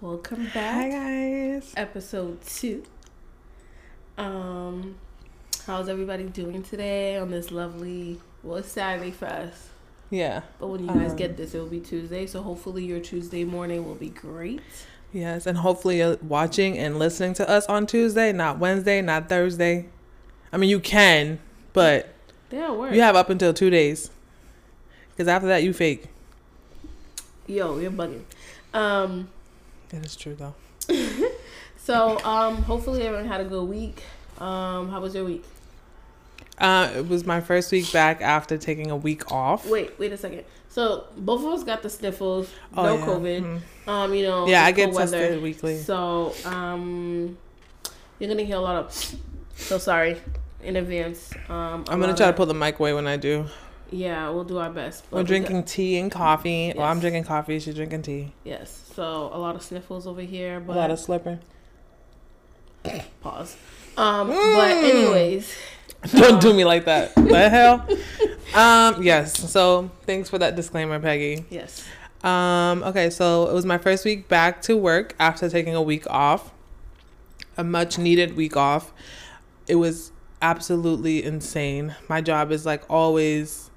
Welcome 0.00 0.44
back. 0.52 0.74
Hi 0.74 0.88
guys. 0.88 1.72
Episode 1.76 2.40
two. 2.44 2.82
Um, 4.18 4.96
how's 5.66 5.88
everybody 5.88 6.24
doing 6.24 6.62
today 6.62 7.16
on 7.18 7.30
this 7.30 7.50
lovely? 7.52 8.20
Well, 8.42 8.58
it's 8.58 8.72
Saturday 8.72 9.12
for 9.12 9.26
us, 9.26 9.68
Yeah. 10.10 10.42
but 10.58 10.66
when 10.68 10.80
you 10.82 10.88
guys 10.88 11.12
Um, 11.12 11.16
get 11.16 11.36
this, 11.36 11.54
it 11.54 11.58
will 11.60 11.66
be 11.66 11.80
Tuesday. 11.80 12.26
So 12.26 12.42
hopefully 12.42 12.84
your 12.84 13.00
Tuesday 13.00 13.44
morning 13.44 13.86
will 13.86 13.94
be 13.94 14.08
great. 14.08 14.60
Yes, 15.12 15.46
and 15.46 15.58
hopefully 15.58 15.98
you're 15.98 16.16
watching 16.22 16.78
and 16.78 16.98
listening 16.98 17.34
to 17.34 17.48
us 17.48 17.66
on 17.66 17.86
Tuesday, 17.86 18.32
not 18.32 18.58
Wednesday, 18.58 19.02
not 19.02 19.28
Thursday. 19.28 19.86
I 20.52 20.56
mean, 20.56 20.70
you 20.70 20.80
can, 20.80 21.38
but 21.72 22.08
you 22.94 23.00
have 23.02 23.16
up 23.16 23.28
until 23.28 23.52
two 23.52 23.68
days. 23.70 24.10
Because 25.10 25.28
after 25.28 25.48
that, 25.48 25.62
you 25.62 25.72
fake. 25.74 26.06
Yo, 27.46 27.78
you're 27.78 27.90
bugging. 27.90 28.22
Um, 28.72 29.28
That 29.90 30.04
is 30.04 30.16
true 30.16 30.34
though. 30.34 30.54
so 31.76 32.18
um, 32.24 32.56
hopefully 32.62 33.02
everyone 33.02 33.26
had 33.26 33.42
a 33.42 33.44
good 33.44 33.64
week. 33.64 34.02
Um, 34.38 34.88
how 34.88 35.00
was 35.00 35.14
your 35.14 35.24
week? 35.24 35.44
Uh, 36.58 36.90
it 36.96 37.08
was 37.08 37.26
my 37.26 37.40
first 37.40 37.70
week 37.72 37.92
back 37.92 38.20
after 38.22 38.56
taking 38.56 38.90
a 38.90 38.96
week 38.96 39.30
off. 39.30 39.68
Wait, 39.68 39.98
wait 39.98 40.12
a 40.12 40.16
second. 40.16 40.44
So 40.72 41.04
both 41.18 41.44
of 41.44 41.52
us 41.52 41.64
got 41.64 41.82
the 41.82 41.90
sniffles. 41.90 42.48
Oh, 42.74 42.82
no 42.82 42.96
yeah. 42.96 43.04
COVID. 43.04 43.42
Mhm. 43.84 43.88
Um, 43.88 44.14
you 44.14 44.22
know. 44.22 44.46
Yeah, 44.48 44.64
I 44.64 44.72
get 44.72 44.90
weather. 44.90 45.18
tested 45.18 45.42
weekly. 45.42 45.76
So, 45.76 46.32
um, 46.46 47.36
you're 48.18 48.30
gonna 48.30 48.42
hear 48.44 48.56
a 48.56 48.60
lot 48.60 48.76
of. 48.76 49.16
So 49.56 49.76
sorry 49.76 50.16
in 50.62 50.76
advance. 50.76 51.30
Um, 51.50 51.84
a 51.86 51.90
I'm 51.92 52.00
gonna 52.00 52.14
try 52.16 52.26
to 52.28 52.32
pull 52.32 52.46
the 52.46 52.54
mic 52.54 52.78
away 52.78 52.94
when 52.94 53.06
I 53.06 53.18
do. 53.18 53.44
Yeah, 53.90 54.30
we'll 54.30 54.44
do 54.44 54.56
our 54.56 54.70
best. 54.70 55.04
We're 55.10 55.18
we 55.18 55.24
drinking 55.24 55.64
tea 55.64 55.98
and 55.98 56.10
coffee. 56.10 56.72
Well, 56.74 56.86
I'm 56.86 57.00
drinking 57.00 57.24
coffee. 57.24 57.58
She's 57.60 57.74
drinking 57.74 58.02
tea. 58.02 58.32
yes. 58.42 58.80
So 58.96 59.30
a 59.32 59.38
lot 59.38 59.54
of 59.56 59.62
sniffles 59.62 60.06
over 60.06 60.22
here, 60.22 60.56
A 60.56 60.60
but 60.60 60.76
lot 60.76 60.90
of 60.90 60.98
slurping. 60.98 61.40
pause. 63.20 63.56
Um, 63.96 64.28
but 64.28 64.34
Mm. 64.36 64.84
anyways, 64.90 65.54
Don't 66.10 66.40
do 66.40 66.52
me 66.52 66.64
like 66.64 66.84
that. 66.86 67.14
the 67.14 67.48
hell? 67.48 67.86
Um, 68.54 69.02
yes. 69.02 69.50
So 69.50 69.90
thanks 70.04 70.28
for 70.28 70.38
that 70.38 70.56
disclaimer, 70.56 70.98
Peggy. 71.00 71.44
yes. 71.50 71.84
Um, 72.24 72.84
okay, 72.84 73.10
so 73.10 73.48
it 73.48 73.52
was 73.52 73.66
my 73.66 73.78
first 73.78 74.04
week 74.04 74.28
back 74.28 74.62
to 74.62 74.76
work 74.76 75.14
after 75.18 75.48
taking 75.50 75.74
a 75.74 75.82
week 75.82 76.08
off, 76.08 76.52
a 77.56 77.64
much 77.64 77.98
needed 77.98 78.36
week 78.36 78.56
off. 78.56 78.92
It 79.66 79.74
was 79.76 80.12
absolutely 80.40 81.24
insane. 81.24 81.96
My 82.08 82.20
job 82.20 82.52
is 82.52 82.64
like 82.64 82.84
always 82.88 83.70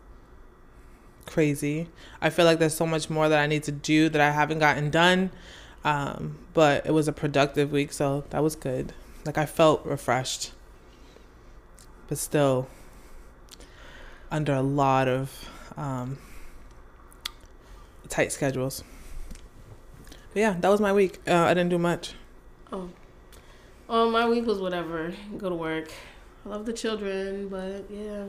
crazy. 1.25 1.87
I 2.21 2.29
feel 2.29 2.45
like 2.45 2.59
there's 2.59 2.75
so 2.75 2.85
much 2.85 3.09
more 3.09 3.29
that 3.29 3.39
I 3.39 3.47
need 3.47 3.63
to 3.63 3.71
do 3.71 4.09
that 4.09 4.21
I 4.21 4.29
haven't 4.31 4.59
gotten 4.59 4.89
done. 4.91 5.31
Um, 5.83 6.37
but 6.53 6.85
it 6.85 6.91
was 6.91 7.07
a 7.07 7.13
productive 7.13 7.71
week, 7.71 7.93
so 7.93 8.23
that 8.31 8.41
was 8.43 8.55
good. 8.55 8.93
Like 9.25 9.37
I 9.37 9.45
felt 9.45 9.85
refreshed, 9.85 10.51
but 12.07 12.17
still 12.17 12.67
under 14.31 14.53
a 14.53 14.61
lot 14.61 15.07
of 15.07 15.49
um, 15.77 16.17
tight 18.09 18.31
schedules. 18.31 18.83
But 20.33 20.39
yeah, 20.39 20.55
that 20.59 20.69
was 20.69 20.81
my 20.81 20.91
week. 20.93 21.19
Uh, 21.27 21.33
I 21.33 21.53
didn't 21.53 21.69
do 21.69 21.77
much. 21.77 22.13
Oh, 22.71 22.89
oh, 23.89 24.09
my 24.09 24.27
week 24.27 24.45
was 24.45 24.59
whatever. 24.59 25.13
Go 25.37 25.49
to 25.49 25.55
work. 25.55 25.91
I 26.45 26.49
love 26.49 26.65
the 26.65 26.73
children, 26.73 27.47
but 27.49 27.85
yeah, 27.89 28.25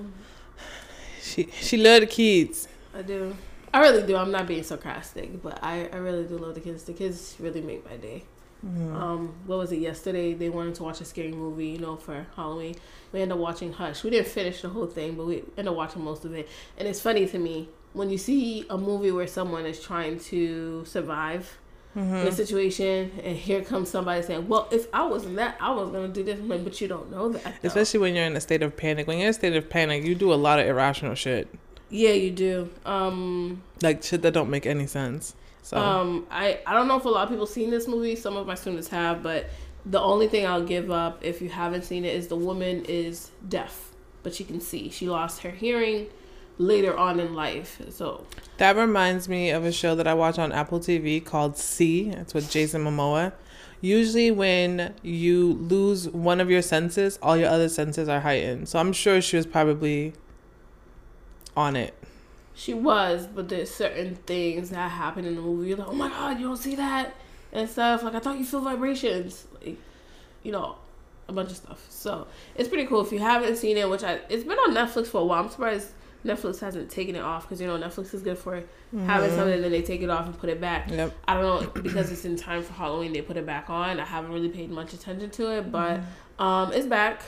She 1.20 1.48
she 1.60 1.76
loved 1.76 2.02
the 2.02 2.06
kids. 2.06 2.68
I 2.94 3.02
do. 3.02 3.36
I 3.74 3.80
really 3.80 4.06
do. 4.06 4.16
I'm 4.16 4.30
not 4.30 4.46
being 4.46 4.62
sarcastic, 4.62 5.42
but 5.42 5.58
I, 5.62 5.88
I 5.92 5.96
really 5.96 6.24
do 6.24 6.38
love 6.38 6.54
the 6.54 6.60
kids. 6.60 6.84
The 6.84 6.94
kids 6.94 7.36
really 7.38 7.60
make 7.60 7.84
my 7.84 7.96
day. 7.96 8.24
Mhm. 8.66 8.94
Um, 9.00 9.34
what 9.46 9.58
was 9.58 9.70
it 9.72 9.78
yesterday? 9.78 10.34
They 10.34 10.48
wanted 10.48 10.74
to 10.76 10.82
watch 10.82 11.00
a 11.00 11.04
scary 11.04 11.30
movie, 11.32 11.68
you 11.68 11.78
know, 11.78 11.96
for 11.96 12.26
Halloween. 12.34 12.74
We 13.12 13.20
ended 13.20 13.34
up 13.36 13.38
watching 13.40 13.72
Hush. 13.72 14.02
We 14.02 14.10
didn't 14.10 14.26
finish 14.28 14.62
the 14.62 14.68
whole 14.70 14.86
thing, 14.86 15.14
but 15.14 15.26
we 15.26 15.36
ended 15.56 15.68
up 15.68 15.76
watching 15.76 16.02
most 16.02 16.24
of 16.24 16.34
it. 16.34 16.48
And 16.78 16.88
it's 16.88 17.00
funny 17.00 17.26
to 17.26 17.38
me 17.38 17.68
when 17.92 18.10
you 18.10 18.18
see 18.18 18.66
a 18.68 18.76
movie 18.76 19.12
where 19.12 19.26
someone 19.26 19.66
is 19.66 19.80
trying 19.80 20.18
to 20.20 20.84
survive 20.84 21.58
in 21.94 22.02
a 22.28 22.32
situation, 22.32 23.10
and 23.24 23.38
here 23.38 23.62
comes 23.62 23.88
somebody 23.88 24.20
saying, 24.20 24.48
"Well, 24.48 24.68
if 24.70 24.86
I 24.92 25.06
was 25.06 25.24
in 25.24 25.36
that, 25.36 25.56
I 25.60 25.70
was 25.72 25.88
gonna 25.88 26.08
do 26.08 26.22
this." 26.22 26.38
Like, 26.40 26.62
but 26.62 26.78
you 26.78 26.88
don't 26.88 27.10
know 27.10 27.30
that. 27.30 27.42
though." 27.42 27.66
Especially 27.68 28.00
when 28.00 28.14
you're 28.14 28.26
in 28.26 28.36
a 28.36 28.40
state 28.40 28.62
of 28.62 28.76
panic. 28.76 29.06
When 29.06 29.16
you're 29.16 29.28
in 29.28 29.30
a 29.30 29.32
state 29.32 29.56
of 29.56 29.70
panic, 29.70 30.04
you 30.04 30.14
do 30.14 30.30
a 30.30 30.34
lot 30.36 30.58
of 30.58 30.66
irrational 30.66 31.14
shit, 31.14 31.48
yeah, 31.88 32.10
you 32.10 32.32
do. 32.32 32.68
Um, 32.84 33.62
like 33.80 34.02
shit 34.02 34.20
that 34.22 34.34
don't 34.34 34.50
make 34.50 34.66
any 34.66 34.86
sense. 34.86 35.34
So 35.66 35.76
Um, 35.78 36.26
I 36.30 36.60
I 36.64 36.74
don't 36.74 36.86
know 36.86 36.96
if 36.96 37.04
a 37.06 37.08
lot 37.08 37.24
of 37.24 37.28
people 37.28 37.44
seen 37.44 37.70
this 37.70 37.88
movie. 37.88 38.14
Some 38.14 38.36
of 38.36 38.46
my 38.46 38.54
students 38.54 38.86
have, 38.88 39.20
but 39.20 39.50
the 39.84 40.00
only 40.00 40.28
thing 40.28 40.46
I'll 40.46 40.64
give 40.64 40.92
up 40.92 41.24
if 41.24 41.42
you 41.42 41.48
haven't 41.48 41.82
seen 41.82 42.04
it 42.04 42.14
is 42.14 42.28
the 42.28 42.36
woman 42.36 42.84
is 42.84 43.32
deaf, 43.48 43.90
but 44.22 44.32
she 44.32 44.44
can 44.44 44.60
see. 44.60 44.90
She 44.90 45.08
lost 45.08 45.42
her 45.42 45.50
hearing 45.50 46.06
later 46.58 46.96
on 46.96 47.18
in 47.18 47.34
life. 47.34 47.82
So 47.88 48.26
that 48.58 48.76
reminds 48.76 49.28
me 49.28 49.50
of 49.50 49.64
a 49.64 49.72
show 49.72 49.96
that 49.96 50.06
I 50.06 50.14
watch 50.14 50.38
on 50.38 50.52
Apple 50.52 50.78
TV 50.78 51.24
called 51.24 51.58
See. 51.58 52.10
It's 52.10 52.32
with 52.32 52.48
Jason 52.48 52.84
Momoa. 52.84 53.32
Usually, 53.80 54.30
when 54.30 54.94
you 55.02 55.54
lose 55.54 56.08
one 56.10 56.40
of 56.40 56.48
your 56.48 56.62
senses, 56.62 57.18
all 57.20 57.36
your 57.36 57.48
other 57.48 57.68
senses 57.68 58.08
are 58.08 58.20
heightened. 58.20 58.68
So 58.68 58.78
I'm 58.78 58.92
sure 58.92 59.20
she 59.20 59.36
was 59.36 59.46
probably 59.46 60.12
on 61.56 61.74
it. 61.74 61.92
She 62.56 62.72
was, 62.72 63.26
but 63.26 63.50
there's 63.50 63.70
certain 63.70 64.16
things 64.16 64.70
that 64.70 64.90
happen 64.90 65.26
in 65.26 65.36
the 65.36 65.42
movie. 65.42 65.68
You're 65.68 65.76
like, 65.76 65.88
oh 65.88 65.92
my 65.92 66.08
god, 66.08 66.40
you 66.40 66.46
don't 66.46 66.56
see 66.56 66.74
that 66.76 67.14
and 67.52 67.68
stuff. 67.68 68.02
Like 68.02 68.14
I 68.14 68.18
thought 68.18 68.38
you 68.38 68.46
feel 68.46 68.62
vibrations, 68.62 69.46
like 69.62 69.76
you 70.42 70.52
know, 70.52 70.76
a 71.28 71.32
bunch 71.34 71.50
of 71.50 71.56
stuff. 71.58 71.86
So 71.90 72.26
it's 72.54 72.68
pretty 72.68 72.86
cool 72.86 73.02
if 73.02 73.12
you 73.12 73.18
haven't 73.18 73.56
seen 73.56 73.76
it. 73.76 73.88
Which 73.88 74.02
I 74.02 74.20
it's 74.30 74.44
been 74.44 74.58
on 74.58 74.74
Netflix 74.74 75.08
for 75.08 75.20
a 75.20 75.24
while. 75.24 75.44
I'm 75.44 75.50
surprised 75.50 75.90
Netflix 76.24 76.58
hasn't 76.60 76.90
taken 76.90 77.14
it 77.14 77.20
off 77.20 77.42
because 77.42 77.60
you 77.60 77.66
know 77.66 77.78
Netflix 77.78 78.14
is 78.14 78.22
good 78.22 78.38
for 78.38 78.62
having 79.04 79.30
something 79.30 79.52
and 79.52 79.62
then 79.62 79.70
they 79.70 79.82
take 79.82 80.00
it 80.00 80.08
off 80.08 80.24
and 80.24 80.38
put 80.38 80.48
it 80.48 80.58
back. 80.58 80.90
Yep. 80.90 81.14
I 81.28 81.34
don't 81.34 81.62
know 81.62 81.82
because 81.82 82.10
it's 82.10 82.24
in 82.24 82.36
time 82.36 82.62
for 82.62 82.72
Halloween. 82.72 83.12
They 83.12 83.20
put 83.20 83.36
it 83.36 83.44
back 83.44 83.68
on. 83.68 84.00
I 84.00 84.04
haven't 84.06 84.32
really 84.32 84.48
paid 84.48 84.70
much 84.70 84.94
attention 84.94 85.28
to 85.30 85.58
it, 85.58 85.70
but 85.70 86.00
um, 86.38 86.72
it's 86.72 86.86
back, 86.86 87.20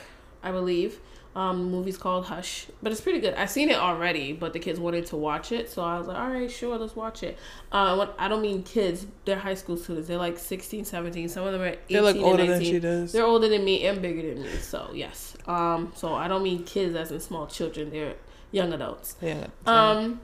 I 0.42 0.52
believe. 0.52 0.98
Um, 1.38 1.70
the 1.70 1.76
movie's 1.76 1.96
called 1.96 2.24
Hush, 2.24 2.66
but 2.82 2.90
it's 2.90 3.00
pretty 3.00 3.20
good. 3.20 3.34
I've 3.34 3.48
seen 3.48 3.70
it 3.70 3.76
already, 3.76 4.32
but 4.32 4.52
the 4.52 4.58
kids 4.58 4.80
wanted 4.80 5.06
to 5.06 5.16
watch 5.16 5.52
it, 5.52 5.70
so 5.70 5.84
I 5.84 5.96
was 5.96 6.08
like, 6.08 6.18
all 6.18 6.30
right, 6.30 6.50
sure, 6.50 6.76
let's 6.76 6.96
watch 6.96 7.22
it. 7.22 7.38
Uh, 7.70 8.08
I 8.18 8.26
don't 8.26 8.42
mean 8.42 8.64
kids; 8.64 9.06
they're 9.24 9.38
high 9.38 9.54
school 9.54 9.76
students. 9.76 10.08
They're 10.08 10.18
like 10.18 10.36
16, 10.36 10.84
17. 10.84 11.28
Some 11.28 11.46
of 11.46 11.52
them 11.52 11.62
are 11.62 11.66
18 11.68 11.78
They 11.90 12.00
look 12.00 12.16
and 12.16 12.24
older 12.24 12.38
19. 12.44 12.50
than 12.50 12.62
she 12.64 12.80
does. 12.80 13.12
They're 13.12 13.24
older 13.24 13.48
than 13.48 13.64
me 13.64 13.86
and 13.86 14.02
bigger 14.02 14.34
than 14.34 14.42
me, 14.42 14.50
so 14.56 14.90
yes. 14.92 15.36
Um, 15.46 15.92
so 15.94 16.12
I 16.12 16.26
don't 16.26 16.42
mean 16.42 16.64
kids 16.64 16.96
as 16.96 17.12
in 17.12 17.20
small 17.20 17.46
children. 17.46 17.90
They're 17.90 18.16
young 18.50 18.72
adults. 18.72 19.14
Yeah. 19.22 19.46
Um, 19.64 20.20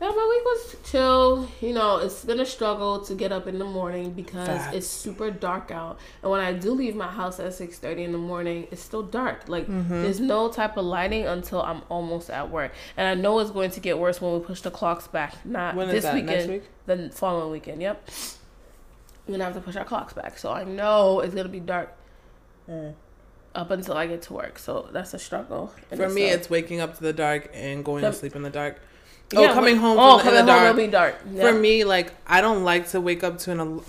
yeah, 0.00 0.08
my 0.08 0.26
week 0.30 0.44
was 0.44 0.76
chill. 0.90 1.48
You 1.60 1.74
know, 1.74 1.98
it's 1.98 2.24
been 2.24 2.40
a 2.40 2.46
struggle 2.46 3.00
to 3.04 3.14
get 3.14 3.32
up 3.32 3.46
in 3.46 3.58
the 3.58 3.64
morning 3.66 4.12
because 4.12 4.48
Facts. 4.48 4.74
it's 4.76 4.86
super 4.86 5.30
dark 5.30 5.70
out. 5.70 5.98
And 6.22 6.30
when 6.30 6.40
I 6.40 6.52
do 6.54 6.72
leave 6.72 6.96
my 6.96 7.08
house 7.08 7.38
at 7.38 7.52
six 7.54 7.78
thirty 7.78 8.02
in 8.04 8.12
the 8.12 8.18
morning, 8.18 8.66
it's 8.70 8.82
still 8.82 9.02
dark. 9.02 9.48
Like 9.48 9.66
Mm-hmm. 9.66 10.02
there's 10.02 10.18
no 10.20 10.50
type 10.50 10.76
of 10.78 10.84
lighting 10.86 11.26
until 11.26 11.60
I'm 11.62 11.82
almost 11.90 12.30
at 12.30 12.50
work. 12.50 12.72
And 12.96 13.06
I 13.06 13.14
know 13.20 13.38
it's 13.40 13.50
going 13.50 13.70
to 13.72 13.80
get 13.80 13.98
worse 13.98 14.20
when 14.22 14.32
we 14.32 14.40
push 14.40 14.62
the 14.62 14.70
clocks 14.70 15.06
back. 15.06 15.34
Not 15.44 15.74
when 15.74 15.88
is 15.90 16.02
this 16.02 16.14
weekend, 16.14 16.28
Next 16.28 16.48
week? 16.48 16.62
the 16.86 17.10
following 17.10 17.52
weekend. 17.52 17.82
Yep. 17.82 18.08
We're 19.26 19.32
gonna 19.34 19.44
have 19.44 19.54
to 19.54 19.60
push 19.60 19.76
our 19.76 19.84
clocks 19.84 20.14
back. 20.14 20.38
So 20.38 20.50
I 20.50 20.64
know 20.64 21.20
it's 21.20 21.34
gonna 21.34 21.48
be 21.48 21.60
dark 21.60 21.94
up 23.54 23.70
until 23.70 23.96
I 23.96 24.06
get 24.06 24.22
to 24.22 24.32
work. 24.32 24.58
So 24.58 24.88
that's 24.92 25.12
a 25.14 25.18
struggle. 25.18 25.72
For 25.90 26.08
me, 26.08 26.22
itself. 26.24 26.40
it's 26.40 26.50
waking 26.50 26.80
up 26.80 26.96
to 26.96 27.02
the 27.02 27.12
dark 27.12 27.50
and 27.52 27.84
going 27.84 28.02
The- 28.02 28.10
to 28.10 28.16
sleep 28.16 28.34
in 28.34 28.42
the 28.42 28.50
dark. 28.50 28.80
Oh, 29.36 29.42
Yeah, 29.42 29.52
coming 29.54 29.76
home 29.76 29.96
Oh, 29.98 30.16
the, 30.18 30.22
coming 30.24 30.40
in 30.40 30.46
the 30.46 30.52
home 30.52 30.62
dark. 30.62 30.76
will 30.76 30.84
be 30.84 30.90
dark. 30.90 31.16
For 31.36 31.52
me, 31.52 31.84
like 31.84 32.12
I 32.26 32.40
don't 32.40 32.64
like 32.64 32.88
to 32.90 33.00
wake 33.00 33.22
up 33.24 33.38
to 33.40 33.52
an. 33.52 33.60
Al- 33.60 33.84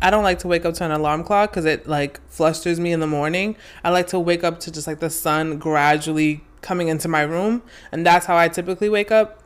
I 0.00 0.10
don't 0.10 0.22
like 0.22 0.38
to 0.40 0.48
wake 0.48 0.64
up 0.64 0.74
to 0.74 0.84
an 0.84 0.92
alarm 0.92 1.24
clock 1.24 1.50
because 1.50 1.64
it 1.64 1.86
like 1.88 2.20
flusters 2.30 2.78
me 2.78 2.92
in 2.92 3.00
the 3.00 3.06
morning. 3.06 3.56
I 3.82 3.90
like 3.90 4.06
to 4.08 4.18
wake 4.20 4.44
up 4.44 4.60
to 4.60 4.70
just 4.70 4.86
like 4.86 5.00
the 5.00 5.10
sun 5.10 5.58
gradually 5.58 6.42
coming 6.62 6.88
into 6.88 7.08
my 7.08 7.22
room, 7.22 7.62
and 7.92 8.06
that's 8.06 8.26
how 8.26 8.36
I 8.36 8.48
typically 8.48 8.88
wake 8.88 9.10
up. 9.10 9.42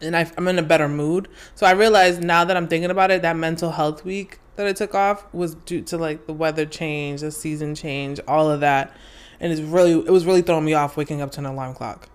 And 0.00 0.16
I, 0.16 0.30
I'm 0.36 0.46
in 0.48 0.58
a 0.58 0.62
better 0.62 0.88
mood. 0.88 1.28
So 1.56 1.66
I 1.66 1.72
realized 1.72 2.22
now 2.22 2.44
that 2.44 2.56
I'm 2.56 2.68
thinking 2.68 2.90
about 2.90 3.10
it, 3.10 3.22
that 3.22 3.36
mental 3.36 3.72
health 3.72 4.04
week 4.04 4.38
that 4.56 4.66
I 4.66 4.72
took 4.72 4.94
off 4.94 5.24
was 5.34 5.54
due 5.56 5.80
to 5.82 5.98
like 5.98 6.26
the 6.26 6.32
weather 6.32 6.64
change, 6.66 7.22
the 7.22 7.30
season 7.32 7.74
change, 7.74 8.20
all 8.28 8.48
of 8.50 8.60
that, 8.60 8.94
and 9.40 9.50
it's 9.50 9.62
really 9.62 9.92
it 9.92 10.10
was 10.10 10.26
really 10.26 10.42
throwing 10.42 10.64
me 10.66 10.74
off 10.74 10.96
waking 10.96 11.20
up 11.22 11.32
to 11.32 11.40
an 11.40 11.46
alarm 11.46 11.74
clock. 11.74 12.08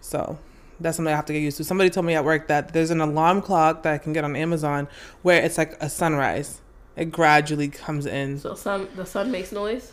So 0.00 0.38
that's 0.80 0.96
something 0.96 1.12
I 1.12 1.16
have 1.16 1.26
to 1.26 1.32
get 1.32 1.40
used 1.40 1.56
to. 1.58 1.64
Somebody 1.64 1.90
told 1.90 2.06
me 2.06 2.14
at 2.14 2.24
work 2.24 2.48
that 2.48 2.72
there's 2.72 2.90
an 2.90 3.00
alarm 3.00 3.42
clock 3.42 3.82
that 3.84 3.94
I 3.94 3.98
can 3.98 4.12
get 4.12 4.24
on 4.24 4.36
Amazon 4.36 4.88
where 5.22 5.42
it's 5.42 5.58
like 5.58 5.76
a 5.80 5.88
sunrise. 5.88 6.60
It 6.96 7.06
gradually 7.12 7.68
comes 7.68 8.06
in. 8.06 8.38
So 8.38 8.54
sun, 8.54 8.88
the 8.96 9.04
sun 9.06 9.30
makes 9.30 9.52
noise. 9.52 9.92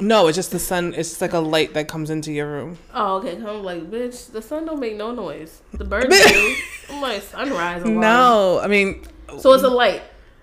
No, 0.00 0.28
it's 0.28 0.36
just 0.36 0.52
the 0.52 0.60
sun. 0.60 0.94
It's 0.94 1.08
just 1.08 1.20
like 1.20 1.32
a 1.32 1.40
light 1.40 1.74
that 1.74 1.88
comes 1.88 2.08
into 2.10 2.32
your 2.32 2.46
room. 2.48 2.78
Oh, 2.94 3.16
okay. 3.16 3.34
I'm 3.36 3.64
like, 3.64 3.90
bitch, 3.90 4.30
the 4.30 4.40
sun 4.40 4.64
don't 4.64 4.78
make 4.78 4.94
no 4.96 5.10
noise. 5.12 5.60
The 5.72 5.84
birds 5.92 6.06
do. 6.08 6.54
I'm 6.90 7.00
like, 7.00 7.22
sunrise 7.22 7.82
alarm. 7.82 7.98
No, 8.00 8.60
I 8.62 8.68
mean, 8.68 9.04
So 9.38 9.52
it's 9.54 9.64
a 9.64 9.68
light. 9.68 10.02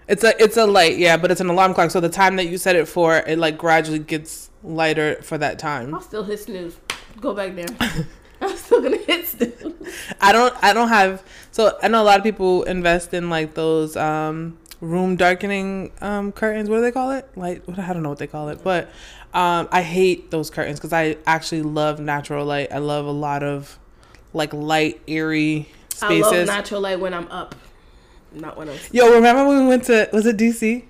it's 0.09 0.25
a 0.25 0.33
it's 0.43 0.57
a 0.57 0.65
light, 0.65 0.97
yeah, 0.97 1.15
but 1.15 1.31
it's 1.31 1.39
an 1.39 1.47
alarm 1.47 1.73
clock. 1.73 1.91
So 1.91 2.01
the 2.01 2.09
time 2.09 2.35
that 2.35 2.47
you 2.47 2.57
set 2.57 2.75
it 2.75 2.85
for, 2.89 3.15
it 3.15 3.39
like 3.39 3.57
gradually 3.57 3.99
gets 3.99 4.49
lighter 4.61 5.21
for 5.21 5.37
that 5.37 5.57
time. 5.57 5.95
I'll 5.95 6.01
still 6.01 6.23
hit 6.25 6.41
snooze. 6.41 6.75
Go 7.21 7.33
back 7.33 7.55
there. 7.55 7.67
I'm 8.45 8.57
still 8.57 8.81
gonna 8.81 8.97
hit 8.97 9.27
snooze. 9.27 9.73
I 10.21 10.31
don't 10.31 10.53
I 10.63 10.73
don't 10.73 10.89
have 10.89 11.23
so 11.51 11.77
I 11.81 11.87
know 11.87 12.01
a 12.01 12.05
lot 12.05 12.17
of 12.17 12.23
people 12.23 12.63
invest 12.63 13.13
in 13.13 13.29
like 13.29 13.53
those 13.53 13.95
um 13.95 14.57
room 14.81 15.15
darkening 15.15 15.91
um 16.01 16.31
curtains. 16.31 16.69
What 16.69 16.77
do 16.77 16.81
they 16.81 16.91
call 16.91 17.11
it? 17.11 17.29
Like 17.35 17.65
what 17.67 17.79
I 17.79 17.93
don't 17.93 18.03
know 18.03 18.09
what 18.09 18.19
they 18.19 18.27
call 18.27 18.49
it, 18.49 18.63
but 18.63 18.85
um 19.33 19.67
I 19.71 19.81
hate 19.81 20.31
those 20.31 20.49
curtains 20.49 20.79
because 20.79 20.93
I 20.93 21.17
actually 21.25 21.61
love 21.61 21.99
natural 21.99 22.45
light. 22.45 22.71
I 22.71 22.77
love 22.79 23.05
a 23.05 23.11
lot 23.11 23.43
of 23.43 23.77
like 24.33 24.53
light, 24.53 25.01
eerie 25.07 25.67
I 26.01 26.19
love 26.19 26.45
natural 26.47 26.81
light 26.81 26.99
when 26.99 27.13
I'm 27.13 27.27
up, 27.29 27.55
not 28.33 28.57
when 28.57 28.69
I'm. 28.69 28.77
Yo, 28.91 29.13
remember 29.13 29.47
when 29.47 29.61
we 29.61 29.67
went 29.67 29.85
to 29.85 30.09
was 30.11 30.25
it 30.25 30.37
DC? 30.37 30.83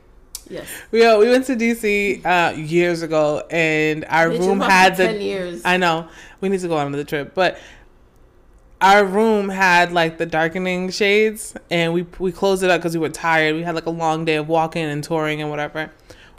Yes. 0.49 0.67
Yo, 0.91 1.19
we 1.19 1.29
went 1.29 1.45
to 1.45 1.55
DC 1.55 2.25
uh, 2.25 2.55
years 2.55 3.01
ago, 3.01 3.43
and 3.49 4.05
our 4.05 4.29
Bitch, 4.29 4.39
room 4.39 4.59
had 4.59 4.95
the. 4.97 5.05
ten 5.07 5.21
years. 5.21 5.61
I 5.65 5.77
know 5.77 6.07
we 6.41 6.49
need 6.49 6.59
to 6.61 6.67
go 6.67 6.77
on 6.77 6.87
another 6.87 7.03
trip, 7.03 7.33
but 7.33 7.57
our 8.81 9.03
room 9.05 9.49
had 9.49 9.91
like 9.91 10.17
the 10.17 10.25
darkening 10.25 10.89
shades, 10.91 11.55
and 11.71 11.93
we 11.93 12.05
we 12.19 12.31
closed 12.31 12.61
it 12.63 12.69
up 12.69 12.81
because 12.81 12.93
we 12.93 12.99
were 12.99 13.09
tired. 13.09 13.55
We 13.55 13.63
had 13.63 13.75
like 13.75 13.85
a 13.85 13.91
long 13.91 14.25
day 14.25 14.35
of 14.35 14.47
walking 14.47 14.83
and 14.85 15.03
touring 15.03 15.41
and 15.41 15.49
whatever. 15.49 15.91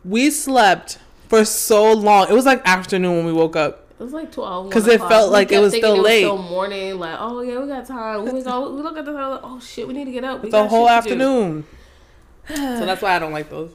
We 0.05 0.31
slept 0.31 0.99
for 1.29 1.45
so 1.45 1.93
long. 1.93 2.29
It 2.31 2.35
was 2.35 2.47
like 2.47 2.63
afternoon 2.65 3.17
when 3.17 3.27
we 3.27 3.33
woke 3.33 3.57
up. 3.57 3.87
It 3.99 4.03
was 4.05 4.13
like 4.13 4.31
twelve. 4.31 4.69
Because 4.69 4.87
it 4.87 5.01
felt 5.01 5.33
like 5.33 5.51
it 5.51 5.59
was 5.59 5.75
still 5.75 5.97
late. 5.97 6.21
still 6.21 6.39
morning. 6.39 6.99
Like, 6.99 7.17
oh 7.19 7.41
yeah, 7.41 7.59
we 7.61 7.67
got 7.67 7.87
time. 7.87 8.25
We 8.25 8.31
was 8.33 8.47
all, 8.47 8.73
we 8.73 8.83
look 8.83 8.97
at 8.97 9.05
the 9.05 9.13
time. 9.13 9.31
Like, 9.31 9.41
oh 9.43 9.59
shit, 9.59 9.89
we 9.89 9.95
need 9.95 10.05
to 10.05 10.13
get 10.13 10.23
up. 10.23 10.43
We 10.43 10.51
The 10.51 10.63
got 10.63 10.69
whole 10.71 10.85
to 10.87 10.91
do. 10.91 10.95
afternoon. 10.95 11.65
so 12.49 12.87
that's 12.87 13.03
why 13.03 13.17
I 13.17 13.19
don't 13.19 13.33
like 13.33 13.49
those. 13.51 13.73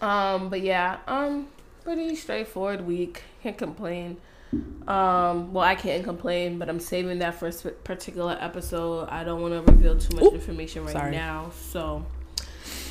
Um, 0.00 0.48
but 0.48 0.60
yeah, 0.60 0.98
um, 1.06 1.48
pretty 1.82 2.14
straightforward 2.16 2.86
week. 2.86 3.22
Can't 3.42 3.56
complain. 3.58 4.16
Um, 4.86 5.52
well, 5.52 5.64
I 5.64 5.74
can't 5.74 6.04
complain, 6.04 6.58
but 6.58 6.68
I'm 6.68 6.78
saving 6.80 7.18
that 7.20 7.34
for 7.34 7.48
a 7.48 7.52
particular 7.52 8.36
episode. 8.40 9.08
I 9.08 9.24
don't 9.24 9.40
want 9.42 9.54
to 9.66 9.72
reveal 9.72 9.98
too 9.98 10.14
much 10.14 10.24
Oop. 10.24 10.34
information 10.34 10.84
right 10.84 10.92
Sorry. 10.92 11.10
now. 11.10 11.50
So, 11.58 12.06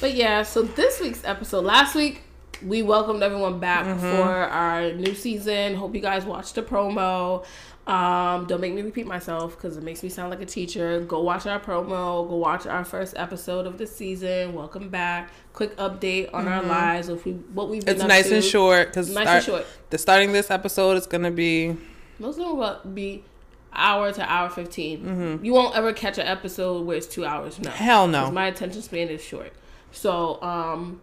but 0.02 0.14
yeah, 0.14 0.44
so 0.44 0.64
this 0.64 1.00
week's 1.00 1.24
episode, 1.24 1.64
last 1.64 1.96
week 1.96 2.24
we 2.66 2.82
welcomed 2.82 3.24
everyone 3.24 3.60
back 3.60 3.86
Mm-hmm. 3.86 4.00
for 4.00 4.24
our 4.30 4.92
new 4.94 5.14
season. 5.16 5.76
Hope 5.76 5.96
you 5.96 6.02
guys 6.02 6.26
watched 6.26 6.56
the 6.56 6.64
promo. 6.64 7.46
Um, 7.86 8.46
don't 8.46 8.62
make 8.62 8.74
me 8.74 8.82
repeat 8.82 9.06
myself 9.06 9.58
because 9.58 9.76
it 9.76 9.84
makes 9.84 10.04
me 10.04 10.10
sound 10.10 10.30
like 10.30 10.42
a 10.42 10.46
teacher. 10.46 11.02
Go 11.02 11.22
watch 11.22 11.46
our 11.46 11.60
promo. 11.60 12.28
Go 12.30 12.38
watch 12.38 12.66
our 12.66 12.86
first 12.86 13.14
episode 13.18 13.66
of 13.66 13.78
the 13.78 13.86
season. 13.86 14.54
Welcome 14.54 14.88
back. 14.90 15.32
Quick 15.52 15.76
update 15.76 16.30
on 16.34 16.48
our 16.48 16.64
lives 16.64 17.10
of 17.10 17.26
we, 17.26 17.34
what 17.34 17.70
we've 17.70 17.84
been 17.86 17.96
Mm-hmm. 17.96 18.06
It's 18.06 18.08
nice 18.10 18.30
to. 18.30 18.36
and 18.36 18.44
short 18.44 18.88
because 18.88 19.14
Nice 19.14 19.28
and 19.28 19.44
short. 19.44 19.66
the 19.90 19.98
starting 19.98 20.32
this 20.32 20.50
episode 20.50 20.96
is 20.98 21.06
gonna 21.08 21.32
be 21.32 21.76
Most 22.20 22.40
of 22.40 22.48
them 22.48 22.58
will 22.58 22.80
be 22.94 23.26
hour 23.74 24.14
to 24.14 24.32
hour 24.32 24.50
15. 24.50 25.00
Mm-hmm. 25.04 25.46
You 25.46 25.52
won't 25.54 25.76
ever 25.76 25.92
catch 25.92 26.18
an 26.18 26.26
episode 26.28 26.86
where 26.86 26.96
it's 26.96 27.08
two 27.08 27.26
hours. 27.26 27.60
No. 27.60 27.70
hell 27.70 28.08
no. 28.08 28.32
My 28.32 28.48
attention 28.48 28.82
span 28.82 29.10
is 29.10 29.22
short. 29.22 29.52
So, 29.92 30.42
um, 30.42 31.02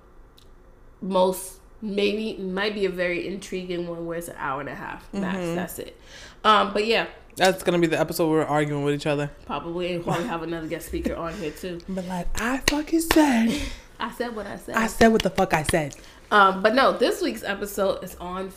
most 1.03 1.59
maybe 1.83 2.37
might 2.37 2.75
be 2.75 2.85
a 2.85 2.91
very 2.91 3.27
intriguing 3.27 3.89
one 3.89 4.05
where 4.05 4.19
it's 4.19 4.29
an 4.29 4.37
hour 4.39 4.61
and 4.61 4.69
a 4.69 4.75
half 4.75 5.13
max. 5.15 5.39
Mm-hmm. 5.39 5.55
That's 5.57 5.79
it. 5.79 5.97
Um, 6.45 6.73
but 6.73 6.87
yeah, 6.87 7.07
That's 7.37 7.63
gonna 7.63 7.79
be 7.79 7.87
the 7.87 8.01
episode 8.01 8.29
where 8.31 8.41
we're 8.41 8.45
arguing 8.47 8.85
with 8.85 8.95
each 8.95 9.07
other. 9.07 9.31
probably 9.47 9.95
and 9.95 10.05
probably 10.05 10.25
have 10.27 10.43
another 10.43 10.67
guest 10.67 10.87
speaker 10.87 11.15
on 11.15 11.33
here 11.35 11.51
too. 11.51 11.81
But 11.89 12.07
like 12.07 12.29
I 12.41 12.59
fucking 12.67 13.01
said, 13.01 13.61
I 13.99 14.11
said 14.13 14.35
what 14.35 14.47
I 14.47 14.57
said. 14.57 14.75
I 14.75 14.87
said 14.87 15.09
what 15.09 15.23
the 15.23 15.31
fuck 15.31 15.53
I 15.55 15.63
said. 15.65 15.97
um, 16.31 16.63
but 16.63 16.75
no, 16.75 16.97
this 16.97 17.21
week's 17.23 17.43
episode 17.43 18.03
is 18.05 18.17
on 18.17 18.51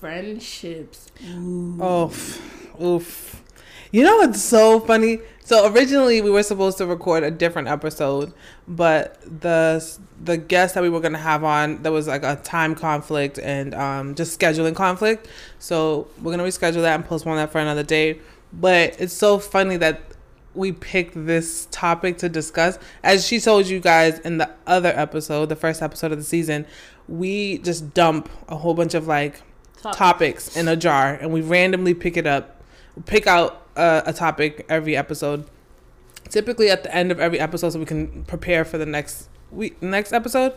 friendships. 0.00 1.06
Oof, 1.26 2.80
oof. 2.80 3.42
You 3.90 4.02
know 4.04 4.16
what's 4.18 4.42
so 4.42 4.80
funny? 4.80 5.20
So 5.44 5.70
originally 5.70 6.22
we 6.22 6.30
were 6.30 6.42
supposed 6.42 6.78
to 6.78 6.86
record 6.86 7.22
a 7.22 7.30
different 7.30 7.68
episode, 7.68 8.32
but 8.66 9.20
the 9.22 9.86
the 10.22 10.38
guest 10.38 10.74
that 10.74 10.82
we 10.82 10.88
were 10.88 11.00
gonna 11.00 11.18
have 11.18 11.44
on 11.44 11.82
there 11.82 11.92
was 11.92 12.08
like 12.08 12.22
a 12.24 12.36
time 12.36 12.74
conflict 12.74 13.38
and 13.38 13.74
um, 13.74 14.14
just 14.14 14.38
scheduling 14.38 14.74
conflict. 14.74 15.28
So 15.58 16.08
we're 16.22 16.32
gonna 16.32 16.44
reschedule 16.44 16.80
that 16.82 16.94
and 16.94 17.04
postpone 17.04 17.36
that 17.36 17.52
for 17.52 17.58
another 17.60 17.82
day. 17.82 18.20
But 18.54 18.98
it's 18.98 19.12
so 19.12 19.38
funny 19.38 19.76
that 19.76 20.00
we 20.54 20.72
picked 20.72 21.26
this 21.26 21.68
topic 21.70 22.16
to 22.18 22.28
discuss. 22.30 22.78
As 23.02 23.26
she 23.26 23.38
told 23.38 23.66
you 23.66 23.80
guys 23.80 24.20
in 24.20 24.38
the 24.38 24.50
other 24.66 24.92
episode, 24.96 25.50
the 25.50 25.56
first 25.56 25.82
episode 25.82 26.10
of 26.12 26.18
the 26.18 26.24
season, 26.24 26.64
we 27.06 27.58
just 27.58 27.92
dump 27.92 28.30
a 28.48 28.56
whole 28.56 28.72
bunch 28.72 28.94
of 28.94 29.06
like 29.06 29.42
Topics. 29.82 29.98
topics 29.98 30.56
in 30.56 30.68
a 30.68 30.76
jar 30.76 31.12
and 31.12 31.30
we 31.30 31.42
randomly 31.42 31.92
pick 31.92 32.16
it 32.16 32.26
up 32.26 32.62
pick 33.04 33.26
out 33.26 33.63
a 33.76 34.12
topic 34.12 34.64
every 34.68 34.96
episode 34.96 35.44
typically 36.28 36.70
at 36.70 36.82
the 36.82 36.94
end 36.94 37.10
of 37.12 37.20
every 37.20 37.38
episode 37.40 37.70
so 37.70 37.78
we 37.78 37.84
can 37.84 38.24
prepare 38.24 38.64
for 38.64 38.78
the 38.78 38.86
next 38.86 39.28
week 39.50 39.80
next 39.82 40.12
episode 40.12 40.52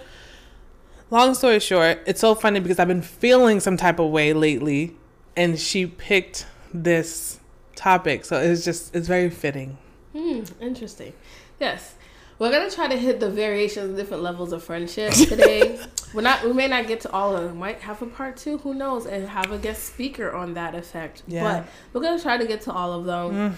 long 1.10 1.34
story 1.34 1.60
short 1.60 2.00
it's 2.06 2.22
so 2.22 2.34
funny 2.36 2.60
because 2.60 2.80
i've 2.80 2.88
been 2.88 3.02
feeling 3.02 3.60
some 3.60 3.78
type 3.78 4.00
of 4.00 4.10
way 4.12 4.34
lately 4.34 4.96
and 5.36 5.60
she 5.60 5.86
picked 5.86 6.46
this 6.74 7.40
topic 7.76 8.26
so 8.26 8.40
it's 8.40 8.64
just 8.66 8.96
it's 8.96 9.08
very 9.08 9.30
fitting 9.30 9.78
Hmm, 10.14 10.42
interesting. 10.60 11.14
Yes. 11.60 11.94
We're 12.40 12.52
gonna 12.52 12.70
try 12.70 12.88
to 12.88 12.98
hit 12.98 13.20
the 13.20 13.30
variations, 13.30 13.90
of 13.92 13.96
different 13.98 14.22
levels 14.24 14.54
of 14.54 14.64
friendship 14.64 15.12
today. 15.14 15.80
We're 16.14 16.22
not. 16.22 16.44
We 16.44 16.54
may 16.54 16.68
not 16.68 16.88
get 16.88 17.02
to 17.02 17.12
all 17.12 17.36
of 17.36 17.44
them. 17.46 17.58
Might 17.58 17.80
have 17.82 18.02
a 18.02 18.06
part 18.06 18.38
two. 18.38 18.60
Who 18.60 18.74
knows? 18.74 19.06
And 19.06 19.28
have 19.28 19.52
a 19.52 19.58
guest 19.58 19.84
speaker 19.86 20.32
on 20.32 20.54
that 20.54 20.76
effect. 20.76 21.24
Yeah. 21.28 21.44
But 21.44 21.68
we're 21.94 22.02
gonna 22.02 22.22
try 22.22 22.38
to 22.38 22.46
get 22.46 22.62
to 22.62 22.72
all 22.72 22.94
of 22.94 23.06
them. 23.06 23.56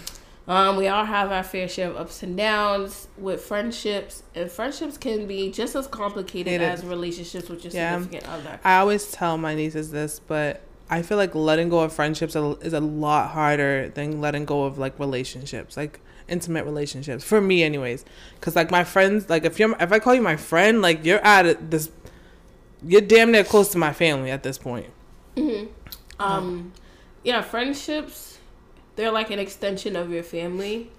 Um, 0.48 0.78
we 0.78 0.88
all 0.88 1.06
have 1.06 1.32
our 1.32 1.44
fair 1.44 1.68
share 1.68 1.90
of 1.90 1.98
ups 1.98 2.24
and 2.24 2.36
downs 2.36 3.08
with 3.20 3.42
friendships, 3.42 4.24
and 4.34 4.50
friendships 4.52 4.98
can 4.98 5.28
be 5.28 5.52
just 5.52 5.76
as 5.76 5.86
complicated 5.86 6.54
It 6.54 6.62
is. 6.62 6.80
as 6.80 6.86
relationships 6.86 7.50
with 7.50 7.64
your 7.66 7.72
Yeah. 7.74 8.00
significant 8.02 8.28
other. 8.34 8.60
I 8.64 8.78
always 8.78 9.12
tell 9.12 9.38
my 9.38 9.54
nieces 9.54 9.92
this, 9.92 10.20
but 10.26 10.62
I 10.90 11.04
feel 11.04 11.18
like 11.18 11.36
letting 11.36 11.70
go 11.70 11.82
of 11.82 11.94
friendships 11.94 12.36
is 12.36 12.74
a 12.74 12.80
lot 12.80 13.30
harder 13.30 13.90
than 13.90 14.22
letting 14.22 14.46
go 14.46 14.64
of 14.64 14.80
like 14.80 14.98
relationships, 14.98 15.78
like 15.78 16.00
intimate 16.30 16.66
relationships. 16.66 17.24
For 17.24 17.42
me, 17.42 17.64
anyways, 17.64 18.06
because 18.36 18.56
like 18.56 18.72
my 18.72 18.84
friends, 18.84 19.30
like 19.30 19.46
if 19.46 19.60
you're 19.60 19.76
if 19.80 19.92
I 19.92 20.00
call 20.00 20.16
you 20.16 20.22
my 20.22 20.36
friend, 20.36 20.82
like 20.82 21.04
you're 21.06 21.20
at 21.26 21.72
this, 21.72 21.92
you're 22.86 23.02
damn 23.02 23.32
near 23.32 23.44
close 23.44 23.70
to 23.70 23.78
my 23.78 23.94
family 23.94 24.32
at 24.32 24.44
this 24.44 24.58
point. 24.58 24.88
Hmm. 25.38 25.66
Um, 26.20 26.74
yeah, 27.24 27.42
friendships, 27.42 28.40
they're 28.96 29.12
like 29.12 29.32
an 29.32 29.40
extension 29.40 29.96
of 29.96 30.12
your 30.12 30.24
family, 30.24 30.92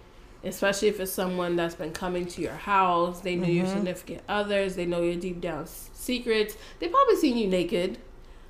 especially 0.44 0.88
if 0.88 0.98
it's 1.00 1.12
someone 1.12 1.56
that's 1.56 1.74
been 1.74 1.92
coming 1.92 2.26
to 2.26 2.40
your 2.42 2.52
house. 2.54 3.20
They 3.20 3.36
know 3.36 3.46
your 3.46 3.66
Mm-hmm. 3.66 3.74
significant 3.74 4.22
others. 4.28 4.76
They 4.76 4.86
know 4.86 5.02
your 5.02 5.16
deep 5.16 5.40
down 5.40 5.66
secrets. 5.66 6.56
They 6.78 6.88
probably 6.88 7.16
seen 7.16 7.36
you 7.36 7.46
naked. 7.48 7.98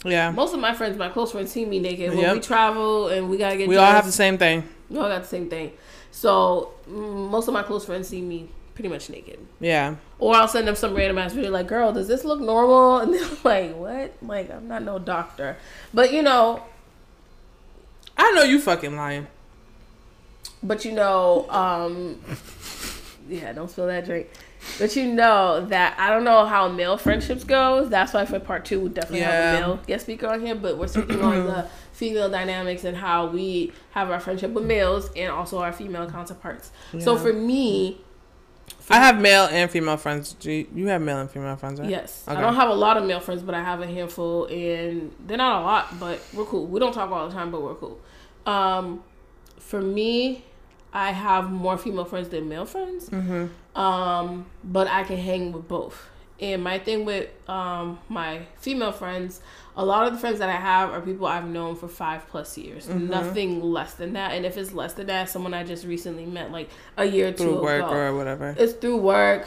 Yeah, 0.04 0.30
Most 0.30 0.54
of 0.54 0.60
my 0.60 0.72
friends, 0.72 0.96
my 0.96 1.10
close 1.10 1.32
friends, 1.32 1.52
see 1.52 1.66
me 1.66 1.78
naked 1.78 2.08
when 2.10 2.20
Yep. 2.20 2.34
we 2.34 2.40
travel 2.40 3.08
and 3.08 3.28
we 3.28 3.36
gotta 3.36 3.58
get. 3.58 3.68
we 3.68 3.76
all 3.76 3.92
have 3.92 4.06
the 4.06 4.12
same 4.12 4.38
thing. 4.38 4.66
We 4.88 4.96
all 4.96 5.08
got 5.08 5.22
the 5.22 5.28
same 5.28 5.50
thing. 5.50 5.72
So 6.10 6.72
most 6.86 7.48
of 7.48 7.54
my 7.54 7.62
close 7.62 7.84
friends 7.84 8.08
see 8.08 8.20
me 8.20 8.48
pretty 8.74 8.88
much 8.88 9.10
naked. 9.10 9.38
Yeah, 9.60 9.96
Or 10.18 10.34
I'll 10.34 10.48
send 10.48 10.66
them 10.66 10.74
some 10.74 10.94
random 10.94 11.18
ass 11.18 11.32
video 11.32 11.50
like, 11.50 11.66
girl, 11.66 11.92
does 11.92 12.08
this 12.08 12.24
look 12.24 12.40
normal? 12.40 12.98
And 13.02 13.12
they're 13.14 13.28
like, 13.44 13.76
what? 13.76 14.14
Like, 14.22 14.50
I'm 14.50 14.68
not 14.68 14.82
no 14.82 14.98
doctor. 14.98 15.56
But 15.92 16.12
you 16.12 16.22
know, 16.22 16.62
I 18.16 18.32
know 18.32 18.42
you 18.42 18.60
fucking 18.60 18.96
lying. 18.96 19.26
but 20.62 20.84
you 20.84 20.92
know, 20.92 21.46
um, 21.50 22.20
yeah, 23.28 23.52
don't 23.52 23.70
spill 23.70 23.86
that 23.86 24.04
drink. 24.04 24.28
But 24.78 24.94
you 24.94 25.06
know 25.06 25.64
that 25.66 25.98
I 25.98 26.10
don't 26.10 26.24
know 26.24 26.44
how 26.44 26.68
male 26.68 26.98
friendships 26.98 27.44
goes. 27.44 27.88
That's 27.88 28.12
why 28.12 28.26
for 28.26 28.38
part 28.40 28.66
two, 28.66 28.80
we 28.80 28.88
definitely 28.90 29.20
have 29.20 29.54
a 29.54 29.60
male 29.60 29.80
guest 29.86 30.04
speaker 30.04 30.26
on 30.26 30.44
here. 30.44 30.54
But 30.54 30.76
we're 30.76 30.86
speaking 30.86 31.20
on 31.22 31.46
the 31.46 31.66
female 32.00 32.30
dynamics 32.30 32.84
and 32.84 32.96
how 32.96 33.26
we 33.26 33.70
have 33.90 34.10
our 34.10 34.18
friendship 34.18 34.50
with 34.52 34.64
males 34.64 35.10
and 35.14 35.30
also 35.30 35.58
our 35.58 35.70
female 35.70 36.10
counterparts. 36.10 36.72
So 36.98 37.18
for 37.18 37.32
me, 37.32 38.00
I 38.88 38.96
have 38.96 39.20
male 39.20 39.46
and 39.50 39.70
female 39.70 39.98
friends. 39.98 40.34
You, 40.40 40.66
you 40.74 40.86
have 40.86 41.02
male 41.02 41.18
and 41.18 41.30
female 41.30 41.56
friends, 41.56 41.78
right? 41.78 41.90
Yes. 41.90 42.24
Okay. 42.26 42.38
I 42.38 42.40
don't 42.40 42.54
have 42.54 42.70
a 42.70 42.74
lot 42.74 42.96
of 42.96 43.04
male 43.04 43.20
friends, 43.20 43.42
but 43.42 43.54
I 43.54 43.62
have 43.62 43.82
a 43.82 43.86
handful, 43.86 44.46
and 44.46 45.12
they're 45.26 45.36
not 45.36 45.60
a 45.60 45.64
lot, 45.64 46.00
but 46.00 46.20
we're 46.32 46.46
cool. 46.46 46.66
We 46.66 46.80
don't 46.80 46.94
talk 46.94 47.10
all 47.10 47.28
the 47.28 47.34
time, 47.34 47.50
but 47.50 47.60
we're 47.62 47.74
cool. 47.74 48.00
Um, 48.46 49.04
for 49.58 49.82
me, 49.82 50.44
I 50.92 51.12
have 51.12 51.52
more 51.52 51.76
female 51.76 52.06
friends 52.06 52.30
than 52.30 52.48
male 52.48 52.64
friends. 52.64 53.10
Mm-hmm. 53.10 53.78
Um, 53.78 54.46
but 54.64 54.88
I 54.88 55.04
can 55.04 55.18
hang 55.18 55.52
with 55.52 55.68
both. 55.68 56.08
And 56.40 56.64
my 56.64 56.78
thing 56.78 57.04
with 57.04 57.28
um, 57.48 57.98
my 58.08 58.46
female 58.58 58.92
friends, 58.92 59.42
a 59.76 59.84
lot 59.84 60.06
of 60.06 60.12
the 60.12 60.18
friends 60.18 60.38
that 60.40 60.48
I 60.48 60.56
have 60.56 60.90
are 60.90 61.00
people 61.00 61.26
I've 61.26 61.46
known 61.48 61.76
for 61.76 61.88
five 61.88 62.26
plus 62.28 62.58
years. 62.58 62.86
Mm-hmm. 62.86 63.08
Nothing 63.08 63.62
less 63.62 63.94
than 63.94 64.14
that. 64.14 64.32
And 64.32 64.44
if 64.44 64.56
it's 64.56 64.72
less 64.72 64.94
than 64.94 65.06
that, 65.06 65.28
someone 65.28 65.54
I 65.54 65.64
just 65.64 65.86
recently 65.86 66.26
met 66.26 66.50
like 66.50 66.68
a 66.96 67.04
year 67.04 67.28
or 67.28 67.32
two 67.32 67.60
work 67.62 67.84
ago. 67.84 67.94
or 67.94 68.16
whatever. 68.16 68.54
it's 68.58 68.72
through 68.74 68.98
work 68.98 69.46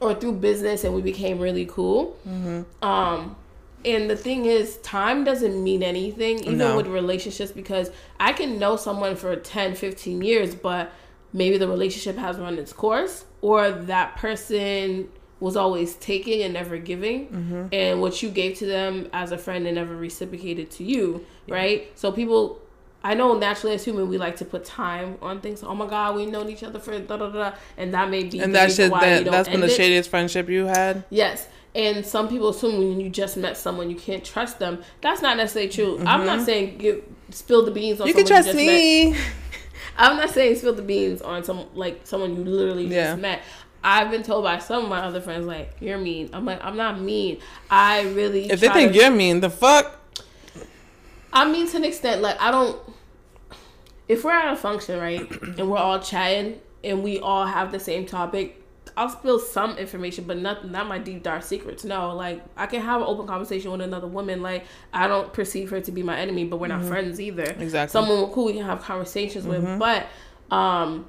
or 0.00 0.14
through 0.14 0.32
business 0.34 0.84
and 0.84 0.94
we 0.94 1.02
became 1.02 1.38
really 1.38 1.66
cool. 1.66 2.16
Mm-hmm. 2.28 2.84
Um, 2.84 3.36
and 3.84 4.08
the 4.08 4.16
thing 4.16 4.46
is, 4.46 4.78
time 4.78 5.24
doesn't 5.24 5.62
mean 5.62 5.82
anything, 5.82 6.38
even 6.40 6.56
No. 6.58 6.76
with 6.76 6.86
relationships, 6.86 7.52
because 7.52 7.90
I 8.18 8.32
can 8.32 8.58
know 8.58 8.76
someone 8.76 9.14
for 9.14 9.36
10, 9.36 9.74
15 9.74 10.22
years, 10.22 10.54
but 10.54 10.90
maybe 11.34 11.58
the 11.58 11.68
relationship 11.68 12.16
has 12.16 12.38
run 12.38 12.58
its 12.58 12.72
course, 12.72 13.26
or 13.42 13.70
that 13.70 14.16
person 14.16 15.10
was 15.40 15.56
always 15.56 15.94
taking 15.96 16.42
and 16.42 16.54
never 16.54 16.78
giving, 16.78 17.26
Mm-hmm. 17.28 17.66
and 17.72 18.00
what 18.00 18.22
you 18.22 18.30
gave 18.30 18.56
to 18.58 18.66
them 18.66 19.08
as 19.12 19.32
a 19.32 19.38
friend 19.38 19.66
and 19.66 19.74
never 19.76 19.94
reciprocated 19.96 20.70
to 20.72 20.84
you, 20.84 21.24
right? 21.48 21.90
So 21.96 22.12
people. 22.12 22.60
I 23.06 23.12
know 23.12 23.36
naturally 23.36 23.74
as 23.74 23.84
human 23.84 24.08
we 24.08 24.16
like 24.16 24.36
to 24.36 24.46
put 24.46 24.64
time 24.64 25.18
on 25.20 25.42
things. 25.42 25.62
Oh 25.62 25.74
my 25.74 25.86
God, 25.86 26.16
we've 26.16 26.30
known 26.30 26.48
each 26.48 26.62
other 26.64 26.78
for 26.78 26.98
da 26.98 27.18
da 27.18 27.28
da, 27.28 27.52
and 27.76 27.92
that 27.92 28.08
may 28.08 28.24
be 28.24 28.40
And 28.40 28.54
that 28.54 28.72
shit, 28.72 28.90
why 28.90 29.00
that, 29.20 29.24
that's 29.30 29.46
been 29.46 29.60
the 29.60 29.66
it. 29.66 29.76
shadiest 29.78 30.08
friendship 30.08 30.48
you 30.48 30.64
had. 30.64 31.04
Yes. 31.10 31.46
And 31.74 32.06
some 32.06 32.28
people 32.28 32.48
assume 32.48 32.78
when 32.78 32.98
you 33.00 33.10
just 33.10 33.36
met 33.36 33.58
someone 33.58 33.90
you 33.90 33.96
can't 33.96 34.24
trust 34.24 34.58
them. 34.58 34.82
That's 35.02 35.20
not 35.20 35.36
necessarily 35.36 35.70
true. 35.70 36.02
I'm 36.06 36.24
not 36.24 36.46
saying 36.46 36.78
give 36.78 37.04
spill 37.28 37.66
the 37.66 37.72
beans 37.72 38.00
on 38.00 38.06
Mm-hmm. 38.08 38.16
You 38.18 38.24
can 38.24 38.26
trust 38.26 38.46
met. 38.46 38.56
me. 38.56 39.14
I'm 39.98 40.16
not 40.16 40.30
saying 40.30 40.56
spill 40.56 40.72
the 40.74 40.80
beans 40.82 41.20
on 41.20 41.44
some 41.44 41.66
like 41.74 42.00
someone 42.04 42.34
you 42.36 42.42
literally 42.44 42.86
Yeah. 42.86 43.10
just 43.10 43.20
met. 43.20 43.42
I've 43.84 44.10
been 44.10 44.22
told 44.22 44.44
by 44.44 44.58
some 44.58 44.84
of 44.84 44.88
my 44.88 45.00
other 45.00 45.20
friends 45.20 45.46
like 45.46 45.76
you're 45.78 45.98
mean. 45.98 46.30
I'm 46.32 46.44
like 46.46 46.64
I'm 46.64 46.76
not 46.76 47.00
mean. 47.00 47.38
I 47.70 48.02
really 48.02 48.50
If 48.50 48.60
they 48.60 48.68
think 48.70 48.92
to- 48.92 48.98
you're 48.98 49.10
mean, 49.10 49.40
the 49.40 49.50
fuck. 49.50 50.00
I 51.32 51.50
mean 51.50 51.68
to 51.68 51.76
an 51.76 51.84
extent 51.84 52.22
like 52.22 52.40
I 52.40 52.50
don't 52.50 52.78
if 54.08 54.24
we're 54.24 54.32
at 54.32 54.52
a 54.52 54.56
function, 54.56 54.98
right, 54.98 55.30
and 55.58 55.70
we're 55.70 55.78
all 55.78 56.00
chatting 56.00 56.60
and 56.82 57.02
we 57.02 57.18
all 57.18 57.46
have 57.46 57.72
the 57.72 57.80
same 57.80 58.04
topic, 58.04 58.62
I'll 58.96 59.08
spill 59.08 59.38
some 59.38 59.76
information, 59.78 60.24
but 60.24 60.38
not 60.38 60.70
not 60.70 60.86
my 60.86 60.98
deep 60.98 61.22
dark 61.22 61.42
secrets. 61.42 61.84
No, 61.84 62.14
like 62.14 62.42
I 62.56 62.66
can 62.66 62.80
have 62.80 63.00
an 63.00 63.06
open 63.06 63.26
conversation 63.26 63.70
with 63.72 63.80
another 63.80 64.06
woman. 64.06 64.40
Like 64.42 64.64
I 64.92 65.08
don't 65.08 65.32
perceive 65.32 65.70
her 65.70 65.80
to 65.80 65.92
be 65.92 66.02
my 66.02 66.16
enemy, 66.18 66.44
but 66.44 66.58
we're 66.58 66.68
not 66.68 66.84
friends 66.84 67.20
either. 67.20 67.42
Exactly. 67.44 67.90
Someone 67.92 68.30
cool 68.32 68.46
we 68.46 68.54
can 68.54 68.64
have 68.64 68.80
conversations 68.82 69.46
with. 69.46 69.78
But 69.78 70.06
um 70.50 71.06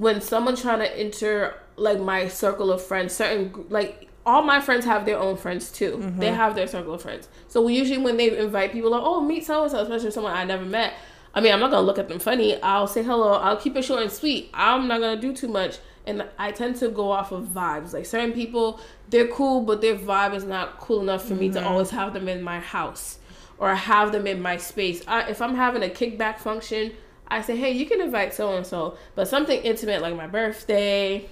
when 0.00 0.18
someone 0.22 0.56
trying 0.56 0.78
to 0.78 0.98
enter 0.98 1.54
like 1.76 2.00
my 2.00 2.26
circle 2.26 2.72
of 2.72 2.82
friends, 2.82 3.12
certain 3.12 3.66
like 3.68 4.08
all 4.24 4.40
my 4.40 4.58
friends 4.58 4.86
have 4.86 5.04
their 5.04 5.18
own 5.18 5.36
friends 5.36 5.70
too. 5.70 5.90
They 5.90 6.28
mm-hmm. 6.28 6.36
have 6.36 6.54
their 6.54 6.66
circle 6.66 6.94
of 6.94 7.02
friends. 7.02 7.28
So 7.48 7.60
we 7.60 7.76
usually 7.76 7.98
when 7.98 8.16
they 8.16 8.38
invite 8.38 8.72
people 8.72 8.92
like, 8.92 9.02
oh, 9.04 9.20
meet 9.20 9.44
so 9.44 9.62
and 9.62 9.70
so, 9.70 9.82
especially 9.82 10.10
someone 10.10 10.32
I 10.32 10.44
never 10.44 10.64
met. 10.64 10.94
I 11.34 11.42
mean, 11.42 11.52
I'm 11.52 11.60
not 11.60 11.70
gonna 11.70 11.86
look 11.86 11.98
at 11.98 12.08
them 12.08 12.18
funny. 12.18 12.60
I'll 12.62 12.86
say 12.86 13.02
hello. 13.02 13.34
I'll 13.34 13.58
keep 13.58 13.76
it 13.76 13.82
short 13.82 14.00
and 14.00 14.10
sweet. 14.10 14.48
I'm 14.54 14.88
not 14.88 15.00
gonna 15.00 15.20
do 15.20 15.34
too 15.34 15.48
much. 15.48 15.78
And 16.06 16.24
I 16.38 16.52
tend 16.52 16.76
to 16.76 16.88
go 16.88 17.12
off 17.12 17.30
of 17.30 17.48
vibes. 17.48 17.92
Like 17.92 18.06
certain 18.06 18.32
people, 18.32 18.80
they're 19.10 19.28
cool, 19.28 19.60
but 19.60 19.82
their 19.82 19.96
vibe 19.96 20.34
is 20.34 20.44
not 20.44 20.78
cool 20.78 21.02
enough 21.02 21.28
for 21.28 21.34
me 21.34 21.50
to 21.50 21.58
mm-hmm. 21.58 21.68
always 21.68 21.90
have 21.90 22.14
them 22.14 22.26
in 22.26 22.42
my 22.42 22.58
house 22.58 23.18
or 23.58 23.74
have 23.74 24.12
them 24.12 24.26
in 24.26 24.40
my 24.40 24.56
space. 24.56 25.02
I, 25.06 25.28
if 25.28 25.42
I'm 25.42 25.56
having 25.56 25.82
a 25.82 25.90
kickback 25.90 26.38
function, 26.38 26.92
I 27.30 27.42
say, 27.42 27.56
hey, 27.56 27.70
you 27.72 27.86
can 27.86 28.00
invite 28.00 28.34
so 28.34 28.56
and 28.56 28.66
so, 28.66 28.96
but 29.14 29.28
something 29.28 29.60
intimate 29.62 30.02
like 30.02 30.16
my 30.16 30.26
birthday, 30.26 31.28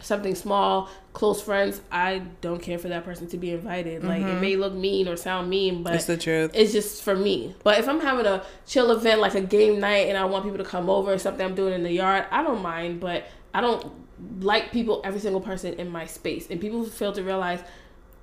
something 0.00 0.34
small, 0.34 0.88
close 1.12 1.42
friends, 1.42 1.80
I 1.90 2.22
don't 2.40 2.60
care 2.60 2.78
for 2.78 2.88
that 2.88 3.04
person 3.04 3.28
to 3.28 3.36
be 3.36 3.52
invited. 3.52 4.04
Like 4.04 4.22
it 4.22 4.24
mm-hmm. 4.24 4.40
may 4.40 4.56
look 4.56 4.72
mean 4.72 5.08
or 5.08 5.16
sound 5.16 5.50
mean, 5.50 5.82
but 5.82 5.94
It's 5.94 6.06
the 6.06 6.16
truth. 6.16 6.50
it's 6.54 6.72
just 6.72 7.02
for 7.02 7.16
me. 7.16 7.54
But 7.64 7.78
if 7.78 7.88
I'm 7.88 8.00
having 8.00 8.26
a 8.26 8.44
chill 8.66 8.90
event 8.90 9.20
like 9.20 9.34
a 9.34 9.40
game 9.40 9.80
night 9.80 10.08
and 10.08 10.16
I 10.16 10.24
want 10.24 10.44
people 10.44 10.58
to 10.58 10.64
come 10.64 10.88
over 10.90 11.12
or 11.12 11.18
something 11.18 11.44
I'm 11.44 11.54
doing 11.54 11.74
in 11.74 11.82
the 11.82 11.92
yard, 11.92 12.26
I 12.30 12.42
don't 12.42 12.62
mind. 12.62 13.00
But 13.00 13.26
I 13.54 13.60
don't 13.60 13.92
like 14.40 14.72
people, 14.72 15.00
every 15.04 15.20
single 15.20 15.40
person 15.40 15.74
in 15.74 15.90
my 15.90 16.06
space. 16.06 16.48
And 16.50 16.60
people 16.60 16.84
fail 16.84 17.12
to 17.12 17.22
realize 17.22 17.60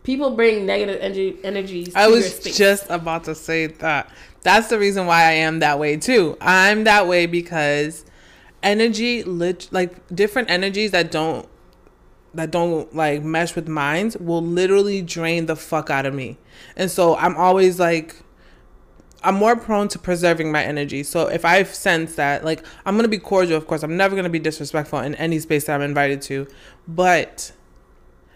people 0.03 0.35
bring 0.35 0.65
negative 0.65 0.99
energy 1.01 1.37
energies. 1.43 1.93
To 1.93 1.99
I 1.99 2.07
was 2.07 2.39
just 2.39 2.89
about 2.89 3.25
to 3.25 3.35
say 3.35 3.67
that. 3.67 4.09
That's 4.45 4.67
the 4.67 4.77
reason 4.77 5.07
why 5.07 5.23
I 5.23 5.31
am 5.31 5.57
that 5.57 5.79
way 5.79 5.97
too. 5.97 6.37
I'm 6.39 6.83
that 6.83 7.07
way 7.07 7.25
because 7.25 8.05
energy, 8.61 9.23
lit- 9.23 9.69
like 9.71 10.07
different 10.15 10.51
energies 10.51 10.91
that 10.91 11.09
don't 11.09 11.49
that 12.35 12.51
don't 12.51 12.95
like 12.95 13.23
mesh 13.23 13.55
with 13.55 13.67
minds 13.67 14.15
will 14.17 14.43
literally 14.43 15.01
drain 15.01 15.47
the 15.47 15.55
fuck 15.55 15.89
out 15.89 16.05
of 16.05 16.13
me. 16.13 16.37
And 16.75 16.91
so 16.91 17.15
I'm 17.15 17.35
always 17.35 17.79
like 17.79 18.17
I'm 19.23 19.33
more 19.33 19.55
prone 19.55 19.87
to 19.87 19.97
preserving 19.97 20.51
my 20.51 20.63
energy. 20.63 21.01
So 21.01 21.25
if 21.25 21.43
I 21.43 21.63
sense 21.63 22.13
that, 22.13 22.45
like, 22.45 22.63
I'm 22.85 22.95
gonna 22.95 23.07
be 23.07 23.17
cordial, 23.17 23.57
of 23.57 23.65
course. 23.65 23.81
I'm 23.81 23.97
never 23.97 24.15
gonna 24.15 24.29
be 24.29 24.37
disrespectful 24.37 24.99
in 24.99 25.15
any 25.15 25.39
space 25.39 25.65
that 25.65 25.73
I'm 25.73 25.81
invited 25.81 26.21
to. 26.23 26.45
But 26.87 27.51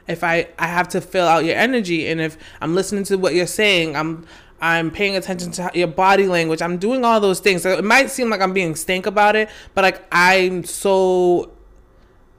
if 0.07 0.23
I 0.23 0.47
I 0.57 0.65
have 0.65 0.87
to 0.89 1.01
fill 1.01 1.27
out 1.27 1.45
your 1.45 1.55
energy, 1.55 2.07
and 2.07 2.19
if 2.19 2.35
I'm 2.61 2.73
listening 2.73 3.03
to 3.03 3.17
what 3.19 3.35
you're 3.35 3.45
saying, 3.45 3.95
I'm 3.95 4.25
I'm 4.61 4.91
paying 4.91 5.15
attention 5.15 5.51
to 5.53 5.71
your 5.73 5.87
body 5.87 6.27
language. 6.27 6.61
I'm 6.61 6.77
doing 6.77 7.05
all 7.05 7.19
those 7.19 7.39
things. 7.39 7.61
So 7.61 7.77
it 7.77 7.83
might 7.83 8.09
seem 8.09 8.29
like 8.29 8.41
I'm 8.41 8.53
being 8.53 8.75
stank 8.75 9.05
about 9.05 9.35
it, 9.35 9.49
but 9.73 9.83
like 9.83 10.05
I'm 10.11 10.63
so 10.63 11.51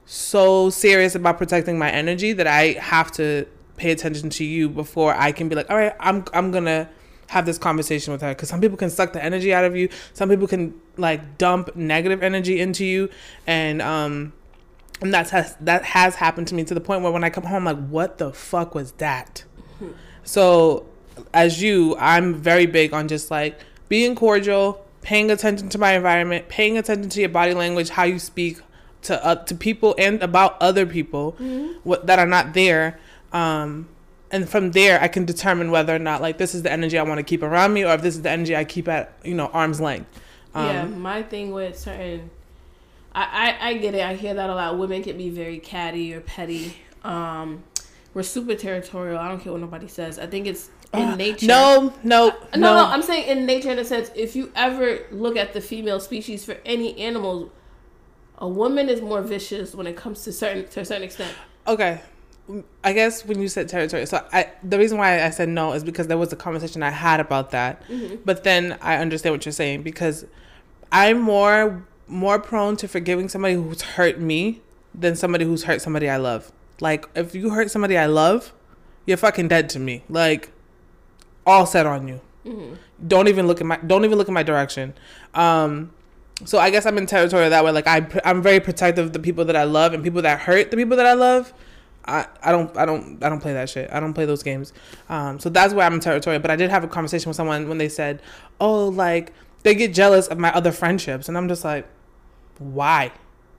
so 0.05 0.69
serious 0.69 1.15
about 1.15 1.37
protecting 1.37 1.79
my 1.79 1.89
energy 1.89 2.33
that 2.33 2.47
I 2.47 2.73
have 2.73 3.11
to 3.13 3.47
pay 3.77 3.91
attention 3.91 4.29
to 4.31 4.43
you 4.43 4.69
before 4.69 5.13
I 5.15 5.31
can 5.31 5.49
be 5.49 5.55
like, 5.55 5.69
all 5.69 5.77
right, 5.77 5.95
I'm 5.99 6.25
I'm 6.33 6.51
gonna 6.51 6.89
have 7.27 7.45
this 7.45 7.57
conversation 7.57 8.11
with 8.11 8.21
her 8.21 8.29
because 8.29 8.49
some 8.49 8.59
people 8.59 8.77
can 8.77 8.89
suck 8.89 9.13
the 9.13 9.23
energy 9.23 9.53
out 9.53 9.63
of 9.63 9.75
you. 9.75 9.89
Some 10.13 10.29
people 10.29 10.47
can 10.47 10.79
like 10.97 11.37
dump 11.37 11.75
negative 11.75 12.21
energy 12.21 12.59
into 12.59 12.85
you, 12.85 13.09
and 13.47 13.81
um, 13.81 14.33
and 15.01 15.13
that's 15.13 15.31
has 15.31 15.55
that 15.61 15.83
has 15.83 16.15
happened 16.15 16.47
to 16.49 16.55
me 16.55 16.63
to 16.65 16.73
the 16.73 16.81
point 16.81 17.01
where 17.01 17.11
when 17.11 17.23
I 17.23 17.29
come 17.29 17.45
home, 17.45 17.65
like, 17.65 17.87
what 17.87 18.17
the 18.17 18.33
fuck 18.33 18.75
was 18.75 18.91
that? 18.93 19.45
So, 20.23 20.85
as 21.33 21.61
you, 21.61 21.95
I'm 21.97 22.35
very 22.35 22.65
big 22.65 22.93
on 22.93 23.07
just 23.07 23.31
like 23.31 23.59
being 23.89 24.15
cordial, 24.15 24.85
paying 25.01 25.31
attention 25.31 25.69
to 25.69 25.77
my 25.77 25.93
environment, 25.93 26.47
paying 26.49 26.77
attention 26.77 27.09
to 27.09 27.19
your 27.19 27.29
body 27.29 27.53
language, 27.53 27.89
how 27.89 28.03
you 28.03 28.19
speak 28.19 28.59
to 29.03 29.25
uh, 29.25 29.35
to 29.35 29.55
people 29.55 29.95
and 29.97 30.21
about 30.21 30.61
other 30.61 30.85
people 30.85 31.31
what, 31.83 32.07
that 32.07 32.19
are 32.19 32.27
not 32.27 32.53
there. 32.53 32.99
Um, 33.33 33.87
and 34.31 34.47
from 34.47 34.71
there, 34.71 35.01
I 35.01 35.07
can 35.07 35.25
determine 35.25 35.71
whether 35.71 35.95
or 35.95 35.99
not 35.99 36.21
like 36.21 36.37
this 36.37 36.55
is 36.55 36.63
the 36.63 36.71
energy 36.71 36.97
I 36.97 37.03
want 37.03 37.17
to 37.17 37.23
keep 37.23 37.43
around 37.43 37.73
me, 37.73 37.83
or 37.83 37.93
if 37.93 38.01
this 38.01 38.15
is 38.15 38.21
the 38.21 38.29
energy 38.29 38.55
I 38.55 38.63
keep 38.63 38.87
at 38.87 39.13
you 39.23 39.33
know 39.33 39.47
arm's 39.47 39.81
length. 39.81 40.21
Um, 40.53 40.65
yeah, 40.65 40.85
my 40.85 41.23
thing 41.23 41.51
with 41.51 41.77
certain, 41.77 42.29
I, 43.13 43.57
I 43.61 43.69
I 43.69 43.73
get 43.77 43.95
it. 43.95 44.01
I 44.01 44.15
hear 44.15 44.33
that 44.33 44.49
a 44.49 44.55
lot. 44.55 44.77
Women 44.77 45.03
can 45.03 45.17
be 45.17 45.29
very 45.29 45.59
catty 45.59 46.13
or 46.13 46.21
petty. 46.21 46.77
Um, 47.03 47.63
we're 48.13 48.23
super 48.23 48.55
territorial. 48.55 49.17
I 49.17 49.27
don't 49.27 49.39
care 49.39 49.51
what 49.51 49.61
nobody 49.61 49.87
says. 49.87 50.19
I 50.19 50.27
think 50.27 50.47
it's 50.47 50.69
in 50.93 51.17
nature. 51.17 51.45
No, 51.45 51.93
no, 52.03 52.29
Uh, 52.29 52.57
no, 52.57 52.75
no, 52.75 52.85
I'm 52.85 53.01
saying 53.01 53.27
in 53.27 53.45
nature 53.45 53.71
in 53.71 53.79
a 53.79 53.85
sense. 53.85 54.11
If 54.15 54.35
you 54.35 54.51
ever 54.55 54.99
look 55.11 55.37
at 55.37 55.53
the 55.53 55.61
female 55.61 55.99
species 55.99 56.43
for 56.43 56.57
any 56.65 56.99
animal, 56.99 57.51
a 58.37 58.47
woman 58.47 58.89
is 58.89 59.01
more 59.01 59.21
vicious 59.21 59.73
when 59.73 59.87
it 59.87 59.95
comes 59.95 60.23
to 60.23 60.33
certain 60.33 60.67
to 60.69 60.81
a 60.81 60.85
certain 60.85 61.03
extent. 61.03 61.33
Okay. 61.67 62.01
I 62.83 62.91
guess 62.91 63.23
when 63.25 63.41
you 63.41 63.47
said 63.47 63.69
territory, 63.69 64.05
so 64.05 64.25
I 64.33 64.51
the 64.63 64.77
reason 64.77 64.97
why 64.97 65.23
I 65.23 65.29
said 65.29 65.47
no 65.47 65.71
is 65.73 65.83
because 65.83 66.07
there 66.07 66.17
was 66.17 66.33
a 66.33 66.35
conversation 66.35 66.83
I 66.83 66.89
had 66.89 67.19
about 67.19 67.51
that. 67.51 67.81
But 68.25 68.43
then 68.43 68.77
I 68.81 68.97
understand 68.97 69.33
what 69.33 69.45
you're 69.45 69.53
saying 69.53 69.83
because 69.83 70.25
I'm 70.91 71.19
more 71.21 71.85
more 72.07 72.39
prone 72.39 72.75
to 72.77 72.89
forgiving 72.89 73.29
somebody 73.29 73.53
who's 73.53 73.81
hurt 73.81 74.19
me 74.19 74.59
than 74.93 75.15
somebody 75.15 75.45
who's 75.45 75.63
hurt 75.63 75.81
somebody 75.81 76.09
I 76.09 76.17
love. 76.17 76.51
Like 76.81 77.07
if 77.15 77.33
you 77.33 77.51
hurt 77.51 77.71
somebody 77.71 77.97
I 77.97 78.07
love, 78.07 78.51
you're 79.05 79.15
fucking 79.17 79.47
dead 79.47 79.69
to 79.69 79.79
me. 79.79 80.03
Like 80.09 80.51
all 81.45 81.65
set 81.65 81.85
on 81.85 82.07
you. 82.07 82.21
Don't 83.07 83.27
even 83.27 83.47
look 83.47 83.61
at 83.61 83.67
my 83.67 83.77
don't 83.77 84.05
even 84.05 84.17
look 84.17 84.27
at 84.27 84.33
my 84.33 84.43
direction. 84.43 84.93
Um 85.33 85.91
so 86.45 86.57
I 86.57 86.69
guess 86.69 86.85
I'm 86.85 86.97
in 86.97 87.05
territory 87.05 87.49
that 87.49 87.63
way. 87.63 87.71
Like 87.71 87.87
I, 87.87 88.07
I'm 88.25 88.41
very 88.41 88.59
protective 88.59 89.05
of 89.07 89.13
the 89.13 89.19
people 89.19 89.45
that 89.45 89.55
I 89.55 89.63
love 89.63 89.93
and 89.93 90.03
people 90.03 90.21
that 90.23 90.39
hurt 90.39 90.71
the 90.71 90.77
people 90.77 90.97
that 90.97 91.05
I 91.05 91.13
love. 91.13 91.53
I, 92.05 92.25
I 92.41 92.51
don't 92.51 92.75
I 92.75 92.85
don't 92.85 93.23
I 93.23 93.29
don't 93.29 93.39
play 93.41 93.53
that 93.53 93.69
shit. 93.69 93.89
I 93.91 93.99
don't 93.99 94.13
play 94.13 94.25
those 94.25 94.43
games. 94.43 94.73
Um, 95.09 95.39
so 95.39 95.49
that's 95.49 95.73
why 95.73 95.85
I'm 95.85 95.93
in 95.93 95.99
territory. 95.99 96.39
But 96.39 96.51
I 96.51 96.55
did 96.55 96.69
have 96.71 96.83
a 96.83 96.87
conversation 96.87 97.29
with 97.29 97.37
someone 97.37 97.69
when 97.69 97.77
they 97.77 97.89
said, 97.89 98.21
"Oh, 98.59 98.87
like 98.87 99.33
they 99.63 99.75
get 99.75 99.93
jealous 99.93 100.27
of 100.27 100.39
my 100.39 100.51
other 100.53 100.71
friendships," 100.71 101.27
and 101.27 101.37
I'm 101.37 101.47
just 101.47 101.63
like, 101.63 101.87
"Why? 102.57 103.11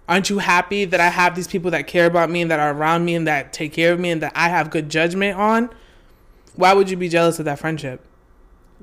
Aren't 0.09 0.29
you 0.29 0.39
happy 0.39 0.85
that 0.85 1.01
I 1.01 1.09
have 1.09 1.37
these 1.37 1.47
people 1.47 1.71
that 1.71 1.87
care 1.87 2.07
about 2.07 2.29
me 2.29 2.43
and 2.43 2.51
that 2.51 2.59
are 2.59 2.73
around 2.73 3.05
me 3.05 3.15
and 3.15 3.27
that 3.29 3.53
take 3.53 3.73
care 3.73 3.93
of 3.93 4.01
me 4.01 4.11
and 4.11 4.21
that 4.23 4.33
I 4.35 4.49
have 4.49 4.71
good 4.71 4.89
judgment 4.91 5.39
on? 5.39 5.71
Why 6.55 6.73
would 6.75 6.91
you 6.91 6.97
be 6.97 7.09
jealous 7.09 7.39
of 7.39 7.45
that 7.47 7.59
friendship?" 7.59 8.05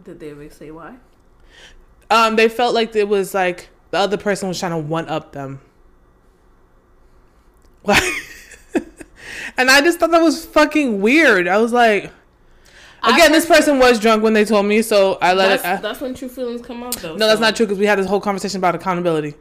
Did 0.04 0.20
they 0.20 0.32
ever 0.32 0.50
say 0.50 0.72
why? 0.72 0.96
Um, 2.10 2.36
they 2.36 2.50
felt 2.50 2.74
like 2.74 2.96
it 2.96 3.08
was 3.08 3.34
like 3.34 3.70
the 3.92 3.98
other 3.98 4.18
person 4.18 4.48
was 4.48 4.60
trying 4.60 4.72
to 4.72 4.78
one 4.78 5.08
up 5.08 5.32
them. 5.32 5.62
Like, 7.84 8.04
and 9.58 9.70
I 9.70 9.82
just 9.82 10.00
thought 10.00 10.12
that 10.12 10.22
was 10.22 10.46
fucking 10.46 11.02
weird. 11.02 11.48
I 11.48 11.58
was 11.58 11.72
like, 11.72 12.12
again, 13.04 13.32
this 13.32 13.46
person 13.46 13.80
was 13.80 14.00
drunk 14.00 14.24
when 14.24 14.34
they 14.34 14.46
told 14.46 14.66
me, 14.66 14.82
so 14.82 15.18
I 15.22 15.34
let 15.34 15.48
That's, 15.48 15.64
it. 15.64 15.68
I, 15.68 15.76
that's 15.78 16.02
when 16.02 16.14
true 16.14 16.30
feelings 16.30 16.62
come 16.62 16.84
out, 16.84 16.96
though. 16.98 17.16
no, 17.16 17.28
that's 17.28 17.42
not 17.42 17.56
true 17.56 17.66
because 17.66 17.80
we 17.80 17.86
had 17.86 18.00
this 18.00 18.08
whole 18.08 18.22
conversation 18.22 18.58
about 18.58 18.76
accountability. 18.76 19.36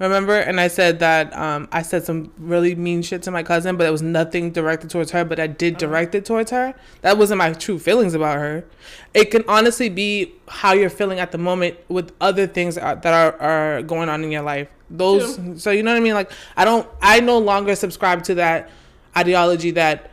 Remember? 0.00 0.34
And 0.34 0.58
I 0.58 0.68
said 0.68 0.98
that 1.00 1.36
um, 1.36 1.68
I 1.70 1.82
said 1.82 2.04
some 2.04 2.32
really 2.38 2.74
mean 2.74 3.02
shit 3.02 3.22
to 3.24 3.30
my 3.30 3.42
cousin, 3.42 3.76
but 3.76 3.86
it 3.86 3.90
was 3.90 4.00
nothing 4.00 4.50
directed 4.50 4.88
towards 4.88 5.10
her, 5.10 5.26
but 5.26 5.38
I 5.38 5.46
did 5.46 5.76
direct 5.76 6.14
it 6.14 6.24
towards 6.24 6.50
her. 6.50 6.74
That 7.02 7.18
wasn't 7.18 7.36
my 7.38 7.52
true 7.52 7.78
feelings 7.78 8.14
about 8.14 8.38
her. 8.38 8.64
It 9.12 9.30
can 9.30 9.44
honestly 9.46 9.90
be 9.90 10.32
how 10.48 10.72
you're 10.72 10.88
feeling 10.88 11.20
at 11.20 11.32
the 11.32 11.38
moment 11.38 11.76
with 11.88 12.12
other 12.18 12.46
things 12.46 12.76
that 12.76 13.06
are, 13.06 13.34
are, 13.34 13.76
are 13.76 13.82
going 13.82 14.08
on 14.08 14.24
in 14.24 14.32
your 14.32 14.42
life. 14.42 14.68
Those, 14.88 15.38
so 15.62 15.70
you 15.70 15.82
know 15.82 15.92
what 15.92 15.98
I 15.98 16.00
mean? 16.00 16.14
Like, 16.14 16.32
I 16.56 16.64
don't, 16.64 16.88
I 17.02 17.20
no 17.20 17.38
longer 17.38 17.76
subscribe 17.76 18.24
to 18.24 18.34
that 18.36 18.70
ideology 19.14 19.70
that 19.72 20.10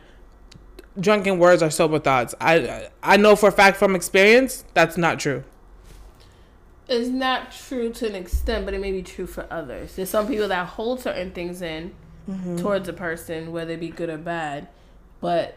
drunken 1.00 1.38
words 1.38 1.62
are 1.62 1.70
sober 1.70 1.98
thoughts. 1.98 2.34
I, 2.40 2.90
I 3.02 3.16
know 3.16 3.36
for 3.36 3.48
a 3.48 3.52
fact 3.52 3.78
from 3.78 3.96
experience 3.96 4.64
that's 4.74 4.98
not 4.98 5.18
true. 5.18 5.44
It's 6.88 7.08
not 7.08 7.52
true 7.52 7.92
to 7.92 8.06
an 8.06 8.14
extent, 8.14 8.64
but 8.64 8.72
it 8.74 8.80
may 8.80 8.92
be 8.92 9.02
true 9.02 9.26
for 9.26 9.46
others. 9.50 9.96
There's 9.96 10.08
some 10.10 10.26
people 10.26 10.48
that 10.48 10.66
hold 10.66 11.00
certain 11.00 11.30
things 11.32 11.62
in 11.62 11.92
Mm-hmm. 12.28 12.56
towards 12.58 12.86
a 12.90 12.92
person, 12.92 13.52
whether 13.52 13.72
it 13.72 13.80
be 13.80 13.88
good 13.88 14.10
or 14.10 14.18
bad, 14.18 14.68
but 15.18 15.56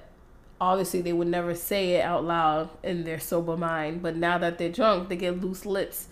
obviously 0.62 1.02
they 1.02 1.12
would 1.12 1.28
never 1.28 1.54
say 1.54 1.96
it 1.96 2.02
out 2.02 2.24
loud 2.24 2.70
in 2.82 3.04
their 3.04 3.20
sober 3.20 3.58
mind. 3.58 4.02
But 4.02 4.16
now 4.16 4.38
that 4.38 4.58
they're 4.58 4.70
drunk, 4.72 5.10
they 5.10 5.18
get 5.18 5.42
loose 5.42 5.66
lips. 5.66 6.08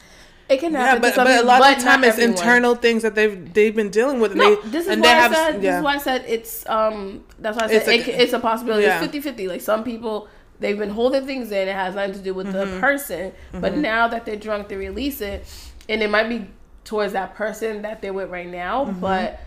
It 0.49 0.59
can 0.59 0.73
Yeah, 0.73 0.79
happen. 0.79 1.01
but, 1.03 1.09
to 1.11 1.15
some 1.15 1.23
but 1.27 1.43
a 1.43 1.47
lot 1.47 1.59
but 1.61 1.77
of 1.77 1.79
the 1.79 1.89
time 1.89 2.03
it's 2.03 2.13
everyone. 2.17 2.33
internal 2.37 2.75
things 2.75 3.03
that 3.03 3.15
they've 3.15 3.53
they've 3.53 3.73
been 3.73 3.89
dealing 3.89 4.19
with. 4.19 4.31
And 4.31 4.41
No, 4.41 4.55
they, 4.61 4.67
this 4.69 4.85
is 4.87 4.91
and 4.91 5.01
why 5.01 5.07
I 5.07 5.11
have, 5.13 5.33
said. 5.33 5.61
This 5.61 5.75
is 5.77 5.81
why 5.81 5.93
I 5.93 5.97
said 5.97 6.25
it's 6.27 6.67
um. 6.67 7.23
That's 7.39 7.57
why 7.57 7.63
I 7.63 7.67
said 7.69 7.75
It's 7.77 7.87
it's, 7.87 8.07
a- 8.09 8.11
it, 8.17 8.21
it's 8.23 8.33
a 8.33 8.39
possibility. 8.39 8.83
yeah. 8.83 9.01
It's 9.01 9.15
50-50. 9.15 9.47
Like 9.47 9.61
some 9.61 9.85
people, 9.85 10.27
they've 10.59 10.77
been 10.77 10.89
holding 10.89 11.25
things 11.25 11.51
in. 11.51 11.67
It 11.67 11.75
has 11.75 11.95
nothing 11.95 12.13
to 12.13 12.19
do 12.19 12.33
with 12.33 12.47
Mm-hmm. 12.47 12.73
the 12.75 12.79
person. 12.79 13.31
But 13.53 13.77
now 13.77 14.07
that 14.07 14.25
they're 14.25 14.35
drunk, 14.35 14.67
they 14.67 14.75
release 14.75 15.21
it, 15.21 15.45
and 15.87 16.01
it 16.03 16.09
might 16.09 16.29
be 16.29 16.47
towards 16.83 17.13
that 17.13 17.35
person 17.35 17.81
that 17.83 18.01
they're 18.01 18.13
with 18.13 18.29
right 18.29 18.47
now. 18.47 18.85
Mm-hmm. 18.85 18.99
But 18.99 19.39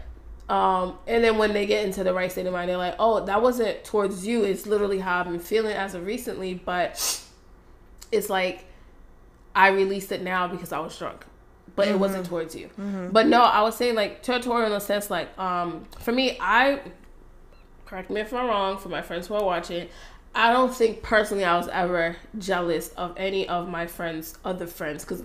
um, 0.48 0.98
and 1.06 1.22
then 1.24 1.38
when 1.38 1.52
they 1.52 1.66
get 1.66 1.84
into 1.84 2.04
the 2.04 2.12
right 2.12 2.30
state 2.30 2.46
of 2.46 2.52
mind, 2.52 2.68
they're 2.68 2.76
like, 2.76 2.96
oh, 2.98 3.24
that 3.24 3.40
wasn't 3.42 3.84
towards 3.84 4.26
you. 4.26 4.44
It's 4.44 4.66
literally 4.66 4.98
how 4.98 5.20
I've 5.20 5.26
been 5.26 5.38
feeling 5.38 5.72
as 5.74 5.94
of 5.94 6.04
recently. 6.04 6.54
But 6.54 7.24
it's 8.10 8.28
like 8.28 8.64
I 9.54 9.68
released 9.68 10.12
it 10.12 10.22
now 10.22 10.48
because 10.48 10.72
I 10.72 10.78
was 10.80 10.96
drunk. 10.98 11.24
But 11.74 11.88
it 11.88 11.98
wasn't 11.98 12.26
towards 12.26 12.54
you. 12.54 12.68
But 13.12 13.26
no, 13.28 13.42
I 13.42 13.62
was 13.62 13.76
saying 13.76 13.94
like 13.94 14.22
territorial 14.22 14.66
in 14.66 14.72
a 14.72 14.80
sense 14.80 15.10
like 15.10 15.36
um 15.38 15.84
for 16.00 16.12
me 16.12 16.36
I 16.38 16.80
correct 17.86 18.10
me 18.10 18.20
if 18.20 18.32
I'm 18.34 18.46
wrong 18.46 18.76
for 18.78 18.90
my 18.90 19.00
friends 19.00 19.26
who 19.28 19.34
are 19.34 19.44
watching, 19.44 19.88
I 20.34 20.52
don't 20.52 20.74
think 20.74 21.02
personally 21.02 21.44
I 21.44 21.56
was 21.56 21.68
ever 21.68 22.16
jealous 22.38 22.88
of 22.90 23.14
any 23.16 23.48
of 23.48 23.68
my 23.68 23.86
friends 23.86 24.36
other 24.44 24.66
friends 24.66 25.04
because 25.04 25.22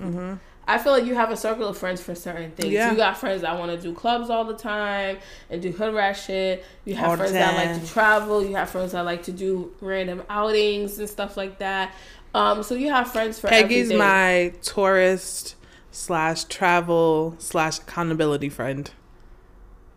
I 0.69 0.77
feel 0.77 0.91
like 0.91 1.05
you 1.05 1.15
have 1.15 1.31
a 1.31 1.37
circle 1.37 1.69
of 1.69 1.77
friends 1.77 2.01
for 2.01 2.13
certain 2.13 2.51
things. 2.51 2.73
Yeah. 2.73 2.91
You 2.91 2.97
got 2.97 3.17
friends 3.17 3.41
that 3.41 3.57
want 3.57 3.71
to 3.71 3.81
do 3.81 3.93
clubs 3.93 4.29
all 4.29 4.43
the 4.43 4.53
time 4.57 5.17
and 5.49 5.61
do 5.61 5.71
hood 5.71 5.93
rat 5.93 6.17
shit. 6.17 6.65
You 6.83 6.95
have 6.95 7.09
All 7.11 7.15
friends 7.15 7.31
that 7.31 7.55
like 7.55 7.81
to 7.81 7.87
travel. 7.93 8.43
You 8.43 8.55
have 8.57 8.69
friends 8.69 8.91
that 8.91 9.01
like 9.05 9.23
to 9.23 9.31
do 9.31 9.73
random 9.79 10.23
outings 10.29 10.99
and 10.99 11.09
stuff 11.09 11.37
like 11.37 11.59
that. 11.59 11.93
Um, 12.33 12.63
so 12.63 12.75
you 12.75 12.89
have 12.89 13.09
friends 13.09 13.39
for 13.39 13.47
Peggy's 13.47 13.85
every 13.85 13.93
day. 13.93 13.97
my 13.97 14.53
tourist 14.61 15.55
slash 15.91 16.43
travel 16.43 17.35
slash 17.39 17.79
accountability 17.79 18.49
friend. 18.49 18.91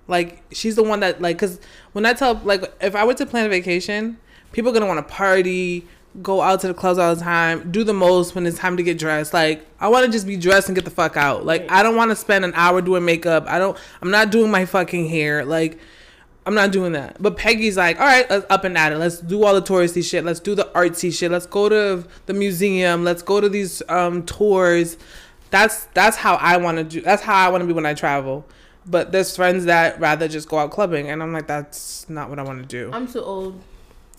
Like 0.06 0.44
she's 0.52 0.76
the 0.76 0.84
one 0.84 1.00
that 1.00 1.20
like 1.20 1.36
because 1.36 1.60
when 1.92 2.06
I 2.06 2.12
tell 2.12 2.40
like 2.44 2.62
if 2.80 2.94
I 2.94 3.04
were 3.04 3.14
to 3.14 3.26
plan 3.26 3.46
a 3.46 3.48
vacation, 3.48 4.18
people 4.52 4.70
are 4.70 4.74
gonna 4.74 4.86
want 4.86 5.06
to 5.06 5.14
party, 5.14 5.86
go 6.22 6.40
out 6.40 6.60
to 6.60 6.68
the 6.68 6.74
clubs 6.74 6.98
all 6.98 7.14
the 7.14 7.20
time, 7.20 7.70
do 7.70 7.84
the 7.84 7.92
most 7.92 8.34
when 8.34 8.46
it's 8.46 8.58
time 8.58 8.76
to 8.76 8.82
get 8.82 8.98
dressed. 8.98 9.32
Like 9.32 9.66
I 9.78 9.88
want 9.88 10.06
to 10.06 10.12
just 10.12 10.26
be 10.26 10.36
dressed 10.36 10.68
and 10.68 10.74
get 10.74 10.84
the 10.84 10.90
fuck 10.90 11.16
out. 11.16 11.44
Like 11.46 11.70
I 11.70 11.82
don't 11.82 11.96
want 11.96 12.10
to 12.10 12.16
spend 12.16 12.44
an 12.44 12.52
hour 12.54 12.80
doing 12.80 13.04
makeup. 13.04 13.44
I 13.46 13.58
don't. 13.58 13.78
I'm 14.02 14.10
not 14.10 14.30
doing 14.30 14.50
my 14.50 14.64
fucking 14.64 15.08
hair. 15.08 15.44
Like. 15.44 15.78
I'm 16.46 16.54
not 16.54 16.72
doing 16.72 16.92
that. 16.92 17.22
But 17.22 17.36
Peggy's 17.36 17.76
like, 17.76 18.00
all 18.00 18.06
right, 18.06 18.28
let's 18.30 18.46
up 18.48 18.64
and 18.64 18.76
at 18.76 18.92
it. 18.92 18.98
Let's 18.98 19.18
do 19.18 19.44
all 19.44 19.54
the 19.54 19.60
touristy 19.60 20.02
shit. 20.02 20.24
Let's 20.24 20.40
do 20.40 20.54
the 20.54 20.64
artsy 20.74 21.12
shit. 21.12 21.30
Let's 21.30 21.44
go 21.44 21.68
to 21.68 22.08
the 22.24 22.32
museum. 22.32 23.04
Let's 23.04 23.20
go 23.20 23.42
to 23.42 23.48
these 23.48 23.82
um, 23.90 24.24
tours. 24.24 24.96
That's 25.50 25.84
that's 25.92 26.16
how 26.16 26.36
I 26.36 26.56
want 26.56 26.78
to 26.78 26.84
do. 26.84 27.02
That's 27.02 27.22
how 27.22 27.46
I 27.46 27.50
want 27.50 27.60
to 27.60 27.66
be 27.66 27.74
when 27.74 27.84
I 27.84 27.92
travel. 27.92 28.46
But 28.86 29.12
there's 29.12 29.36
friends 29.36 29.66
that 29.66 30.00
rather 30.00 30.28
just 30.28 30.48
go 30.48 30.58
out 30.58 30.70
clubbing, 30.70 31.10
and 31.10 31.22
I'm 31.22 31.32
like, 31.32 31.46
that's 31.46 32.08
not 32.08 32.30
what 32.30 32.38
I 32.38 32.42
want 32.42 32.62
to 32.62 32.66
do. 32.66 32.90
I'm 32.92 33.06
too 33.06 33.20
old. 33.20 33.62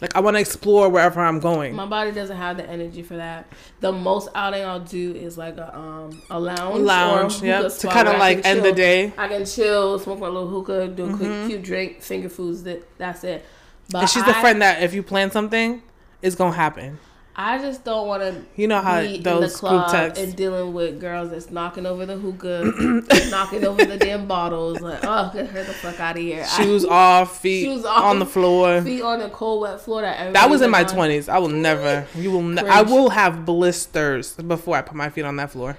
Like 0.01 0.15
I 0.15 0.19
want 0.19 0.35
to 0.35 0.41
explore 0.41 0.89
wherever 0.89 1.21
I'm 1.21 1.39
going. 1.39 1.75
My 1.75 1.85
body 1.85 2.11
doesn't 2.11 2.35
have 2.35 2.57
the 2.57 2.67
energy 2.67 3.03
for 3.03 3.17
that. 3.17 3.45
The 3.81 3.91
most 3.91 4.29
outing 4.33 4.63
I'll 4.63 4.79
do 4.79 5.13
is 5.13 5.37
like 5.37 5.57
a 5.57 5.77
um 5.77 6.21
a 6.31 6.39
lounge, 6.39 6.81
Lounge, 6.81 7.41
or 7.41 7.45
a 7.45 7.47
yep, 7.47 7.63
hookah 7.65 7.77
to 7.77 7.87
kinda 7.87 8.11
like 8.17 8.41
can 8.43 8.57
end 8.57 8.65
the 8.65 8.71
day. 8.71 9.13
I 9.17 9.27
can 9.27 9.45
chill, 9.45 9.99
smoke 9.99 10.19
my 10.19 10.27
little 10.27 10.47
hookah, 10.47 10.87
do 10.87 11.05
a 11.05 11.07
Mhm. 11.09 11.17
quick 11.17 11.47
cute 11.47 11.61
drink, 11.61 12.01
finger 12.01 12.29
foods. 12.29 12.63
That 12.63 12.81
that's 12.97 13.23
it. 13.23 13.45
But 13.91 13.99
and 14.01 14.09
she's 14.09 14.25
the 14.25 14.33
friend 14.33 14.61
that 14.63 14.81
if 14.81 14.93
you 14.93 15.03
plan 15.03 15.29
something, 15.29 15.83
it's 16.23 16.35
gonna 16.35 16.55
happen. 16.55 16.97
I 17.35 17.57
just 17.59 17.85
don't 17.85 18.07
want 18.07 18.21
to 18.23 18.41
You 18.55 18.67
know 18.67 18.81
how 18.81 18.99
be 19.01 19.15
in 19.15 19.23
the 19.23 19.29
those 19.29 19.51
group 19.59 19.71
club 19.71 19.91
texts. 19.91 20.23
and 20.23 20.35
dealing 20.35 20.73
with 20.73 20.99
girls 20.99 21.29
that's 21.31 21.49
knocking 21.49 21.85
over 21.85 22.05
the 22.05 22.17
hookah, 22.17 23.01
knocking 23.31 23.65
over 23.65 23.85
the 23.85 23.97
damn 23.97 24.27
bottles. 24.27 24.81
Like, 24.81 24.99
oh, 25.03 25.31
get 25.33 25.47
her 25.47 25.63
the 25.63 25.71
fuck 25.73 25.99
out 26.01 26.17
of 26.17 26.21
here. 26.21 26.43
I- 26.43 26.63
Shoes 26.63 26.83
off, 26.83 27.39
feet 27.39 27.63
Shoes 27.65 27.85
off, 27.85 28.03
on 28.03 28.19
the 28.19 28.25
floor. 28.25 28.81
feet 28.81 29.01
on 29.01 29.19
the 29.19 29.29
cold 29.29 29.61
wet 29.61 29.79
floor 29.79 30.01
that 30.01 30.33
That 30.33 30.49
was 30.49 30.61
in 30.61 30.69
my 30.69 30.83
twenties. 30.83 31.29
I 31.29 31.37
will 31.37 31.47
never. 31.47 32.05
You 32.15 32.31
will. 32.31 32.41
Ne- 32.41 32.67
I 32.67 32.81
will 32.81 33.09
have 33.11 33.45
blisters 33.45 34.33
before 34.33 34.75
I 34.77 34.81
put 34.81 34.95
my 34.95 35.09
feet 35.09 35.23
on 35.23 35.37
that 35.37 35.51
floor. 35.51 35.77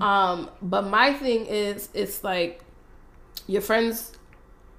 Um, 0.00 0.50
but 0.60 0.82
my 0.88 1.12
thing 1.12 1.46
is, 1.46 1.88
it's 1.94 2.24
like 2.24 2.60
your 3.46 3.62
friends 3.62 4.12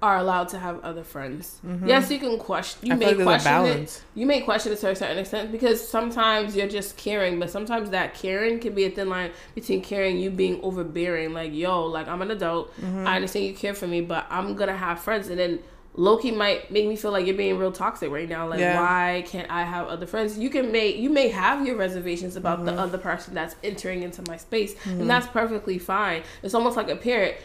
are 0.06 0.18
allowed 0.18 0.48
to 0.54 0.58
have 0.66 0.76
other 0.90 1.02
friends. 1.14 1.60
Yes, 1.84 2.10
you 2.10 2.18
can 2.18 2.38
question. 2.38 2.86
You 2.88 2.94
Mm-hmm. 2.94 3.02
I 3.02 3.12
may 3.12 3.24
like 3.24 3.42
question 3.42 3.82
it. 3.82 4.02
You 4.14 4.26
may 4.32 4.40
question 4.42 4.72
it 4.72 4.78
to 4.82 4.90
a 4.90 4.96
certain 4.96 5.18
extent 5.18 5.50
because 5.56 5.78
sometimes 5.96 6.54
you're 6.56 6.68
just 6.68 6.96
caring, 6.96 7.38
but 7.40 7.50
sometimes 7.50 7.90
that 7.90 8.14
caring 8.14 8.54
can 8.64 8.72
be 8.74 8.84
a 8.84 8.90
thin 8.90 9.08
line 9.08 9.30
between 9.54 9.80
caring 9.82 10.14
you 10.18 10.30
being 10.30 10.60
overbearing. 10.62 11.32
Like, 11.40 11.52
yo, 11.52 11.72
like 11.96 12.06
I'm 12.08 12.22
an 12.22 12.30
adult. 12.30 12.66
Mm-hmm. 12.80 13.06
I 13.06 13.16
understand 13.16 13.46
you 13.46 13.54
care 13.54 13.74
for 13.74 13.86
me, 13.94 14.00
but 14.00 14.22
I'm 14.30 14.54
gonna 14.54 14.76
have 14.88 15.00
friends, 15.00 15.28
and 15.28 15.38
then. 15.38 15.58
Loki 15.98 16.30
might 16.30 16.70
make 16.70 16.86
me 16.86 16.94
feel 16.94 17.10
like 17.10 17.24
you're 17.24 17.34
being 17.44 17.56
real 17.56 17.72
toxic 17.72 18.10
right 18.10 18.28
now. 18.28 18.46
Like, 18.46 18.60
Yeah. 18.60 18.78
why 18.82 19.24
can't 19.26 19.50
I 19.50 19.62
have 19.64 19.86
other 19.88 20.04
friends? 20.06 20.38
You 20.38 20.50
can 20.50 20.70
make 20.70 20.96
you 20.98 21.08
may 21.08 21.28
have 21.28 21.66
your 21.66 21.76
reservations 21.76 22.36
about 22.36 22.58
Mm-hmm. 22.58 22.66
the 22.76 22.82
other 22.84 22.98
person 22.98 23.32
that's 23.32 23.56
entering 23.64 24.02
into 24.02 24.20
my 24.28 24.36
space, 24.36 24.72
and 24.84 25.08
that's 25.08 25.26
perfectly 25.40 25.78
fine. 25.78 26.20
It's 26.42 26.52
almost 26.52 26.76
like 26.76 26.90
a 26.90 26.96
parent. 26.96 27.36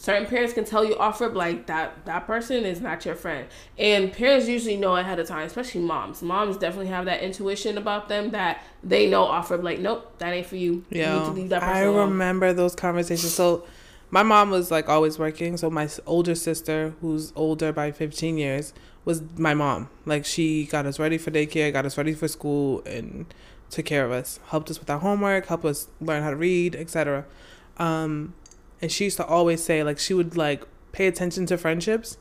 Certain 0.00 0.26
parents 0.26 0.52
can 0.54 0.64
tell 0.64 0.84
you 0.84 0.96
off 0.96 1.20
rip 1.20 1.34
like 1.34 1.66
that 1.66 2.04
that 2.06 2.24
person 2.26 2.64
is 2.64 2.80
not 2.80 3.04
your 3.04 3.16
friend, 3.16 3.48
and 3.76 4.12
parents 4.12 4.46
usually 4.48 4.76
know 4.76 4.94
ahead 4.96 5.18
of 5.18 5.26
time, 5.26 5.44
especially 5.46 5.80
moms. 5.80 6.22
Moms 6.22 6.56
definitely 6.56 6.86
have 6.86 7.04
that 7.06 7.20
intuition 7.20 7.76
about 7.76 8.08
them 8.08 8.30
that 8.30 8.62
they 8.84 9.10
know 9.10 9.24
off 9.24 9.50
rip 9.50 9.62
like, 9.62 9.80
nope, 9.80 10.16
that 10.18 10.32
ain't 10.32 10.46
for 10.46 10.54
you. 10.56 10.72
you 10.72 10.76
need 10.78 10.84
to 10.90 10.98
Yeah, 10.98 11.30
leave 11.30 11.48
that 11.50 11.60
person 11.62 11.74
I 11.76 11.80
alone. 11.80 12.10
remember 12.10 12.52
those 12.52 12.74
conversations. 12.76 13.34
So, 13.34 13.64
my 14.10 14.22
mom 14.22 14.50
was 14.50 14.70
like 14.70 14.88
always 14.88 15.18
working. 15.18 15.56
So 15.58 15.68
my 15.68 15.88
older 16.06 16.34
sister, 16.34 16.94
who's 17.02 17.30
older 17.36 17.72
by 17.74 17.90
15 17.92 18.38
years, 18.38 18.72
was 19.04 19.20
my 19.36 19.52
mom. 19.52 19.90
Like 20.06 20.24
she 20.24 20.64
got 20.64 20.86
us 20.86 20.98
ready 20.98 21.18
for 21.18 21.30
daycare, 21.30 21.72
got 21.72 21.84
us 21.84 21.98
ready 21.98 22.14
for 22.14 22.26
school, 22.28 22.82
and 22.86 23.26
took 23.68 23.84
care 23.84 24.06
of 24.06 24.12
us, 24.12 24.40
helped 24.46 24.70
us 24.70 24.78
with 24.78 24.88
our 24.88 25.00
homework, 25.00 25.46
helped 25.46 25.64
us 25.66 25.88
learn 26.00 26.22
how 26.22 26.30
to 26.30 26.36
read, 26.36 26.74
etc. 26.76 27.26
Um, 27.78 28.32
and 28.80 28.90
she 28.90 29.04
used 29.04 29.16
to 29.16 29.26
always 29.26 29.62
say 29.62 29.82
like 29.82 29.98
she 29.98 30.14
would 30.14 30.36
like 30.36 30.64
pay 30.92 31.06
attention 31.06 31.46
to 31.46 31.58
friendships, 31.58 32.18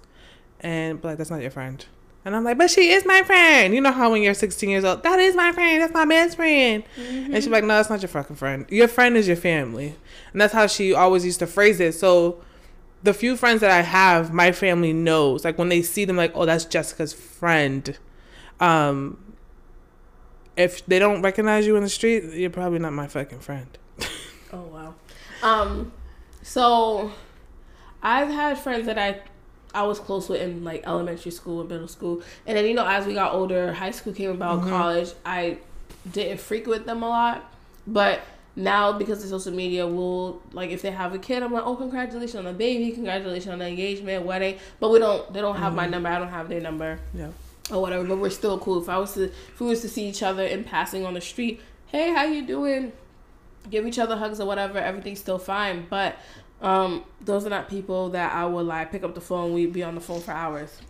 and 0.59 1.01
be 1.01 1.07
like 1.09 1.17
that's 1.17 1.29
not 1.31 1.41
your 1.41 1.51
friend. 1.51 1.85
And 2.25 2.35
I'm 2.35 2.43
like, 2.43 2.57
but 2.57 2.69
she 2.69 2.89
is 2.89 3.05
my 3.05 3.23
friend. 3.23 3.73
You 3.73 3.79
know 3.79 3.93
how 3.93 4.11
when 4.11 4.21
you're 4.21 4.33
16 4.33 4.69
years 4.69 4.83
old, 4.83 5.01
that 5.03 5.17
is 5.17 5.33
my 5.33 5.53
friend. 5.53 5.81
That's 5.81 5.93
my 5.93 6.03
best 6.03 6.35
friend. 6.35 6.83
And 6.97 7.35
she's 7.35 7.47
like, 7.47 7.63
no, 7.63 7.69
that's 7.69 7.89
not 7.89 8.01
your 8.01 8.09
fucking 8.09 8.35
friend. 8.35 8.65
Your 8.69 8.89
friend 8.89 9.15
is 9.15 9.29
your 9.29 9.37
family. 9.37 9.95
And 10.33 10.41
that's 10.41 10.51
how 10.51 10.67
she 10.67 10.93
always 10.93 11.23
used 11.23 11.39
to 11.39 11.47
phrase 11.47 11.79
it. 11.79 11.93
So 11.93 12.43
the 13.01 13.13
few 13.13 13.37
friends 13.37 13.61
that 13.61 13.71
I 13.71 13.81
have, 13.81 14.33
my 14.33 14.51
family 14.51 14.91
knows. 14.91 15.45
Like 15.45 15.57
when 15.57 15.69
they 15.69 15.81
see 15.81 16.03
them, 16.03 16.17
like, 16.17 16.33
oh, 16.35 16.45
that's 16.45 16.65
Jessica's 16.65 17.13
friend. 17.13 17.97
Um, 18.59 19.35
if 20.57 20.85
they 20.85 20.99
don't 20.99 21.21
recognize 21.21 21.65
you 21.65 21.77
in 21.77 21.83
the 21.83 21.89
street, 21.89 22.25
you're 22.33 22.49
probably 22.49 22.79
not 22.79 22.91
my 22.91 23.07
fucking 23.07 23.39
friend. 23.39 23.77
Oh 24.51 24.63
wow. 24.63 24.95
Um, 25.43 25.91
so 26.47 27.11
I've 28.01 28.29
had 28.29 28.57
friends 28.57 28.85
that 28.85 28.97
I 28.97 29.19
I 29.73 29.83
was 29.83 29.99
close 29.99 30.29
with 30.29 30.41
in 30.41 30.63
like 30.63 30.83
elementary 30.87 31.31
school 31.31 31.59
and 31.61 31.69
middle 31.69 31.87
school, 31.89 32.21
and 32.47 32.57
then 32.57 32.65
you 32.65 32.73
know 32.73 32.87
as 32.87 33.05
we 33.05 33.13
got 33.13 33.33
older, 33.33 33.73
high 33.73 33.91
school 33.91 34.13
came 34.13 34.31
about, 34.31 34.61
Mhm. 34.61 34.69
college, 34.69 35.09
I 35.25 35.57
didn't 36.11 36.39
frequent 36.39 36.85
them 36.85 37.03
a 37.03 37.09
lot, 37.09 37.43
but 37.85 38.21
now 38.55 38.93
because 38.93 39.21
of 39.23 39.29
social 39.29 39.51
media, 39.53 39.85
we'll 39.85 40.41
like 40.53 40.69
if 40.71 40.81
they 40.81 40.91
have 40.91 41.13
a 41.13 41.19
kid, 41.19 41.43
I'm 41.43 41.51
like, 41.53 41.65
oh, 41.65 41.75
congratulations 41.75 42.35
on 42.35 42.45
the 42.45 42.53
baby, 42.53 42.91
congratulations 42.91 43.51
on 43.51 43.59
the 43.59 43.67
engagement, 43.67 44.25
wedding. 44.25 44.57
But 44.79 44.89
we 44.91 44.99
don't, 44.99 45.31
they 45.33 45.41
don't 45.41 45.57
have 45.57 45.75
my 45.75 45.85
number. 45.85 46.09
I 46.09 46.17
don't 46.17 46.29
have 46.29 46.47
their 46.49 46.61
number 46.61 46.97
Yeah. 47.13 47.27
or 47.71 47.81
whatever. 47.81 48.03
But 48.05 48.17
we're 48.17 48.31
still 48.31 48.57
cool. 48.57 48.81
If 48.81 48.89
I 48.89 48.97
was 48.97 49.13
to, 49.13 49.25
if 49.25 49.59
we 49.59 49.67
was 49.67 49.81
to 49.81 49.89
see 49.89 50.07
each 50.07 50.23
other 50.23 50.43
in 50.43 50.63
passing 50.63 51.05
on 51.05 51.13
the 51.13 51.21
street, 51.21 51.61
hey, 51.87 52.13
how 52.15 52.23
you 52.23 52.47
doing? 52.47 52.93
Give 53.69 53.85
each 53.85 53.99
other 53.99 54.17
hugs 54.17 54.39
or 54.39 54.45
whatever. 54.45 54.77
Everything's 54.77 55.19
still 55.19 55.39
fine. 55.39 55.85
But 55.89 56.17
um, 56.61 57.03
those 57.21 57.45
are 57.45 57.49
not 57.49 57.69
people 57.69 58.09
that 58.09 58.33
I 58.33 58.45
would 58.45 58.65
like 58.65 58.91
pick 58.91 59.03
up 59.03 59.15
the 59.15 59.21
phone. 59.21 59.53
We'd 59.53 59.73
be 59.73 59.83
on 59.83 59.95
the 59.95 60.01
phone 60.01 60.21
for 60.21 60.31
hours. 60.31 60.81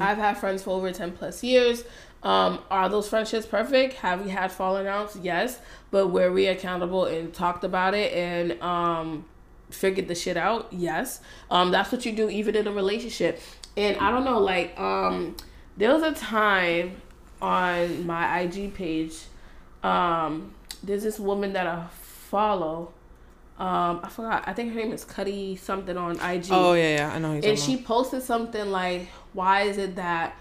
I've 0.00 0.18
had 0.18 0.38
friends 0.38 0.62
for 0.62 0.70
over 0.70 0.92
10 0.92 1.12
plus 1.12 1.42
years. 1.42 1.82
Um, 2.22 2.60
are 2.70 2.88
those 2.88 3.08
friendships 3.08 3.44
perfect? 3.44 3.94
Have 3.94 4.24
we 4.24 4.30
had 4.30 4.52
falling 4.52 4.86
outs? 4.86 5.16
Yes. 5.16 5.58
But 5.90 6.08
were 6.08 6.32
we 6.32 6.46
accountable 6.46 7.06
and 7.06 7.34
talked 7.34 7.64
about 7.64 7.94
it 7.94 8.12
and 8.12 8.60
um, 8.62 9.24
figured 9.70 10.08
the 10.08 10.14
shit 10.14 10.36
out? 10.36 10.68
Yes. 10.72 11.20
Um, 11.50 11.70
that's 11.70 11.90
what 11.92 12.06
you 12.06 12.12
do 12.12 12.30
even 12.30 12.54
in 12.54 12.66
a 12.66 12.72
relationship. 12.72 13.40
And 13.76 13.96
I 13.98 14.10
don't 14.10 14.24
know, 14.24 14.38
like, 14.38 14.78
um, 14.78 15.36
there 15.76 15.92
was 15.92 16.02
a 16.02 16.12
time 16.12 17.00
on 17.42 18.06
my 18.06 18.40
IG 18.40 18.74
page, 18.74 19.16
um, 19.82 20.54
there's 20.86 21.02
this 21.02 21.18
woman 21.18 21.52
that 21.54 21.66
I 21.66 21.86
follow. 22.02 22.92
Um, 23.58 24.00
I 24.02 24.08
forgot. 24.08 24.44
I 24.46 24.52
think 24.52 24.72
her 24.74 24.80
name 24.80 24.92
is 24.92 25.04
Cuddy 25.04 25.54
something 25.56 25.96
on 25.96 26.18
IG 26.20 26.46
Oh 26.50 26.74
yeah, 26.74 26.96
yeah. 26.96 27.12
I 27.14 27.18
know. 27.18 27.32
and 27.32 27.58
she 27.58 27.76
posted 27.76 28.22
something 28.22 28.70
like 28.70 29.08
why 29.32 29.62
is 29.62 29.78
it 29.78 29.94
that 29.96 30.36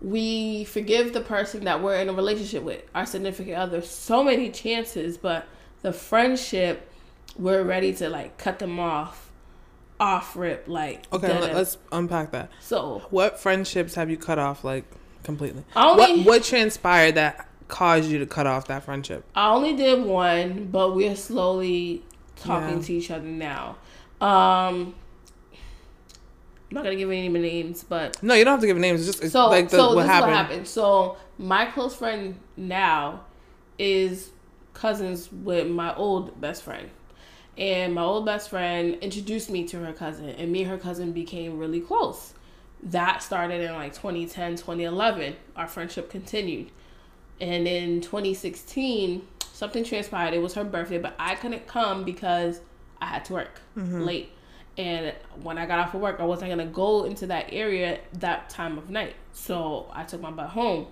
we 0.00 0.64
forgive 0.64 1.12
the 1.12 1.20
person 1.20 1.64
that 1.64 1.82
we're 1.82 1.96
in 1.96 2.08
a 2.08 2.12
relationship 2.12 2.62
with 2.62 2.82
our 2.94 3.06
significant 3.06 3.56
other 3.56 3.82
so 3.82 4.22
many 4.22 4.48
chances 4.50 5.16
but 5.16 5.46
the 5.82 5.92
friendship 5.92 6.90
we're 7.36 7.62
ready 7.62 7.92
to 7.92 8.08
like 8.08 8.36
cut 8.38 8.58
them 8.58 8.78
off 8.78 9.30
off 10.00 10.36
rip 10.36 10.64
like. 10.68 11.04
Okay, 11.12 11.40
let, 11.40 11.54
us 11.56 11.76
unpack 11.90 12.30
that. 12.32 12.50
so 12.60 13.02
What 13.10 13.40
friendships 13.40 13.94
have 13.96 14.10
you 14.10 14.16
cut 14.16 14.38
off 14.38 14.62
like 14.64 14.84
completely? 15.24 15.64
Only- 15.74 16.18
what 16.22 16.26
what 16.26 16.44
transpired 16.44 17.16
that 17.16 17.47
caused 17.68 18.10
you 18.10 18.18
to 18.18 18.26
cut 18.26 18.46
off 18.46 18.66
that 18.68 18.82
friendship? 18.82 19.24
I 19.34 19.50
only 19.50 19.76
did 19.76 20.04
one, 20.04 20.68
but 20.72 20.94
we're 20.94 21.16
slowly 21.16 22.02
talking 22.36 22.76
Yeah. 22.78 22.82
to 22.84 22.92
each 22.94 23.10
other 23.10 23.24
now. 23.26 23.76
Um, 24.20 24.94
I'm 26.70 26.74
not 26.74 26.84
gonna 26.84 26.96
give 26.96 27.10
any 27.10 27.28
names, 27.28 27.82
but 27.84 28.22
No, 28.22 28.34
you 28.34 28.44
don't 28.44 28.52
have 28.52 28.60
to 28.60 28.66
give 28.66 28.76
names. 28.76 29.00
It's 29.00 29.08
just 29.08 29.24
it's 29.24 29.32
so 29.32 29.48
like 29.48 29.70
the, 29.70 29.76
so 29.76 29.94
what 29.94 30.02
this 30.02 30.10
happened. 30.10 30.30
is 30.32 30.36
what 30.36 30.36
happened. 30.36 30.68
So 30.68 31.16
my 31.38 31.66
close 31.66 31.94
friend 31.94 32.38
now 32.56 33.20
is 33.78 34.30
cousins 34.74 35.30
with 35.32 35.66
my 35.68 35.94
old 35.94 36.40
best 36.40 36.62
friend. 36.62 36.90
And 37.56 37.94
my 37.94 38.02
old 38.02 38.24
best 38.24 38.50
friend 38.50 38.96
introduced 39.00 39.50
me 39.50 39.64
to 39.68 39.80
her 39.80 39.92
cousin, 39.92 40.28
and 40.28 40.52
me 40.52 40.62
and 40.62 40.70
her 40.70 40.78
cousin 40.78 41.12
became 41.12 41.58
really 41.58 41.80
close. 41.80 42.34
That 42.82 43.22
started 43.22 43.60
in 43.62 43.72
like 43.74 43.94
2010, 43.94 44.52
2011. 44.56 45.34
Our 45.56 45.66
friendship 45.66 46.08
continued. 46.10 46.70
And 47.40 47.68
in 47.68 48.00
2016, 48.00 49.26
something 49.52 49.84
transpired. 49.84 50.34
It 50.34 50.42
was 50.42 50.54
her 50.54 50.64
birthday, 50.64 50.98
but 50.98 51.14
I 51.18 51.34
couldn't 51.34 51.66
come 51.66 52.04
because 52.04 52.60
I 53.00 53.06
had 53.06 53.24
to 53.26 53.32
work 53.34 53.60
mm-hmm. 53.76 54.02
late. 54.02 54.30
And 54.76 55.12
when 55.42 55.58
I 55.58 55.66
got 55.66 55.80
off 55.80 55.94
of 55.94 56.00
work, 56.00 56.20
I 56.20 56.24
wasn't 56.24 56.54
going 56.54 56.66
to 56.66 56.72
go 56.72 57.04
into 57.04 57.26
that 57.28 57.52
area 57.52 57.98
that 58.14 58.48
time 58.48 58.78
of 58.78 58.90
night. 58.90 59.14
So 59.32 59.90
I 59.92 60.04
took 60.04 60.20
my 60.20 60.30
butt 60.30 60.50
home. 60.50 60.86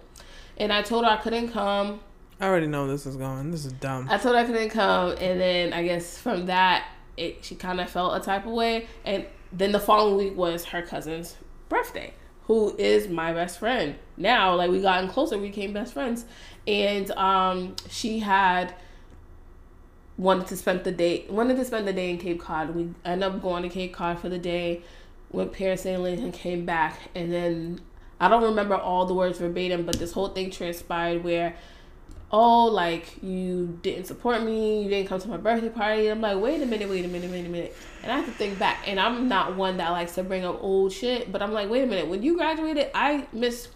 And 0.57 0.73
I 0.73 0.83
told 0.83 1.05
her 1.05 1.11
I 1.11 1.17
couldn't 1.17 1.53
come. 1.53 2.01
I 2.41 2.47
already 2.47 2.67
know 2.67 2.87
this 2.87 3.07
is 3.07 3.17
going. 3.17 3.51
This 3.51 3.65
is 3.65 3.73
dumb. 3.75 4.09
I 4.11 4.19
told 4.19 4.35
her 4.35 4.43
I 4.43 4.45
couldn't 4.45 4.71
come, 4.71 5.13
and 5.13 5.41
then 5.41 5.73
I 5.73 5.83
guess 5.85 6.19
from 6.19 6.47
that, 6.47 6.87
it 7.17 7.45
she 7.45 7.55
kind 7.55 7.81
of 7.81 7.89
felt 7.89 8.21
a 8.21 8.25
type 8.25 8.45
of 8.45 8.53
way. 8.53 8.89
And 9.05 9.25
then 9.53 9.73
the 9.73 9.81
following 9.81 10.17
week 10.17 10.37
was 10.37 10.65
her 10.67 10.83
cousin's 10.83 11.37
birthday, 11.69 12.13
who 12.47 12.75
is 12.77 13.09
my 13.09 13.33
best 13.33 13.59
friend 13.59 13.97
now. 14.17 14.55
Like 14.55 14.71
we 14.71 14.81
gotten 14.81 15.09
closer, 15.09 15.39
we 15.39 15.49
became 15.49 15.73
best 15.73 15.93
friends, 15.93 16.25
and 16.67 17.11
um, 17.13 17.77
she 17.89 18.21
had 18.21 18.75
wanted 20.19 20.47
to 20.47 20.57
spend 20.57 20.83
the 20.85 20.93
day 20.93 21.27
wanted 21.29 21.57
to 21.57 21.65
spend 21.65 21.87
the 21.87 21.93
day 21.93 22.11
in 22.11 22.19
Cape 22.19 22.41
Cod. 22.41 22.75
We 22.75 22.91
ended 23.05 23.29
up 23.29 23.43
going 23.43 23.63
to 23.63 23.69
Cape 23.69 23.93
Cod 23.93 24.19
for 24.19 24.29
the 24.29 24.39
day, 24.39 24.83
went 25.31 25.53
parasailing 25.53 26.19
and 26.19 26.33
came 26.33 26.65
back, 26.65 26.99
and 27.15 27.33
then 27.33 27.81
I 28.19 28.29
don't 28.29 28.43
remember 28.43 28.77
all 28.77 29.07
the 29.07 29.15
words 29.15 29.39
verbatim, 29.39 29.85
but 29.85 29.99
this 29.99 30.13
whole 30.13 30.29
thing 30.29 30.51
transpired 30.51 31.23
where 31.23 31.57
oh, 32.31 32.67
like 32.67 33.23
you 33.23 33.79
didn't 33.83 34.07
support 34.07 34.43
me, 34.43 34.83
you 34.83 34.89
didn't 34.89 35.09
come 35.09 35.21
to 35.21 35.29
my 35.29 35.37
birthday 35.37 35.69
party. 35.69 36.09
I'm 36.09 36.21
like, 36.21 36.41
wait 36.41 36.61
a 36.62 36.67
minute, 36.67 36.89
wait 36.89 37.05
a 37.05 37.09
minute, 37.09 37.31
wait 37.31 37.47
a 37.47 37.49
minute. 37.49 37.77
And 38.03 38.12
I 38.12 38.17
have 38.17 38.27
to 38.27 38.33
think 38.33 38.59
back. 38.59 38.87
And 38.87 38.99
I'm 38.99 39.29
not 39.29 39.57
one 39.57 39.77
that 39.79 39.91
likes 39.91 40.15
to 40.17 40.23
bring 40.23 40.45
up 40.45 40.62
old 40.62 40.93
shit, 40.93 41.31
but 41.31 41.43
I'm 41.43 41.53
like, 41.53 41.71
wait 41.71 41.85
a 41.85 41.87
minute, 41.87 42.09
when 42.09 42.23
you 42.23 42.37
graduated, 42.37 42.91
I 42.95 43.27
missed 43.33 43.69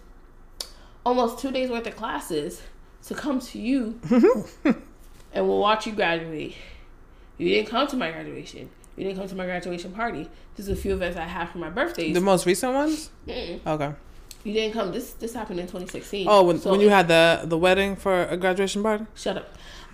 almost 1.04 1.38
two 1.38 1.50
days 1.50 1.70
worth 1.70 1.86
of 1.86 1.96
classes 1.96 2.62
to 3.06 3.14
come 3.14 3.40
to 3.40 3.58
you 3.58 3.98
and 5.32 5.48
we'll 5.48 5.58
watch 5.58 5.86
you 5.86 5.92
graduate. 5.92 6.54
You 7.38 7.48
didn't 7.48 7.70
come 7.70 7.86
to 7.86 7.96
my 7.96 8.10
graduation. 8.10 8.68
You 8.96 9.04
didn't 9.04 9.18
come 9.18 9.28
to 9.28 9.34
my 9.34 9.46
graduation 9.46 9.92
party. 9.92 10.28
There's 10.56 10.68
a 10.68 10.76
few 10.76 10.92
events 10.92 11.16
I 11.16 11.24
have 11.24 11.50
for 11.50 11.58
my 11.58 11.70
birthdays. 11.70 12.12
The 12.12 12.20
most 12.20 12.44
recent 12.44 12.74
ones? 12.74 13.10
Mm-mm. 13.26 13.66
Okay. 13.66 13.94
You 14.44 14.52
didn't 14.54 14.72
come. 14.72 14.92
This 14.92 15.12
this 15.12 15.34
happened 15.34 15.60
in 15.60 15.66
2016. 15.66 16.26
Oh, 16.28 16.44
when, 16.44 16.58
So 16.58 16.70
when 16.70 16.80
you 16.80 16.86
it- 16.88 16.92
had 16.92 17.08
the 17.08 17.42
the 17.44 17.58
wedding 17.58 17.96
for 17.96 18.24
a 18.24 18.36
graduation 18.36 18.82
party? 18.82 19.06
Shut 19.14 19.36
up. 19.36 19.48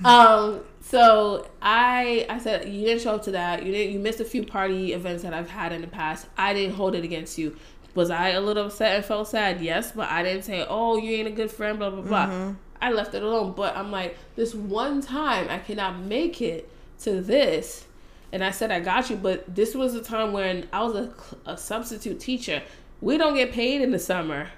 Um, 0.05 0.61
so 0.83 1.47
I 1.63 2.27
I 2.29 2.39
said 2.39 2.69
you 2.69 2.85
didn't 2.85 3.03
show 3.03 3.15
up 3.15 3.23
to 3.25 3.31
that. 3.33 3.65
You 3.65 3.73
didn't. 3.73 3.93
You 3.93 3.99
missed 3.99 4.21
a 4.21 4.25
few 4.25 4.45
party 4.45 4.93
events 4.93 5.23
that 5.23 5.33
I've 5.35 5.51
had 5.51 5.73
in 5.73 5.81
the 5.81 5.87
past. 5.89 6.27
I 6.37 6.53
didn't 6.55 6.77
hold 6.77 6.95
it 6.95 7.03
against 7.05 7.39
you. 7.39 7.57
Was 7.95 8.11
I 8.11 8.31
a 8.31 8.41
little 8.41 8.67
upset 8.67 8.95
and 8.97 9.05
felt 9.05 9.27
sad? 9.29 9.61
Yes, 9.63 9.93
but 9.93 10.09
I 10.11 10.23
didn't 10.23 10.43
say, 10.45 10.65
"Oh, 10.69 10.97
you 10.99 11.13
ain't 11.17 11.29
a 11.29 11.33
good 11.33 11.51
friend." 11.51 11.79
Blah 11.79 11.91
blah 11.91 12.03
blah. 12.03 12.53
I 12.81 12.93
left 12.93 13.15
it 13.15 13.23
alone. 13.23 13.55
But 13.57 13.75
I'm 13.77 13.91
like, 13.91 14.17
this 14.37 14.55
one 14.55 15.01
time 15.01 15.49
I 15.49 15.59
cannot 15.59 15.99
make 16.01 16.43
it 16.43 16.69
to 17.01 17.23
this, 17.23 17.87
and 18.33 18.45
I 18.45 18.51
said 18.51 18.71
I 18.71 18.81
got 18.81 19.09
you. 19.09 19.17
But 19.17 19.53
this 19.55 19.75
was 19.75 19.95
a 19.95 20.03
time 20.03 20.33
when 20.35 20.69
I 20.75 20.83
was 20.85 20.95
a, 20.95 21.15
a 21.47 21.57
substitute 21.57 22.21
teacher. 22.21 22.63
We 23.07 23.19
don't 23.19 23.35
get 23.35 23.53
paid 23.53 23.81
in 23.81 23.90
the 23.90 23.99
summer 23.99 24.49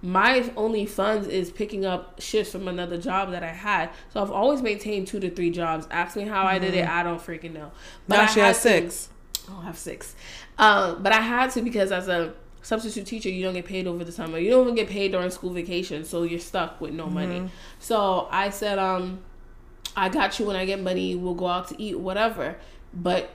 my 0.00 0.50
only 0.56 0.86
funds 0.86 1.26
is 1.26 1.50
picking 1.50 1.84
up 1.84 2.20
shifts 2.20 2.52
from 2.52 2.68
another 2.68 2.98
job 2.98 3.32
that 3.32 3.42
I 3.42 3.48
had. 3.48 3.90
So 4.12 4.22
I've 4.22 4.30
always 4.30 4.62
maintained 4.62 5.08
two 5.08 5.18
to 5.20 5.30
three 5.30 5.50
jobs. 5.50 5.88
Ask 5.90 6.16
me 6.16 6.22
how 6.24 6.44
I 6.44 6.58
did 6.58 6.74
it. 6.74 6.88
I 6.88 7.02
don't 7.02 7.20
freaking 7.20 7.52
know. 7.52 7.72
Now 8.06 8.22
I 8.22 8.26
she 8.26 8.40
had 8.40 8.46
has 8.48 8.62
to- 8.62 8.68
six. 8.68 9.08
Oh, 9.50 9.58
I 9.60 9.64
have 9.64 9.78
six. 9.78 10.14
Um, 10.58 11.02
but 11.02 11.12
I 11.12 11.20
had 11.20 11.50
to 11.52 11.62
because 11.62 11.90
as 11.90 12.06
a 12.06 12.34
substitute 12.62 13.06
teacher, 13.06 13.28
you 13.28 13.42
don't 13.42 13.54
get 13.54 13.64
paid 13.64 13.86
over 13.86 14.04
the 14.04 14.12
summer. 14.12 14.38
You 14.38 14.50
don't 14.50 14.62
even 14.64 14.74
get 14.74 14.88
paid 14.88 15.12
during 15.12 15.30
school 15.30 15.50
vacation, 15.50 16.04
so 16.04 16.22
you're 16.22 16.38
stuck 16.38 16.80
with 16.80 16.92
no 16.92 17.06
money. 17.06 17.50
So 17.80 18.28
I 18.30 18.50
said, 18.50 18.78
um, 18.78 19.20
I 19.96 20.10
got 20.10 20.38
you 20.38 20.46
when 20.46 20.54
I 20.54 20.64
get 20.64 20.80
money. 20.80 21.16
We'll 21.16 21.34
go 21.34 21.46
out 21.46 21.68
to 21.68 21.82
eat, 21.82 21.98
whatever. 21.98 22.56
But 22.92 23.30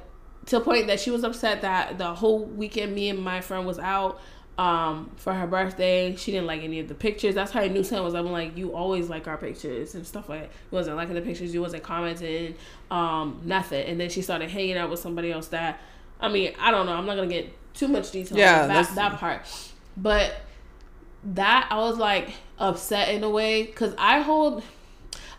to 0.45 0.59
the 0.59 0.63
point 0.63 0.88
that 0.88 0.99
she 0.99 1.09
was 1.09 1.23
upset 1.23 1.62
that 1.62 1.97
the 1.97 2.13
whole 2.13 2.43
weekend 2.45 2.93
me 2.93 3.09
and 3.09 3.19
my 3.19 3.41
friend 3.41 3.65
was 3.65 3.79
out 3.79 4.19
um 4.57 5.09
for 5.15 5.33
her 5.33 5.47
birthday. 5.47 6.15
She 6.15 6.31
didn't 6.31 6.45
like 6.47 6.61
any 6.61 6.79
of 6.79 6.87
the 6.87 6.93
pictures. 6.93 7.33
That's 7.33 7.51
how 7.51 7.61
i 7.61 7.67
knew 7.67 7.83
something 7.83 8.03
was 8.03 8.13
i'm 8.13 8.31
like 8.31 8.55
you 8.55 8.75
always 8.75 9.09
like 9.09 9.27
our 9.27 9.37
pictures 9.37 9.95
and 9.95 10.05
stuff 10.05 10.29
like 10.29 10.41
that. 10.41 10.49
You 10.71 10.75
wasn't 10.75 10.97
liking 10.97 11.15
the 11.15 11.21
pictures. 11.21 11.53
You 11.53 11.61
wasn't 11.61 11.83
commenting 11.83 12.55
um 12.91 13.41
nothing. 13.43 13.85
And 13.87 13.99
then 13.99 14.09
she 14.09 14.21
started 14.21 14.49
hanging 14.49 14.77
out 14.77 14.89
with 14.89 14.99
somebody 14.99 15.31
else 15.31 15.47
that 15.47 15.79
i 16.19 16.29
mean 16.29 16.53
i 16.59 16.69
don't 16.71 16.85
know. 16.85 16.93
I'm 16.93 17.05
not 17.05 17.15
gonna 17.15 17.27
get 17.27 17.51
too 17.73 17.87
much 17.87 18.11
detail 18.11 18.37
Yeah, 18.37 18.63
on 18.63 18.67
that, 18.69 18.95
that 18.95 19.19
part. 19.19 19.41
But 19.97 20.35
that 21.35 21.67
i 21.71 21.77
was 21.77 21.97
like 21.97 22.31
upset 22.59 23.09
in 23.09 23.23
a 23.23 23.29
way 23.29 23.63
because 23.63 23.95
i 23.97 24.19
hold 24.19 24.61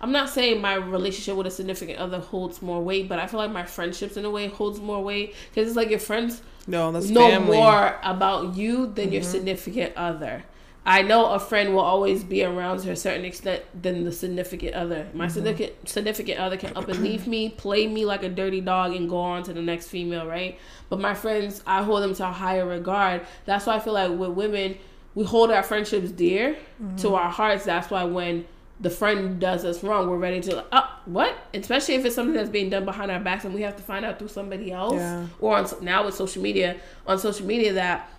I'm 0.01 0.13
not 0.13 0.29
saying 0.29 0.61
my 0.61 0.75
relationship 0.75 1.37
with 1.37 1.47
a 1.47 1.51
significant 1.51 1.99
other 1.99 2.19
holds 2.19 2.61
more 2.61 2.83
weight, 2.83 3.09
but 3.09 3.19
I 3.19 3.27
feel 3.27 3.39
like 3.39 3.51
my 3.51 3.65
friendships 3.65 4.19
in 4.19 4.27
a 4.27 4.31
way 4.31 4.49
holds 4.49 4.79
more 4.79 5.03
weight 5.03 5.35
because 5.49 5.67
it's 5.67 5.77
like 5.77 5.89
your 5.89 5.99
friends 5.99 6.43
No, 6.67 6.91
that's 6.93 7.09
know 7.09 7.29
family. 7.29 7.57
more 7.59 7.99
about 8.03 8.55
you 8.57 8.87
than 8.87 9.13
your 9.13 9.23
Mm-hmm. 9.23 9.31
significant 9.31 9.97
other. 9.97 10.45
I 10.87 11.01
know 11.01 11.33
a 11.33 11.39
friend 11.41 11.73
will 11.73 11.81
always 11.81 12.23
be 12.25 12.45
around 12.45 12.81
to 12.81 12.91
a 12.91 12.97
certain 12.97 13.25
extent 13.25 13.63
than 13.83 14.05
the 14.05 14.13
significant 14.13 14.75
other. 14.75 15.07
My 15.15 15.27
Mm-hmm. 15.27 15.35
significant 15.35 15.89
significant 15.89 16.39
other 16.41 16.57
can 16.59 16.77
up 16.77 16.89
and 16.89 17.01
leave 17.01 17.27
me, 17.27 17.49
play 17.51 17.87
me 17.87 18.05
like 18.05 18.23
a 18.23 18.29
dirty 18.29 18.61
dog, 18.61 18.95
and 18.95 19.09
go 19.09 19.17
on 19.19 19.43
to 19.45 19.53
the 19.55 19.63
next 19.63 19.89
female, 19.89 20.27
right? 20.27 20.59
But 20.91 21.01
my 21.01 21.15
friends, 21.15 21.63
I 21.67 21.83
hold 21.83 22.03
them 22.03 22.15
to 22.15 22.29
a 22.29 22.33
higher 22.33 22.67
regard. 22.67 23.23
That's 23.47 23.65
why 23.67 23.77
I 23.77 23.81
feel 23.81 23.95
like 23.95 24.11
with 24.11 24.31
women, 24.31 24.77
we 25.15 25.25
hold 25.25 25.51
our 25.51 25.63
friendships 25.63 26.11
dear 26.11 26.55
Mm-hmm. 26.83 26.97
to 26.97 27.15
our 27.15 27.31
hearts. 27.31 27.65
That's 27.65 27.91
why 27.91 28.05
when 28.05 28.45
the 28.81 28.91
friend 28.91 29.41
does 29.41 29.65
us 29.65 29.83
wrong, 29.85 30.09
we're 30.11 30.17
ready 30.19 30.41
to 30.41 30.65
uh 30.75 30.89
what? 31.07 31.37
Especially 31.55 31.95
if 31.95 32.05
it's 32.05 32.15
something 32.15 32.35
that's 32.35 32.49
being 32.51 32.71
done 32.71 32.85
behind 32.85 33.11
our 33.11 33.21
backs 33.21 33.45
and 33.45 33.55
we 33.55 33.63
have 33.63 33.77
to 33.77 33.83
find 33.83 34.05
out 34.05 34.19
through 34.19 34.29
somebody 34.29 34.73
else 34.73 34.95
Yeah. 34.95 35.27
or 35.41 35.57
on 35.57 35.67
now 35.81 36.05
with 36.05 36.15
social 36.15 36.43
media 36.43 36.77
on 37.07 37.19
social 37.19 37.47
media 37.47 37.75
that 37.75 38.11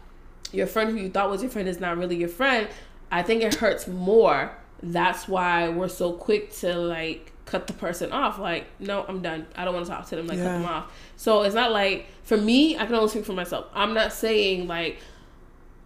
your 0.51 0.67
friend 0.67 0.91
who 0.91 0.97
you 0.97 1.09
thought 1.09 1.29
was 1.29 1.41
your 1.41 1.51
friend 1.51 1.67
is 1.67 1.79
not 1.79 1.97
really 1.97 2.15
your 2.15 2.29
friend. 2.29 2.67
I 3.11 3.21
think 3.23 3.43
it 3.43 3.55
hurts 3.55 3.87
more. 3.87 4.51
That's 4.81 5.27
why 5.27 5.69
we're 5.69 5.87
so 5.89 6.13
quick 6.13 6.53
to 6.57 6.75
like 6.75 7.31
cut 7.45 7.67
the 7.67 7.73
person 7.73 8.11
off. 8.11 8.39
Like, 8.39 8.65
no, 8.79 9.03
I'm 9.07 9.21
done. 9.21 9.45
I 9.55 9.65
don't 9.65 9.73
want 9.73 9.85
to 9.87 9.91
talk 9.91 10.07
to 10.07 10.15
them. 10.15 10.27
Like, 10.27 10.37
cut 10.37 10.45
them 10.45 10.65
off. 10.65 10.91
So 11.17 11.41
it's 11.43 11.55
not 11.55 11.71
like 11.71 12.07
for 12.23 12.37
me. 12.37 12.77
I 12.77 12.85
can 12.85 12.95
only 12.95 13.09
speak 13.09 13.25
for 13.25 13.33
myself. 13.33 13.65
I'm 13.73 13.93
not 13.93 14.13
saying 14.13 14.67
like 14.67 14.99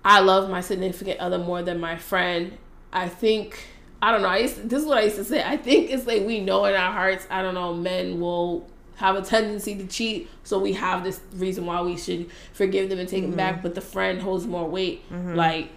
I 0.05 0.19
love 0.19 0.49
my 0.49 0.61
significant 0.61 1.19
other 1.19 1.37
more 1.39 1.61
than 1.63 1.79
my 1.79 1.97
friend. 1.97 2.57
I 2.93 3.07
think 3.09 3.59
I 4.01 4.11
don't 4.11 4.21
know. 4.21 4.29
I 4.29 4.37
used 4.39 4.69
this 4.69 4.81
is 4.81 4.87
what 4.87 4.97
I 4.97 5.01
used 5.03 5.17
to 5.17 5.23
say. 5.23 5.43
I 5.43 5.57
think 5.57 5.89
it's 5.89 6.07
like 6.07 6.25
we 6.25 6.39
know 6.39 6.65
in 6.65 6.75
our 6.75 6.91
hearts. 6.91 7.27
I 7.29 7.41
don't 7.41 7.53
know. 7.53 7.73
Men 7.73 8.19
will 8.19 8.67
have 8.95 9.15
a 9.15 9.21
tendency 9.21 9.75
to 9.75 9.87
cheat, 9.87 10.29
so 10.43 10.59
we 10.59 10.73
have 10.73 11.03
this 11.03 11.21
reason 11.33 11.65
why 11.65 11.81
we 11.81 11.97
should 11.97 12.29
forgive 12.53 12.89
them 12.89 12.99
and 12.99 13.07
take 13.09 13.23
them 13.23 13.35
back. 13.35 13.61
But 13.63 13.75
the 13.75 13.81
friend 13.81 14.21
holds 14.21 14.45
more 14.47 14.67
weight. 14.67 15.03
Like 15.11 15.69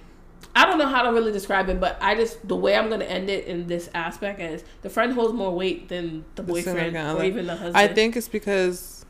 I 0.55 0.67
don't 0.67 0.79
know 0.79 0.87
how 0.89 1.03
to 1.03 1.13
really 1.13 1.33
describe 1.33 1.69
it, 1.69 1.81
but 1.81 1.97
I 2.01 2.15
just 2.15 2.47
the 2.47 2.57
way 2.57 2.77
I'm 2.77 2.91
gonna 2.91 3.05
end 3.07 3.31
it 3.31 3.47
in 3.47 3.67
this 3.67 3.89
aspect 3.95 4.41
is 4.41 4.65
the 4.83 4.91
friend 4.91 5.13
holds 5.15 5.33
more 5.33 5.55
weight 5.55 5.89
than 5.89 6.25
the 6.35 6.43
boyfriend 6.43 6.95
or 6.97 7.01
other. 7.01 7.25
even 7.25 7.47
the 7.47 7.57
husband. 7.57 7.77
I 7.77 7.89
think 7.89 8.17
it's 8.17 8.29
because 8.29 9.05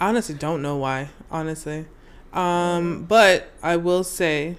I 0.00 0.08
honestly 0.08 0.34
don't 0.34 0.62
know 0.62 0.76
why, 0.76 1.10
honestly. 1.30 1.86
Um, 2.32 3.04
but 3.04 3.50
I 3.62 3.76
will 3.76 4.04
say 4.04 4.56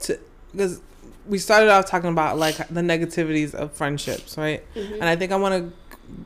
to 0.00 0.18
because 0.52 0.82
we 1.28 1.38
started 1.38 1.68
off 1.70 1.84
talking 1.86 2.10
about 2.10 2.38
like 2.38 2.56
the 2.68 2.80
negativities 2.80 3.54
of 3.54 3.72
friendships, 3.72 4.36
right? 4.38 4.64
Mhm. 4.74 4.94
And 4.94 5.04
I 5.04 5.14
think 5.16 5.30
I 5.32 5.36
want 5.36 5.54
to 5.54 6.22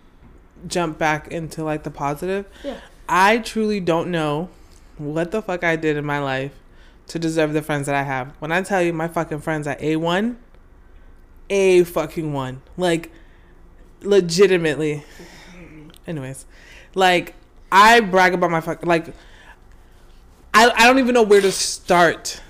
jump 0.69 0.97
back 0.99 1.29
into 1.29 1.65
like 1.65 1.83
the 1.83 1.91
positive. 1.91 2.47
Yeah. 2.63 2.77
I 3.09 3.39
truly 3.39 3.81
don't 3.81 4.11
know 4.11 4.49
what 4.97 5.33
the 5.33 5.43
fuck 5.43 5.65
I 5.65 5.77
did 5.77 5.97
in 5.97 6.05
my 6.05 6.19
life 6.21 6.53
to 7.09 7.19
deserve 7.19 7.53
the 7.53 7.63
friends 7.63 7.87
that 7.87 7.95
I 7.97 8.05
have. 8.05 8.33
When 8.39 8.53
I 8.53 8.63
tell 8.63 8.81
you 8.81 8.93
my 8.93 9.09
fucking 9.09 9.41
friends 9.41 9.67
are 9.67 9.75
A1, 9.77 10.37
A 11.51 11.83
fucking 11.85 12.33
1. 12.33 12.63
Like 12.77 13.11
legitimately. 14.03 15.05
Anyways, 16.07 16.47
like 16.95 17.35
I 17.71 18.01
brag 18.01 18.35
about 18.35 18.51
my 18.51 18.61
fuck 18.61 18.85
like 18.85 19.09
I 20.55 20.71
I 20.71 20.87
don't 20.87 20.99
even 20.99 21.15
know 21.15 21.23
where 21.23 21.41
to 21.41 21.53
start. 21.53 22.41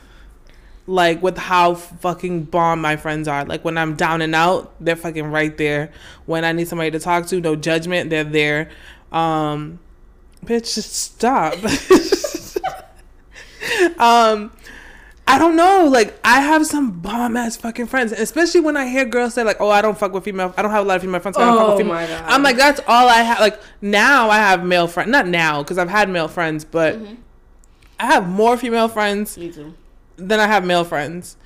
Like 0.87 1.23
with 1.23 1.39
how 1.39 1.75
fucking 1.75 2.45
bomb 2.45 2.81
my 2.81 2.97
friends 2.97 3.29
are. 3.29 3.45
Like 3.45 3.65
when 3.65 3.79
I'm 3.79 3.95
down 3.95 4.21
and 4.21 4.35
out, 4.35 4.75
they're 4.81 4.97
fucking 4.97 5.27
right 5.31 5.57
there. 5.57 5.93
When 6.27 6.45
I 6.45 6.53
need 6.53 6.69
somebody 6.69 6.91
to 6.91 6.99
talk 6.99 7.27
to, 7.29 7.41
no 7.41 7.57
judgment, 7.57 8.11
they're 8.11 8.25
there. 8.25 8.71
Um 9.13 9.79
bitch 10.45 10.75
just 10.75 10.93
stop. 10.95 11.55
um 13.99 14.51
I 15.25 15.39
don't 15.39 15.55
know. 15.55 15.89
Like 15.91 16.19
I 16.25 16.41
have 16.41 16.67
some 16.67 16.99
bomb 17.01 17.37
ass 17.37 17.57
fucking 17.57 17.87
friends, 17.87 18.11
especially 18.11 18.61
when 18.61 18.77
I 18.77 18.89
hear 18.89 19.05
girls 19.05 19.35
say 19.35 19.45
like, 19.45 19.59
"Oh, 19.61 19.71
I 19.71 19.81
don't 19.81 19.97
fuck 19.97 20.13
with 20.13 20.25
female. 20.25 20.53
I 20.57 20.63
don't 20.63 20.73
have 20.73 20.85
a 20.85 20.89
lot 20.89 20.97
of 20.97 21.03
female 21.03 21.21
friends. 21.21 21.37
So 21.37 21.43
I 21.43 21.47
don't 21.47 21.57
fuck 21.59 21.67
Oh 21.69 21.77
with 21.77 21.79
female." 21.79 21.95
my 21.95 22.07
god! 22.07 22.25
I'm 22.27 22.43
like, 22.43 22.57
that's 22.57 22.81
all 22.89 23.09
I 23.09 23.19
have. 23.23 23.39
Like 23.39 23.61
now, 23.81 24.31
I 24.31 24.39
have 24.39 24.65
male 24.65 24.89
friends. 24.89 25.11
Not 25.11 25.29
now, 25.29 25.63
because 25.63 25.79
I've 25.79 25.89
had 25.89 26.11
male 26.11 26.27
friends, 26.27 26.65
but 26.65 26.99
Mhm. 27.01 27.17
I 28.01 28.07
have 28.07 28.29
more 28.29 28.57
female 28.57 28.89
friends 28.89 29.39
than 30.17 30.41
I 30.41 30.47
have 30.47 30.65
male 30.65 30.85
friends. 30.85 31.37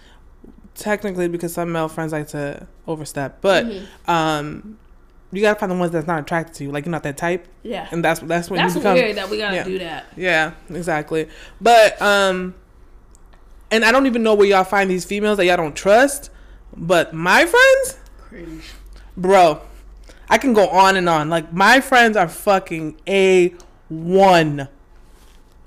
Technically, 0.75 1.27
because 1.29 1.55
some 1.55 1.73
male 1.73 1.89
friends 1.89 2.13
like 2.13 2.29
to 2.29 2.67
overstep, 2.87 3.41
but 3.41 3.65
Mhm. 3.65 3.87
um, 4.09 4.79
you 5.33 5.41
gotta 5.41 5.59
find 5.59 5.73
the 5.73 5.77
ones 5.77 5.91
that's 5.91 6.07
not 6.07 6.21
attracted 6.21 6.55
to 6.57 6.65
you. 6.65 6.71
Like 6.71 6.85
you're 6.85 6.91
not 6.93 7.03
that 7.05 7.17
type, 7.17 7.49
yeah, 7.63 7.89
and 7.91 8.05
that's 8.05 8.21
that's 8.21 8.51
when 8.51 8.59
that's 8.59 8.75
you 8.75 8.81
become. 8.81 8.95
weird 8.95 9.17
that 9.17 9.31
we 9.31 9.39
gotta 9.39 9.57
yeah. 9.57 9.65
do 9.65 9.79
that. 9.79 10.05
Yeah, 10.17 10.51
exactly. 10.69 11.29
But 11.63 12.01
um 12.03 12.55
and 13.71 13.85
I 13.87 13.91
don't 13.93 14.07
even 14.07 14.23
know 14.23 14.35
where 14.35 14.47
y'all 14.47 14.65
find 14.65 14.91
these 14.91 15.05
females 15.07 15.39
that 15.39 15.47
y'all 15.47 15.57
don't 15.57 15.75
trust. 15.75 16.31
But 16.77 17.15
my 17.15 17.47
friends, 17.47 17.99
bro, 19.17 19.61
I 20.29 20.37
can 20.39 20.53
go 20.53 20.69
on 20.69 20.97
and 20.97 21.09
on. 21.09 21.31
Like 21.31 21.53
my 21.55 21.81
friends 21.81 22.17
are 22.19 22.29
fucking 22.29 23.01
a 23.09 23.55
one. 23.89 24.69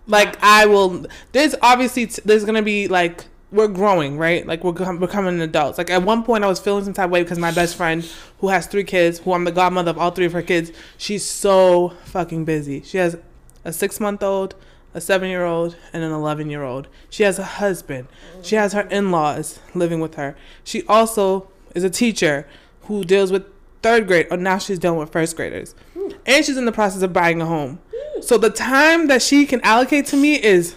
Like 0.09 0.37
I 0.43 0.65
will. 0.65 1.05
There's 1.31 1.55
obviously 1.61 2.07
t- 2.07 2.21
there's 2.25 2.43
gonna 2.43 2.61
be 2.63 2.87
like 2.87 3.25
we're 3.51 3.67
growing, 3.67 4.17
right? 4.17 4.45
Like 4.45 4.63
we're 4.63 4.73
becom- 4.73 4.99
becoming 4.99 5.39
adults. 5.41 5.77
Like 5.77 5.89
at 5.89 6.03
one 6.03 6.23
point 6.23 6.43
I 6.43 6.47
was 6.47 6.59
feeling 6.59 6.83
some 6.83 6.93
type 6.93 7.05
of 7.05 7.11
way 7.11 7.23
because 7.23 7.39
my 7.39 7.51
best 7.51 7.75
friend, 7.75 8.07
who 8.39 8.49
has 8.49 8.67
three 8.67 8.83
kids, 8.83 9.19
who 9.19 9.33
I'm 9.33 9.43
the 9.43 9.51
godmother 9.51 9.91
of 9.91 9.97
all 9.97 10.11
three 10.11 10.25
of 10.25 10.33
her 10.33 10.41
kids, 10.41 10.71
she's 10.97 11.23
so 11.25 11.93
fucking 12.05 12.45
busy. 12.45 12.81
She 12.81 12.97
has 12.97 13.17
a 13.63 13.71
six 13.73 13.99
month 13.99 14.23
old, 14.23 14.55
a 14.93 15.01
seven 15.01 15.29
year 15.29 15.45
old, 15.45 15.75
and 15.93 16.03
an 16.03 16.11
eleven 16.11 16.49
year 16.49 16.63
old. 16.63 16.87
She 17.09 17.23
has 17.23 17.39
a 17.39 17.43
husband. 17.43 18.07
She 18.41 18.55
has 18.55 18.73
her 18.73 18.81
in 18.81 19.11
laws 19.11 19.59
living 19.73 19.99
with 19.99 20.15
her. 20.15 20.35
She 20.63 20.83
also 20.87 21.49
is 21.75 21.83
a 21.83 21.89
teacher 21.89 22.47
who 22.83 23.03
deals 23.03 23.31
with 23.31 23.45
third 23.81 24.07
grade. 24.07 24.27
Or 24.31 24.37
now 24.37 24.57
she's 24.57 24.79
dealing 24.79 24.99
with 24.99 25.11
first 25.11 25.35
graders, 25.35 25.75
and 26.25 26.45
she's 26.45 26.57
in 26.57 26.65
the 26.65 26.71
process 26.71 27.01
of 27.01 27.13
buying 27.13 27.41
a 27.41 27.45
home. 27.45 27.79
So 28.21 28.37
the 28.37 28.49
time 28.49 29.07
that 29.07 29.21
she 29.21 29.45
can 29.45 29.61
allocate 29.61 30.05
to 30.07 30.17
me 30.17 30.35
is. 30.35 30.75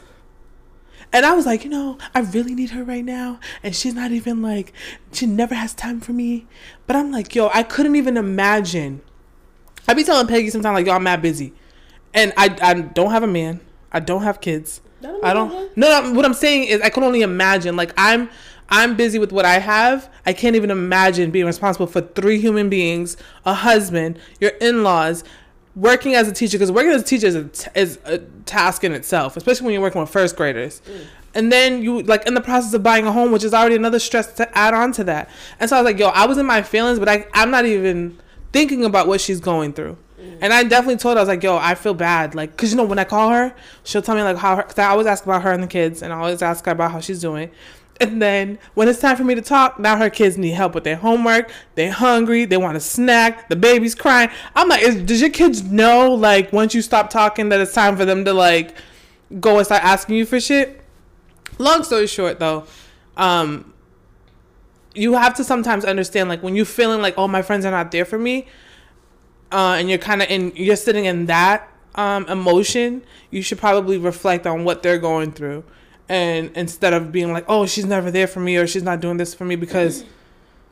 And 1.15 1.27
I 1.27 1.35
was 1.35 1.45
like, 1.45 1.63
you 1.63 1.69
know, 1.69 1.99
I 2.15 2.21
really 2.21 2.55
need 2.55 2.71
her 2.71 2.83
right 2.83 3.05
now. 3.05 3.39
And 3.63 3.77
she's 3.77 3.93
not 3.93 4.13
even 4.13 4.41
like, 4.41 4.73
she 5.13 5.27
never 5.27 5.55
has 5.55 5.75
time 5.75 6.01
for 6.01 6.13
me. 6.13 6.47
But 6.87 6.97
I'm 6.97 7.13
like, 7.13 7.35
yo, 7.35 7.51
I 7.53 7.65
couldn't 7.65 7.97
even 7.97 8.17
imagine. 8.17 9.03
I 9.87 9.93
be 9.93 10.05
telling 10.05 10.27
Peggy 10.27 10.49
sometimes, 10.49 10.75
like, 10.75 10.87
yo, 10.87 10.95
I'm 10.95 11.03
mad 11.03 11.21
busy. 11.21 11.53
And 12.15 12.33
I, 12.39 12.57
I 12.63 12.75
don't 12.75 13.11
have 13.11 13.23
a 13.23 13.27
man. 13.27 13.61
I 13.93 14.01
don't 14.01 14.23
have 14.23 14.41
kids. 14.41 14.81
I 15.23 15.35
don't. 15.35 15.77
No, 15.77 16.01
no. 16.01 16.13
What 16.13 16.25
I'm 16.25 16.35
saying 16.35 16.69
is, 16.69 16.81
I 16.81 16.89
can 16.89 17.03
only 17.03 17.23
imagine. 17.23 17.77
Like 17.77 17.93
I'm, 17.97 18.31
I'm 18.73 18.97
busy 18.97 19.19
with 19.19 19.33
what 19.33 19.45
I 19.45 19.59
have. 19.59 20.11
I 20.25 20.33
can't 20.33 20.57
even 20.57 20.71
imagine 20.71 21.31
being 21.31 21.45
responsible 21.45 21.87
for 21.87 22.01
three 22.01 22.41
human 22.41 22.71
beings, 22.71 23.19
a 23.45 23.53
husband, 23.53 24.19
your 24.41 24.53
in-laws, 24.63 25.25
working 25.77 26.15
as 26.15 26.27
a 26.27 26.33
teacher. 26.33 26.57
Because 26.57 26.73
working 26.73 26.91
as 26.91 27.03
a 27.03 27.05
teacher 27.05 27.27
is 27.27 27.35
a, 27.35 27.45
t- 27.45 27.71
is 27.75 27.99
a 28.07 28.19
task 28.47 28.83
in 28.83 28.93
itself, 28.93 29.37
especially 29.37 29.67
when 29.67 29.75
you're 29.75 29.83
working 29.83 30.01
with 30.01 30.09
first 30.09 30.37
graders. 30.37 30.81
Mm. 30.87 31.05
And 31.35 31.53
then 31.53 31.83
you 31.83 32.03
like 32.03 32.27
in 32.27 32.33
the 32.33 32.41
process 32.41 32.73
of 32.73 32.83
buying 32.83 33.07
a 33.07 33.13
home, 33.13 33.31
which 33.31 33.45
is 33.45 33.53
already 33.53 33.77
another 33.77 33.99
stress 33.99 34.33
to 34.35 34.59
add 34.59 34.73
on 34.73 34.93
to 34.93 35.05
that. 35.05 35.29
And 35.61 35.69
so 35.69 35.77
I 35.77 35.83
was 35.83 35.85
like, 35.85 35.99
yo, 35.99 36.09
I 36.09 36.25
was 36.25 36.39
in 36.39 36.47
my 36.47 36.63
feelings, 36.63 36.99
but 36.99 37.11
I, 37.11 37.27
I'm 37.35 37.51
not 37.51 37.67
even 37.67 38.19
thinking 38.55 38.87
about 38.87 39.07
what 39.07 39.21
she's 39.21 39.41
going 39.41 39.75
through. 39.75 39.99
Mm. 40.19 40.39
And 40.41 40.53
I 40.55 40.65
definitely 40.65 40.97
told 40.97 41.17
her, 41.17 41.21
I 41.21 41.23
was 41.23 41.29
like, 41.29 41.43
yo, 41.43 41.59
I 41.59 41.75
feel 41.75 41.93
bad. 41.93 42.35
Like, 42.35 42.57
cause 42.57 42.71
you 42.71 42.79
know, 42.79 42.85
when 42.85 42.99
I 42.99 43.05
call 43.05 43.29
her, 43.29 43.55
she'll 43.85 44.01
tell 44.01 44.15
me 44.15 44.23
like 44.23 44.39
how 44.39 44.57
her, 44.57 44.63
cause 44.63 44.79
I 44.79 44.87
always 44.87 45.07
ask 45.07 45.25
about 45.25 45.43
her 45.43 45.53
and 45.53 45.63
the 45.63 45.67
kids 45.67 46.01
and 46.03 46.11
I 46.11 46.17
always 46.17 46.41
ask 46.41 46.65
her 46.65 46.73
about 46.73 46.93
how 46.93 47.01
she's 47.01 47.21
doing. 47.21 47.51
And 48.01 48.21
then 48.21 48.59
when 48.75 48.89
it's 48.89 49.01
time 49.01 49.17
for 49.17 49.23
me 49.23 49.37
to 49.37 49.43
talk, 49.43 49.79
now 49.79 49.97
her 49.97 50.11
kids 50.11 50.37
need 50.37 50.53
help 50.53 50.75
with 50.75 50.83
their 50.83 50.97
homework. 50.97 51.53
They're 51.77 51.93
hungry. 51.93 52.45
They 52.45 52.57
want 52.57 52.77
a 52.77 52.81
snack. 52.81 53.49
The 53.49 53.55
baby's 53.55 53.95
crying. 53.95 54.29
I'm 54.57 54.69
like, 54.69 54.83
is, 54.83 55.03
does 55.03 55.21
your 55.21 55.31
kids 55.31 55.63
know, 55.63 56.13
like, 56.13 56.53
once 56.53 56.75
you 56.75 56.83
stop 56.83 57.11
talking, 57.11 57.51
that 57.51 57.61
it's 57.61 57.73
time 57.73 57.97
for 57.97 58.05
them 58.05 58.25
to, 58.25 58.33
like, 58.33 58.75
go 59.39 59.59
and 59.59 59.67
start 59.67 59.85
asking 59.85 60.17
you 60.17 60.27
for 60.27 60.41
shit? 60.41 60.81
Long 61.59 61.85
story 61.85 62.09
short, 62.09 62.41
though, 62.41 62.65
um, 63.17 63.73
you 64.95 65.13
have 65.13 65.35
to 65.35 65.45
sometimes 65.45 65.85
understand, 65.85 66.29
like, 66.29 66.43
when 66.43 66.57
you're 66.57 66.65
feeling 66.65 67.01
like, 67.03 67.15
oh, 67.17 67.29
my 67.29 67.43
friends 67.43 67.65
are 67.65 67.71
not 67.71 67.93
there 67.93 68.05
for 68.05 68.19
me, 68.19 68.49
uh, 69.53 69.77
and 69.79 69.89
you're 69.89 69.99
kind 69.99 70.23
of 70.23 70.29
in, 70.29 70.53
you're 70.57 70.77
sitting 70.77 71.05
in 71.05 71.27
that 71.27 71.69
um, 71.95 72.27
emotion, 72.29 73.05
you 73.31 73.43
should 73.43 73.59
probably 73.59 73.97
reflect 73.99 74.47
on 74.47 74.65
what 74.65 74.83
they're 74.83 74.99
going 74.99 75.31
through. 75.31 75.63
And 76.09 76.51
instead 76.57 76.93
of 76.93 77.11
being 77.13 77.33
like, 77.33 77.45
oh, 77.49 77.67
she's 77.67 77.87
never 77.87 78.11
there 78.11 78.27
for 78.27 78.41
me 78.41 78.57
or 78.57 78.67
she's 78.67 78.83
not 78.83 79.01
doing 79.01 79.17
this 79.17 79.33
for 79.35 79.45
me 79.45 79.57
because 79.57 80.05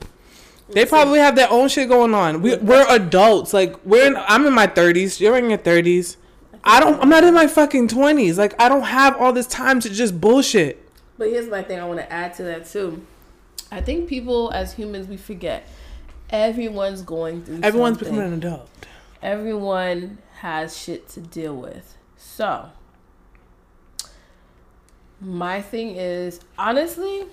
they 0.71 0.85
probably 0.85 1.19
have 1.21 1.35
their 1.37 1.51
own 1.51 1.69
shit 1.69 1.89
going 1.89 2.15
on. 2.15 2.43
We, 2.43 2.57
we're 2.57 2.87
adults. 2.89 3.53
Like, 3.55 3.77
we're 3.85 4.07
in, 4.07 4.17
I'm 4.17 4.47
in 4.47 4.53
my 4.55 4.67
30s. 4.67 5.21
You're 5.21 5.37
in 5.39 5.49
your 5.49 5.59
30s. 5.59 6.17
I 6.63 6.79
don't, 6.81 7.01
I'm 7.01 7.09
not 7.09 7.25
in 7.25 7.33
my 7.33 7.47
fucking 7.47 7.89
20s. 7.89 8.37
Like, 8.37 8.61
I 8.61 8.69
don't 8.69 8.83
have 8.83 9.17
all 9.17 9.33
this 9.33 9.47
time 9.47 9.81
to 9.81 9.89
just 9.89 10.21
bullshit. 10.21 10.87
But 11.17 11.29
here's 11.31 11.49
my 11.49 11.63
thing 11.63 11.79
I 11.81 11.85
want 11.87 12.01
to 12.01 12.13
add 12.13 12.35
to 12.35 12.43
that 12.45 12.67
too. 12.67 13.05
I 13.73 13.81
think 13.81 14.09
people 14.09 14.51
as 14.53 14.73
humans 14.75 15.07
we 15.07 15.17
forget 15.17 15.67
everyone's 16.31 17.03
going 17.03 17.43
through 17.45 17.61
Everyone's 17.63 17.99
something. 17.99 18.15
becoming 18.15 18.33
an 18.35 18.39
adult. 18.39 18.69
everyone 19.23 20.19
has 20.39 20.77
shit 20.77 21.09
to 21.11 21.21
deal 21.21 21.55
with. 21.57 21.97
So, 22.17 22.71
my 25.21 25.61
thing 25.63 25.97
is, 25.97 26.41
honestly, 26.59 27.25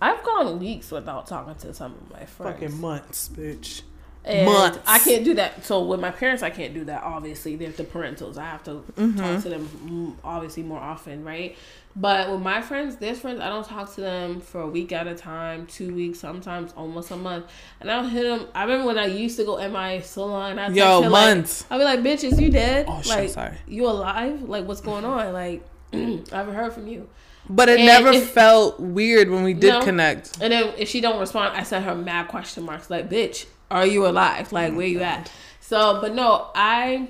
I've 0.00 0.22
gone 0.22 0.58
weeks 0.58 0.90
without 0.90 1.26
talking 1.26 1.54
to 1.56 1.72
some 1.74 1.92
of 1.94 2.10
my 2.12 2.24
friends. 2.26 2.60
Fucking 2.60 2.80
months, 2.80 3.28
bitch. 3.28 3.82
And 4.24 4.44
months. 4.46 4.78
I 4.86 4.98
can't 4.98 5.24
do 5.24 5.34
that. 5.34 5.64
So 5.64 5.84
with 5.84 6.00
my 6.00 6.10
parents, 6.10 6.42
I 6.42 6.50
can't 6.50 6.74
do 6.74 6.84
that. 6.86 7.02
Obviously, 7.04 7.54
they're 7.56 7.70
the 7.70 7.84
parentals. 7.84 8.36
I 8.36 8.44
have 8.44 8.64
to 8.64 8.82
Mm-hmm. 8.96 9.18
talk 9.18 9.42
to 9.44 9.48
them 9.48 9.68
mm, 9.86 10.14
obviously 10.24 10.64
more 10.64 10.80
often, 10.80 11.24
right? 11.24 11.56
But 11.94 12.30
with 12.30 12.42
my 12.42 12.60
friends, 12.60 12.96
there's 12.96 13.20
friends 13.20 13.40
I 13.40 13.48
don't 13.48 13.64
talk 13.64 13.94
to 13.94 14.00
them 14.02 14.40
for 14.40 14.60
a 14.62 14.66
week 14.66 14.92
at 14.92 15.06
a 15.06 15.14
time, 15.14 15.66
two 15.66 15.94
weeks, 15.94 16.18
sometimes 16.18 16.74
almost 16.76 17.10
a 17.12 17.16
month. 17.16 17.46
And 17.80 17.90
I'll 17.90 18.06
hit 18.06 18.24
them. 18.24 18.48
I 18.54 18.64
remember 18.64 18.86
when 18.88 18.98
I 18.98 19.06
used 19.06 19.38
to 19.38 19.44
go 19.44 19.58
at 19.58 19.70
my 19.70 20.00
salon. 20.00 20.58
I 20.58 20.68
Yo, 20.70 21.08
months. 21.08 21.64
I'll 21.70 21.78
be 21.78 21.84
like, 21.84 22.00
"Bitch, 22.00 22.22
is 22.24 22.38
you 22.38 22.50
dead? 22.50 22.86
Oh, 22.88 23.00
shit, 23.00 23.08
like, 23.16 23.28
sorry. 23.30 23.54
you 23.66 23.86
alive? 23.86 24.42
Like, 24.42 24.66
what's 24.66 24.80
going 24.82 25.04
on? 25.06 25.32
Like, 25.32 25.64
I 25.92 26.20
haven't 26.30 26.54
heard 26.54 26.72
from 26.72 26.86
you." 26.86 27.08
But 27.48 27.68
it 27.68 27.78
And 27.78 27.86
never 27.86 28.08
if- 28.10 28.30
felt 28.30 28.80
weird 28.80 29.30
when 29.30 29.44
we 29.44 29.54
did 29.54 29.70
No. 29.72 29.82
connect. 29.82 30.38
And 30.40 30.52
then 30.52 30.72
if 30.76 30.88
she 30.88 31.00
don't 31.00 31.20
respond, 31.20 31.56
I 31.56 31.62
send 31.62 31.84
her 31.84 31.94
mad 31.94 32.28
question 32.28 32.64
marks 32.64 32.90
like, 32.90 33.08
"Bitch, 33.08 33.46
are 33.70 33.86
you 33.86 34.06
alive? 34.06 34.52
Like, 34.52 34.74
where 34.74 34.86
you 34.86 35.00
at? 35.02 35.30
So, 35.60 36.00
but 36.00 36.14
no, 36.14 36.48
I 36.54 37.08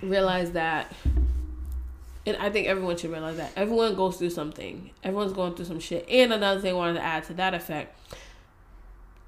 realized 0.00 0.52
that, 0.54 0.92
and 2.26 2.36
I 2.36 2.50
think 2.50 2.66
everyone 2.68 2.96
should 2.96 3.10
realize 3.10 3.36
that 3.38 3.50
everyone 3.56 3.94
goes 3.96 4.16
through 4.16 4.30
something. 4.30 4.90
Everyone's 5.02 5.32
going 5.32 5.54
through 5.54 5.64
some 5.66 5.80
shit. 5.80 6.08
And 6.08 6.32
another 6.32 6.60
thing 6.60 6.72
I 6.74 6.76
wanted 6.76 6.94
to 6.94 7.02
add 7.04 7.24
to 7.24 7.34
that 7.34 7.54
effect, 7.54 7.96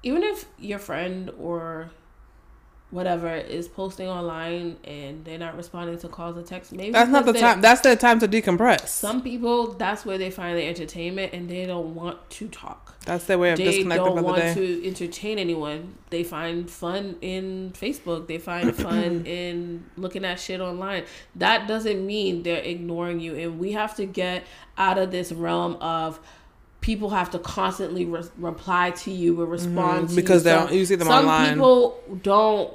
even 0.03 0.23
if 0.23 0.45
your 0.59 0.79
friend 0.79 1.31
or 1.39 1.89
whatever 2.91 3.35
is 3.35 3.67
posting 3.67 4.07
online 4.07 4.77
and 4.83 5.25
they're 5.25 5.39
not 5.39 5.57
responding 5.57 5.97
to 5.97 6.07
calls 6.07 6.37
or 6.37 6.43
texts, 6.43 6.71
maybe 6.71 6.91
That's 6.91 7.09
not 7.09 7.25
the 7.25 7.33
time. 7.33 7.59
That's 7.61 7.81
their 7.81 7.95
time 7.95 8.19
to 8.19 8.27
decompress. 8.27 8.87
Some 8.87 9.21
people, 9.21 9.73
that's 9.73 10.05
where 10.05 10.17
they 10.17 10.29
find 10.31 10.57
their 10.57 10.69
entertainment, 10.69 11.33
and 11.33 11.49
they 11.49 11.65
don't 11.65 11.95
want 11.95 12.29
to 12.31 12.47
talk. 12.47 12.95
That's 13.05 13.25
their 13.25 13.37
way 13.37 13.51
of 13.51 13.57
They 13.57 13.65
disconnecting 13.65 14.05
don't 14.05 14.15
the 14.15 14.23
want 14.23 14.37
day. 14.37 14.53
to 14.53 14.87
entertain 14.87 15.37
anyone. 15.39 15.95
They 16.09 16.23
find 16.23 16.69
fun 16.69 17.17
in 17.21 17.71
Facebook. 17.75 18.27
They 18.27 18.37
find 18.37 18.73
fun 18.87 19.25
in 19.25 19.85
looking 19.97 20.23
at 20.25 20.39
shit 20.39 20.61
online. 20.61 21.03
That 21.35 21.67
doesn't 21.67 22.05
mean 22.05 22.43
they're 22.43 22.63
ignoring 22.63 23.19
you. 23.19 23.35
And 23.35 23.59
we 23.59 23.73
have 23.73 23.95
to 23.97 24.05
get 24.05 24.45
out 24.77 24.97
of 24.97 25.11
this 25.11 25.31
realm 25.31 25.75
of 25.81 26.19
people 26.85 27.09
have 27.09 27.31
to 27.31 27.39
constantly 27.39 28.05
re- 28.05 28.21
reply 28.37 28.91
to 28.91 29.09
you 29.09 29.41
or 29.41 29.45
respond 29.47 30.01
to 30.01 30.05
Mm-hmm. 30.05 30.15
because 30.15 30.45
you. 30.45 30.51
they 30.51 30.55
don't- 30.55 30.71
you 30.71 30.85
see 30.85 30.93
them 30.93 31.07
some 31.07 31.25
online. 31.25 31.49
people 31.55 31.99
don't. 32.21 32.71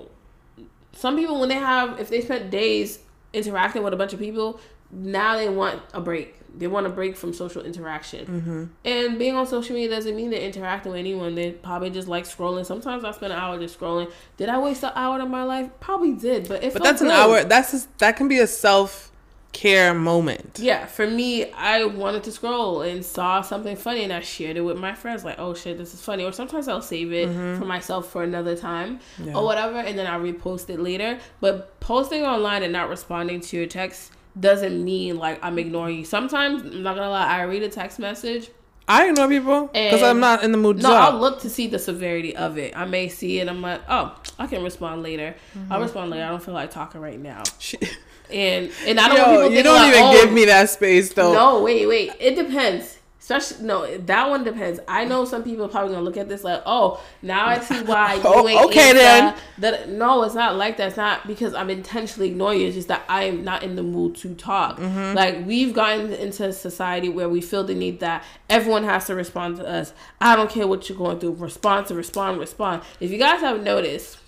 Some 0.92 1.16
people, 1.16 1.38
when 1.38 1.48
they 1.48 1.54
have, 1.54 2.00
if 2.00 2.08
they 2.10 2.20
spent 2.20 2.50
days 2.50 2.98
interacting 3.32 3.84
with 3.84 3.92
a 3.94 3.96
bunch 3.96 4.12
of 4.12 4.18
people, 4.18 4.58
now 4.90 5.36
they 5.36 5.48
want 5.48 5.80
a 5.94 6.00
break. 6.00 6.34
They 6.58 6.66
want 6.66 6.86
a 6.86 6.90
break 6.90 7.16
from 7.16 7.32
social 7.32 7.62
interaction. 7.62 8.26
Mm-hmm. 8.26 8.64
And 8.84 9.16
being 9.20 9.36
on 9.36 9.46
social 9.46 9.74
media 9.76 9.90
doesn't 9.90 10.16
mean 10.16 10.30
they're 10.30 10.40
interacting 10.40 10.90
with 10.90 10.98
anyone. 10.98 11.36
They 11.36 11.52
probably 11.52 11.90
just 11.90 12.08
like 12.08 12.24
scrolling. 12.24 12.66
Sometimes 12.66 13.04
I 13.04 13.12
spend 13.12 13.32
an 13.32 13.38
hour 13.38 13.56
just 13.60 13.78
scrolling. 13.78 14.10
Did 14.36 14.48
I 14.48 14.58
waste 14.58 14.82
an 14.82 14.90
hour 14.96 15.20
of 15.20 15.30
my 15.30 15.44
life? 15.44 15.70
Probably 15.78 16.14
did, 16.14 16.48
but 16.48 16.64
it 16.64 16.72
But 16.72 16.82
that's 16.82 17.00
an 17.02 17.12
hour. 17.12 17.44
That's 17.44 17.70
just, 17.70 17.96
that 17.98 18.16
can 18.16 18.26
be 18.26 18.40
a 18.40 18.48
self 18.48 19.12
care 19.52 19.92
moment. 19.94 20.58
Yeah, 20.62 20.86
for 20.86 21.06
me, 21.06 21.50
I 21.52 21.84
wanted 21.84 22.22
to 22.24 22.32
scroll 22.32 22.82
and 22.82 23.04
saw 23.04 23.40
something 23.42 23.76
funny 23.76 24.04
and 24.04 24.12
I 24.12 24.20
shared 24.20 24.56
it 24.56 24.60
with 24.62 24.78
my 24.78 24.94
friends. 24.94 25.24
Like, 25.24 25.38
oh 25.38 25.54
shit, 25.54 25.76
this 25.78 25.92
is 25.94 26.00
funny. 26.00 26.24
Or 26.24 26.32
sometimes 26.32 26.68
I'll 26.68 26.82
save 26.82 27.12
it 27.12 27.28
for 27.58 27.64
myself 27.64 28.08
for 28.10 28.22
another 28.22 28.56
time 28.56 29.00
Yeah. 29.22 29.34
or 29.36 29.44
whatever, 29.44 29.78
and 29.78 29.98
then 29.98 30.06
I'll 30.06 30.20
repost 30.20 30.70
it 30.70 30.80
later. 30.80 31.18
But 31.40 31.78
posting 31.80 32.22
online 32.24 32.62
and 32.62 32.72
not 32.72 32.88
responding 32.88 33.40
to 33.40 33.56
your 33.56 33.66
text 33.66 34.12
doesn't 34.38 34.84
mean 34.84 35.18
like 35.18 35.38
I'm 35.44 35.58
ignoring 35.58 35.98
you. 35.98 36.04
Sometimes, 36.04 36.62
I'm 36.62 36.82
not 36.82 36.94
gonna 36.96 37.10
lie, 37.10 37.26
I 37.26 37.42
read 37.42 37.62
a 37.62 37.68
text 37.68 37.98
message 37.98 38.50
I 38.88 39.08
ignore 39.08 39.28
people 39.28 39.68
because 39.68 40.02
I'm 40.02 40.18
not 40.18 40.42
in 40.42 40.50
the 40.50 40.58
mood 40.58 40.78
to 40.78 40.82
No, 40.82 40.92
I'll 40.92 41.18
look 41.20 41.40
to 41.42 41.50
see 41.50 41.68
the 41.68 41.78
severity 41.78 42.34
of 42.34 42.58
it. 42.58 42.76
I 42.76 42.86
may 42.86 43.08
see 43.08 43.38
it. 43.38 43.42
And 43.42 43.50
I'm 43.50 43.62
like, 43.62 43.82
oh, 43.88 44.16
I 44.36 44.48
can 44.48 44.64
respond 44.64 45.04
later. 45.04 45.36
Mm-hmm. 45.56 45.72
I'll 45.72 45.80
respond 45.80 46.10
later. 46.10 46.24
I 46.24 46.28
don't 46.28 46.42
feel 46.42 46.54
like 46.54 46.72
talking 46.72 47.00
right 47.00 47.18
now. 47.20 47.44
She- 47.60 47.78
And 48.32 48.70
and 48.86 49.00
I 49.00 49.08
don't 49.08 49.18
want 49.18 49.32
Yo, 49.32 49.40
people 49.42 49.56
you 49.56 49.62
don't 49.62 49.76
like, 49.76 49.94
even 49.94 50.02
oh, 50.04 50.12
give 50.24 50.32
me 50.32 50.44
that 50.46 50.68
space 50.70 51.12
though. 51.12 51.32
No, 51.32 51.62
wait, 51.62 51.86
wait. 51.86 52.12
It 52.18 52.36
depends. 52.36 52.98
Especially 53.20 53.64
no, 53.64 53.96
that 53.98 54.28
one 54.28 54.42
depends. 54.42 54.80
I 54.88 55.04
know 55.04 55.24
some 55.24 55.44
people 55.44 55.64
are 55.66 55.68
probably 55.68 55.92
gonna 55.92 56.04
look 56.04 56.16
at 56.16 56.28
this 56.28 56.42
like, 56.42 56.62
oh, 56.66 57.00
now 57.22 57.46
I 57.46 57.60
see 57.60 57.80
why 57.82 58.14
you 58.16 58.22
Oh, 58.24 58.48
ain't 58.48 58.60
okay 58.66 58.92
then. 58.92 59.36
That 59.58 59.88
no, 59.90 60.24
it's 60.24 60.34
not 60.34 60.56
like 60.56 60.78
that. 60.78 60.88
It's 60.88 60.96
not 60.96 61.26
because 61.28 61.54
I'm 61.54 61.70
intentionally 61.70 62.30
ignoring 62.30 62.60
you. 62.60 62.66
It's 62.66 62.74
just 62.74 62.88
that 62.88 63.04
I 63.08 63.24
am 63.24 63.44
not 63.44 63.62
in 63.62 63.76
the 63.76 63.84
mood 63.84 64.16
to 64.16 64.34
talk. 64.34 64.78
Mm-hmm. 64.78 65.14
Like 65.14 65.46
we've 65.46 65.72
gotten 65.72 66.12
into 66.12 66.48
a 66.48 66.52
society 66.52 67.08
where 67.08 67.28
we 67.28 67.40
feel 67.40 67.62
the 67.62 67.74
need 67.74 68.00
that 68.00 68.24
everyone 68.48 68.82
has 68.82 69.06
to 69.06 69.14
respond 69.14 69.58
to 69.58 69.68
us. 69.68 69.92
I 70.20 70.34
don't 70.34 70.50
care 70.50 70.66
what 70.66 70.88
you're 70.88 70.98
going 70.98 71.20
through. 71.20 71.34
Respond 71.34 71.86
to 71.86 71.94
respond, 71.94 72.40
respond. 72.40 72.82
If 72.98 73.12
you 73.12 73.18
guys 73.18 73.40
have 73.42 73.62
noticed, 73.62 74.18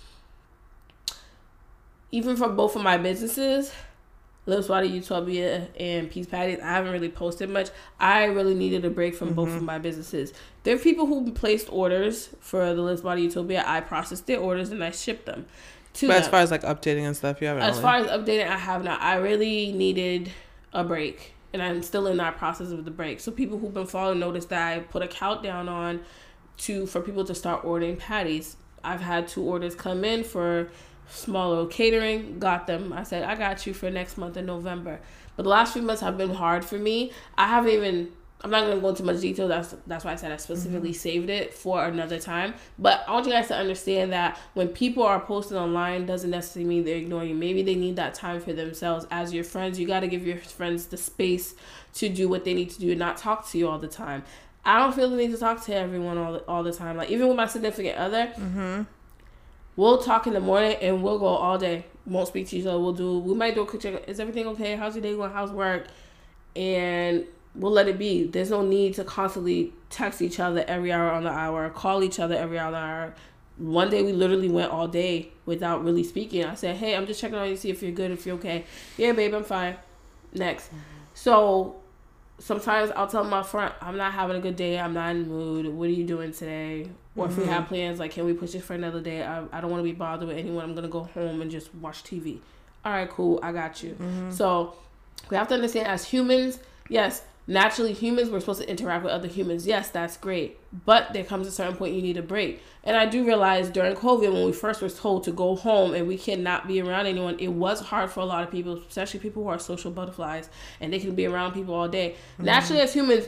even 2.13 2.37
for 2.37 2.49
both 2.49 2.77
of 2.77 2.83
my 2.83 2.99
businesses, 2.99 3.73
Lips 4.45 4.69
Water 4.69 4.87
Utopia 4.87 5.69
and 5.79 6.11
Peace 6.11 6.27
Patties, 6.27 6.59
I 6.61 6.67
haven't 6.67 6.91
really 6.93 7.09
posted 7.09 7.49
much. 7.49 7.69
I 8.01 8.25
really 8.25 8.55
needed 8.55 8.85
a 8.85 8.91
break 8.91 9.15
from 9.15 9.35
both 9.35 9.49
Mm-hmm. 9.49 9.59
of 9.59 9.63
my 9.63 9.79
businesses. 9.79 10.33
There 10.65 10.75
are 10.75 10.79
people 10.79 11.07
who 11.07 11.31
placed 11.33 11.69
orders 11.71 12.31
for 12.41 12.75
the 12.75 12.83
Lips 12.83 13.03
Water 13.05 13.21
Utopia. 13.21 13.63
I 13.67 13.81
processed 13.81 14.27
their 14.27 14.41
orders 14.41 14.71
and 14.71 14.83
I 14.83 14.91
shipped 14.91 15.27
them 15.27 15.47
to 15.95 16.09
But 16.09 16.15
them. 16.15 16.23
as 16.23 16.29
far 16.29 16.41
as 16.41 16.51
like 16.51 16.63
updating 16.63 17.03
and 17.07 17.17
stuff, 17.17 17.41
you 17.41 17.47
haven't. 17.47 17.63
As 17.63 17.73
really. 17.79 17.83
far 17.83 17.95
as 17.97 18.07
updating, 18.07 18.49
I 18.49 18.57
have 18.59 18.83
not. 18.83 19.01
I 19.01 19.15
really 19.17 19.71
needed 19.73 20.33
a 20.73 20.83
break, 20.83 21.35
and 21.53 21.63
I'm 21.63 21.83
still 21.83 22.07
in 22.09 22.17
that 22.17 22.37
process 22.39 22.71
of 22.73 22.85
the 22.85 22.91
break. 22.91 23.21
So 23.21 23.31
people 23.31 23.59
who've 23.59 23.75
been 23.75 23.87
following 23.87 24.19
noticed 24.19 24.49
that 24.49 24.73
I 24.73 24.81
put 24.81 25.03
a 25.03 25.09
countdown 25.09 25.69
on 25.69 26.01
to 26.59 26.87
for 26.87 27.01
people 27.01 27.25
to 27.27 27.35
start 27.35 27.65
ordering 27.65 27.97
patties. 27.97 28.57
I've 28.83 29.03
had 29.03 29.29
two 29.29 29.43
orders 29.45 29.77
come 29.77 30.03
in 30.05 30.25
for 30.25 30.69
smaller 31.09 31.67
catering. 31.67 32.39
Got 32.39 32.67
them. 32.67 32.93
I 32.93 33.03
said 33.03 33.25
I 33.25 33.35
got 33.35 33.67
you 33.67 33.75
for 33.75 33.91
next 33.91 34.17
month 34.17 34.37
in 34.37 34.47
November. 34.47 35.01
But 35.37 35.45
the 35.45 35.49
last 35.49 35.73
few 35.73 35.83
months 35.83 36.03
have 36.03 36.19
been 36.19 36.35
hard 36.35 36.65
for 36.65 36.79
me. 36.79 37.13
I 37.37 37.49
haven't 37.49 37.71
even. 37.71 38.13
I'm 38.45 38.51
not 38.51 38.67
gonna 38.67 38.81
go 38.81 38.89
into 38.89 39.05
much 39.05 39.21
detail. 39.21 39.47
That's 39.47 39.77
that's 39.87 40.05
why 40.05 40.13
I 40.13 40.17
said 40.17 40.33
I 40.33 40.37
specifically 40.37 40.91
mm-hmm. 40.91 40.99
saved 40.99 41.31
it 41.31 41.55
for 41.55 41.85
another 41.85 42.19
time. 42.19 42.55
But 42.77 43.05
I 43.07 43.13
want 43.13 43.27
you 43.27 43.33
guys 43.33 43.47
to 43.49 43.57
understand 43.57 44.13
that 44.13 44.37
when 44.55 44.67
people 44.69 45.05
are 45.05 45.21
posting 45.21 45.57
online, 45.57 46.07
doesn't 46.07 46.31
necessarily 46.31 46.69
mean 46.69 46.85
they're 46.85 46.97
ignoring 46.97 47.29
you. 47.29 47.35
Maybe 47.37 47.63
they 47.63 47.77
need 47.77 47.95
that 47.97 48.15
time 48.15 48.41
for 48.41 48.53
themselves. 48.53 49.07
As 49.13 49.33
your 49.33 49.45
friends, 49.45 49.79
you 49.79 49.87
got 49.87 50.01
to 50.01 50.09
give 50.09 50.27
your 50.27 50.39
friends 50.39 50.87
the 50.87 50.97
space 50.97 51.55
to 51.95 52.09
do 52.09 52.29
what 52.29 52.45
they 52.45 52.53
need 52.53 52.71
to 52.71 52.81
do 52.81 52.91
and 52.91 52.99
not 52.99 53.17
talk 53.17 53.49
to 53.51 53.59
you 53.59 53.69
all 53.69 53.79
the 53.79 53.87
time. 53.87 54.25
I 54.65 54.79
don't 54.79 54.95
feel 54.95 55.11
the 55.11 55.17
need 55.17 55.33
to 55.33 55.39
talk 55.39 55.63
to 55.65 55.75
everyone 55.75 56.19
all 56.19 56.33
the, 56.35 56.39
all 56.47 56.63
the 56.63 56.73
time. 56.73 56.97
Like 56.97 57.11
even 57.11 57.29
with 57.29 57.37
my 57.37 57.47
significant 57.47 57.97
other, 57.97 58.27
mm-hmm. 58.29 58.83
We'll 59.77 59.99
talk 59.99 60.27
in 60.27 60.35
the 60.35 60.41
morning 60.41 60.77
and 60.81 61.03
we'll 61.03 61.19
go 61.19 61.27
all 61.27 61.59
day. 61.59 61.85
Won't 62.07 62.29
speak 62.29 62.49
to 62.49 62.57
each 62.57 62.67
other. 62.67 62.79
We'll 62.79 62.93
do. 62.93 63.19
We 63.19 63.35
might 63.35 63.55
do 63.55 63.63
a 63.63 63.67
quick 63.67 63.83
check. 63.83 64.09
Is 64.09 64.21
everything 64.21 64.47
okay? 64.49 64.77
How's 64.77 64.95
your 64.95 65.03
day 65.03 65.15
going? 65.15 65.31
How's 65.31 65.53
work? 65.53 65.87
And 66.57 67.27
we'll 67.55 67.73
let 67.73 67.89
it 67.89 67.99
be. 67.99 68.27
There's 68.27 68.51
no 68.51 68.63
need 68.63 68.95
to 68.95 69.05
constantly 69.05 69.73
text 69.91 70.21
each 70.21 70.41
other 70.41 70.65
every 70.67 70.93
hour 70.93 71.11
on 71.11 71.25
the 71.25 71.31
hour, 71.31 71.69
call 71.71 72.03
each 72.03 72.19
other 72.19 72.35
every 72.35 72.59
hour 72.59 72.67
on 72.67 72.73
the 72.73 72.79
hour. 72.79 73.15
One 73.59 73.91
day 73.91 74.03
we 74.03 74.13
literally 74.13 74.49
went 74.49 74.73
all 74.73 74.89
day 74.89 75.31
without 75.47 75.85
really 75.85 76.03
speaking. 76.03 76.45
I 76.45 76.55
said, 76.55 76.77
"Hey, 76.77 76.97
I'm 76.97 77.07
just 77.07 77.21
checking 77.21 77.39
on 77.39 77.49
you, 77.49 77.55
to 77.55 77.61
see 77.61 77.71
if 77.71 77.83
you're 77.83 77.93
good, 77.93 78.11
if 78.11 78.27
you're 78.27 78.37
okay." 78.37 78.65
Yeah, 78.97 79.13
babe, 79.13 79.35
I'm 79.35 79.45
fine. 79.45 79.77
Next. 80.33 80.69
Mm-hmm. 80.69 80.79
So 81.15 81.77
sometimes 82.39 82.91
I'll 82.93 83.07
tell 83.07 83.25
my 83.25 83.43
friend, 83.43 83.73
I'm 83.81 83.97
not 83.97 84.13
having 84.13 84.37
a 84.37 84.41
good 84.41 84.57
day. 84.57 84.81
I'm 84.81 84.95
not 84.95 85.11
in 85.11 85.23
the 85.23 85.29
mood. 85.29 85.67
What 85.67 85.85
are 85.85 85.93
you 85.93 86.05
doing 86.05 86.33
today? 86.33 86.89
Or 87.15 87.27
if 87.27 87.37
we 87.37 87.45
have 87.45 87.65
mm-hmm. 87.65 87.69
plans, 87.69 87.99
like, 87.99 88.13
can 88.13 88.25
we 88.25 88.33
push 88.33 88.55
it 88.55 88.63
for 88.63 88.73
another 88.73 89.01
day? 89.01 89.23
I, 89.23 89.45
I 89.53 89.61
don't 89.61 89.71
want 89.71 89.81
to 89.81 89.85
be 89.85 89.93
bothered 89.93 90.29
with 90.29 90.39
anyone. 90.39 90.65
I'm 90.65 90.73
going 90.73 90.85
to 90.85 90.89
go 90.89 91.05
home 91.05 91.43
and 91.43 91.51
just 91.51 91.75
watch 91.75 92.03
TV. 92.05 92.39
All 92.85 92.93
right, 92.93 93.09
cool. 93.09 93.39
I 93.43 93.53
got 93.53 93.83
you. 93.83 93.91
Mm-hmm. 93.91 94.31
So 94.31 94.75
we 95.31 95.37
have 95.37 95.49
to 95.49 95.55
understand 95.55 95.89
as 95.89 96.07
humans, 96.07 96.59
yes, 96.89 97.23
naturally 97.47 97.93
humans, 97.93 98.31
we're 98.31 98.41
supposed 98.41 98.63
to 98.63 98.69
interact 98.69 99.05
with 99.05 99.13
other 99.13 99.29
humans. 99.29 99.67
Yes, 99.67 99.91
that's 99.91 100.17
great. 100.17 100.59
But 100.87 101.13
there 101.13 101.25
comes 101.25 101.47
a 101.47 101.51
certain 101.51 101.77
point 101.77 101.95
you 101.95 102.03
need 102.03 102.17
a 102.17 102.23
break. 102.23 102.63
And 102.85 102.97
I 102.97 103.07
do 103.07 103.25
realize 103.25 103.69
during 103.69 103.95
COVID, 103.95 104.33
when 104.33 104.45
we 104.47 104.53
first 104.53 104.81
were 104.81 104.91
told 104.91 105.25
to 105.25 105.33
go 105.33 105.55
home 105.55 105.95
and 105.95 106.09
we 106.09 106.17
cannot 106.17 106.67
be 106.67 106.81
around 106.81 107.07
anyone, 107.07 107.39
it 107.39 107.49
was 107.49 107.81
hard 107.81 108.11
for 108.11 108.21
a 108.21 108.25
lot 108.25 108.43
of 108.43 108.51
people, 108.51 108.81
especially 108.89 109.21
people 109.21 109.43
who 109.43 109.49
are 109.49 109.59
social 109.59 109.91
butterflies 109.91 110.49
and 110.81 110.93
they 110.93 110.99
can 110.99 111.15
be 111.15 111.27
around 111.27 111.53
people 111.53 111.75
all 111.75 111.89
day. 111.89 112.17
Mm-hmm. 112.35 112.45
Naturally, 112.45 112.83
as 112.83 112.95
humans, 112.95 113.27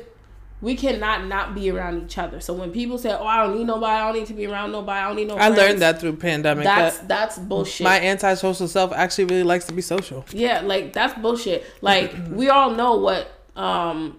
we 0.65 0.75
cannot 0.75 1.27
not 1.27 1.55
be 1.55 1.71
around 1.71 2.03
each 2.03 2.17
other. 2.17 2.41
So 2.41 2.55
when 2.55 2.73
people 2.73 2.97
say, 2.97 3.13
"Oh, 3.13 3.27
I 3.27 3.45
don't 3.45 3.59
need 3.59 3.67
nobody. 3.67 3.93
I 3.93 4.07
don't 4.07 4.19
need 4.19 4.27
to 4.29 4.33
be 4.33 4.47
around 4.47 4.73
nobody. 4.73 4.99
I 4.99 5.07
don't 5.09 5.17
need 5.17 5.29
no," 5.29 5.35
I 5.35 5.39
friends," 5.39 5.59
learned 5.59 5.83
that 5.83 6.01
through 6.01 6.17
pandemic. 6.17 6.65
That's 6.65 6.99
that 7.01 7.09
that's 7.09 7.39
bullshit. 7.39 7.85
my 7.85 8.01
antisocial 8.01 8.67
self 8.67 8.91
actually 8.93 9.27
really 9.27 9.43
likes 9.43 9.67
to 9.67 9.75
be 9.75 9.83
social. 9.83 10.25
Yeah, 10.33 10.63
like 10.63 10.95
that's 10.95 11.13
bullshit. 11.21 11.67
Like 11.83 12.15
we 12.31 12.49
all 12.49 12.71
know 12.71 12.97
what 12.97 13.31
um 13.57 14.19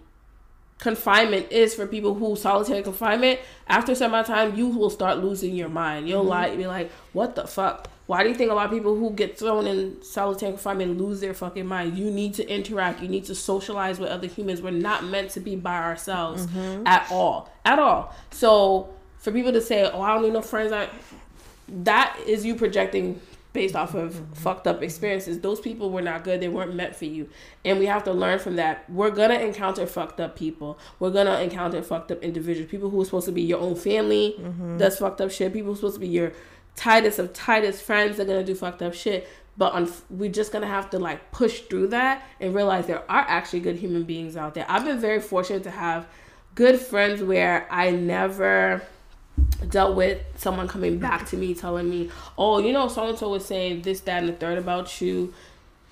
confinement 0.77 1.51
is 1.51 1.73
for 1.73 1.87
people 1.87 2.13
who 2.13 2.35
solitary 2.35 2.83
confinement. 2.83 3.39
After 3.67 3.95
some 3.95 4.11
amount 4.11 4.29
of 4.29 4.35
time, 4.35 4.55
you 4.55 4.67
will 4.67 4.91
start 4.91 5.23
losing 5.23 5.55
your 5.55 5.69
mind. 5.69 6.07
You'll 6.07 6.23
like 6.23 6.55
be 6.57 6.67
like, 6.67 6.91
"What 7.11 7.33
the 7.33 7.47
fuck." 7.47 7.89
Why 8.07 8.23
do 8.23 8.29
you 8.29 8.35
think 8.35 8.51
a 8.51 8.53
lot 8.53 8.65
of 8.65 8.71
people 8.71 8.95
who 8.95 9.11
get 9.11 9.37
thrown 9.37 9.65
in 9.65 10.01
solitary 10.03 10.51
confinement 10.51 10.99
lose 10.99 11.21
their 11.21 11.33
fucking 11.33 11.65
mind? 11.65 11.97
You 11.97 12.11
need 12.11 12.35
to 12.35 12.47
interact. 12.47 13.01
You 13.01 13.07
need 13.07 13.25
to 13.25 13.35
socialize 13.35 13.99
with 13.99 14.09
other 14.09 14.27
humans. 14.27 14.61
We're 14.61 14.71
not 14.71 15.05
meant 15.05 15.31
to 15.31 15.39
be 15.39 15.55
by 15.55 15.77
ourselves 15.77 16.45
mm-hmm. 16.45 16.85
at 16.85 17.07
all, 17.11 17.49
at 17.63 17.79
all. 17.79 18.13
So 18.31 18.93
for 19.17 19.31
people 19.31 19.53
to 19.53 19.61
say, 19.61 19.89
"Oh, 19.91 20.01
I 20.01 20.13
don't 20.13 20.23
need 20.23 20.33
no 20.33 20.43
friends," 20.43 20.71
I, 20.71 20.89
that 21.67 22.17
is 22.27 22.45
you 22.45 22.55
projecting 22.55 23.19
based 23.55 23.75
off 23.75 23.95
of 23.95 24.13
mm-hmm. 24.13 24.33
fucked 24.33 24.67
up 24.67 24.83
experiences. 24.83 25.39
Those 25.39 25.59
people 25.59 25.89
were 25.89 26.01
not 26.01 26.23
good. 26.23 26.41
They 26.41 26.49
weren't 26.49 26.75
meant 26.75 26.95
for 26.95 27.05
you. 27.05 27.27
And 27.63 27.79
we 27.79 27.87
have 27.87 28.03
to 28.03 28.11
learn 28.11 28.37
from 28.37 28.57
that. 28.57 28.87
We're 28.89 29.09
going 29.09 29.29
to 29.29 29.41
encounter 29.41 29.87
fucked 29.87 30.19
up 30.19 30.35
people. 30.35 30.77
We're 30.99 31.09
going 31.09 31.25
to 31.25 31.41
encounter 31.41 31.81
fucked 31.81 32.11
up 32.11 32.21
individuals. 32.21 32.69
People 32.69 32.89
who 32.91 33.01
are 33.01 33.05
supposed 33.05 33.25
to 33.27 33.31
be 33.31 33.41
your 33.41 33.59
own 33.59 33.75
family 33.75 34.35
mm-hmm. 34.37 34.77
that's 34.77 34.99
fucked 34.99 35.21
up 35.21 35.31
shit. 35.31 35.53
People 35.53 35.67
who 35.67 35.73
are 35.73 35.77
supposed 35.77 35.95
to 35.95 36.01
be 36.01 36.09
your 36.09 36.33
tightest 36.75 37.19
of 37.19 37.33
tightest 37.33 37.81
friends 37.83 38.19
are 38.19 38.25
to 38.39 38.43
do 38.45 38.55
fucked 38.55 38.81
up 38.81 38.93
shit. 38.93 39.27
But 39.57 39.73
un- 39.73 39.91
we're 40.09 40.31
just 40.31 40.51
to 40.63 40.67
have 40.67 40.89
to 40.89 40.99
like 40.99 41.31
push 41.31 41.61
through 41.61 41.87
that 41.87 42.23
and 42.41 42.53
realize 42.53 42.87
there 42.87 43.09
are 43.09 43.25
actually 43.27 43.61
good 43.61 43.77
human 43.77 44.03
beings 44.03 44.35
out 44.35 44.53
there. 44.53 44.65
I've 44.67 44.83
been 44.83 44.99
very 44.99 45.21
fortunate 45.21 45.63
to 45.63 45.71
have 45.71 46.07
good 46.55 46.79
friends 46.79 47.23
where 47.23 47.65
I 47.71 47.91
never 47.91 48.81
dealt 49.69 49.95
with 49.95 50.21
someone 50.35 50.67
coming 50.67 50.99
back 50.99 51.25
to 51.27 51.37
me 51.37 51.53
telling 51.53 51.89
me, 51.89 52.09
"Oh, 52.37 52.59
you 52.59 52.73
know, 52.73 52.89
so 52.89 53.07
and 53.07 53.17
so 53.17 53.29
was 53.29 53.45
saying 53.45 53.83
this, 53.83 54.01
that, 54.01 54.19
and 54.19 54.29
the 54.29 54.33
third 54.33 54.57
about 54.57 54.99
you." 55.01 55.33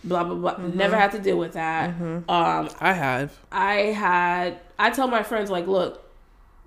Blah 0.03 0.25
blah 0.25 0.35
blah. 0.35 0.55
Mm-hmm. 0.55 0.77
Never 0.77 0.97
had 0.97 1.13
to 1.13 1.19
deal 1.19 1.37
with 1.37 1.53
that. 1.53 1.91
Um, 2.27 2.69
I 2.81 2.91
have. 2.91 3.39
I 3.49 3.75
had 3.75 4.59
I 4.77 4.89
tell 4.89 5.07
my 5.07 5.23
friends 5.23 5.49
like, 5.49 5.65
look, 5.65 6.02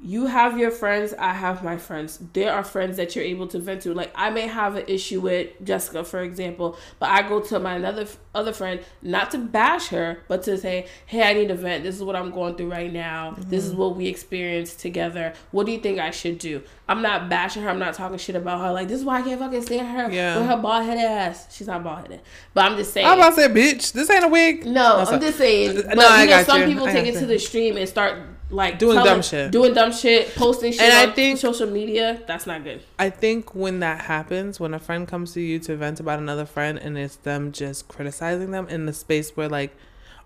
you 0.02 0.26
have 0.26 0.58
your 0.58 0.70
friends, 0.70 1.14
I 1.18 1.32
have 1.32 1.64
my 1.64 1.78
friends. 1.78 2.20
There 2.34 2.52
are 2.52 2.62
friends 2.62 2.98
that 2.98 3.16
you're 3.16 3.24
able 3.24 3.46
to 3.48 3.58
vent 3.58 3.82
to. 3.82 3.94
Like 3.94 4.12
I 4.14 4.28
may 4.28 4.46
have 4.46 4.76
an 4.76 4.84
issue 4.88 5.20
with 5.20 5.52
Jessica, 5.64 6.04
for 6.04 6.20
example, 6.20 6.76
but 6.98 7.08
I 7.08 7.26
go 7.26 7.40
to 7.40 7.58
my 7.58 7.74
another 7.74 8.06
other 8.34 8.52
friend 8.52 8.80
not 9.00 9.30
to 9.30 9.38
bash 9.38 9.88
her, 9.88 10.22
but 10.28 10.42
to 10.42 10.58
say, 10.58 10.86
hey, 11.06 11.22
I 11.22 11.32
need 11.32 11.50
a 11.50 11.54
vent. 11.54 11.82
This 11.82 11.96
is 11.96 12.02
what 12.02 12.14
I'm 12.14 12.30
going 12.30 12.56
through 12.56 12.70
right 12.70 12.92
now. 12.92 13.36
This 13.38 13.64
is 13.64 13.70
mm-hmm. 13.70 13.80
what 13.80 13.96
we 13.96 14.06
experienced 14.06 14.80
together. 14.80 15.32
What 15.50 15.64
do 15.64 15.72
you 15.72 15.78
think 15.78 15.98
I 15.98 16.10
should 16.10 16.38
do? 16.38 16.62
I'm 16.88 17.00
not 17.00 17.30
bashing 17.30 17.62
her. 17.62 17.70
I'm 17.70 17.78
not 17.78 17.94
talking 17.94 18.18
shit 18.18 18.36
about 18.36 18.60
her. 18.60 18.72
Like 18.72 18.88
this 18.88 18.98
is 18.98 19.04
why 19.04 19.20
I 19.20 19.22
can't 19.22 19.40
fucking 19.40 19.62
stand 19.62 19.88
her 19.88 20.10
Yeah. 20.10 20.38
with 20.38 20.46
her 20.46 20.58
bald 20.58 20.84
headed 20.84 21.04
ass. 21.04 21.56
She's 21.56 21.68
not 21.68 21.82
bald 21.82 22.02
headed, 22.02 22.20
but 22.52 22.66
I'm 22.66 22.76
just 22.76 22.92
saying. 22.92 23.06
I'm 23.06 23.18
about 23.18 23.30
to 23.30 23.36
say, 23.36 23.48
bitch, 23.48 23.92
this 23.92 24.10
ain't 24.10 24.24
a 24.24 24.28
wig. 24.28 24.66
No, 24.66 24.98
I'm 24.98 25.20
just 25.20 25.38
saying. 25.38 25.74
No, 25.74 25.82
But 25.82 25.98
I 26.00 26.24
you 26.24 26.30
know, 26.30 26.42
some 26.42 26.60
you. 26.60 26.66
people 26.66 26.86
I 26.86 26.92
take 26.92 27.06
it 27.06 27.14
to 27.14 27.20
you. 27.20 27.26
the 27.26 27.38
stream 27.38 27.78
and 27.78 27.88
start 27.88 28.18
like 28.48 28.78
Doing 28.78 28.96
dumb 29.02 29.22
shit. 29.22 29.50
doing 29.50 29.74
dumb 29.74 29.92
shit, 29.92 30.34
posting 30.36 30.70
shit 30.72 30.82
And 30.82 30.92
I 30.92 31.12
think- 31.12 31.38
social 31.38 31.66
media. 31.68 32.20
That's 32.26 32.46
not 32.46 32.62
good. 32.62 32.80
I 32.98 33.10
think 33.10 33.54
when 33.54 33.80
that 33.80 34.02
happens, 34.02 34.60
when 34.60 34.72
a 34.72 34.78
friend 34.78 35.08
comes 35.08 35.32
to 35.32 35.40
you 35.40 35.58
to 35.60 35.76
vent 35.76 35.98
about 36.00 36.18
another 36.20 36.46
friend 36.46 36.78
and 36.78 36.96
it's 36.96 37.16
them 37.16 37.50
just 37.52 37.88
criticizing 37.88 38.52
them 38.52 38.68
in 38.68 38.86
the 38.86 38.92
space 38.92 39.36
where 39.36 39.48
like, 39.48 39.74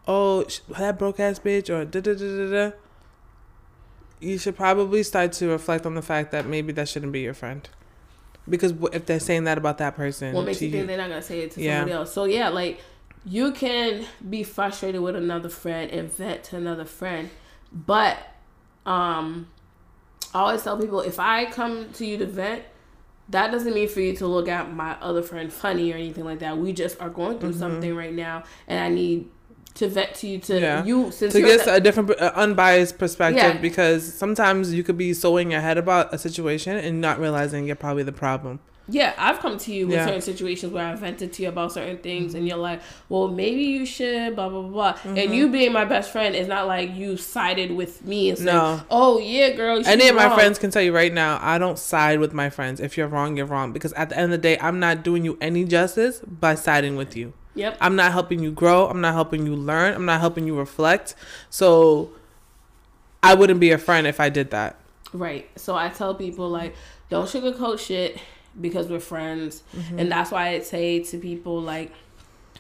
oh, 0.07 0.45
that 0.79 0.99
broke 0.99 1.18
ass 1.18 1.39
bitch 1.39 1.71
or 1.71 1.85
da 1.85 2.01
da 2.01 2.14
da 2.14 2.27
da 2.27 2.51
da, 2.71 2.77
you 4.21 4.37
should 4.39 4.57
probably 4.57 5.03
start 5.03 5.33
to 5.33 5.49
reflect 5.49 5.87
on 5.87 5.95
the 5.95 6.03
fact 6.03 6.31
that 6.33 6.47
maybe 6.47 6.73
that 6.75 6.89
shouldn't 6.89 7.12
be 7.12 7.21
your 7.21 7.35
friend. 7.35 7.68
Because 8.49 8.75
if 8.93 9.07
they're 9.07 9.21
saying 9.21 9.45
that 9.45 9.57
about 9.59 9.79
that 9.79 9.97
person, 9.97 10.35
What 10.35 10.45
makes 10.45 10.61
you 10.61 10.71
think 10.71 10.87
they're 10.87 10.97
not 10.99 11.09
gonna 11.09 11.23
say 11.23 11.41
it 11.41 11.53
to 11.53 11.62
Yeah. 11.62 11.79
somebody 11.81 11.93
else? 11.93 12.12
So 12.12 12.25
yeah, 12.25 12.49
like 12.49 12.81
you 13.25 13.53
can 13.53 14.05
be 14.29 14.43
frustrated 14.43 15.01
with 15.01 15.16
another 15.16 15.49
friend 15.49 15.91
and 15.91 16.12
vent 16.12 16.45
to 16.45 16.57
another 16.57 16.85
friend, 16.85 17.31
but 17.73 18.18
um, 18.87 19.49
I 20.35 20.41
always 20.41 20.62
tell 20.62 20.79
people 20.79 21.01
if 21.01 21.18
I 21.21 21.47
come 21.47 21.91
to 21.95 22.07
you 22.07 22.16
to 22.18 22.27
vent. 22.27 22.62
That 23.29 23.53
doesn't 23.53 23.73
mean 23.75 23.89
for 23.89 24.01
you 24.01 24.16
to 24.16 24.27
look 24.27 24.49
at 24.49 24.73
my 24.75 24.97
other 25.01 25.23
friend 25.23 25.53
funny 25.53 25.93
or 25.93 25.95
anything 25.95 26.25
like 26.25 26.41
that. 26.41 26.59
We 26.59 26.73
just 26.73 27.01
are 27.01 27.09
going 27.09 27.39
through 27.39 27.53
something 27.53 27.95
right 27.95 28.12
now, 28.12 28.43
and 28.66 28.81
I 28.83 28.89
need 28.89 29.29
to 29.75 29.89
vent 29.89 30.16
to 30.16 30.27
you 30.27 30.39
to 30.41 30.53
Mm-hmm. 30.55 30.62
Yeah. 30.64 30.85
you 30.85 31.12
since 31.12 31.33
to 31.35 31.41
get 31.41 31.64
the- 31.64 31.75
a 31.75 31.81
different 31.81 32.11
uh, 32.21 32.33
unbiased 32.35 32.99
perspective 32.99 33.41
Yeah. 33.55 33.59
because 33.61 34.12
sometimes 34.14 34.75
you 34.75 34.83
could 34.83 34.99
be 34.99 35.14
so 35.14 35.37
in 35.37 35.49
your 35.49 35.61
head 35.61 35.79
about 35.79 36.12
a 36.12 36.18
situation 36.18 36.77
and 36.77 37.01
not 37.01 37.21
realizing 37.21 37.68
you're 37.68 37.77
probably 37.77 38.03
the 38.03 38.11
problem. 38.11 38.59
Yeah, 38.91 39.14
I've 39.16 39.38
come 39.38 39.57
to 39.57 39.72
you 39.72 39.86
with 39.86 39.97
Yeah. 39.97 40.07
certain 40.07 40.20
situations 40.20 40.72
where 40.72 40.84
I 40.84 40.95
vented 40.97 41.32
to 41.34 41.43
you 41.43 41.49
about 41.49 41.72
certain 41.72 41.99
things, 41.99 42.34
and 42.34 42.43
mm-hmm. 42.43 42.49
you're 42.49 42.57
like, 42.57 42.80
"Well, 43.09 43.28
maybe 43.28 43.62
you 43.62 43.86
should," 43.86 44.34
blah 44.34 44.49
blah 44.49 44.62
blah. 44.62 44.97
And 45.05 45.16
mm-hmm. 45.16 45.32
you 45.32 45.49
being 45.49 45.72
my 45.72 45.84
best 45.84 46.11
friend 46.11 46.34
is 46.34 46.49
not 46.49 46.66
like 46.66 46.95
you 46.95 47.16
sided 47.16 47.70
with 47.70 48.05
me 48.05 48.30
and 48.30 48.38
said, 48.38 48.47
No. 48.47 48.80
"Oh 48.91 49.18
yeah, 49.18 49.51
girl." 49.51 49.80
Any 49.86 50.09
of 50.09 50.16
my 50.16 50.34
friends 50.34 50.59
can 50.59 50.70
tell 50.70 50.82
you 50.82 50.95
right 50.95 51.12
now, 51.12 51.38
I 51.41 51.59
don't 51.59 51.78
side 51.78 52.18
with 52.18 52.32
my 52.32 52.51
friends. 52.51 52.80
If 52.80 52.97
you're 52.97 53.07
wrong, 53.07 53.36
you're 53.36 53.47
wrong. 53.47 53.72
Because 53.72 53.93
at 53.93 54.09
the 54.09 54.16
end 54.16 54.26
of 54.26 54.30
the 54.30 54.38
day, 54.38 54.59
I'm 54.61 54.80
not 54.80 55.05
doing 55.05 55.24
you 55.24 55.38
any 55.41 55.64
justice 55.64 56.20
by 56.20 56.57
siding 56.57 56.97
with 56.97 57.16
you. 57.16 57.32
Yep. 57.55 57.78
I'm 57.80 57.97
not 57.97 58.12
helping 58.12 58.41
you 58.41 58.51
grow. 58.51 58.88
I'm 58.88 59.01
not 59.01 59.14
helping 59.14 59.47
you 59.47 59.55
learn. 59.55 59.95
I'm 59.95 60.05
not 60.05 60.20
helping 60.20 60.47
you 60.47 60.59
reflect. 60.59 61.14
So 61.49 62.11
I 63.22 63.34
wouldn't 63.34 63.61
be 63.61 63.70
a 63.70 63.78
friend 63.78 64.07
if 64.07 64.20
I 64.20 64.28
did 64.30 64.51
that. 64.51 64.76
Right. 65.12 65.51
So 65.57 65.74
I 65.74 65.88
tell 65.88 66.14
people 66.14 66.49
like, 66.49 66.74
don't 67.09 67.26
sugarcoat 67.26 67.80
shit 67.80 68.18
because 68.59 68.88
we're 68.88 69.01
friends, 69.01 69.62
mm-hmm. 69.76 69.98
and 69.98 70.11
that's 70.11 70.30
why 70.30 70.48
I 70.48 70.61
say 70.61 71.01
to 71.05 71.18
people 71.18 71.61
like, 71.61 71.92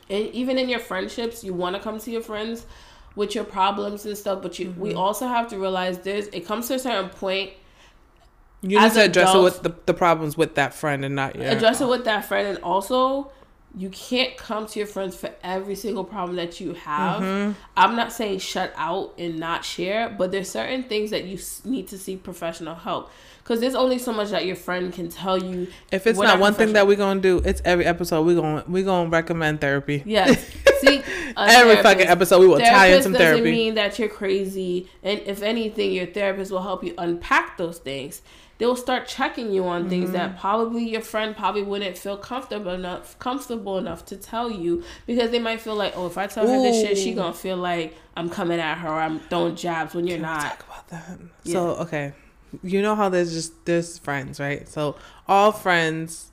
and 0.08 0.26
even 0.28 0.58
in 0.58 0.68
your 0.68 0.80
friendships, 0.80 1.42
you 1.42 1.54
want 1.54 1.76
to 1.76 1.82
come 1.82 1.98
to 1.98 2.10
your 2.10 2.22
friends 2.22 2.66
with 3.16 3.34
your 3.34 3.44
problems 3.44 4.06
and 4.06 4.16
stuff, 4.16 4.42
but 4.42 4.58
you 4.58 4.74
we 4.78 4.90
mm-hmm. 4.90 4.98
also 4.98 5.26
have 5.26 5.48
to 5.48 5.58
realize 5.58 5.98
there's 5.98 6.28
it 6.28 6.46
comes 6.46 6.68
to 6.68 6.74
a 6.74 6.78
certain 6.78 7.10
point 7.10 7.50
You 8.62 8.80
need 8.80 8.92
to 8.92 9.04
address 9.04 9.34
it 9.34 9.42
with 9.42 9.62
the, 9.62 9.74
the 9.86 9.94
problems 9.94 10.36
with 10.36 10.54
that 10.54 10.74
friend 10.74 11.04
and 11.04 11.16
not 11.16 11.36
your 11.36 11.46
address 11.46 11.80
it 11.80 11.88
with 11.88 12.04
that 12.04 12.24
friend 12.24 12.46
and 12.48 12.58
also 12.58 13.30
you 13.76 13.88
can't 13.90 14.36
come 14.36 14.66
to 14.66 14.78
your 14.80 14.86
friends 14.88 15.14
for 15.14 15.30
every 15.44 15.74
single 15.76 16.02
problem 16.04 16.36
that 16.36 16.60
you 16.60 16.74
have 16.74 17.22
Mm-hmm. 17.22 17.52
i'm 17.76 17.94
not 17.94 18.12
saying 18.12 18.40
shut 18.40 18.72
out 18.76 19.14
and 19.18 19.38
not 19.38 19.64
share 19.64 20.08
but 20.08 20.32
there's 20.32 20.50
certain 20.50 20.82
things 20.82 21.10
that 21.10 21.24
you 21.24 21.38
need 21.64 21.86
to 21.88 21.96
seek 21.98 22.22
professional 22.24 22.74
help 22.74 23.10
because 23.42 23.60
there's 23.60 23.74
only 23.76 23.98
so 23.98 24.12
much 24.12 24.30
that 24.30 24.44
your 24.44 24.56
friend 24.56 24.92
can 24.92 25.08
tell 25.08 25.36
you 25.42 25.66
If 25.90 26.06
it's 26.06 26.18
not 26.18 26.38
one 26.40 26.54
thing 26.54 26.72
that 26.74 26.86
we're 26.86 26.96
gonna 26.96 27.20
do, 27.20 27.38
it's 27.38 27.62
every 27.64 27.84
episode 27.86 28.26
we're 28.26 28.40
gonna 28.40 28.64
we 28.68 28.82
gonna 28.82 29.08
recommend 29.08 29.60
therapy. 29.60 30.02
yes 30.04 30.44
seek 30.80 31.04
a 31.06 31.19
Every 31.36 31.74
therapist. 31.76 31.82
fucking 31.82 32.06
episode 32.06 32.40
we 32.40 32.46
will 32.48 32.58
tie 32.58 32.64
in 32.64 32.70
Therapist 33.02 33.02
some 33.04 33.12
doesn't 33.12 33.26
therapy. 33.26 33.50
mean 33.50 33.74
that 33.74 33.98
you're 33.98 34.08
crazy, 34.08 34.88
and 35.02 35.20
if 35.26 35.42
anything, 35.42 35.92
your 35.92 36.06
therapist 36.06 36.50
will 36.50 36.62
help 36.62 36.82
you 36.84 36.94
unpack 36.98 37.56
those 37.58 37.78
things. 37.78 38.22
They'll 38.58 38.76
start 38.76 39.06
checking 39.06 39.50
you 39.52 39.64
on 39.66 39.88
things 39.88 40.10
Mm-hmm. 40.10 40.12
that 40.18 40.38
probably 40.38 40.86
your 40.90 41.00
friend 41.00 41.34
probably 41.34 41.62
wouldn't 41.62 41.96
feel 41.96 42.18
comfortable 42.18 42.72
enough 42.72 43.18
comfortable 43.18 43.78
enough 43.78 44.04
to 44.06 44.16
tell 44.18 44.50
you 44.50 44.82
because 45.06 45.30
they 45.30 45.38
might 45.38 45.62
feel 45.62 45.74
like, 45.76 45.94
oh, 45.96 46.06
if 46.06 46.18
I 46.18 46.26
tell 46.26 46.46
her 46.46 46.60
this 46.60 46.82
shit, 46.86 46.98
she 46.98 47.14
gonna 47.14 47.32
feel 47.32 47.56
like 47.56 47.96
I'm 48.16 48.28
coming 48.28 48.60
at 48.60 48.76
her 48.78 48.88
or 48.88 49.00
I'm 49.00 49.18
throwing 49.20 49.56
jabs 49.56 49.94
when 49.94 50.06
you're 50.06 50.16
Can 50.18 50.22
not. 50.22 50.42
talk 50.42 50.64
about 50.68 50.88
that. 50.88 51.18
Yeah. 51.44 51.52
So 51.54 51.68
okay, 51.76 52.12
you 52.62 52.82
know 52.82 52.94
how 52.94 53.08
there's 53.08 53.32
just 53.32 53.64
there's 53.64 53.96
friends, 53.96 54.38
right? 54.38 54.68
So 54.68 54.96
all 55.26 55.52
friends. 55.52 56.26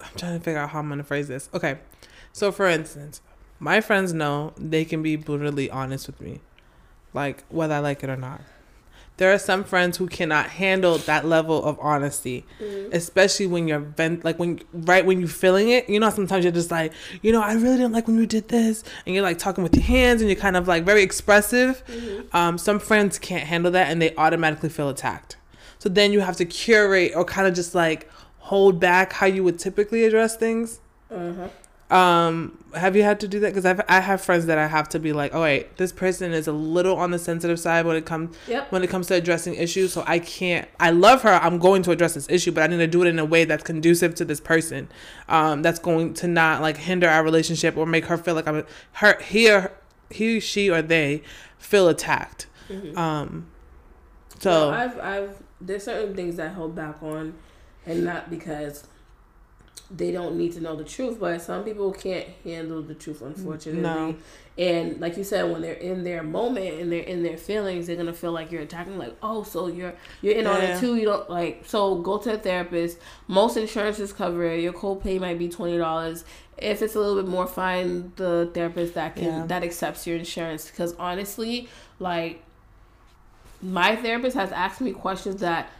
I'm 0.00 0.10
trying 0.16 0.38
to 0.38 0.44
figure 0.44 0.60
out 0.60 0.70
how 0.70 0.78
I'm 0.80 0.88
gonna 0.88 1.02
phrase 1.04 1.26
this. 1.28 1.48
Okay, 1.54 1.78
so 2.32 2.50
for 2.52 2.66
instance, 2.66 3.20
my 3.58 3.80
friends 3.80 4.12
know 4.12 4.52
they 4.56 4.84
can 4.84 5.02
be 5.02 5.16
brutally 5.16 5.70
honest 5.70 6.06
with 6.06 6.20
me, 6.20 6.40
like 7.14 7.44
whether 7.48 7.74
I 7.74 7.78
like 7.78 8.02
it 8.02 8.10
or 8.10 8.16
not. 8.16 8.40
There 9.18 9.32
are 9.32 9.38
some 9.38 9.62
friends 9.62 9.98
who 9.98 10.08
cannot 10.08 10.46
handle 10.46 10.96
that 10.98 11.26
level 11.26 11.62
of 11.62 11.78
honesty, 11.80 12.44
especially 12.92 13.46
when 13.46 13.68
you're 13.68 13.78
vent 13.78 14.24
like 14.24 14.38
when 14.38 14.60
right 14.72 15.04
when 15.04 15.20
you're 15.20 15.28
feeling 15.28 15.68
it. 15.68 15.88
You 15.88 16.00
know, 16.00 16.10
sometimes 16.10 16.44
you're 16.44 16.52
just 16.52 16.70
like, 16.70 16.92
you 17.20 17.30
know, 17.30 17.42
I 17.42 17.52
really 17.52 17.76
didn't 17.76 17.92
like 17.92 18.08
when 18.08 18.18
you 18.18 18.26
did 18.26 18.48
this, 18.48 18.82
and 19.04 19.14
you're 19.14 19.22
like 19.22 19.38
talking 19.38 19.62
with 19.62 19.76
your 19.76 19.84
hands, 19.84 20.22
and 20.22 20.30
you're 20.30 20.40
kind 20.40 20.56
of 20.56 20.66
like 20.66 20.84
very 20.84 21.02
expressive. 21.02 21.84
Um, 22.32 22.56
some 22.56 22.80
friends 22.80 23.18
can't 23.18 23.44
handle 23.44 23.70
that, 23.72 23.90
and 23.92 24.00
they 24.00 24.16
automatically 24.16 24.70
feel 24.70 24.88
attacked. 24.88 25.36
So 25.78 25.88
then 25.88 26.12
you 26.12 26.20
have 26.20 26.36
to 26.38 26.44
curate 26.46 27.12
or 27.14 27.24
kind 27.24 27.46
of 27.46 27.54
just 27.54 27.74
like 27.74 28.10
hold 28.38 28.80
back 28.80 29.12
how 29.12 29.26
you 29.26 29.44
would 29.44 29.58
typically 29.58 30.04
address 30.04 30.36
things. 30.36 30.80
Uh-huh. 31.10 31.48
Um, 31.92 32.56
have 32.74 32.96
you 32.96 33.02
had 33.02 33.20
to 33.20 33.28
do 33.28 33.38
that? 33.40 33.54
Because 33.54 33.66
I've 33.66 34.20
friends 34.22 34.46
that 34.46 34.56
I 34.56 34.66
have 34.66 34.88
to 34.90 34.98
be 34.98 35.12
like, 35.12 35.34
oh 35.34 35.42
wait, 35.42 35.76
this 35.76 35.92
person 35.92 36.32
is 36.32 36.46
a 36.48 36.52
little 36.52 36.96
on 36.96 37.10
the 37.10 37.18
sensitive 37.18 37.60
side 37.60 37.84
when 37.84 37.96
it 37.96 38.06
comes 38.06 38.34
Yep. 38.48 38.72
when 38.72 38.82
it 38.82 38.88
comes 38.88 39.08
to 39.08 39.14
addressing 39.14 39.54
issues. 39.56 39.92
So 39.92 40.02
I 40.06 40.18
can't. 40.18 40.66
I 40.80 40.90
love 40.90 41.20
her. 41.22 41.30
I'm 41.34 41.58
going 41.58 41.82
to 41.82 41.90
address 41.90 42.14
this 42.14 42.28
issue, 42.30 42.50
but 42.50 42.62
I 42.62 42.66
need 42.68 42.78
to 42.78 42.86
do 42.86 43.02
it 43.02 43.08
in 43.08 43.18
a 43.18 43.24
way 43.26 43.44
that's 43.44 43.62
conducive 43.62 44.14
to 44.16 44.24
this 44.24 44.40
person. 44.40 44.88
Um, 45.28 45.60
that's 45.62 45.78
going 45.78 46.14
to 46.14 46.28
not 46.28 46.62
like 46.62 46.78
hinder 46.78 47.08
our 47.08 47.22
relationship 47.22 47.76
or 47.76 47.84
make 47.84 48.06
her 48.06 48.16
feel 48.16 48.34
like 48.34 48.46
I'm 48.48 48.64
her. 48.92 49.18
or 49.50 49.72
he, 50.10 50.40
she, 50.40 50.70
or 50.70 50.80
they 50.82 51.22
feel 51.58 51.88
attacked. 51.88 52.46
Um, 52.96 53.48
so 54.38 54.50
Well, 54.50 54.70
I've 54.70 54.98
I've 54.98 55.42
there's 55.60 55.84
certain 55.84 56.14
things 56.16 56.38
I 56.40 56.48
hold 56.48 56.74
back 56.74 57.02
on, 57.02 57.34
and 57.86 58.02
not 58.04 58.30
because 58.30 58.84
they 59.94 60.10
don't 60.10 60.36
need 60.36 60.52
to 60.52 60.60
know 60.60 60.74
the 60.74 60.84
truth, 60.84 61.18
but 61.20 61.40
some 61.42 61.64
people 61.64 61.92
can't 61.92 62.26
handle 62.44 62.82
the 62.82 62.94
truth, 62.94 63.20
unfortunately. 63.22 63.82
No. 63.82 64.14
And 64.58 65.00
like 65.00 65.16
you 65.16 65.24
said, 65.24 65.50
when 65.50 65.62
they're 65.62 65.72
in 65.74 66.04
their 66.04 66.22
moment 66.22 66.80
and 66.80 66.92
they're 66.92 67.02
in 67.02 67.22
their 67.22 67.36
feelings, 67.38 67.86
they're 67.86 67.96
gonna 67.96 68.12
feel 68.12 68.32
like 68.32 68.50
you're 68.52 68.62
attacking. 68.62 68.98
Like, 68.98 69.16
oh, 69.22 69.42
so 69.42 69.66
you're 69.68 69.94
you're 70.20 70.34
in 70.34 70.46
on 70.46 70.60
it 70.60 70.78
too. 70.80 70.96
You 70.96 71.04
don't 71.06 71.28
like. 71.30 71.64
So 71.66 71.96
go 71.96 72.18
to 72.18 72.34
a 72.34 72.38
therapist. 72.38 72.98
Most 73.28 73.56
insurances 73.56 74.12
cover 74.12 74.44
it. 74.44 74.60
Your 74.60 74.72
copay 74.72 75.18
might 75.20 75.38
be 75.38 75.48
twenty 75.48 75.78
dollars. 75.78 76.24
If 76.58 76.82
it's 76.82 76.94
a 76.94 76.98
little 77.00 77.16
bit 77.22 77.28
more, 77.30 77.46
find 77.46 78.12
the 78.16 78.50
therapist 78.52 78.94
that 78.94 79.16
can 79.16 79.24
Yeah. 79.24 79.46
that 79.46 79.62
accepts 79.62 80.06
your 80.06 80.16
insurance. 80.18 80.70
Because 80.70 80.94
honestly, 80.98 81.68
like 81.98 82.42
my 83.62 83.96
therapist 83.96 84.36
has 84.36 84.52
asked 84.52 84.80
me 84.80 84.92
questions 84.92 85.40
that 85.40 85.70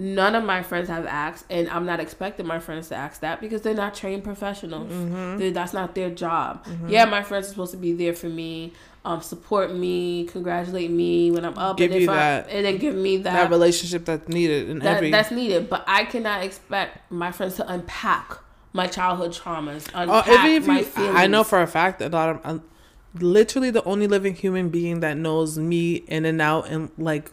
none 0.00 0.36
of 0.36 0.44
my 0.44 0.62
friends 0.62 0.88
have 0.88 1.04
asked 1.06 1.44
and 1.50 1.68
i'm 1.70 1.84
not 1.84 1.98
expecting 1.98 2.46
my 2.46 2.60
friends 2.60 2.88
to 2.88 2.94
ask 2.94 3.20
that 3.20 3.40
because 3.40 3.62
they're 3.62 3.74
not 3.74 3.94
trained 3.94 4.22
professionals 4.22 4.92
Mm-hmm. 4.92 5.52
That's 5.52 5.72
not 5.72 5.94
their 5.96 6.08
job 6.10 6.64
yeah 6.86 7.04
my 7.04 7.22
friends 7.24 7.46
are 7.46 7.50
supposed 7.50 7.72
to 7.72 7.78
be 7.78 7.92
there 7.92 8.14
for 8.14 8.28
me 8.28 8.72
um, 9.04 9.20
support 9.22 9.74
me 9.74 10.24
congratulate 10.26 10.90
me 10.90 11.30
when 11.32 11.44
i'm 11.44 11.58
up 11.58 11.76
Give 11.78 11.90
and, 11.90 12.00
if 12.02 12.06
that- 12.06 12.48
and 12.48 12.64
then 12.64 12.76
give 12.78 12.94
me 12.94 13.16
that 13.18 13.32
that, 13.32 13.50
relationship 13.50 14.04
that's 14.04 14.28
needed 14.28 14.68
in 14.70 14.78
that 14.80 14.98
every. 14.98 15.10
that's 15.10 15.30
needed 15.32 15.68
but 15.68 15.82
i 15.88 16.04
cannot 16.04 16.44
expect 16.44 17.10
my 17.10 17.32
friends 17.32 17.56
to 17.56 17.68
unpack 17.72 18.38
my 18.72 18.86
childhood 18.86 19.32
traumas 19.32 19.88
Oh, 19.94 20.02
unpack 20.02 20.64
my 20.66 20.82
feelings 20.84 21.16
I 21.16 21.26
know 21.26 21.42
for 21.42 21.60
a 21.60 21.66
fact 21.66 21.98
that 22.00 22.12
a 22.12 22.16
lot 22.16 22.28
of, 22.28 22.40
uh, 22.44 22.58
literally 23.18 23.70
the 23.70 23.82
only 23.84 24.06
living 24.06 24.34
human 24.34 24.68
being 24.68 25.00
that 25.00 25.16
knows 25.16 25.58
me 25.58 25.96
in 25.96 26.24
and 26.24 26.40
out 26.40 26.68
and 26.68 26.90
like 26.98 27.32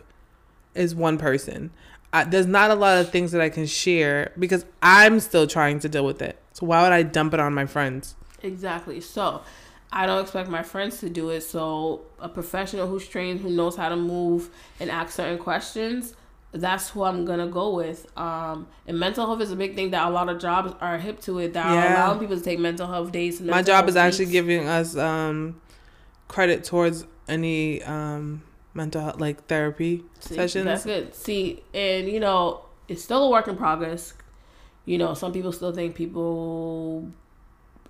is 0.73 0.95
one 0.95 1.17
person. 1.17 1.71
I, 2.15 2.23
there's 2.23 2.47
not 2.47 2.71
a 2.71 2.75
lot 2.75 2.97
of 2.99 3.09
things 3.09 3.33
that 3.33 3.41
I 3.41 3.49
can 3.49 3.65
share 3.65 4.31
because 4.39 4.65
I'm 4.81 5.19
still 5.19 5.47
trying 5.47 5.79
to 5.79 5.89
deal 5.89 6.05
with 6.05 6.21
it. 6.21 6.39
So 6.53 6.65
why 6.65 6.81
would 6.83 6.93
I 6.93 7.03
dump 7.03 7.33
it 7.33 7.41
on 7.41 7.53
my 7.53 7.65
friends? 7.65 8.15
Exactly. 8.41 9.01
So 9.01 9.41
I 9.91 10.05
don't 10.05 10.21
expect 10.21 10.49
my 10.49 10.63
friends 10.63 10.99
to 11.01 11.09
do 11.09 11.29
it. 11.31 11.41
So 11.41 12.05
a 12.19 12.29
professional 12.29 12.87
who's 12.87 13.05
trained, 13.05 13.41
who 13.41 13.49
knows 13.49 13.75
how 13.75 13.89
to 13.89 13.97
move 13.97 14.49
and 14.79 14.89
ask 14.89 15.11
certain 15.11 15.37
questions, 15.37 16.13
that's 16.53 16.89
who 16.91 17.03
I'm 17.03 17.25
gonna 17.25 17.47
go 17.47 17.75
with. 17.75 18.07
Um, 18.17 18.67
and 18.87 18.97
mental 18.97 19.25
health 19.25 19.41
is 19.41 19.51
a 19.51 19.57
big 19.57 19.75
thing 19.75 19.91
that 19.91 20.07
a 20.07 20.09
lot 20.09 20.29
of 20.29 20.39
jobs 20.39 20.73
are 20.79 20.97
hip 20.97 21.19
to 21.23 21.39
it. 21.39 21.51
That 21.51 21.65
are 21.65 21.73
Yeah. 21.73 22.05
allowing 22.05 22.19
people 22.19 22.37
to 22.37 22.41
take 22.43 22.59
mental 22.59 22.87
health 22.87 23.11
days. 23.11 23.41
My 23.41 23.61
job 23.61 23.89
is 23.89 23.97
actually 23.97 24.27
giving 24.27 24.69
us 24.69 24.95
um, 24.95 25.59
credit 26.29 26.63
towards 26.63 27.05
any 27.27 27.83
um, 27.83 28.41
mental 28.75 29.01
health, 29.01 29.19
like 29.19 29.45
therapy 29.47 30.03
See, 30.19 30.35
sessions. 30.35 30.65
That's 30.65 30.85
good. 30.85 31.15
See, 31.15 31.63
and 31.73 32.07
you 32.07 32.19
know, 32.19 32.61
it's 32.87 33.03
still 33.03 33.23
a 33.23 33.29
work 33.31 33.47
in 33.47 33.55
progress. 33.57 34.13
You 34.85 34.99
know, 34.99 35.15
some 35.15 35.33
people 35.33 35.51
still 35.51 35.71
think 35.73 35.95
people 35.95 37.09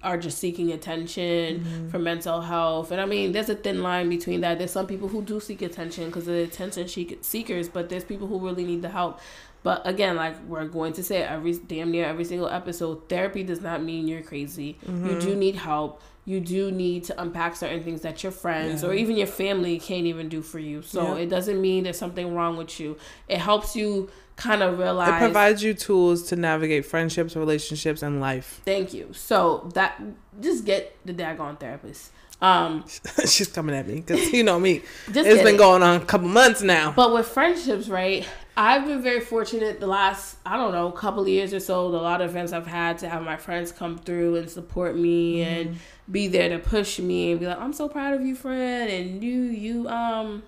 are 0.04 0.18
just 0.18 0.38
seeking 0.38 0.72
attention 0.72 1.60
Mm-hmm. 1.66 1.90
for 1.90 1.98
mental 2.00 2.40
health, 2.42 2.92
and 2.92 3.02
I 3.02 3.06
mean, 3.06 3.32
there's 3.32 3.50
a 3.50 3.56
thin 3.56 3.82
line 3.82 4.08
between 4.10 4.42
that. 4.42 4.58
There's 4.60 4.72
some 4.72 4.88
people 4.88 5.08
who 5.08 5.22
do 5.24 5.40
seek 5.40 5.62
attention 5.62 6.06
because 6.06 6.26
they're 6.26 6.44
attention 6.44 6.88
seek- 6.88 7.18
seekers, 7.22 7.68
but 7.70 7.90
there's 7.90 8.04
people 8.04 8.28
who 8.28 8.40
really 8.40 8.64
need 8.66 8.82
the 8.84 8.90
help. 8.90 9.20
But 9.64 9.82
again, 9.88 10.16
like 10.16 10.36
we're 10.48 10.68
going 10.68 10.94
to 10.94 11.04
say 11.04 11.24
every 11.24 11.54
damn 11.54 11.90
near 11.90 12.06
every 12.06 12.24
single 12.24 12.48
episode, 12.50 13.10
therapy 13.10 13.42
does 13.44 13.62
not 13.62 13.82
mean 13.82 14.08
you're 14.08 14.22
crazy. 14.22 14.78
Mm-hmm. 14.86 15.10
You 15.10 15.20
do 15.20 15.36
need 15.36 15.56
help. 15.56 16.02
You 16.26 16.40
do 16.40 16.72
need 16.72 17.04
to 17.06 17.22
unpack 17.22 17.56
certain 17.56 17.84
things 17.84 18.02
that 18.02 18.24
your 18.24 18.32
friends 18.32 18.82
Yeah. 18.82 18.90
or 18.90 18.94
even 18.94 19.16
your 19.16 19.28
family 19.28 19.80
can't 19.80 20.08
even 20.08 20.28
do 20.28 20.42
for 20.42 20.58
you. 20.60 20.82
So 20.82 21.16
Yeah. 21.16 21.24
it 21.24 21.30
doesn't 21.30 21.62
mean 21.62 21.84
there's 21.84 22.00
something 22.00 22.34
wrong 22.34 22.58
with 22.58 22.80
you. 22.80 22.98
It 23.28 23.38
helps 23.38 23.76
you 23.76 24.10
kind 24.36 24.62
of 24.64 24.80
realize 24.80 25.22
It 25.22 25.26
provides 25.26 25.64
you 25.64 25.74
tools 25.74 26.24
to 26.30 26.36
navigate 26.36 26.86
friendships, 26.86 27.36
relationships, 27.36 28.02
and 28.02 28.20
life. 28.20 28.62
thank 28.66 28.94
you. 28.94 29.10
So 29.14 29.70
that 29.76 30.02
just 30.42 30.66
get 30.66 30.96
the 31.06 31.14
daggone 31.14 31.60
therapist. 31.60 32.12
Um, 32.42 32.84
She's 33.26 33.48
coming 33.48 33.74
at 33.76 33.88
me 33.88 33.96
because 34.02 34.34
you 34.34 34.44
know 34.44 34.60
me. 34.60 34.82
It's 35.08 35.44
been 35.44 35.56
it. 35.56 35.58
going 35.58 35.82
on 35.84 36.02
a 36.02 36.06
couple 36.06 36.28
months 36.28 36.62
now. 36.62 36.92
But 36.94 37.14
with 37.14 37.28
friendships, 37.28 37.88
right? 37.88 38.28
I've 38.58 38.86
been 38.86 39.02
very 39.02 39.22
fortunate 39.22 39.80
the 39.80 39.88
last, 39.88 40.38
I 40.46 40.58
don't 40.58 40.72
know, 40.74 40.90
couple 40.92 41.22
of 41.22 41.28
years 41.30 41.54
or 41.54 41.60
so. 41.62 41.86
A 41.86 41.88
lot 41.88 42.22
of 42.22 42.30
events 42.32 42.52
I've 42.52 42.68
had 42.68 42.98
to 43.00 43.10
have 43.10 43.22
my 43.22 43.38
friends 43.38 43.72
come 43.72 43.98
through 43.98 44.36
and 44.36 44.50
support 44.50 44.98
me 44.98 45.44
and 45.44 45.78
be 46.10 46.28
there 46.28 46.50
to 46.50 46.60
push 46.60 47.00
me 47.00 47.32
and 47.32 47.40
be 47.40 47.48
like, 47.48 47.60
I'm 47.60 47.74
so 47.74 47.90
proud 47.90 48.14
of 48.14 48.26
you, 48.26 48.36
friend. 48.36 48.90
And 48.90 49.24
you, 49.24 49.42
you, 49.42 49.90
um, 49.90 50.44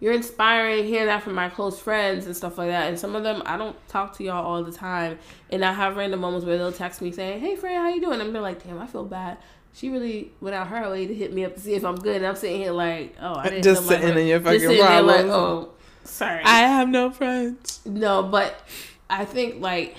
you're 0.00 0.12
inspiring. 0.12 0.84
Hearing 0.84 1.06
that 1.06 1.22
from 1.22 1.34
my 1.34 1.48
close 1.48 1.78
friends 1.78 2.26
and 2.26 2.36
stuff 2.36 2.58
like 2.58 2.68
that. 2.68 2.88
And 2.88 2.98
some 2.98 3.14
of 3.14 3.22
them, 3.22 3.42
I 3.46 3.56
don't 3.56 3.76
talk 3.88 4.16
to 4.16 4.24
y'all 4.24 4.44
all 4.44 4.64
the 4.64 4.72
time. 4.72 5.18
And 5.50 5.64
I 5.64 5.72
have 5.72 5.96
random 5.96 6.20
moments 6.20 6.44
where 6.44 6.58
they'll 6.58 6.72
text 6.72 7.00
me 7.00 7.12
saying, 7.12 7.40
Hey, 7.40 7.54
friend, 7.54 7.76
how 7.76 7.88
you 7.88 8.00
doing? 8.00 8.20
And 8.20 8.36
I'm 8.36 8.42
like, 8.42 8.64
damn, 8.64 8.80
I 8.80 8.86
feel 8.88 9.04
bad. 9.04 9.38
She 9.74 9.88
really 9.88 10.32
went 10.40 10.56
out 10.56 10.66
her 10.66 10.90
way 10.90 11.06
to 11.06 11.14
hit 11.14 11.32
me 11.32 11.44
up 11.44 11.54
to 11.54 11.60
see 11.60 11.74
if 11.74 11.84
I'm 11.84 11.94
good. 11.94 12.16
And 12.16 12.26
I'm 12.26 12.36
sitting 12.36 12.60
here 12.60 12.72
like, 12.72 13.14
oh, 13.20 13.34
I 13.34 13.44
didn't 13.44 13.62
Just 13.62 13.86
sitting 13.86 14.18
in 14.18 14.26
your 14.26 14.38
just 14.40 14.44
fucking 14.44 14.60
sitting 14.60 14.78
there 14.84 15.02
like, 15.02 15.26
oh, 15.26 15.70
sorry. 16.02 16.42
I 16.44 16.58
have 16.60 16.88
no 16.88 17.10
friends. 17.10 17.80
no, 17.86 18.24
but 18.24 18.60
I 19.08 19.24
think 19.24 19.60
like 19.60 19.96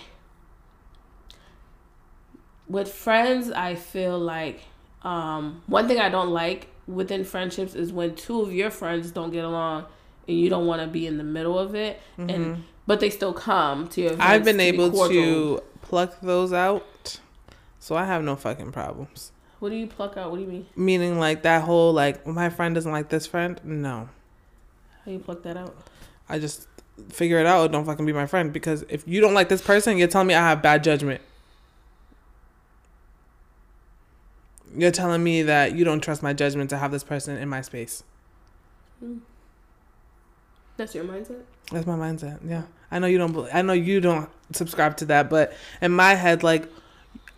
with 2.74 2.92
friends, 2.92 3.52
I 3.52 3.76
feel 3.76 4.18
like 4.18 4.62
um, 5.04 5.62
one 5.68 5.88
thing 5.88 6.00
I 6.00 6.10
don't 6.10 6.32
like 6.32 6.68
within 6.88 7.24
friendships 7.24 7.76
is 7.76 7.94
when 7.94 8.16
two 8.16 8.42
of 8.42 8.52
your 8.52 8.72
friends 8.72 9.12
don't 9.12 9.32
get 9.32 9.46
along 9.46 9.86
and 10.28 10.40
you 10.40 10.50
don't 10.50 10.66
want 10.66 10.82
to 10.82 10.88
be 10.88 11.06
in 11.06 11.18
the 11.18 11.24
middle 11.24 11.58
of 11.58 11.76
it, 11.76 12.02
and 12.18 12.64
but 12.88 13.00
they 13.00 13.10
still 13.10 13.34
come 13.34 13.88
to 13.90 14.02
your. 14.02 14.12
Mm-hmm. 14.12 14.22
I've 14.22 14.44
been 14.44 14.58
to 14.58 14.64
able 14.64 14.90
cordial. 14.92 15.58
to 15.58 15.64
pluck 15.84 16.20
those 16.22 16.52
out, 16.52 17.20
so 17.80 17.96
I 17.96 18.06
have 18.06 18.24
no 18.24 18.36
fucking 18.36 18.72
problems. 18.72 19.32
What 19.60 19.70
do 19.70 19.76
you 19.76 19.88
pluck 19.88 20.18
out? 20.18 20.32
What 20.32 20.38
do 20.38 20.44
you 20.44 20.50
mean? 20.50 20.66
Meaning, 20.76 21.20
like 21.20 21.44
that 21.44 21.64
whole 21.64 21.94
like 21.94 22.26
my 22.26 22.50
friend 22.50 22.74
doesn't 22.74 22.92
like 22.92 23.10
this 23.10 23.28
friend. 23.28 23.62
No, 23.64 24.10
How 25.06 25.12
you 25.12 25.20
pluck 25.20 25.44
that 25.44 25.58
out? 25.58 25.76
I 26.28 26.40
just 26.40 26.68
figure 27.10 27.40
it 27.40 27.46
out. 27.46 27.72
Don't 27.72 27.86
fucking 27.86 28.06
be 28.06 28.14
my 28.14 28.26
friend 28.26 28.52
because 28.52 28.84
if 28.90 29.08
you 29.08 29.22
don't 29.22 29.36
like 29.36 29.50
this 29.50 29.62
person, 29.62 29.98
you're 29.98 30.08
telling 30.08 30.28
me 30.28 30.34
I 30.34 30.50
have 30.50 30.64
bad 30.64 30.84
judgment. 30.84 31.22
You're 34.76 34.92
telling 34.92 35.24
me 35.24 35.44
that 35.44 35.76
you 35.76 35.84
don't 35.84 36.02
trust 36.02 36.24
my 36.24 36.34
judgment 36.34 36.70
to 36.72 36.78
have 36.78 36.92
this 36.92 37.04
person 37.04 37.38
in 37.38 37.50
my 37.50 37.62
space. 37.62 38.04
Mm. 39.04 39.20
That's 40.78 40.96
your 40.96 41.04
mindset. 41.04 41.42
That's 41.72 41.86
my 41.86 41.96
mindset. 41.96 42.40
Yeah, 42.48 42.64
I 42.92 43.00
know 43.00 43.08
you 43.08 43.18
don't. 43.18 43.48
I 43.54 43.62
know 43.62 43.74
you 43.74 44.02
don't 44.02 44.30
subscribe 44.52 44.98
to 44.98 45.06
that, 45.06 45.30
but 45.30 45.54
in 45.82 45.92
my 45.92 46.16
head, 46.16 46.44
like, 46.44 46.68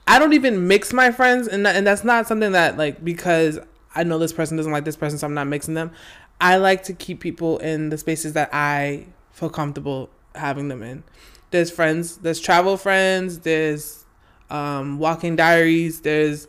I 0.07 0.19
don't 0.19 0.33
even 0.33 0.67
mix 0.67 0.93
my 0.93 1.11
friends, 1.11 1.47
and 1.47 1.65
that, 1.65 1.75
and 1.75 1.85
that's 1.85 2.03
not 2.03 2.27
something 2.27 2.53
that 2.53 2.77
like 2.77 3.03
because 3.03 3.59
I 3.93 4.03
know 4.03 4.19
this 4.19 4.33
person 4.33 4.57
doesn't 4.57 4.71
like 4.71 4.85
this 4.85 4.95
person, 4.95 5.17
so 5.17 5.27
I'm 5.27 5.33
not 5.33 5.47
mixing 5.47 5.73
them. 5.73 5.91
I 6.39 6.57
like 6.57 6.83
to 6.83 6.93
keep 6.93 7.19
people 7.19 7.57
in 7.59 7.89
the 7.89 7.97
spaces 7.97 8.33
that 8.33 8.49
I 8.53 9.05
feel 9.31 9.49
comfortable 9.49 10.09
having 10.33 10.67
them 10.67 10.83
in. 10.83 11.03
There's 11.51 11.71
friends. 11.71 12.17
There's 12.17 12.39
travel 12.39 12.77
friends. 12.77 13.39
There's 13.39 14.04
um 14.49 14.99
walking 14.99 15.35
diaries. 15.35 16.01
There's 16.01 16.47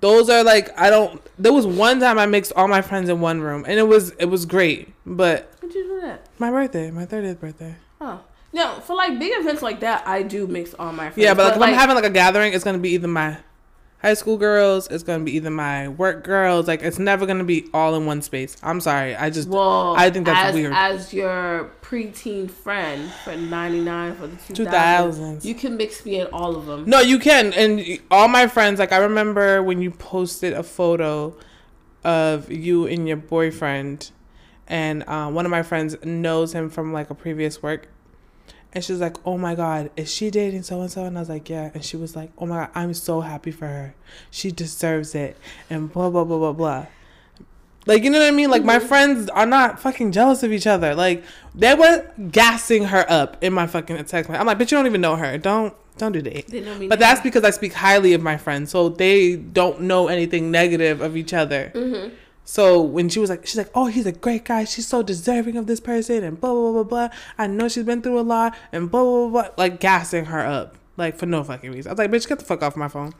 those 0.00 0.28
are 0.28 0.44
like 0.44 0.76
I 0.78 0.90
don't. 0.90 1.20
There 1.38 1.52
was 1.52 1.66
one 1.66 2.00
time 2.00 2.18
I 2.18 2.26
mixed 2.26 2.52
all 2.54 2.68
my 2.68 2.82
friends 2.82 3.08
in 3.08 3.20
one 3.20 3.40
room, 3.40 3.64
and 3.66 3.78
it 3.78 3.88
was 3.88 4.10
it 4.18 4.26
was 4.26 4.46
great, 4.46 4.92
but. 5.04 5.52
How'd 5.60 5.74
you 5.74 5.84
do 5.84 6.00
that? 6.02 6.26
My 6.38 6.50
birthday, 6.50 6.90
my 6.90 7.06
30th 7.06 7.40
birthday. 7.40 7.76
Oh. 8.00 8.20
No, 8.52 8.80
for 8.80 8.96
like 8.96 9.18
big 9.18 9.32
events 9.34 9.62
like 9.62 9.80
that, 9.80 10.06
I 10.06 10.22
do 10.22 10.46
mix 10.46 10.74
all 10.74 10.92
my 10.92 11.10
friends. 11.10 11.18
Yeah, 11.18 11.34
but 11.34 11.44
like 11.44 11.56
if 11.56 11.62
I'm 11.62 11.74
having 11.74 11.94
like 11.94 12.04
a 12.04 12.10
gathering, 12.10 12.52
it's 12.52 12.64
gonna 12.64 12.78
be 12.78 12.90
either 12.90 13.06
my 13.06 13.38
high 14.02 14.14
school 14.14 14.36
girls, 14.36 14.86
it's 14.88 15.02
gonna 15.02 15.24
be 15.24 15.32
either 15.36 15.50
my 15.50 15.88
work 15.88 16.24
girls. 16.24 16.66
Like 16.66 16.82
it's 16.82 16.98
never 16.98 17.26
gonna 17.26 17.44
be 17.44 17.68
all 17.72 17.94
in 17.94 18.06
one 18.06 18.22
space. 18.22 18.56
I'm 18.62 18.80
sorry, 18.80 19.14
I 19.14 19.30
just 19.30 19.48
Well, 19.48 19.94
I 19.96 20.10
think 20.10 20.26
that's 20.26 20.48
as, 20.50 20.54
weird. 20.54 20.72
As 20.74 21.12
your 21.12 21.70
preteen 21.82 22.50
friend 22.50 23.10
for 23.24 23.36
ninety 23.36 23.80
nine 23.80 24.14
for 24.16 24.26
the 24.26 24.36
two 24.36 24.64
2000s. 24.64 25.44
you 25.44 25.54
can 25.54 25.76
mix 25.76 26.04
me 26.04 26.20
in 26.20 26.26
all 26.28 26.56
of 26.56 26.66
them. 26.66 26.84
no, 26.86 27.00
you 27.00 27.18
can. 27.18 27.52
And 27.52 27.98
all 28.10 28.28
my 28.28 28.46
friends, 28.46 28.78
like 28.78 28.92
I 28.92 28.98
remember 28.98 29.62
when 29.62 29.80
you 29.80 29.90
posted 29.90 30.52
a 30.52 30.62
photo 30.62 31.36
of 32.04 32.50
you 32.50 32.86
and 32.86 33.06
your 33.06 33.18
boyfriend, 33.18 34.10
and 34.66 35.04
uh, 35.06 35.30
one 35.30 35.44
of 35.44 35.50
my 35.50 35.62
friends 35.62 35.96
knows 36.04 36.54
him 36.54 36.70
from 36.70 36.92
like 36.92 37.10
a 37.10 37.14
previous 37.14 37.62
work. 37.62 37.88
And 38.72 38.84
she's 38.84 39.00
like, 39.00 39.16
"Oh 39.26 39.36
my 39.36 39.54
God, 39.54 39.90
is 39.96 40.12
she 40.12 40.30
dating 40.30 40.62
so 40.62 40.80
and 40.80 40.90
so?" 40.90 41.04
And 41.04 41.16
I 41.18 41.20
was 41.20 41.28
like, 41.28 41.48
"Yeah." 41.48 41.70
And 41.74 41.84
she 41.84 41.96
was 41.96 42.14
like, 42.14 42.30
"Oh 42.38 42.46
my 42.46 42.56
God, 42.56 42.70
I'm 42.74 42.94
so 42.94 43.20
happy 43.20 43.50
for 43.50 43.66
her. 43.66 43.94
She 44.30 44.50
deserves 44.52 45.14
it." 45.14 45.36
And 45.68 45.92
blah 45.92 46.08
blah 46.10 46.24
blah 46.24 46.38
blah 46.38 46.52
blah. 46.52 46.86
Like 47.86 48.04
you 48.04 48.10
know 48.10 48.18
what 48.20 48.28
I 48.28 48.30
mean? 48.30 48.50
Like 48.50 48.62
my 48.64 48.78
friends 48.78 49.28
are 49.30 49.46
not 49.46 49.80
fucking 49.80 50.12
jealous 50.12 50.42
of 50.42 50.52
each 50.52 50.66
other. 50.66 50.94
Like 50.94 51.24
they 51.54 51.74
were 51.74 52.06
gassing 52.30 52.84
her 52.84 53.04
up 53.08 53.38
in 53.42 53.52
my 53.52 53.66
fucking 53.66 54.04
text. 54.04 54.30
I'm 54.30 54.46
like, 54.46 54.58
Bitch, 54.58 54.70
you 54.70 54.76
don't 54.78 54.86
even 54.86 55.00
know 55.00 55.16
her. 55.16 55.36
Don't 55.38 55.74
don't 55.98 56.12
do 56.12 56.22
that." 56.22 56.46
They 56.46 56.60
know 56.60 56.74
me 56.78 56.86
But 56.88 57.00
now. 57.00 57.08
that's 57.08 57.20
because 57.22 57.42
I 57.42 57.50
speak 57.50 57.72
highly 57.72 58.12
of 58.12 58.22
my 58.22 58.36
friends, 58.36 58.70
so 58.70 58.88
they 58.88 59.34
don't 59.36 59.80
know 59.82 60.08
anything 60.08 60.50
negative 60.50 61.00
of 61.00 61.16
each 61.16 61.32
other. 61.32 61.72
Mm-hmm. 61.74 62.14
So 62.44 62.80
when 62.80 63.08
she 63.08 63.20
was 63.20 63.30
like, 63.30 63.46
she's 63.46 63.56
like, 63.58 63.70
oh, 63.74 63.86
he's 63.86 64.06
a 64.06 64.12
great 64.12 64.44
guy. 64.44 64.64
She's 64.64 64.86
so 64.88 65.02
deserving 65.02 65.56
of 65.56 65.66
this 65.66 65.78
person, 65.80 66.24
and 66.24 66.40
blah 66.40 66.52
blah 66.52 66.72
blah 66.72 66.82
blah. 66.82 67.08
blah. 67.08 67.16
I 67.38 67.46
know 67.46 67.68
she's 67.68 67.84
been 67.84 68.02
through 68.02 68.18
a 68.18 68.22
lot, 68.22 68.56
and 68.72 68.90
blah 68.90 69.02
blah 69.02 69.28
blah, 69.28 69.42
blah 69.42 69.50
like 69.56 69.78
gassing 69.80 70.24
her 70.26 70.44
up, 70.44 70.76
like 70.96 71.16
for 71.16 71.26
no 71.26 71.44
fucking 71.44 71.70
reason. 71.70 71.90
I 71.90 71.92
was 71.92 71.98
like, 71.98 72.10
bitch, 72.10 72.28
get 72.28 72.38
the 72.38 72.44
fuck 72.44 72.62
off 72.62 72.76
my 72.76 72.88
phone. 72.88 73.14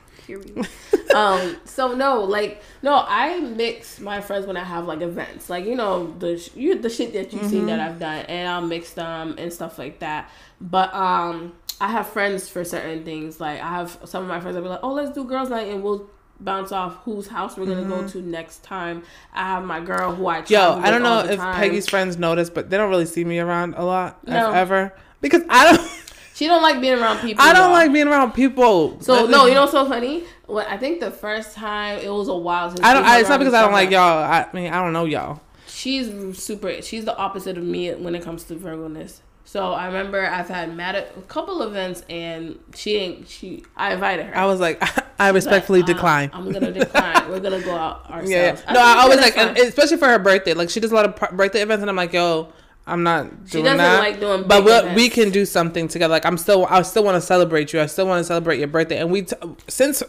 Um. 1.15 1.57
So 1.65 1.95
no, 1.95 2.23
like 2.23 2.63
no, 2.83 3.05
I 3.07 3.41
mix 3.41 3.99
my 4.01 4.21
friends 4.21 4.47
when 4.47 4.57
I 4.57 4.63
have 4.65 4.87
like 4.87 5.01
events, 5.01 5.51
like 5.51 5.65
you 5.65 5.75
know 5.75 6.13
the 6.19 6.39
sh- 6.39 6.51
you 6.55 6.79
the 6.81 6.89
shit 6.91 7.13
that 7.15 7.33
you've 7.33 7.47
seen 7.51 7.67
that 7.67 7.81
Mm-hmm. 7.81 7.95
I've 7.95 7.99
done, 7.99 8.25
and 8.27 8.49
I'll 8.49 8.67
mix 8.67 8.93
them 8.93 9.35
and 9.39 9.53
stuff 9.53 9.79
like 9.79 9.99
that. 10.01 10.31
But 10.61 10.95
um, 10.95 11.53
I 11.81 11.89
have 11.89 12.09
friends 12.09 12.49
for 12.49 12.65
certain 12.65 13.05
things. 13.05 13.41
Like 13.41 13.61
I 13.61 13.69
have 13.71 13.99
some 14.05 14.23
of 14.23 14.29
my 14.29 14.41
friends 14.41 14.55
that 14.55 14.63
be 14.63 14.69
like, 14.69 14.81
oh, 14.85 14.93
let's 14.93 15.11
do 15.11 15.25
girls' 15.25 15.51
night, 15.51 15.67
and 15.69 15.83
we'll 15.83 16.09
bounce 16.41 16.73
off 16.73 16.97
whose 17.05 17.29
house 17.29 17.57
we're 17.57 17.67
gonna 17.67 17.85
go 17.89 18.07
to 18.09 18.23
next 18.23 18.63
time. 18.65 19.03
I 19.33 19.45
have 19.45 19.65
my 19.65 19.81
girl 19.81 20.15
who 20.15 20.27
I 20.27 20.41
Mm-hmm. 20.43 20.53
Yo, 20.53 20.81
I 20.81 20.91
don't 20.91 21.03
know 21.03 21.21
if 21.21 21.39
time. 21.39 21.55
Peggy's 21.57 21.89
friends 21.89 22.17
notice, 22.19 22.51
but 22.51 22.71
they 22.71 22.77
don't 22.77 22.91
really 22.91 23.07
see 23.07 23.25
me 23.25 23.39
around 23.39 23.75
a 23.77 23.85
lot, 23.85 24.27
No. 24.27 24.53
ever, 24.53 24.95
because 25.21 25.43
I 25.49 25.73
don't. 25.73 25.91
She 26.33 26.47
don't 26.47 26.63
like 26.63 26.81
being 26.81 26.99
around 26.99 27.19
people. 27.19 27.45
I 27.45 27.53
don't 27.53 27.71
like 27.71 27.93
being 27.93 28.09
around 28.09 28.33
people. 28.33 28.99
So 29.03 29.27
no, 29.27 29.45
you 29.45 29.53
know 29.53 29.61
what's 29.61 29.73
so 29.73 29.87
funny? 29.87 30.25
Well, 30.49 30.67
I 30.67 30.79
think 30.79 31.01
the 31.01 31.11
first 31.11 31.55
time 31.55 31.99
it 31.99 32.09
was 32.11 32.29
a 32.29 32.35
while 32.35 32.71
since 32.71 32.81
I 32.81 32.95
don't. 32.95 33.05
I, 33.05 33.21
it's 33.21 33.29
not 33.29 33.41
because 33.41 33.53
I 33.53 33.61
don't 33.61 33.73
like 33.73 33.91
y'all. 33.91 34.25
I 34.25 34.49
mean, 34.55 34.73
I 34.73 34.83
don't 34.83 34.95
know 34.95 35.05
y'all. 35.05 35.43
She's 35.69 36.43
super. 36.43 36.81
She's 36.81 37.05
the 37.05 37.15
opposite 37.15 37.59
of 37.59 37.65
me 37.65 37.93
when 37.93 38.15
it 38.15 38.23
comes 38.23 38.45
to 38.45 38.55
Virgo-ness. 38.55 39.21
So 39.51 39.73
I 39.73 39.87
remember 39.87 40.25
I've 40.25 40.47
had 40.47 40.77
met 40.77 40.95
at 40.95 41.13
a 41.17 41.23
couple 41.23 41.61
events 41.63 42.05
and 42.09 42.57
she 42.73 42.95
ain't. 42.99 43.29
She 43.29 43.65
I 43.77 43.95
invited 43.95 44.27
her. 44.27 44.37
I 44.37 44.47
was 44.47 44.61
like, 44.61 44.81
I 45.19 45.31
respectfully 45.31 45.81
Like, 45.81 45.91
uh, 45.91 45.93
decline. 45.95 46.31
I'm 46.33 46.53
gonna 46.53 46.71
decline. 46.71 47.29
We're 47.29 47.41
gonna 47.41 47.61
go 47.61 47.75
out 47.75 48.09
ourselves. 48.09 48.31
Yeah, 48.31 48.57
yeah. 48.65 48.73
No, 48.73 48.79
was 48.79 48.89
I 48.97 48.99
always 49.01 49.19
like, 49.21 49.37
and 49.37 49.59
especially 49.59 49.97
for 49.97 50.07
her 50.07 50.21
birthday. 50.21 50.55
Like 50.55 50.71
she 50.71 50.79
does 50.79 50.93
a 50.93 50.95
lot 50.95 51.05
of 51.05 51.37
birthday 51.37 51.63
events, 51.63 51.81
and 51.81 51.91
I'm 51.91 51.97
like, 51.97 52.13
yo, 52.13 52.53
I'm 52.87 53.03
not 53.03 53.27
She 53.47 53.55
doing 53.55 53.65
doesn't 53.65 53.79
that. 53.79 53.99
like 53.99 54.21
doing 54.21 54.45
but 54.47 54.63
events. 54.65 54.95
we 54.95 55.09
can 55.09 55.31
do 55.31 55.45
something 55.45 55.89
together. 55.89 56.13
Like 56.13 56.25
I'm 56.27 56.39
still, 56.39 56.67
I 56.67 56.83
still 56.83 57.03
want 57.03 57.17
to 57.17 57.21
celebrate 57.21 57.73
you. 57.73 57.81
I 57.81 57.87
still 57.87 58.07
want 58.07 58.21
to 58.21 58.25
celebrate 58.25 58.61
your 58.61 58.69
birthday. 58.69 58.99
And 59.01 59.11
we, 59.11 59.23
t- 59.23 59.35
since 59.67 60.01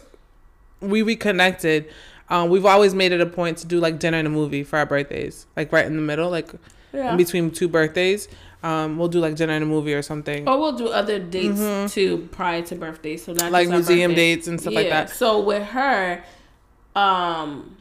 we 0.80 1.02
reconnected, 1.02 1.90
um, 2.30 2.48
we've 2.48 2.64
always 2.64 2.94
made 2.94 3.10
it 3.10 3.20
a 3.20 3.26
point 3.26 3.58
to 3.58 3.66
do 3.66 3.80
like 3.80 3.98
dinner 3.98 4.18
and 4.18 4.26
a 4.28 4.30
movie 4.30 4.62
for 4.62 4.78
our 4.78 4.86
birthdays, 4.86 5.46
like 5.56 5.72
right 5.72 5.84
in 5.84 5.96
the 5.96 6.02
middle, 6.02 6.30
like 6.30 6.48
Yeah. 6.92 7.10
in 7.10 7.16
between 7.16 7.50
two 7.50 7.66
birthdays. 7.66 8.28
Um, 8.62 8.96
we'll 8.96 9.08
do 9.08 9.18
like 9.18 9.34
dinner 9.34 9.54
and 9.54 9.64
a 9.64 9.66
movie 9.66 9.92
or 9.92 10.02
something, 10.02 10.48
Or 10.48 10.56
we'll 10.58 10.72
do 10.76 10.88
other 10.88 11.18
dates 11.18 11.58
Mhm. 11.60 11.92
too 11.92 12.28
prior 12.30 12.62
to 12.62 12.74
birthdays. 12.76 13.24
So 13.24 13.32
not 13.32 13.50
like 13.50 13.68
museum 13.68 14.12
birthday. 14.12 14.34
dates 14.36 14.46
and 14.46 14.60
stuff 14.60 14.74
like 14.74 14.88
that. 14.88 15.10
So 15.10 15.40
with 15.40 15.64
her, 15.64 16.22
um, 16.94 17.76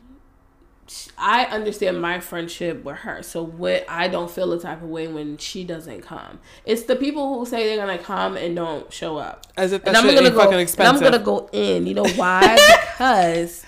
I 1.17 1.45
understand 1.45 2.01
my 2.01 2.19
friendship 2.19 2.83
with 2.83 2.97
her. 2.97 3.23
So 3.23 3.43
what 3.43 3.85
I 3.87 4.07
don't 4.09 4.29
feel 4.29 4.49
the 4.49 4.59
type 4.59 4.81
of 4.81 4.89
way 4.89 5.07
when 5.07 5.37
she 5.37 5.63
doesn't 5.63 6.01
come. 6.01 6.39
It's 6.65 6.83
the 6.83 6.95
people 6.97 7.37
who 7.37 7.45
say 7.45 7.65
they're 7.67 7.77
gonna 7.85 7.97
come 8.01 8.35
and 8.35 8.55
don't 8.55 8.91
show 8.91 9.17
up. 9.17 9.45
As 9.55 9.71
if 9.71 9.83
that 9.83 9.95
And 9.95 9.97
I'm 9.97 10.13
gonna 10.15 10.31
go. 10.31 10.37
fucking 10.37 10.53
And 10.53 10.61
expensive. 10.61 10.95
I'm 10.95 11.11
gonna 11.11 11.23
go 11.23 11.47
in. 11.53 11.85
You 11.87 11.93
know 11.93 12.05
why? 12.15 12.57
because 12.97 13.63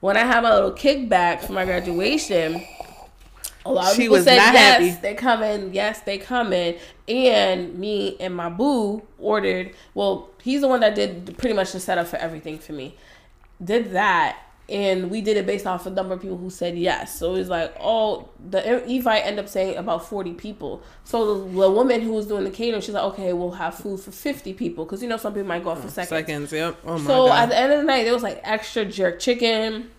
when 0.00 0.16
I 0.16 0.20
have 0.20 0.42
my 0.42 0.52
little 0.54 0.72
kickback 0.72 1.42
for 1.44 1.52
my 1.52 1.64
graduation. 1.64 2.64
A 3.66 3.72
lot 3.72 3.86
of 3.90 3.96
She 3.96 4.02
people 4.02 4.16
was 4.16 4.24
said 4.24 4.36
not 4.36 4.52
yes, 4.54 4.80
happy. 4.94 5.00
they 5.00 5.14
coming. 5.14 5.72
Yes, 5.74 6.00
they 6.00 6.18
coming. 6.18 6.76
And 7.08 7.78
me 7.78 8.16
and 8.20 8.34
my 8.34 8.48
boo 8.50 9.02
ordered. 9.18 9.72
Well, 9.94 10.30
he's 10.42 10.60
the 10.60 10.68
one 10.68 10.80
that 10.80 10.94
did 10.94 11.36
pretty 11.38 11.54
much 11.54 11.72
the 11.72 11.80
setup 11.80 12.06
for 12.06 12.16
everything 12.16 12.58
for 12.58 12.72
me. 12.72 12.96
Did 13.62 13.92
that, 13.92 14.36
and 14.68 15.10
we 15.10 15.20
did 15.22 15.36
it 15.38 15.46
based 15.46 15.66
off 15.66 15.86
a 15.86 15.90
number 15.90 16.12
of 16.14 16.20
people 16.20 16.36
who 16.36 16.50
said 16.50 16.76
yes. 16.76 17.18
So 17.18 17.34
it 17.34 17.38
was 17.38 17.48
like, 17.48 17.74
oh, 17.80 18.28
the 18.50 18.60
Evite 18.60 19.22
ended 19.24 19.44
up 19.44 19.48
saying 19.48 19.76
about 19.78 20.06
forty 20.06 20.32
people. 20.34 20.82
So 21.04 21.38
the, 21.44 21.60
the 21.60 21.70
woman 21.70 22.02
who 22.02 22.12
was 22.12 22.26
doing 22.26 22.44
the 22.44 22.50
catering, 22.50 22.82
she's 22.82 22.94
like, 22.94 23.04
okay, 23.14 23.32
we'll 23.32 23.52
have 23.52 23.76
food 23.76 24.00
for 24.00 24.10
fifty 24.10 24.52
people 24.52 24.84
because 24.84 25.02
you 25.02 25.08
know 25.08 25.16
some 25.16 25.32
people 25.32 25.48
might 25.48 25.64
go 25.64 25.70
off 25.70 25.80
for 25.82 25.88
seconds. 25.88 26.08
Seconds, 26.10 26.52
yep. 26.52 26.76
Oh 26.84 26.98
my 26.98 27.06
So 27.06 27.26
god. 27.28 27.42
at 27.44 27.48
the 27.50 27.56
end 27.58 27.72
of 27.72 27.78
the 27.78 27.84
night, 27.84 28.02
there 28.04 28.12
was 28.12 28.22
like 28.22 28.40
extra 28.42 28.84
jerk 28.84 29.20
chicken, 29.20 29.90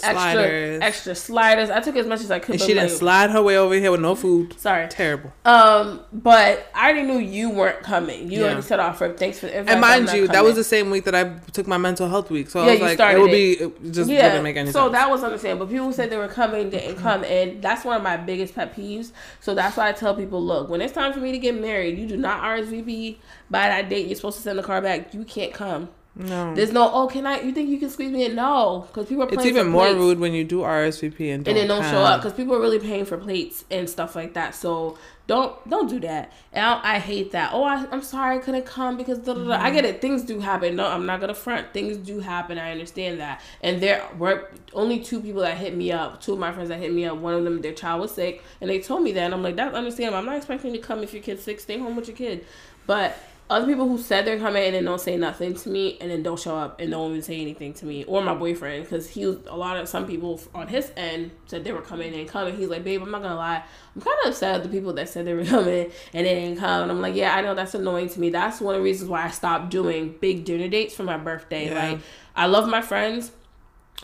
Sliders. 0.00 0.78
extra 0.82 0.86
extra 0.90 1.14
sliders. 1.14 1.70
I 1.70 1.80
took 1.80 1.96
as 1.96 2.06
much 2.06 2.20
as 2.20 2.30
I 2.30 2.38
could. 2.38 2.54
and 2.56 2.60
she 2.60 2.68
didn't 2.68 2.90
like- 2.90 2.98
slide 2.98 3.30
her 3.30 3.42
way 3.42 3.56
over 3.56 3.74
here 3.74 3.90
with 3.90 4.00
no 4.00 4.14
food. 4.14 4.58
Sorry. 4.58 4.88
Terrible. 4.88 5.32
Um, 5.44 6.00
but 6.12 6.68
I 6.74 6.90
already 6.90 7.02
knew 7.06 7.18
you 7.18 7.50
weren't 7.50 7.80
coming. 7.82 8.30
You 8.30 8.40
Yeah. 8.40 8.46
already 8.46 8.62
said 8.62 8.80
off 8.80 8.98
for 8.98 9.08
thanks 9.10 9.38
for 9.38 9.46
the 9.46 9.58
invite. 9.58 9.72
And 9.72 9.80
mind 9.80 10.10
you, 10.12 10.28
that 10.28 10.44
was 10.44 10.56
the 10.56 10.64
same 10.64 10.90
week 10.90 11.04
that 11.04 11.14
I 11.14 11.24
took 11.52 11.66
my 11.66 11.78
mental 11.78 12.08
health 12.08 12.30
week. 12.30 12.50
So 12.50 12.60
Yeah, 12.60 12.64
I 12.66 12.70
was 12.70 12.78
you 12.80 12.84
like, 12.86 12.94
started 12.96 13.18
it 13.18 13.22
would 13.22 13.30
be 13.30 13.52
it 13.52 13.92
just 13.92 14.10
yeah. 14.10 14.28
didn't 14.28 14.42
make 14.44 14.56
any 14.56 14.70
so 14.72 14.80
sense. 14.84 14.92
that 14.92 15.10
was 15.10 15.22
understandable. 15.22 15.66
People 15.66 15.92
said 15.92 16.10
they 16.10 16.16
were 16.16 16.28
coming, 16.28 16.70
didn't 16.70 16.96
come, 16.96 17.24
and 17.24 17.62
that's 17.62 17.84
one 17.84 17.96
of 17.96 18.02
my 18.02 18.16
biggest 18.16 18.54
pet 18.54 18.74
peeves. 18.76 19.12
So 19.40 19.54
that's 19.54 19.76
why 19.76 19.88
I 19.88 19.92
tell 19.92 20.14
people, 20.14 20.42
look, 20.42 20.68
when 20.68 20.80
it's 20.80 20.92
time 20.92 21.12
for 21.12 21.20
me 21.20 21.32
to 21.32 21.38
get 21.38 21.54
married, 21.60 21.98
you 21.98 22.06
do 22.06 22.16
not 22.16 22.42
RSVP 22.42 23.18
by 23.50 23.68
that 23.68 23.88
date. 23.88 24.06
You're 24.06 24.16
supposed 24.16 24.36
to 24.38 24.42
send 24.42 24.58
the 24.58 24.62
car 24.62 24.80
back. 24.80 25.12
You 25.14 25.24
can't 25.24 25.52
come. 25.52 25.88
No. 26.16 26.54
There's 26.54 26.72
no, 26.72 26.90
oh, 26.92 27.06
can 27.06 27.24
I? 27.24 27.40
You 27.40 27.52
think 27.52 27.68
you 27.68 27.78
can 27.78 27.88
squeeze 27.88 28.10
me 28.10 28.24
in? 28.24 28.34
No, 28.34 28.84
because 28.88 29.06
people 29.06 29.24
are 29.24 29.32
It's 29.32 29.46
even 29.46 29.68
more 29.68 29.84
plates. 29.84 29.96
rude 29.98 30.18
when 30.18 30.34
you 30.34 30.44
do 30.44 30.60
RSVP 30.60 31.32
and 31.32 31.44
don't, 31.44 31.56
and 31.56 31.56
then 31.56 31.68
don't 31.68 31.88
show 31.88 32.00
up 32.00 32.20
because 32.20 32.32
people 32.32 32.54
are 32.54 32.60
really 32.60 32.80
paying 32.80 33.04
for 33.04 33.16
plates 33.16 33.64
and 33.70 33.88
stuff 33.88 34.16
like 34.16 34.34
that. 34.34 34.54
So 34.54 34.98
don't 35.28 35.68
don't 35.70 35.88
do 35.88 36.00
that. 36.00 36.32
And 36.52 36.66
I, 36.66 36.96
I 36.96 36.98
hate 36.98 37.30
that. 37.30 37.52
Oh, 37.52 37.62
I, 37.62 37.86
I'm 37.92 38.02
sorry 38.02 38.36
I 38.36 38.40
couldn't 38.40 38.66
come 38.66 38.96
because 38.96 39.18
da, 39.20 39.34
da, 39.34 39.44
da. 39.44 39.62
I 39.62 39.70
get 39.70 39.84
it. 39.84 40.00
Things 40.00 40.24
do 40.24 40.40
happen. 40.40 40.74
No, 40.74 40.88
I'm 40.88 41.06
not 41.06 41.20
gonna 41.20 41.32
front. 41.32 41.72
Things 41.72 41.96
do 41.96 42.18
happen. 42.18 42.58
I 42.58 42.72
understand 42.72 43.20
that. 43.20 43.40
And 43.62 43.80
there 43.80 44.04
were 44.18 44.50
only 44.72 44.98
two 44.98 45.20
people 45.20 45.42
that 45.42 45.56
hit 45.58 45.76
me 45.76 45.92
up. 45.92 46.20
Two 46.20 46.32
of 46.32 46.40
my 46.40 46.50
friends 46.50 46.70
that 46.70 46.80
hit 46.80 46.92
me 46.92 47.04
up. 47.04 47.18
One 47.18 47.34
of 47.34 47.44
them, 47.44 47.60
their 47.60 47.72
child 47.72 48.00
was 48.00 48.10
sick, 48.10 48.42
and 48.60 48.68
they 48.68 48.80
told 48.80 49.02
me 49.04 49.12
that. 49.12 49.22
And 49.22 49.32
I'm 49.34 49.44
like, 49.44 49.54
that's 49.54 49.76
understandable. 49.76 50.18
I'm 50.18 50.26
not 50.26 50.36
expecting 50.38 50.74
you 50.74 50.80
to 50.80 50.86
come 50.86 51.04
if 51.04 51.14
your 51.14 51.22
kid's 51.22 51.44
sick. 51.44 51.60
Stay 51.60 51.78
home 51.78 51.94
with 51.94 52.08
your 52.08 52.16
kid. 52.16 52.44
But 52.86 53.16
other 53.50 53.66
people 53.66 53.88
who 53.88 53.98
said 53.98 54.24
they're 54.24 54.38
coming 54.38 54.62
and 54.62 54.74
then 54.76 54.84
don't 54.84 55.00
say 55.00 55.16
nothing 55.16 55.54
to 55.54 55.68
me 55.68 55.98
and 56.00 56.08
then 56.08 56.22
don't 56.22 56.38
show 56.38 56.56
up 56.56 56.80
and 56.80 56.92
don't 56.92 57.10
even 57.10 57.20
say 57.20 57.40
anything 57.40 57.74
to 57.74 57.84
me 57.84 58.04
or 58.04 58.22
my 58.22 58.32
boyfriend 58.32 58.84
because 58.84 59.08
he 59.10 59.26
was 59.26 59.38
a 59.48 59.56
lot 59.56 59.76
of 59.76 59.88
some 59.88 60.06
people 60.06 60.40
on 60.54 60.68
his 60.68 60.92
end 60.96 61.32
said 61.46 61.64
they 61.64 61.72
were 61.72 61.82
coming 61.82 62.14
and 62.14 62.28
coming. 62.28 62.56
He's 62.56 62.68
like, 62.68 62.84
babe, 62.84 63.02
I'm 63.02 63.10
not 63.10 63.22
gonna 63.22 63.34
lie, 63.34 63.64
I'm 63.96 64.00
kind 64.00 64.16
of 64.24 64.30
upset 64.30 64.54
at 64.54 64.62
the 64.62 64.68
people 64.68 64.92
that 64.92 65.08
said 65.08 65.26
they 65.26 65.34
were 65.34 65.44
coming 65.56 65.90
and 66.14 66.26
they 66.26 66.34
didn't 66.34 66.58
come. 66.58 66.84
And 66.84 66.92
I'm 66.92 67.00
like, 67.00 67.16
yeah, 67.16 67.34
I 67.34 67.40
know 67.40 67.56
that's 67.56 67.74
annoying 67.74 68.08
to 68.10 68.20
me. 68.20 68.30
That's 68.30 68.60
one 68.60 68.76
of 68.76 68.80
the 68.80 68.84
reasons 68.84 69.10
why 69.10 69.24
I 69.24 69.30
stopped 69.30 69.70
doing 69.70 70.16
big 70.20 70.44
dinner 70.44 70.68
dates 70.68 70.94
for 70.94 71.02
my 71.02 71.16
birthday. 71.16 71.66
Yeah. 71.66 71.90
Like, 71.90 72.00
I 72.36 72.46
love 72.46 72.68
my 72.68 72.82
friends 72.82 73.32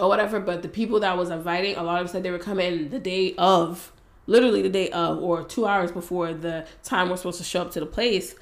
or 0.00 0.08
whatever, 0.08 0.40
but 0.40 0.62
the 0.62 0.68
people 0.68 0.98
that 1.00 1.12
I 1.12 1.14
was 1.14 1.30
inviting, 1.30 1.76
a 1.76 1.84
lot 1.84 2.00
of 2.00 2.08
them 2.08 2.12
said 2.12 2.24
they 2.24 2.32
were 2.32 2.38
coming 2.40 2.88
the 2.88 2.98
day 2.98 3.32
of, 3.38 3.92
literally 4.26 4.60
the 4.60 4.68
day 4.68 4.90
of, 4.90 5.22
or 5.22 5.44
two 5.44 5.66
hours 5.66 5.92
before 5.92 6.34
the 6.34 6.66
time 6.82 7.10
we're 7.10 7.16
supposed 7.16 7.38
to 7.38 7.44
show 7.44 7.62
up 7.62 7.70
to 7.70 7.80
the 7.80 7.86
place. 7.86 8.34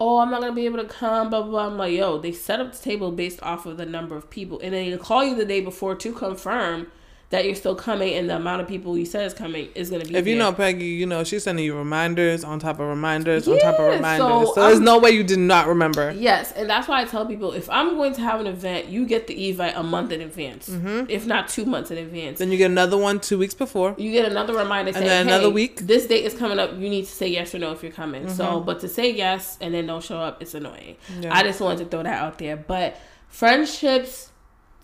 Oh, 0.00 0.18
I'm 0.18 0.30
not 0.30 0.40
gonna 0.40 0.52
be 0.52 0.66
able 0.66 0.78
to 0.78 0.84
come, 0.84 1.30
blah 1.30 1.42
blah. 1.42 1.50
blah. 1.50 1.66
I'm 1.66 1.78
like, 1.78 1.92
yo, 1.92 2.18
they 2.18 2.32
set 2.32 2.60
up 2.60 2.72
the 2.72 2.78
table 2.78 3.12
based 3.12 3.42
off 3.42 3.66
of 3.66 3.76
the 3.76 3.86
number 3.86 4.16
of 4.16 4.28
people, 4.30 4.60
and 4.60 4.74
then 4.74 4.90
they 4.90 4.96
call 4.96 5.24
you 5.24 5.34
the 5.34 5.44
day 5.44 5.60
before 5.60 5.94
to 5.94 6.12
confirm 6.12 6.88
that 7.34 7.44
you're 7.44 7.56
still 7.56 7.74
coming, 7.74 8.14
and 8.14 8.30
the 8.30 8.36
amount 8.36 8.62
of 8.62 8.68
people 8.68 8.96
you 8.96 9.04
said 9.04 9.26
is 9.26 9.34
coming 9.34 9.68
is 9.74 9.90
gonna 9.90 10.04
be. 10.04 10.14
If 10.14 10.26
you 10.28 10.36
know 10.38 10.52
Peggy, 10.52 10.84
you 10.86 11.04
know 11.04 11.24
she's 11.24 11.42
sending 11.42 11.64
you 11.64 11.76
reminders 11.76 12.44
on 12.44 12.60
top 12.60 12.78
of 12.78 12.86
reminders 12.86 13.48
on 13.48 13.58
top 13.58 13.78
of 13.80 13.92
reminders. 13.92 14.18
so 14.48 14.54
So, 14.54 14.60
there's 14.62 14.76
I'm- 14.76 14.84
no 14.84 14.98
way 14.98 15.10
you 15.10 15.24
did 15.24 15.40
not 15.40 15.66
remember. 15.66 16.12
Yes, 16.16 16.52
and 16.52 16.70
that's 16.70 16.86
why 16.86 17.00
I 17.02 17.04
tell 17.06 17.26
people 17.26 17.50
if 17.52 17.68
I'm 17.68 17.96
going 17.96 18.12
to 18.14 18.20
have 18.20 18.38
an 18.40 18.46
event, 18.46 18.86
you 18.88 19.04
get 19.04 19.26
the 19.26 19.34
evite 19.52 19.76
a 19.76 19.82
month 19.82 20.12
in 20.12 20.20
advance, 20.20 20.68
Mm-hmm. 20.68 21.06
if 21.08 21.26
not 21.26 21.48
two 21.48 21.64
months 21.64 21.90
in 21.90 21.98
advance. 21.98 22.38
Then 22.38 22.52
you 22.52 22.56
get 22.58 22.70
another 22.70 22.96
one 22.96 23.18
two 23.18 23.36
weeks 23.38 23.54
before. 23.54 23.96
you 23.98 24.12
get 24.12 24.30
another 24.30 24.54
reminder 24.54 24.92
saying, 24.92 25.04
then 25.04 25.26
another 25.26 25.48
hey, 25.48 25.52
week? 25.52 25.80
This 25.80 26.06
date 26.06 26.24
is 26.24 26.34
coming 26.34 26.58
up. 26.60 26.72
You 26.78 26.88
need 26.88 27.04
to 27.06 27.10
say 27.12 27.26
yes 27.28 27.52
or 27.54 27.58
no 27.58 27.72
if 27.72 27.82
you're 27.82 27.90
coming. 27.92 28.28
So, 28.28 28.44
Mm-hmm. 28.44 28.66
but 28.66 28.78
to 28.80 28.88
say 28.88 29.10
yes 29.12 29.58
and 29.60 29.74
then 29.74 29.86
don't 29.86 30.04
show 30.04 30.18
up, 30.18 30.40
it's 30.40 30.54
annoying. 30.54 30.96
Yeah. 31.20 31.34
I 31.36 31.42
just 31.42 31.60
wanted 31.60 31.78
to 31.78 31.84
throw 31.86 32.02
that 32.04 32.22
out 32.22 32.38
there. 32.38 32.56
But 32.56 32.96
friendships 33.28 34.30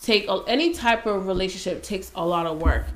take 0.02 0.28
any 0.46 0.72
type 0.72 1.06
of 1.06 1.26
relationship 1.26 1.82
takes 1.82 2.10
a 2.14 2.24
lot 2.24 2.46
of 2.46 2.60
work. 2.60 2.86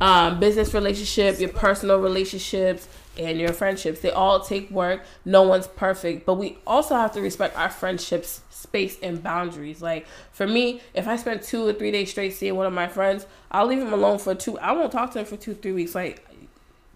Um, 0.00 0.40
business 0.40 0.74
relationship, 0.74 1.38
your 1.38 1.50
personal 1.50 1.98
relationships, 1.98 2.88
and 3.18 3.38
your 3.38 3.52
friendships 3.52 4.00
they 4.00 4.10
all 4.10 4.40
take 4.40 4.70
work. 4.70 5.04
No 5.24 5.42
one's 5.42 5.66
perfect, 5.66 6.26
but 6.26 6.34
we 6.34 6.58
also 6.66 6.96
have 6.96 7.12
to 7.12 7.20
respect 7.20 7.56
our 7.56 7.68
friendships 7.68 8.40
space 8.50 8.96
and 9.02 9.22
boundaries. 9.22 9.82
Like 9.82 10.06
for 10.32 10.46
me, 10.46 10.80
if 10.94 11.06
I 11.06 11.16
spend 11.16 11.42
two 11.42 11.66
or 11.66 11.72
three 11.72 11.90
days 11.90 12.10
straight 12.10 12.34
seeing 12.34 12.56
one 12.56 12.66
of 12.66 12.72
my 12.72 12.88
friends, 12.88 13.26
I'll 13.50 13.66
leave 13.66 13.80
him 13.80 13.92
alone 13.92 14.18
for 14.18 14.34
two. 14.34 14.58
I 14.58 14.72
won't 14.72 14.92
talk 14.92 15.12
to 15.12 15.20
him 15.20 15.26
for 15.26 15.36
two, 15.36 15.54
three 15.54 15.72
weeks. 15.72 15.94
Like 15.94 16.26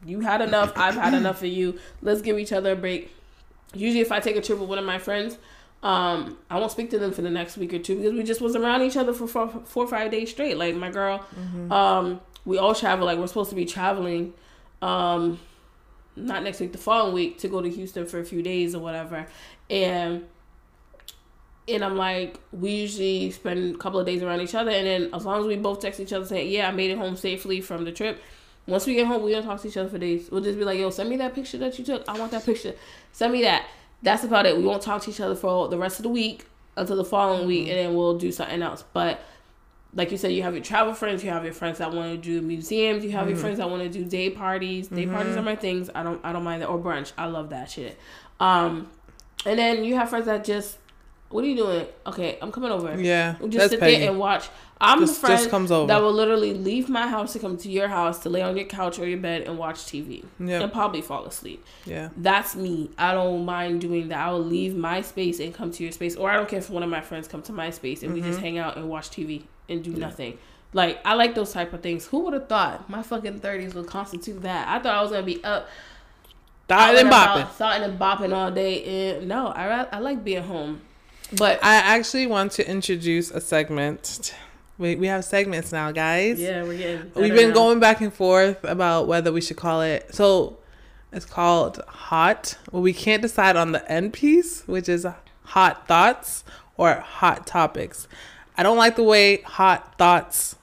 you 0.05 0.21
had 0.21 0.41
enough, 0.41 0.73
I've 0.77 0.95
had 0.95 1.15
enough 1.15 1.43
of 1.43 1.49
you. 1.49 1.79
Let's 2.03 2.23
give 2.23 2.39
each 2.39 2.53
other 2.53 2.73
a 2.73 2.77
break. 2.77 3.13
Usually, 3.75 4.01
if 4.01 4.13
I 4.13 4.21
take 4.21 4.37
a 4.37 4.41
trip 4.41 4.59
with 4.59 4.69
one 4.69 4.79
of 4.79 4.85
my 4.85 4.99
friends, 4.99 5.37
um, 5.87 6.37
I 6.51 6.59
won't 6.59 6.73
speak 6.73 6.91
to 6.91 6.99
them 6.99 7.13
for 7.13 7.23
the 7.23 7.31
next 7.31 7.57
week 7.57 7.73
or 7.73 7.79
two 7.79 7.95
because 7.95 8.13
we 8.13 8.25
just 8.25 8.41
was 8.41 8.57
around 8.57 8.83
each 8.83 8.97
other 8.97 9.13
for 9.13 9.29
four, 9.29 9.49
four 9.67 9.85
or 9.85 9.87
five 9.87 10.11
days 10.11 10.31
straight. 10.31 10.59
Like 10.59 10.75
my 10.75 10.91
girl, 10.91 11.25
um, 11.71 12.21
we 12.45 12.59
all 12.59 12.75
travel. 12.75 13.07
Like 13.07 13.19
we're 13.19 13.29
supposed 13.29 13.51
to 13.51 13.57
be 13.57 13.65
traveling, 13.65 14.35
um, 14.83 15.39
not 16.17 16.43
next 16.43 16.59
week, 16.59 16.73
the 16.73 16.79
following 16.79 17.15
week 17.15 17.39
to 17.39 17.47
go 17.47 17.63
to 17.63 17.71
Houston 17.71 18.05
for 18.05 18.19
a 18.19 18.25
few 18.25 18.43
days 18.43 18.75
or 18.75 18.81
whatever, 18.81 19.29
and 19.71 20.27
and 21.69 21.85
I'm 21.85 21.97
like, 21.97 22.41
we 22.51 22.71
usually 22.73 23.31
spend 23.31 23.77
a 23.77 23.79
couple 23.79 24.01
of 24.01 24.07
days 24.07 24.25
around 24.25 24.41
each 24.41 24.57
other, 24.57 24.73
and 24.73 24.89
then 24.89 25.15
as 25.15 25.25
long 25.25 25.39
as 25.41 25.47
we 25.47 25.55
both 25.55 25.81
text 25.81 26.01
each 26.01 26.13
other 26.13 26.27
saying, 26.27 26.51
"Yeah, 26.51 26.67
I 26.67 26.73
made 26.73 26.91
it 26.91 26.99
home 26.99 27.17
safely 27.17 27.61
from 27.61 27.85
the 27.85 27.93
trip," 27.93 28.21
once 28.67 28.89
we 28.89 28.95
get 28.97 29.07
home, 29.07 29.23
we 29.23 29.31
don't 29.31 29.45
talk 29.45 29.63
to 29.63 29.69
each 29.69 29.77
other 29.77 29.89
for 29.89 29.99
days. 29.99 30.33
We'll 30.33 30.43
just 30.43 30.59
be 30.59 30.65
like, 30.65 30.81
"Yo, 30.81 30.91
send 30.91 31.09
me 31.09 31.17
that 31.19 31.33
picture 31.33 31.59
that 31.59 31.79
you 31.79 31.85
took. 31.85 32.09
I 32.09 32.19
want 32.19 32.33
that 32.33 32.45
picture. 32.45 32.75
Send 33.13 33.33
me 33.33 33.43
that." 33.43 33.67
That's 34.03 34.25
about 34.25 34.47
it. 34.47 34.57
We 34.57 34.65
won't 34.65 34.83
talk 34.83 35.03
to 35.03 35.11
each 35.11 35.21
other 35.21 35.35
for 35.35 35.69
the 35.69 35.79
rest 35.79 35.99
of 35.99 36.03
the 36.03 36.09
week 36.09 36.47
until 36.77 36.97
the 36.97 37.05
following 37.05 37.47
week, 37.47 37.63
mm-hmm. 37.63 37.71
and 37.71 37.79
then 37.79 37.95
we'll 37.95 38.19
do 38.19 38.31
something 38.31 38.63
else. 38.63 38.85
But 38.93 39.21
like 39.95 40.11
you 40.11 40.19
said, 40.19 40.33
you 40.33 40.43
have 40.43 40.55
your 40.55 40.63
travel 40.63 40.93
friends, 40.93 41.25
you 41.25 41.31
have 41.31 41.45
your 41.45 41.55
friends 41.55 41.79
that 41.79 41.93
want 41.93 42.13
to 42.13 42.19
do 42.19 42.43
museums, 42.43 43.03
you 43.03 43.13
have 43.13 43.27
your 43.27 43.35
mm-hmm. 43.35 43.41
friends 43.43 43.59
that 43.59 43.71
want 43.71 43.83
to 43.83 43.89
do 43.89 44.05
day 44.05 44.29
parties. 44.31 44.89
Day 44.89 45.07
parties 45.07 45.31
mm-hmm. 45.31 45.39
are 45.39 45.43
my 45.43 45.57
things. 45.57 45.89
I 45.95 46.03
don't 46.03 46.23
I 46.25 46.33
don't 46.33 46.45
mind 46.45 46.63
that 46.63 46.69
or 46.69 46.79
brunch. 46.79 47.13
I 47.17 47.27
love 47.27 47.51
that 47.51 47.71
shit. 47.71 47.99
Um, 48.39 48.91
and 49.47 49.59
then 49.59 49.85
you 49.85 49.95
have 49.97 50.11
friends 50.11 50.27
that 50.27 50.45
just, 50.45 50.77
what 51.31 51.45
are 51.45 51.47
you 51.49 51.57
doing? 51.57 51.87
Okay, 52.07 52.39
I'm 52.41 52.53
coming 52.53 52.71
over. 52.71 53.01
Yeah, 53.01 53.37
We'll 53.41 53.49
just 53.49 53.71
sit 53.71 53.81
Peggy. 53.81 54.01
there 54.01 54.11
and 54.11 54.19
watch. 54.19 54.49
I'm 54.81 55.01
Just- 55.01 55.15
the 55.15 55.27
friend 55.27 55.39
just 55.41 55.51
comes 55.51 55.73
over. 55.73 55.87
that 55.87 56.03
will 56.03 56.13
literally 56.13 56.53
leave 56.53 56.89
my 56.91 57.07
house 57.09 57.33
to 57.33 57.39
come 57.39 57.57
to 57.59 57.71
your 57.71 57.89
house 57.89 58.19
to 58.25 58.29
lay 58.29 58.43
on 58.43 58.57
your 58.59 58.67
couch 58.67 58.99
or 58.99 59.09
your 59.09 59.19
bed 59.19 59.43
and 59.43 59.57
watch 59.57 59.79
TV 59.87 60.23
Yep. 60.39 60.63
and 60.63 60.73
probably 60.73 61.01
fall 61.01 61.25
asleep. 61.25 61.65
yeah, 61.87 62.11
That's 62.17 62.55
me. 62.55 62.91
I 62.99 63.15
don't 63.15 63.45
mind 63.47 63.81
doing 63.81 64.09
that. 64.09 64.19
I 64.19 64.31
will 64.33 64.45
leave 64.45 64.77
my 64.77 65.01
space 65.01 65.41
and 65.41 65.55
come 65.55 65.71
to 65.71 65.83
your 65.83 65.93
space, 65.93 66.15
or 66.15 66.31
I 66.31 66.35
don't 66.37 66.47
care 66.49 66.59
if 66.59 66.69
one 66.69 66.83
of 66.83 66.91
my 66.91 67.01
friends 67.01 67.27
come 67.27 67.41
to 67.43 67.53
my 67.53 67.71
space 67.71 68.03
and 68.03 68.13
we 68.13 68.21
Mm-hmm. 68.21 68.29
just 68.29 68.41
hang 68.41 68.59
out 68.59 68.77
and 68.77 68.89
watch 68.89 69.09
TV 69.11 69.45
and 69.69 69.83
do 69.83 69.93
nothing. 69.93 70.37
Like 70.75 71.01
I 71.07 71.15
like 71.15 71.35
those 71.35 71.53
type 71.55 71.73
of 71.73 71.81
things. 71.81 72.07
Who 72.09 72.19
would 72.21 72.35
have 72.35 72.49
thought 72.49 72.91
my 72.91 73.03
fucking 73.03 73.39
thirties 73.41 73.75
would 73.75 73.87
constitute 73.87 74.43
that? 74.43 74.69
I 74.69 74.79
thought 74.79 74.95
I 74.95 75.01
was 75.01 75.11
gonna 75.11 75.23
be 75.23 75.43
up, 75.43 75.69
Dotting 76.69 77.01
and 77.03 77.11
bopping. 77.11 77.51
starting 77.55 77.85
and 77.89 77.99
bopping 77.99 78.35
all 78.35 78.51
day. 78.51 79.17
And 79.17 79.29
no, 79.29 79.47
I 79.49 79.85
I 79.91 80.01
like 80.01 80.23
being 80.25 80.43
home, 80.43 80.83
but 81.33 81.63
I 81.63 81.77
actually 81.77 82.27
want 82.27 82.53
to 82.53 82.69
introduce 82.69 83.31
a 83.31 83.41
segment. 83.41 84.35
We 84.79 84.97
we 84.97 85.07
have 85.07 85.25
segments 85.25 85.73
now, 85.73 85.91
guys. 85.93 86.39
yeah, 86.41 86.63
we're 86.63 86.77
getting. 86.77 87.11
We've 87.15 87.35
been 87.35 87.49
now. 87.49 87.55
going 87.55 87.81
back 87.81 88.01
and 88.01 88.13
forth 88.13 88.63
about 88.65 89.07
whether 89.09 89.33
we 89.33 89.41
should 89.41 89.57
call 89.57 89.81
it. 89.83 90.15
So, 90.15 90.59
It's 91.13 91.25
called 91.25 91.81
Hot. 91.89 92.59
Well, 92.71 92.83
we 92.83 92.93
can't 92.93 93.23
decide 93.23 93.57
on 93.57 93.73
the 93.73 93.91
end 93.91 94.13
piece, 94.13 94.63
which 94.67 94.89
is 94.89 95.07
Hot 95.45 95.89
Thoughts 95.89 96.45
or 96.77 96.95
Hot 96.95 97.47
Topics. 97.47 98.07
I 98.59 98.63
don't 98.63 98.77
like 98.77 98.97
the 98.97 99.03
way 99.03 99.43
Hot 99.43 99.97
Thoughts 99.99 100.57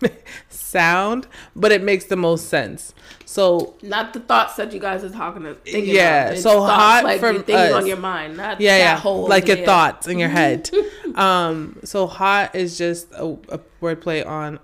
sound, 0.74 1.26
but 1.62 1.70
it 1.76 1.82
makes 1.90 2.04
the 2.06 2.16
most 2.16 2.48
sense. 2.48 2.94
So 3.24 3.74
not 3.82 4.12
the 4.12 4.20
thoughts 4.30 4.54
that 4.56 4.72
you 4.74 4.80
guys 4.80 5.02
are 5.04 5.10
talking. 5.22 5.42
Thinking 5.64 5.94
Yeah. 5.94 6.34
So 6.34 6.50
thoughts, 6.60 6.72
hot 6.82 7.04
like 7.04 7.20
from 7.20 7.36
thinking 7.36 7.54
us. 7.56 7.82
on 7.82 7.86
your 7.86 7.96
mind, 8.12 8.36
not 8.36 8.60
yeah, 8.60 8.78
yeah, 8.78 8.96
hole 8.98 9.28
like 9.34 9.46
your 9.48 9.62
thoughts 9.70 10.06
in 10.12 10.18
your 10.18 10.28
head. 10.40 10.70
um, 11.14 11.78
so 11.84 12.06
hot 12.06 12.54
is 12.54 12.76
just 12.76 13.10
a, 13.12 13.26
a 13.56 13.58
wordplay 13.80 14.20
on 14.26 14.58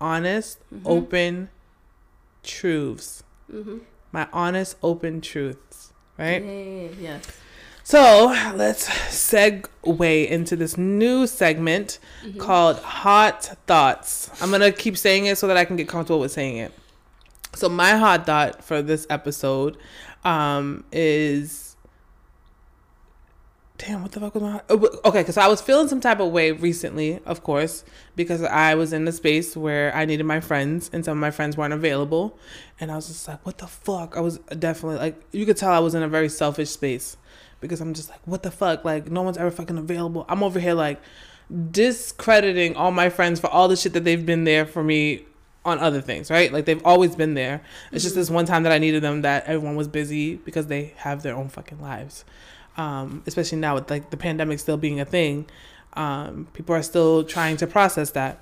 honest, 0.00 0.58
Mm-hmm. 0.74 0.86
open 0.96 1.48
truths. 2.42 3.22
Mhm. 3.52 3.80
My 4.10 4.26
honest, 4.32 4.76
open 4.82 5.20
truths, 5.20 5.92
right? 6.18 6.42
Yeah, 6.44 6.88
yes. 7.00 7.22
So 7.84 8.26
let's 8.54 8.88
segue 8.88 10.28
into 10.28 10.56
this 10.56 10.76
new 10.78 11.26
segment 11.26 11.98
Mm-hmm. 12.24 12.38
called 12.38 12.78
Hot 12.78 13.42
Thoughts. 13.66 14.30
I'm 14.40 14.50
going 14.50 14.60
to 14.60 14.70
keep 14.72 14.96
saying 14.96 15.26
it 15.26 15.36
so 15.38 15.48
that 15.48 15.56
I 15.56 15.64
can 15.64 15.74
get 15.76 15.88
comfortable 15.88 16.20
with 16.20 16.30
saying 16.32 16.56
it. 16.58 16.72
So, 17.54 17.68
my 17.68 17.96
hot 17.96 18.24
thought 18.24 18.62
for 18.64 18.80
this 18.80 19.06
episode 19.10 19.76
um, 20.24 20.84
is. 20.92 21.76
Damn, 23.78 24.02
what 24.02 24.12
the 24.12 24.20
fuck 24.20 24.34
was 24.34 24.42
my. 24.44 24.62
oh, 24.70 25.00
Okay, 25.04 25.20
because 25.22 25.36
I 25.36 25.48
was 25.48 25.60
feeling 25.60 25.88
some 25.88 26.00
type 26.00 26.20
of 26.20 26.30
way 26.30 26.52
recently, 26.52 27.18
of 27.26 27.42
course, 27.42 27.84
because 28.14 28.42
I 28.44 28.76
was 28.76 28.92
in 28.92 29.06
a 29.08 29.12
space 29.12 29.56
where 29.56 29.92
I 29.94 30.04
needed 30.04 30.24
my 30.24 30.38
friends 30.38 30.88
and 30.92 31.04
some 31.04 31.18
of 31.18 31.20
my 31.20 31.32
friends 31.32 31.56
weren't 31.56 31.74
available. 31.74 32.38
And 32.78 32.92
I 32.92 32.96
was 32.96 33.08
just 33.08 33.26
like, 33.26 33.44
what 33.44 33.58
the 33.58 33.66
fuck? 33.66 34.16
I 34.16 34.20
was 34.20 34.38
definitely 34.38 34.98
like, 34.98 35.20
you 35.32 35.44
could 35.44 35.56
tell 35.56 35.72
I 35.72 35.80
was 35.80 35.94
in 35.96 36.02
a 36.04 36.08
very 36.08 36.28
selfish 36.28 36.70
space 36.70 37.16
because 37.62 37.80
I'm 37.80 37.94
just 37.94 38.10
like, 38.10 38.20
what 38.26 38.42
the 38.42 38.50
fuck? 38.50 38.84
Like, 38.84 39.10
no 39.10 39.22
one's 39.22 39.38
ever 39.38 39.50
fucking 39.50 39.78
available. 39.78 40.26
I'm 40.28 40.42
over 40.42 40.60
here 40.60 40.74
like 40.74 41.00
discrediting 41.70 42.76
all 42.76 42.90
my 42.90 43.08
friends 43.08 43.40
for 43.40 43.46
all 43.46 43.68
the 43.68 43.76
shit 43.76 43.94
that 43.94 44.04
they've 44.04 44.24
been 44.24 44.44
there 44.44 44.66
for 44.66 44.84
me 44.84 45.24
on 45.64 45.78
other 45.78 46.00
things, 46.00 46.30
right? 46.30 46.52
Like 46.52 46.64
they've 46.64 46.84
always 46.84 47.14
been 47.14 47.34
there. 47.34 47.62
It's 47.92 48.02
just 48.02 48.16
this 48.16 48.30
one 48.30 48.46
time 48.46 48.64
that 48.64 48.72
I 48.72 48.78
needed 48.78 49.02
them 49.02 49.22
that 49.22 49.46
everyone 49.46 49.76
was 49.76 49.88
busy 49.88 50.36
because 50.36 50.66
they 50.66 50.92
have 50.96 51.22
their 51.22 51.36
own 51.36 51.48
fucking 51.48 51.80
lives. 51.80 52.24
Um, 52.76 53.22
especially 53.26 53.58
now 53.58 53.74
with 53.74 53.90
like 53.90 54.10
the 54.10 54.16
pandemic 54.16 54.58
still 54.58 54.76
being 54.76 54.98
a 54.98 55.04
thing. 55.04 55.46
Um, 55.94 56.48
people 56.52 56.74
are 56.74 56.82
still 56.82 57.22
trying 57.22 57.58
to 57.58 57.66
process 57.66 58.10
that. 58.12 58.40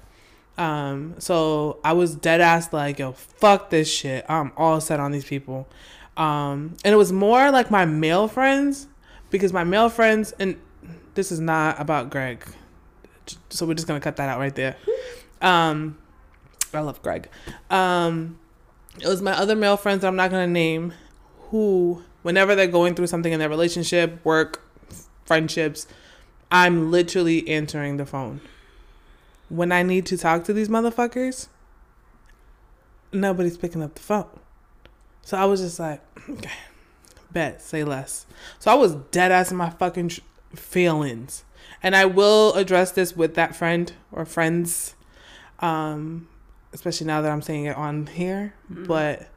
Um, 0.57 1.15
so 1.19 1.79
I 1.85 1.93
was 1.93 2.15
dead 2.15 2.41
ass 2.41 2.73
like, 2.73 2.99
yo, 2.99 3.13
fuck 3.13 3.71
this 3.71 3.93
shit. 3.93 4.25
I'm 4.29 4.53
all 4.57 4.81
set 4.81 5.01
on 5.01 5.11
these 5.11 5.25
people. 5.25 5.69
Um, 6.17 6.77
and 6.85 6.93
it 6.93 6.97
was 6.97 7.13
more 7.13 7.51
like 7.51 7.71
my 7.71 7.85
male 7.85 8.29
friends 8.29 8.87
because 9.31 9.53
my 9.53 9.65
male 9.65 9.89
friends, 9.89 10.33
and 10.39 10.61
this 11.15 11.33
is 11.33 11.41
not 11.41 11.81
about 11.81 12.11
Greg. 12.11 12.45
So 13.49 13.67
we're 13.67 13.75
just 13.75 13.87
gonna 13.87 14.01
cut 14.01 14.17
that 14.17 14.29
out 14.29 14.39
right 14.39 14.55
there. 14.55 14.77
Um, 15.41 15.99
I 16.73 16.81
love 16.81 17.03
Greg. 17.03 17.29
Um, 17.71 18.39
it 19.01 19.07
was 19.07 19.23
my 19.23 19.33
other 19.33 19.57
male 19.57 19.77
friends 19.77 20.03
that 20.03 20.09
I'm 20.09 20.17
not 20.17 20.31
gonna 20.31 20.47
name, 20.47 20.93
who 21.51 22.03
whenever 22.23 22.55
they're 22.55 22.67
going 22.67 22.95
through 22.95 23.07
something 23.07 23.33
in 23.33 23.39
their 23.39 23.49
relationship, 23.49 24.25
work, 24.25 24.63
friendships, 25.25 25.87
I'm 26.51 26.91
literally 26.91 27.49
answering 27.49 27.97
the 27.97 28.07
phone. 28.07 28.41
When 29.49 29.73
I 29.73 29.83
need 29.83 30.07
to 30.07 30.17
talk 30.17 30.45
to 30.45 30.53
these 30.53 30.69
motherfuckers, 30.69 31.49
nobody's 33.13 33.57
picking 33.57 33.83
up 33.83 33.95
the 33.95 34.03
phone. 34.03 34.41
So 35.23 35.37
I 35.37 35.45
was 35.45 35.61
just 35.61 35.79
like, 35.79 36.01
okay, 36.31 36.51
bet, 37.33 37.63
say 37.63 37.85
less. 37.85 38.27
So 38.59 38.71
I 38.71 38.75
was 38.75 38.95
dead 39.11 39.33
ass 39.33 39.51
in 39.51 39.57
my 39.57 39.71
fucking 39.71 40.09
tr- 40.09 40.21
feelings. 40.55 41.45
And 41.83 41.97
I 41.97 42.05
will 42.05 42.55
address 42.55 42.93
this 42.93 43.17
with 43.17 43.35
that 43.35 43.57
friend 43.57 43.93
or 44.13 44.25
friends, 44.25 44.95
um, 45.61 46.29
especially 46.73 47.07
now 47.07 47.23
that 47.23 47.31
I'm 47.31 47.43
saying 47.43 47.65
it 47.67 47.77
on 47.77 48.07
here. 48.07 48.55
But 48.69 49.29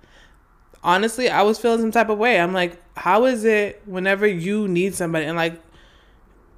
honestly, 0.83 1.29
I 1.29 1.41
was 1.43 1.57
feeling 1.59 1.79
some 1.79 1.91
type 1.91 2.09
of 2.09 2.17
way. 2.17 2.39
I'm 2.39 2.53
like, 2.53 2.81
how 2.97 3.25
is 3.25 3.45
it 3.45 3.81
whenever 3.85 4.27
you 4.27 4.67
need 4.67 4.93
somebody 4.93 5.25
and 5.25 5.37
like, 5.37 5.61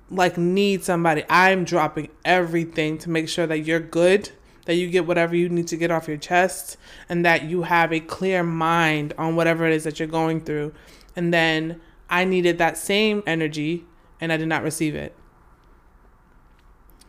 like 0.09 0.37
need 0.37 0.83
somebody, 0.83 1.23
I'm 1.29 1.65
dropping 1.65 2.09
everything 2.23 2.97
to 2.99 3.09
make 3.09 3.29
sure 3.29 3.47
that 3.47 3.59
you're 3.59 3.79
good, 3.79 4.29
that 4.65 4.75
you 4.75 4.87
get 4.87 5.05
whatever 5.05 5.35
you 5.35 5.49
need 5.49 5.67
to 5.67 5.77
get 5.77 5.91
off 5.91 6.07
your 6.07 6.17
chest, 6.17 6.77
and 7.09 7.25
that 7.25 7.43
you 7.43 7.63
have 7.63 7.93
a 7.93 7.99
clear 7.99 8.43
mind 8.43 9.13
on 9.17 9.35
whatever 9.35 9.65
it 9.65 9.73
is 9.73 9.83
that 9.83 9.99
you're 9.99 10.07
going 10.07 10.41
through. 10.41 10.73
And 11.15 11.33
then 11.33 11.79
I 12.09 12.25
needed 12.25 12.57
that 12.57 12.77
same 12.77 13.23
energy, 13.25 13.85
and 14.21 14.31
I 14.31 14.37
did 14.37 14.47
not 14.47 14.63
receive 14.63 14.95
it. 14.95 15.15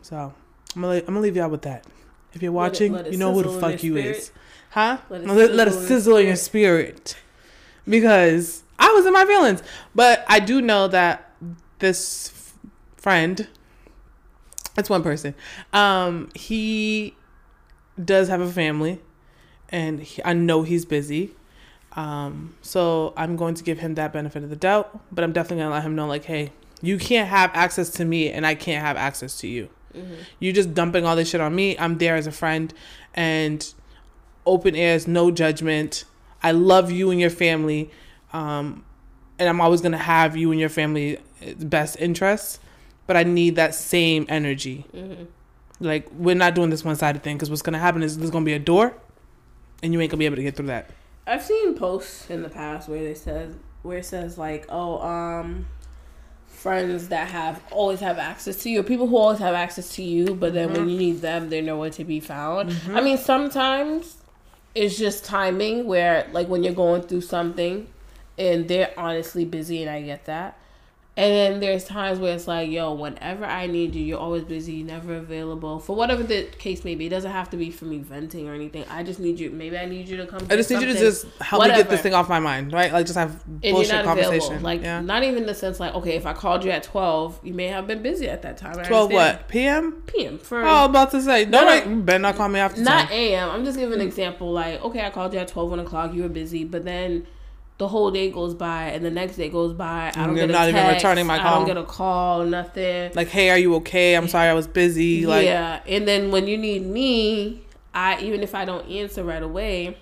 So 0.01 0.33
I'm 0.75 0.81
gonna 0.81 0.99
I'm 0.99 1.05
gonna 1.05 1.19
leave 1.19 1.35
y'all 1.35 1.49
with 1.49 1.63
that. 1.63 1.85
If 2.33 2.41
you're 2.41 2.51
Let 2.51 2.55
it- 2.57 2.69
watching, 2.71 2.93
let 2.93 3.07
it 3.07 3.13
you 3.13 3.19
know 3.19 3.33
who 3.33 3.43
the 3.43 3.59
fuck 3.59 3.83
you 3.83 3.93
spirit. 3.99 4.15
is, 4.17 4.31
huh? 4.71 4.97
Let 5.09 5.21
it 5.21 5.27
Let, 5.27 5.37
let, 5.37 5.51
let 5.55 5.67
it 5.67 5.71
sizzle 5.71 5.77
in 5.77 5.87
your 5.87 5.87
sizzle 5.87 6.17
in 6.17 6.27
your 6.27 6.35
spirit, 6.35 7.17
because 7.87 8.63
I 8.79 8.91
was 8.93 9.05
in 9.05 9.13
my 9.13 9.25
feelings. 9.25 9.63
But 9.95 10.23
I 10.27 10.39
do 10.39 10.61
know 10.61 10.87
that 10.87 11.31
this 11.79 12.29
f- 12.33 12.53
friend, 12.95 13.47
it's 14.77 14.89
one 14.89 15.03
person, 15.03 15.35
um, 15.73 16.29
he 16.35 17.15
does 18.03 18.27
have 18.29 18.39
a 18.41 18.51
family, 18.51 19.01
and 19.69 19.99
he, 20.01 20.21
I 20.23 20.33
know 20.33 20.63
he's 20.63 20.85
busy. 20.85 21.33
Um, 21.97 22.55
so 22.61 23.13
I'm 23.17 23.35
going 23.35 23.55
to 23.55 23.63
give 23.63 23.79
him 23.79 23.95
that 23.95 24.13
benefit 24.13 24.43
of 24.43 24.49
the 24.49 24.55
doubt, 24.55 24.97
but 25.11 25.23
I'm 25.23 25.33
definitely 25.33 25.63
gonna 25.63 25.73
let 25.73 25.83
him 25.83 25.95
know, 25.95 26.07
like, 26.07 26.23
hey, 26.25 26.51
you 26.81 26.97
can't 26.99 27.27
have 27.27 27.49
access 27.53 27.89
to 27.91 28.05
me, 28.05 28.29
and 28.29 28.45
I 28.45 28.53
can't 28.55 28.85
have 28.85 28.95
access 28.97 29.37
to 29.39 29.47
you. 29.47 29.69
You're 30.39 30.53
just 30.53 30.75
dumping 30.75 31.05
all 31.05 31.15
this 31.15 31.29
shit 31.29 31.41
on 31.41 31.55
me. 31.55 31.75
I'm 31.79 31.97
there 31.97 32.15
as 32.15 32.27
a 32.27 32.31
friend, 32.31 32.71
and 33.15 33.73
open 34.45 34.75
ears, 34.75 35.07
no 35.07 35.31
judgment. 35.31 36.05
I 36.43 36.51
love 36.51 36.91
you 36.91 37.09
and 37.09 37.19
your 37.19 37.31
family, 37.31 37.89
um, 38.31 38.85
and 39.39 39.49
I'm 39.49 39.59
always 39.59 39.81
gonna 39.81 39.97
have 39.97 40.37
you 40.37 40.51
and 40.51 40.59
your 40.59 40.69
family 40.69 41.17
best 41.57 41.97
interests. 41.99 42.59
But 43.07 43.17
I 43.17 43.23
need 43.23 43.55
that 43.55 43.73
same 43.73 44.27
energy. 44.29 44.85
Like 45.79 46.07
we're 46.11 46.35
not 46.35 46.53
doing 46.53 46.69
this 46.69 46.83
one 46.85 46.95
sided 46.95 47.23
thing 47.23 47.37
because 47.37 47.49
what's 47.49 47.63
gonna 47.63 47.79
happen 47.79 48.03
is 48.03 48.19
there's 48.19 48.29
gonna 48.29 48.45
be 48.45 48.53
a 48.53 48.59
door, 48.59 48.93
and 49.81 49.93
you 49.93 49.99
ain't 50.01 50.11
gonna 50.11 50.19
be 50.19 50.25
able 50.25 50.35
to 50.35 50.43
get 50.43 50.55
through 50.55 50.67
that. 50.67 50.91
I've 51.27 51.43
seen 51.43 51.75
posts 51.75 52.29
in 52.29 52.41
the 52.41 52.49
past 52.49 52.87
where 52.87 53.03
they 53.03 53.13
says 53.13 53.53
where 53.83 53.99
it 53.99 54.05
says 54.05 54.37
like, 54.37 54.65
oh, 54.69 54.99
um, 55.01 55.67
friends 56.47 57.09
that 57.09 57.27
have 57.29 57.61
always 57.71 57.99
have 57.99 58.17
access 58.17 58.63
to 58.63 58.69
you, 58.69 58.79
or 58.79 58.83
people 58.83 59.07
who 59.07 59.17
always 59.17 59.39
have 59.39 59.53
access 59.53 59.93
to 59.95 60.03
you, 60.03 60.33
but 60.33 60.53
then 60.53 60.73
when 60.73 60.89
you 60.89 60.97
need 60.97 61.21
them, 61.21 61.49
they're 61.49 61.61
nowhere 61.61 61.91
to 61.91 62.03
be 62.03 62.19
found. 62.19 62.75
I 62.91 63.01
mean, 63.01 63.17
sometimes 63.17 64.17
it's 64.73 64.97
just 64.97 65.23
timing 65.23 65.85
where 65.85 66.27
like 66.31 66.47
when 66.47 66.63
you're 66.63 66.73
going 66.73 67.03
through 67.03 67.21
something, 67.21 67.87
and 68.37 68.67
they're 68.67 68.93
honestly 68.97 69.45
busy, 69.45 69.81
and 69.81 69.89
I 69.89 70.01
get 70.01 70.25
that. 70.25 70.57
And 71.17 71.33
then 71.33 71.59
there's 71.59 71.83
times 71.83 72.19
where 72.19 72.35
it's 72.35 72.47
like, 72.47 72.69
yo, 72.69 72.93
whenever 72.93 73.43
I 73.43 73.65
need 73.65 73.95
you, 73.95 74.05
you're 74.05 74.19
always 74.19 74.43
busy, 74.43 74.73
you're 74.73 74.85
never 74.87 75.15
available. 75.15 75.79
For 75.79 75.95
whatever 75.95 76.21
the 76.21 76.43
case 76.59 76.85
may 76.85 76.93
be. 76.93 77.07
It 77.07 77.09
doesn't 77.09 77.31
have 77.31 77.49
to 77.49 77.57
be 77.57 77.71
for 77.71 77.85
me 77.85 77.97
venting 77.97 78.47
or 78.47 78.53
anything. 78.53 78.85
I 78.87 79.01
just 79.01 79.19
need 79.19 79.39
you. 79.39 79.49
Maybe 79.49 79.79
I 79.79 79.85
need 79.85 80.07
you 80.07 80.17
to 80.17 80.27
come. 80.27 80.41
I 80.47 80.55
just 80.55 80.69
need 80.69 80.79
you 80.79 80.85
to 80.85 80.93
just 80.93 81.25
help 81.41 81.63
me 81.63 81.69
get 81.69 81.89
this 81.89 82.01
thing 82.01 82.13
off 82.13 82.29
my 82.29 82.39
mind, 82.39 82.71
right? 82.71 82.93
Like 82.93 83.07
just 83.07 83.17
have 83.17 83.43
bullshit 83.47 84.05
conversation. 84.05 84.37
available. 84.37 84.59
Like 84.63 84.83
yeah. 84.83 85.01
not 85.01 85.23
even 85.23 85.47
the 85.47 85.55
sense 85.55 85.79
like, 85.79 85.95
okay, 85.95 86.15
if 86.15 86.27
I 86.27 86.33
called 86.33 86.63
you 86.63 86.69
at 86.69 86.83
twelve, 86.83 87.39
you 87.43 87.53
may 87.55 87.65
have 87.67 87.87
been 87.87 88.03
busy 88.03 88.29
at 88.29 88.43
that 88.43 88.57
time. 88.57 88.77
I 88.77 88.83
Twelve 88.83 89.09
understand. 89.11 89.37
what 89.39 89.47
PM? 89.47 89.91
PM 90.05 90.37
for 90.37 90.63
Oh, 90.63 90.85
about 90.85 91.09
to 91.11 91.21
say, 91.23 91.45
No, 91.45 91.51
don't 91.61 91.65
no. 91.65 91.71
wait, 91.71 91.87
you 91.97 92.03
better 92.03 92.19
not 92.19 92.35
call 92.35 92.47
me 92.49 92.59
after 92.59 92.81
not. 92.81 93.09
AM. 93.09 93.49
I'm 93.49 93.65
just 93.65 93.79
giving 93.79 93.99
an 93.99 94.05
example. 94.05 94.51
Like, 94.51 94.83
okay, 94.83 95.03
I 95.03 95.09
called 95.09 95.33
you 95.33 95.39
at 95.39 95.47
twelve 95.47 95.71
one 95.71 95.79
o'clock. 95.79 96.13
You 96.13 96.21
were 96.23 96.29
busy, 96.29 96.63
but 96.63 96.85
then 96.85 97.25
the 97.77 97.87
whole 97.87 98.09
day 98.09 98.31
goes 98.31 98.53
by, 98.53 98.85
and 98.85 99.05
the 99.05 99.11
next 99.11 99.35
day 99.35 99.49
goes 99.49 99.73
by. 99.73 100.11
I 100.15 100.25
don't 100.25 100.35
you're 100.35 100.47
get 100.47 100.49
a 100.49 100.53
not 100.53 100.69
even 100.69 100.81
text, 100.81 101.03
returning 101.03 101.27
my 101.27 101.35
I 101.35 101.43
call. 101.43 101.59
don't 101.59 101.67
get 101.67 101.77
a 101.77 101.83
call. 101.83 102.45
Nothing. 102.45 103.11
Like, 103.13 103.27
hey, 103.27 103.49
are 103.51 103.57
you 103.57 103.75
okay? 103.75 104.15
I'm 104.15 104.27
sorry, 104.27 104.49
I 104.49 104.53
was 104.53 104.67
busy. 104.67 105.25
Like, 105.25 105.45
yeah, 105.45 105.81
and 105.87 106.07
then 106.07 106.31
when 106.31 106.47
you 106.47 106.57
need 106.57 106.85
me, 106.85 107.61
I 107.93 108.19
even 108.21 108.41
if 108.41 108.55
I 108.55 108.65
don't 108.65 108.89
answer 108.89 109.23
right 109.23 109.43
away, 109.43 109.97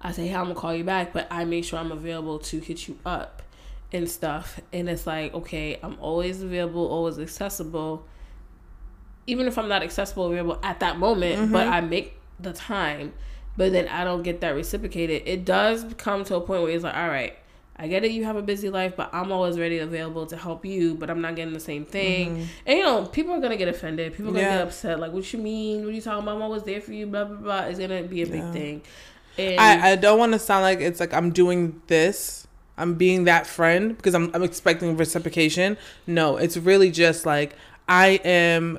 I 0.00 0.12
say, 0.12 0.26
"Hey, 0.26 0.34
I'm 0.34 0.44
gonna 0.44 0.54
call 0.56 0.74
you 0.74 0.84
back," 0.84 1.12
but 1.12 1.28
I 1.30 1.44
make 1.44 1.64
sure 1.64 1.78
I'm 1.78 1.92
available 1.92 2.40
to 2.40 2.58
hit 2.58 2.88
you 2.88 2.98
up 3.06 3.42
and 3.92 4.08
stuff. 4.08 4.60
And 4.72 4.88
it's 4.88 5.06
like, 5.06 5.34
okay, 5.34 5.78
I'm 5.82 5.96
always 6.00 6.42
available, 6.42 6.86
always 6.88 7.18
accessible, 7.18 8.06
even 9.26 9.46
if 9.46 9.58
I'm 9.58 9.68
not 9.68 9.82
accessible, 9.82 10.26
available 10.26 10.58
at 10.62 10.80
that 10.80 10.98
moment. 10.98 11.52
But 11.52 11.64
mm-hmm. 11.64 11.72
I 11.72 11.80
make 11.82 12.16
the 12.40 12.52
time. 12.52 13.12
But 13.56 13.72
then 13.72 13.88
I 13.88 14.04
don't 14.04 14.22
get 14.22 14.40
that 14.40 14.54
reciprocated. 14.54 15.22
It 15.26 15.44
does 15.44 15.84
come 15.98 16.24
to 16.24 16.36
a 16.36 16.40
point 16.40 16.62
where 16.62 16.70
it's 16.70 16.84
like, 16.84 16.96
all 16.96 17.08
right. 17.08 17.36
I 17.74 17.88
get 17.88 18.04
it, 18.04 18.12
you 18.12 18.24
have 18.24 18.36
a 18.36 18.42
busy 18.42 18.68
life, 18.68 18.94
but 18.96 19.08
I'm 19.12 19.32
always 19.32 19.58
ready, 19.58 19.78
available 19.78 20.26
to 20.26 20.36
help 20.36 20.64
you, 20.64 20.94
but 20.94 21.08
I'm 21.10 21.20
not 21.22 21.36
getting 21.36 21.54
the 21.54 21.58
same 21.58 21.84
thing. 21.84 22.36
Mm-hmm. 22.36 22.44
And 22.66 22.78
you 22.78 22.84
know, 22.84 23.06
people 23.06 23.32
are 23.32 23.40
gonna 23.40 23.56
get 23.56 23.66
offended. 23.66 24.12
People 24.12 24.28
are 24.30 24.34
gonna 24.34 24.44
Yeah. 24.46 24.58
get 24.58 24.66
upset. 24.66 25.00
Like, 25.00 25.12
what 25.12 25.32
you 25.32 25.38
mean? 25.38 25.80
What 25.80 25.88
are 25.88 25.92
you 25.92 26.02
talking 26.02 26.22
about? 26.22 26.36
I'm 26.36 26.42
always 26.42 26.62
there 26.64 26.80
for 26.82 26.92
you. 26.92 27.06
Blah 27.06 27.24
blah 27.24 27.36
blah. 27.38 27.60
It's 27.62 27.78
gonna 27.78 28.02
be 28.02 28.22
a 28.22 28.26
big 28.26 28.52
thing. 28.52 28.82
And 29.38 29.58
I, 29.58 29.92
I 29.92 29.96
don't 29.96 30.18
want 30.18 30.32
to 30.32 30.38
sound 30.38 30.62
like 30.62 30.80
it's 30.80 31.00
like 31.00 31.14
I'm 31.14 31.30
doing 31.30 31.80
this. 31.86 32.46
I'm 32.76 32.94
being 32.94 33.24
that 33.24 33.46
friend 33.46 33.96
because 33.96 34.14
I'm, 34.14 34.30
I'm 34.34 34.42
expecting 34.42 34.96
reciprocation. 34.96 35.76
No, 36.06 36.36
it's 36.36 36.56
really 36.58 36.90
just 36.90 37.24
like 37.26 37.56
I 37.88 38.20
am. 38.22 38.78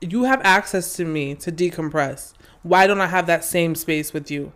You 0.00 0.24
have 0.24 0.40
access 0.42 0.94
to 0.96 1.04
me 1.04 1.34
to 1.36 1.52
decompress. 1.52 2.32
Why 2.62 2.86
don't 2.86 3.00
I 3.00 3.06
have 3.08 3.26
that 3.26 3.44
same 3.44 3.74
space 3.74 4.12
with 4.12 4.30
you? 4.30 4.52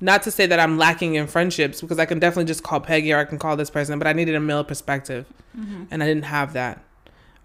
Not 0.00 0.22
to 0.24 0.30
say 0.30 0.46
that 0.46 0.60
I'm 0.60 0.76
lacking 0.76 1.14
in 1.14 1.26
friendships 1.26 1.80
because 1.80 1.98
I 1.98 2.04
can 2.06 2.18
definitely 2.18 2.44
just 2.44 2.62
call 2.62 2.80
Peggy 2.80 3.12
or 3.12 3.18
I 3.18 3.24
can 3.24 3.38
call 3.38 3.56
this 3.56 3.70
person, 3.70 3.98
but 3.98 4.06
I 4.06 4.12
needed 4.12 4.34
a 4.34 4.40
male 4.40 4.64
perspective, 4.64 5.26
Mm-hmm. 5.56 5.84
and 5.90 6.02
I 6.02 6.06
didn't 6.06 6.24
have 6.24 6.52
that. 6.52 6.84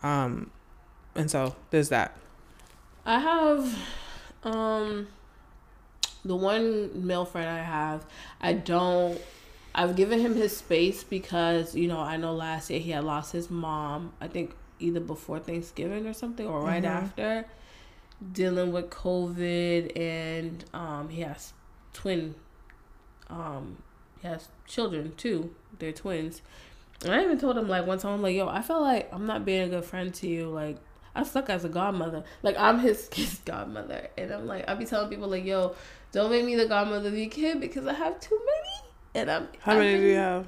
Um, 0.04 0.52
and 1.16 1.32
so 1.32 1.56
there's 1.70 1.90
that. 1.90 2.16
I 3.06 3.20
have 3.20 3.78
um 4.44 5.08
the 6.26 6.36
one 6.36 7.06
male 7.08 7.26
friend 7.26 7.50
I 7.50 7.60
have, 7.64 8.06
I 8.42 8.54
don't 8.54 9.20
I've 9.74 9.96
given 9.96 10.20
him 10.20 10.36
his 10.36 10.56
space 10.58 11.04
because, 11.04 11.74
you 11.76 11.88
know, 11.88 12.00
I 12.00 12.18
know 12.18 12.34
last 12.34 12.70
year 12.70 12.80
he 12.82 12.92
had 12.92 13.06
lost 13.06 13.32
his 13.32 13.50
mom, 13.50 14.12
I 14.20 14.28
think 14.28 14.54
either 14.82 15.00
before 15.00 15.40
Thanksgiving 15.40 16.06
or 16.08 16.14
something 16.14 16.48
or 16.48 16.62
right 16.62 16.84
Mhm. 16.84 16.88
after 16.90 17.46
dealing 18.34 18.72
with 18.72 18.90
COVID 18.90 19.98
and 20.00 20.64
um 20.74 21.10
he 21.10 21.22
has 21.22 21.54
twin 21.94 22.36
um 23.30 23.78
he 24.22 24.28
has 24.28 24.50
children 24.68 25.14
too. 25.18 25.54
They're 25.80 25.92
twins. 25.92 26.42
And 27.04 27.12
I 27.16 27.24
even 27.24 27.40
told 27.40 27.58
him 27.58 27.68
like 27.68 27.88
one 27.88 27.98
time 27.98 28.14
I'm 28.14 28.22
like, 28.22 28.36
yo, 28.36 28.48
I 28.48 28.62
feel 28.62 28.82
like 28.82 29.10
I'm 29.12 29.26
not 29.26 29.44
being 29.46 29.64
a 29.64 29.70
good 29.70 29.86
friend 29.86 30.14
to 30.16 30.28
you. 30.28 30.48
Like 30.50 30.78
I 31.16 31.24
suck 31.24 31.50
as 31.50 31.66
a 31.66 31.70
godmother. 31.70 32.24
Like 32.44 32.56
I'm 32.60 32.80
his 32.80 33.08
kid's 33.12 33.40
godmother. 33.40 34.10
And 34.18 34.32
I'm 34.32 34.46
like 34.46 34.66
I'll 34.70 34.76
be 34.76 34.86
telling 34.86 35.10
people 35.10 35.28
like, 35.28 35.46
yo, 35.46 35.76
don't 36.12 36.30
make 36.30 36.46
me 36.46 36.56
the 36.56 36.68
godmother 36.68 37.08
of 37.10 37.18
your 37.18 37.30
kid 37.30 37.60
because 37.60 37.88
I 37.88 37.94
have 37.94 38.20
too 38.20 38.40
many. 38.40 38.90
And 39.16 39.32
I'm 39.32 39.48
How 39.62 39.74
many 39.78 39.98
do 39.98 40.06
you 40.06 40.16
have? 40.16 40.48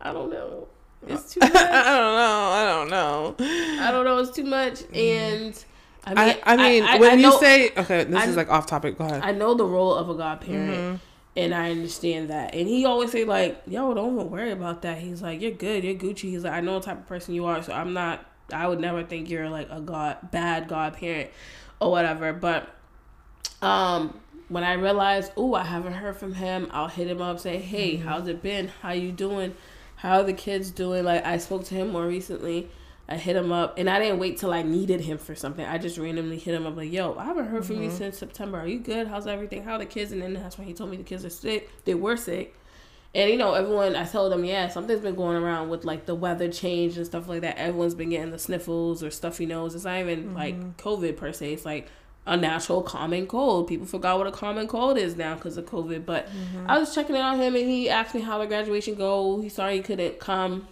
I 0.00 0.12
don't 0.12 0.30
know. 0.30 0.68
It's 1.08 1.34
too 1.34 1.40
much. 1.40 1.52
I 1.54 1.82
don't 1.94 2.14
know. 2.16 2.50
I 2.52 2.64
don't 2.74 2.90
know. 2.90 3.36
I 3.84 3.90
don't 3.90 4.04
know, 4.04 4.18
it's 4.18 4.30
too 4.30 4.44
much. 4.44 4.82
And 4.94 5.64
I 6.06 6.10
mean 6.10 6.18
I, 6.18 6.52
I 6.52 6.56
mean, 6.56 6.82
I- 6.84 6.98
when 6.98 7.10
I 7.10 7.14
you 7.14 7.22
know- 7.22 7.38
say 7.40 7.70
okay, 7.76 8.04
this 8.04 8.26
is 8.26 8.36
like 8.36 8.48
off 8.50 8.66
topic. 8.66 8.98
Go 8.98 9.04
ahead. 9.04 9.22
I 9.22 9.32
know 9.32 9.54
the 9.54 9.64
role 9.66 9.94
of 9.94 10.08
a 10.08 10.14
godparent. 10.14 10.70
Mhm. 10.98 11.00
And 11.36 11.52
I 11.52 11.72
understand 11.72 12.30
that. 12.30 12.54
And 12.54 12.68
he 12.68 12.84
always 12.84 13.10
say 13.10 13.24
like, 13.24 13.60
"Yo, 13.66 13.92
don't 13.92 14.14
even 14.14 14.30
worry 14.30 14.52
about 14.52 14.82
that." 14.82 14.98
He's 14.98 15.20
like, 15.20 15.40
"You're 15.40 15.50
good. 15.50 15.82
You're 15.82 15.94
Gucci." 15.96 16.30
He's 16.30 16.44
like, 16.44 16.52
"I 16.52 16.60
know 16.60 16.74
what 16.74 16.84
type 16.84 16.98
of 16.98 17.06
person 17.08 17.34
you 17.34 17.46
are, 17.46 17.60
so 17.60 17.72
I'm 17.72 17.92
not. 17.92 18.24
I 18.52 18.68
would 18.68 18.78
never 18.78 19.02
think 19.02 19.28
you're 19.28 19.50
like 19.50 19.66
a 19.68 19.80
god, 19.80 20.30
bad 20.30 20.68
godparent, 20.68 21.30
or 21.80 21.90
whatever." 21.90 22.32
But, 22.32 22.68
um, 23.62 24.20
when 24.48 24.62
I 24.62 24.74
realized, 24.74 25.32
oh, 25.36 25.54
I 25.54 25.64
haven't 25.64 25.94
heard 25.94 26.16
from 26.16 26.34
him, 26.34 26.68
I'll 26.70 26.86
hit 26.88 27.08
him 27.08 27.20
up, 27.20 27.40
say, 27.40 27.58
"Hey, 27.58 27.96
how's 27.96 28.28
it 28.28 28.40
been? 28.42 28.68
How 28.82 28.92
you 28.92 29.10
doing? 29.10 29.54
How 30.04 30.20
are 30.20 30.22
the 30.22 30.32
kids 30.32 30.70
doing?" 30.70 31.04
Like 31.04 31.24
I 31.24 31.38
spoke 31.38 31.64
to 31.64 31.74
him 31.74 31.90
more 31.90 32.06
recently. 32.06 32.68
I 33.08 33.16
hit 33.16 33.36
him 33.36 33.52
up, 33.52 33.78
and 33.78 33.90
I 33.90 33.98
didn't 33.98 34.18
wait 34.18 34.38
till 34.38 34.52
I 34.52 34.62
needed 34.62 35.00
him 35.02 35.18
for 35.18 35.34
something. 35.34 35.66
I 35.66 35.76
just 35.76 35.98
randomly 35.98 36.38
hit 36.38 36.54
him 36.54 36.66
up, 36.66 36.76
like, 36.76 36.92
"Yo, 36.92 37.14
I 37.18 37.24
haven't 37.24 37.48
heard 37.48 37.64
from 37.66 37.82
you 37.82 37.88
mm-hmm. 37.88 37.98
since 37.98 38.18
September. 38.18 38.58
Are 38.58 38.66
you 38.66 38.78
good? 38.78 39.08
How's 39.08 39.26
everything? 39.26 39.62
How 39.62 39.72
are 39.72 39.78
the 39.78 39.86
kids?" 39.86 40.12
And 40.12 40.22
then 40.22 40.34
that's 40.34 40.56
when 40.56 40.66
he 40.66 40.72
told 40.72 40.90
me 40.90 40.96
the 40.96 41.02
kids 41.02 41.24
are 41.24 41.30
sick. 41.30 41.68
They 41.84 41.94
were 41.94 42.16
sick, 42.16 42.54
and 43.14 43.30
you 43.30 43.36
know, 43.36 43.54
everyone. 43.54 43.96
I 43.96 44.04
told 44.04 44.32
them, 44.32 44.44
"Yeah, 44.44 44.68
something's 44.68 45.00
been 45.00 45.16
going 45.16 45.36
around 45.36 45.68
with 45.68 45.84
like 45.84 46.06
the 46.06 46.14
weather 46.14 46.48
change 46.50 46.96
and 46.96 47.04
stuff 47.04 47.28
like 47.28 47.40
that. 47.40 47.58
Everyone's 47.58 47.94
been 47.94 48.10
getting 48.10 48.30
the 48.30 48.38
sniffles 48.38 49.02
or 49.02 49.10
stuffy 49.10 49.46
nose. 49.46 49.74
It's 49.74 49.84
not 49.84 49.98
even 50.00 50.32
like 50.32 50.54
mm-hmm. 50.54 50.88
COVID 50.88 51.16
per 51.16 51.32
se. 51.32 51.52
It's 51.54 51.64
like." 51.64 51.88
A 52.26 52.36
natural 52.36 52.82
common 52.82 53.26
cold. 53.26 53.68
People 53.68 53.86
forgot 53.86 54.16
what 54.16 54.26
a 54.26 54.32
common 54.32 54.66
cold 54.66 54.96
is 54.96 55.14
now 55.14 55.34
because 55.34 55.58
of 55.58 55.66
COVID. 55.66 56.06
But 56.06 56.28
I 56.66 56.78
was 56.78 56.94
checking 56.94 57.16
in 57.16 57.20
on 57.20 57.38
him, 57.38 57.54
and 57.54 57.68
he 57.68 57.90
asked 57.90 58.14
me 58.14 58.22
how 58.22 58.38
the 58.38 58.46
graduation 58.46 58.94
go. 58.94 59.40
He's 59.42 59.54
sorry 59.54 59.76
he 59.76 59.82
couldn't 59.82 60.18
come 60.20 60.66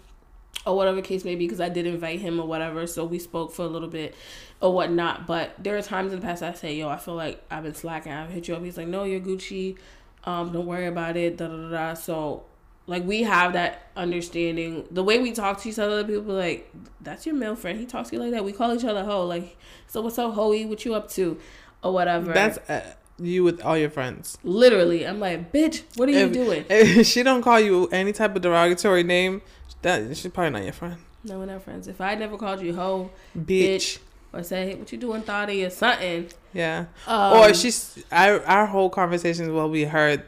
or 0.64 0.76
whatever 0.76 1.03
case 1.03 1.24
may 1.24 1.34
be 1.34 1.46
because 1.46 1.61
I 1.61 1.68
did 1.68 1.86
invite 1.86 2.20
him 2.20 2.40
or 2.40 2.46
whatever. 2.46 2.86
So 2.86 3.05
we 3.05 3.18
spoke 3.18 3.53
for 3.53 3.62
a 3.62 3.68
little 3.68 3.88
bit 3.88 4.14
or 4.61 4.72
whatnot. 4.72 5.26
But 5.26 5.53
there 5.59 5.76
are 5.76 5.82
times 5.82 6.12
in 6.12 6.20
the 6.20 6.26
past 6.26 6.42
I 6.42 6.53
say, 6.53 6.76
yo, 6.76 6.88
I 6.88 6.96
feel 6.96 7.14
like 7.14 7.42
I've 7.50 7.64
been 7.64 7.74
slacking. 7.74 8.12
I've 8.12 8.30
hit 8.30 8.48
you 8.48 8.55
up. 8.55 8.62
He's 8.62 8.76
like, 8.76 8.88
no, 8.88 9.05
you're 9.05 9.20
Gucci. 9.20 9.76
Um, 10.24 10.53
don't 10.53 10.66
worry 10.66 10.86
about 10.86 11.16
it. 11.16 11.36
Da 11.36 11.48
da. 11.48 11.70
da. 11.70 11.94
So 11.94 12.44
like 12.87 13.05
we 13.05 13.22
have 13.22 13.53
that 13.55 13.91
understanding. 13.97 14.87
The 14.91 15.03
way 15.05 15.18
we 15.20 15.33
talk 15.33 15.61
to 15.62 15.68
each 15.68 15.78
other, 15.78 16.03
people 16.05 16.35
like, 16.35 16.70
that's 17.01 17.26
your 17.26 17.35
male 17.35 17.57
friend. 17.57 17.78
He 17.78 17.87
talks 17.87 18.11
to 18.11 18.16
you 18.16 18.22
like 18.22 18.33
that. 18.33 18.45
We 18.45 18.53
call 18.53 18.74
each 18.74 18.85
other 18.85 19.05
ho. 19.05 19.24
Like, 19.26 19.57
so 19.87 20.01
what's 20.01 20.18
up, 20.18 20.35
hoey? 20.35 20.64
What 20.66 20.85
you 20.85 20.95
up 20.95 21.09
to? 21.12 21.39
Or 21.83 21.93
whatever. 21.93 22.33
That's 22.33 22.59
uh, 22.70 22.95
you 23.18 23.45
with 23.45 23.61
all 23.62 23.76
your 23.76 23.91
friends. 23.91 24.39
literally. 24.43 25.07
I'm 25.07 25.20
like, 25.20 25.53
bitch, 25.53 25.83
what 25.97 26.09
are 26.09 26.12
you 26.12 26.26
If- 26.26 26.33
doing? 26.33 26.64
If 26.68 27.07
she 27.12 27.22
don't 27.22 27.43
call 27.43 27.61
you 27.61 27.87
any 27.89 28.12
type 28.12 28.35
of 28.37 28.43
derogatory 28.43 29.03
name, 29.05 29.43
that 29.83 30.16
she's 30.16 30.30
probably 30.33 30.51
not 30.51 30.64
your 30.64 30.72
friend. 30.72 30.97
No, 31.24 31.39
we're 31.39 31.47
not 31.47 31.62
friends. 31.62 31.87
If 31.89 32.01
I 32.01 32.14
never 32.16 32.37
called 32.37 32.61
you 32.62 32.74
ho 32.74 33.11
Bitch. 33.37 33.99
or 34.33 34.43
say, 34.43 34.66
hey, 34.70 34.74
what 34.76 34.91
you 34.91 34.99
doing, 34.99 35.22
thotty 35.22 35.64
or 35.64 35.70
something. 35.70 36.28
Yeah. 36.53 36.87
Um, 37.07 37.33
or 37.39 37.55
she's 37.55 38.03
our 38.11 38.45
our 38.45 38.66
whole 38.66 38.91
conversations 38.91 39.49
will 39.49 39.68
be 39.68 39.85
her 39.85 40.24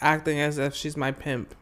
acting 0.00 0.40
as 0.40 0.58
if 0.58 0.74
she's 0.74 0.96
my 0.96 1.12
pimp. 1.12 1.54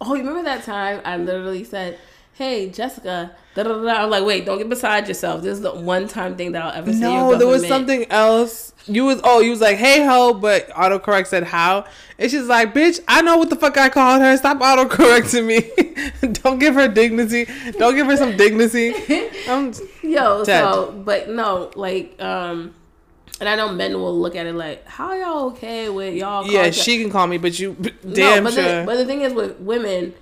Oh, 0.00 0.14
you 0.14 0.20
remember 0.20 0.42
that 0.44 0.64
time 0.64 1.00
I 1.04 1.16
literally 1.16 1.64
said, 1.64 1.98
"Hey, 2.34 2.70
Jessica." 2.70 3.36
Da, 3.54 3.64
da, 3.64 3.82
da. 3.82 4.04
I'm 4.04 4.10
like, 4.10 4.24
wait, 4.24 4.46
don't 4.46 4.58
get 4.58 4.68
beside 4.68 5.08
yourself. 5.08 5.42
This 5.42 5.54
is 5.54 5.62
the 5.62 5.74
one 5.74 6.06
time 6.06 6.36
thing 6.36 6.52
that 6.52 6.62
I'll 6.62 6.72
ever 6.72 6.92
say. 6.92 7.00
No, 7.00 7.36
there 7.36 7.48
was 7.48 7.66
something 7.66 8.10
else. 8.10 8.72
You 8.86 9.04
was 9.04 9.20
oh, 9.24 9.40
you 9.40 9.50
was 9.50 9.60
like, 9.60 9.76
hey 9.76 10.04
ho, 10.04 10.34
but 10.34 10.68
autocorrect 10.70 11.26
said 11.26 11.44
how. 11.44 11.84
And 12.18 12.30
she's 12.30 12.46
like, 12.46 12.72
bitch, 12.72 13.00
I 13.08 13.22
know 13.22 13.38
what 13.38 13.50
the 13.50 13.56
fuck 13.56 13.76
I 13.76 13.88
called 13.88 14.22
her. 14.22 14.36
Stop 14.36 14.58
autocorrecting 14.58 15.46
me. 15.46 16.32
Don't 16.32 16.58
give 16.58 16.74
her 16.74 16.86
dignity. 16.86 17.46
Don't 17.72 17.94
give 17.94 18.06
her 18.06 18.16
some 18.16 18.36
dignity. 18.36 18.94
I'm, 19.48 19.72
Yo, 20.02 20.44
Dead. 20.44 20.62
so 20.62 20.92
but 20.92 21.28
no, 21.28 21.70
like, 21.74 22.20
um, 22.22 22.74
and 23.40 23.48
I 23.48 23.56
know 23.56 23.72
men 23.72 23.94
will 23.94 24.16
look 24.18 24.36
at 24.36 24.46
it 24.46 24.54
like, 24.54 24.86
how 24.86 25.12
y'all 25.14 25.46
okay 25.52 25.88
with 25.88 26.14
y'all? 26.14 26.46
yeah, 26.46 26.58
calling- 26.60 26.72
she 26.72 27.00
can 27.02 27.10
call 27.10 27.26
me, 27.26 27.38
but 27.38 27.58
you 27.58 27.76
No, 28.04 28.14
damn 28.14 28.44
but 28.44 28.52
sure. 28.52 28.62
The, 28.80 28.82
but 28.86 28.96
the 28.96 29.06
thing 29.06 29.22
is 29.22 29.32
with 29.32 29.58
women, 29.58 30.14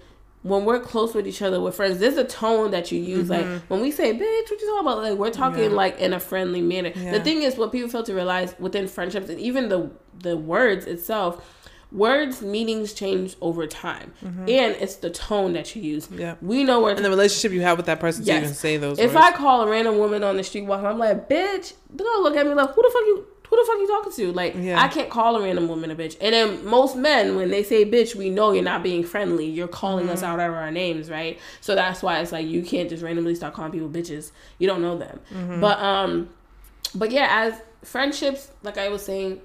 when 0.45 0.65
we're 0.65 0.79
close 0.79 1.15
with 1.15 1.27
each 1.27 1.43
other, 1.43 1.61
we're 1.61 1.73
friends. 1.73 1.99
There's 1.99 2.17
a 2.17 2.25
tone 2.25 2.71
that 2.71 2.93
you 2.93 3.01
use. 3.01 3.29
Like 3.29 3.45
when 3.69 3.81
we 3.81 3.91
say, 3.91 4.13
"Bitch," 4.15 4.51
what 4.51 4.61
you 4.61 4.67
talking 4.69 4.81
about? 4.81 4.99
Like 5.03 5.19
we're 5.19 5.31
talking 5.31 5.59
Mm-hmm. 5.65 5.71
Yeah. 5.73 5.77
like 5.77 5.99
in 5.99 6.13
a 6.13 6.21
friendly 6.21 6.63
manner. 6.63 6.93
Yeah. 6.95 7.11
The 7.13 7.21
thing 7.21 7.43
is, 7.43 7.57
what 7.57 7.73
people 7.73 7.89
fail 7.91 8.05
to 8.05 8.15
realize 8.15 8.55
within 8.61 8.87
friendships 8.87 9.29
and 9.29 9.41
even 9.41 9.69
the 9.69 9.91
the 10.21 10.37
words 10.37 10.87
itself, 10.87 11.45
words 11.91 12.43
meanings 12.43 12.93
change 12.93 13.37
over 13.41 13.67
time, 13.67 14.13
and 14.23 14.47
it's 14.49 14.97
the 14.97 15.11
tone 15.11 15.55
that 15.55 15.75
you 15.75 15.83
use. 15.83 16.07
Mm-hmm. 16.07 16.21
Yeah. 16.21 16.35
we 16.43 16.65
know 16.65 16.81
where. 16.81 16.95
and 16.95 17.05
the 17.05 17.11
relationship 17.11 17.53
you 17.53 17.63
have 17.63 17.77
with 17.79 17.87
that 17.87 17.99
person 18.01 18.25
to 18.25 18.31
Yes. 18.31 18.43
even 18.43 18.55
say 18.55 18.77
those 18.77 18.99
if 18.99 19.15
words. 19.15 19.27
I 19.27 19.33
call 19.33 19.63
a 19.63 19.71
random 19.71 19.99
woman 19.99 20.23
on 20.23 20.37
the 20.37 20.45
street 20.45 20.67
walking, 20.67 20.87
I'm 20.87 20.99
like, 20.99 21.29
"Bitch," 21.29 21.73
they're 21.91 22.07
gonna 22.07 22.23
look 22.23 22.37
at 22.37 22.47
me 22.47 22.55
like, 22.55 22.71
"Who 22.71 22.83
the 22.83 22.91
fuck 22.93 23.03
you?" 23.07 23.27
Who 23.51 23.57
the 23.57 23.65
fuck 23.67 23.79
you 23.79 23.89
talking 23.89 24.13
to? 24.13 24.33
Like, 24.33 24.55
Yeah. 24.59 24.79
I 24.79 24.89
can't 24.89 25.09
call 25.09 25.35
a 25.37 25.43
random 25.43 25.69
woman 25.69 25.91
a 25.91 25.97
bitch. 25.97 26.19
And 26.21 26.35
then 26.35 26.67
most 26.67 26.97
men, 26.97 27.35
when 27.35 27.49
they 27.51 27.63
say 27.63 27.83
bitch, 27.91 28.15
we 28.15 28.29
know 28.29 28.53
you're 28.53 28.63
not 28.63 28.83
being 28.83 29.03
friendly. 29.05 29.47
You're 29.47 29.69
calling 29.69 30.11
us 30.11 30.21
Mm-hmm. 30.21 30.31
out 30.33 30.41
of 30.51 30.55
our 30.55 30.71
names, 30.71 31.09
right? 31.11 31.39
So 31.63 31.75
that's 31.75 32.03
why 32.03 32.21
it's 32.21 32.31
like 32.31 32.47
you 32.47 32.61
can't 32.63 32.91
just 32.91 33.03
randomly 33.03 33.35
start 33.35 33.55
calling 33.55 33.73
people 33.73 33.89
bitches. 33.89 34.33
You 34.59 34.67
don't 34.67 34.83
know 34.83 34.99
them. 34.99 35.21
Mm-hmm. 35.35 35.61
But 35.63 35.79
um, 35.79 36.29
but 36.95 37.11
yeah, 37.11 37.27
as 37.31 37.55
friendships, 37.83 38.49
like 38.63 38.77
I 38.77 38.91
was 38.91 39.03
saying, 39.03 39.41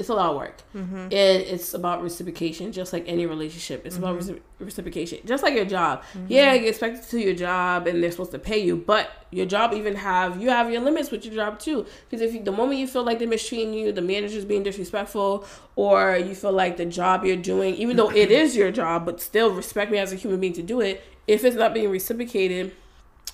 it's 0.00 0.08
a 0.08 0.14
lot 0.14 0.30
of 0.30 0.36
work, 0.36 0.56
Mm-hmm. 0.74 0.96
and 0.96 1.12
it's 1.52 1.74
about 1.74 2.02
reciprocation. 2.02 2.72
Just 2.72 2.92
like 2.92 3.04
any 3.06 3.26
relationship, 3.26 3.84
it's 3.86 3.96
about 3.96 4.18
Mm-hmm. 4.18 4.32
recip- 4.34 4.40
reciprocation. 4.58 5.18
Just 5.26 5.42
like 5.42 5.54
your 5.54 5.64
job, 5.64 6.02
yeah, 6.28 6.54
you 6.54 6.68
expect 6.68 7.04
to 7.04 7.10
do 7.10 7.18
your 7.20 7.34
job, 7.34 7.86
and 7.86 8.02
they're 8.02 8.10
supposed 8.10 8.32
to 8.32 8.38
pay 8.38 8.58
you, 8.58 8.76
but 8.76 9.10
your 9.30 9.46
job 9.46 9.72
even 9.74 9.94
have 9.94 10.40
you 10.42 10.48
have 10.50 10.70
your 10.72 10.80
limits 10.80 11.10
with 11.10 11.24
your 11.24 11.34
job 11.34 11.58
too. 11.58 11.86
Because 12.08 12.20
if 12.26 12.34
you, 12.34 12.42
the 12.42 12.52
moment 12.52 12.80
you 12.80 12.86
feel 12.88 13.04
like 13.04 13.18
they're 13.20 13.28
mistreating 13.28 13.72
you, 13.74 13.92
the 13.92 14.02
manager's 14.02 14.44
being 14.44 14.62
disrespectful, 14.62 15.44
or 15.76 16.16
you 16.16 16.34
feel 16.34 16.52
like 16.52 16.76
the 16.76 16.86
job 16.86 17.24
you're 17.24 17.36
doing, 17.36 17.74
even 17.76 17.96
though 17.96 18.10
it 18.10 18.30
is 18.30 18.56
your 18.56 18.70
job, 18.72 19.04
but 19.06 19.20
still 19.20 19.50
respect 19.52 19.90
me 19.92 19.98
as 19.98 20.12
a 20.12 20.16
human 20.16 20.40
being 20.40 20.54
to 20.54 20.62
do 20.62 20.80
it. 20.80 21.02
If 21.26 21.44
it's 21.44 21.54
not 21.56 21.74
being 21.74 21.90
reciprocated 21.90 22.72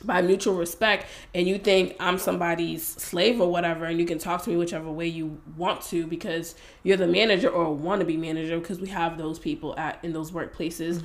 by 0.07 0.23
mutual 0.23 0.55
respect 0.55 1.07
and 1.35 1.47
you 1.47 1.59
think 1.59 1.97
I'm 2.01 2.19
somebody's 2.19 2.87
slave 2.87 3.41
or 3.41 3.51
whatever 3.51 3.85
and 3.85 3.99
you 3.99 4.07
can 4.07 4.19
talk 4.19 4.43
to 4.45 4.51
me 4.51 4.57
whichever 4.57 4.91
way 4.91 5.07
you 5.07 5.41
want 5.57 5.83
to 5.83 6.07
because 6.07 6.55
you're 6.83 6.97
the 6.97 7.07
manager 7.07 7.49
or 7.49 7.75
want 7.75 8.01
to 8.01 8.07
be 8.07 8.17
manager 8.17 8.59
because 8.59 8.81
we 8.81 8.89
have 8.89 9.19
those 9.19 9.39
people 9.39 9.77
at 9.79 9.99
in 10.03 10.13
those 10.13 10.31
workplaces. 10.31 11.03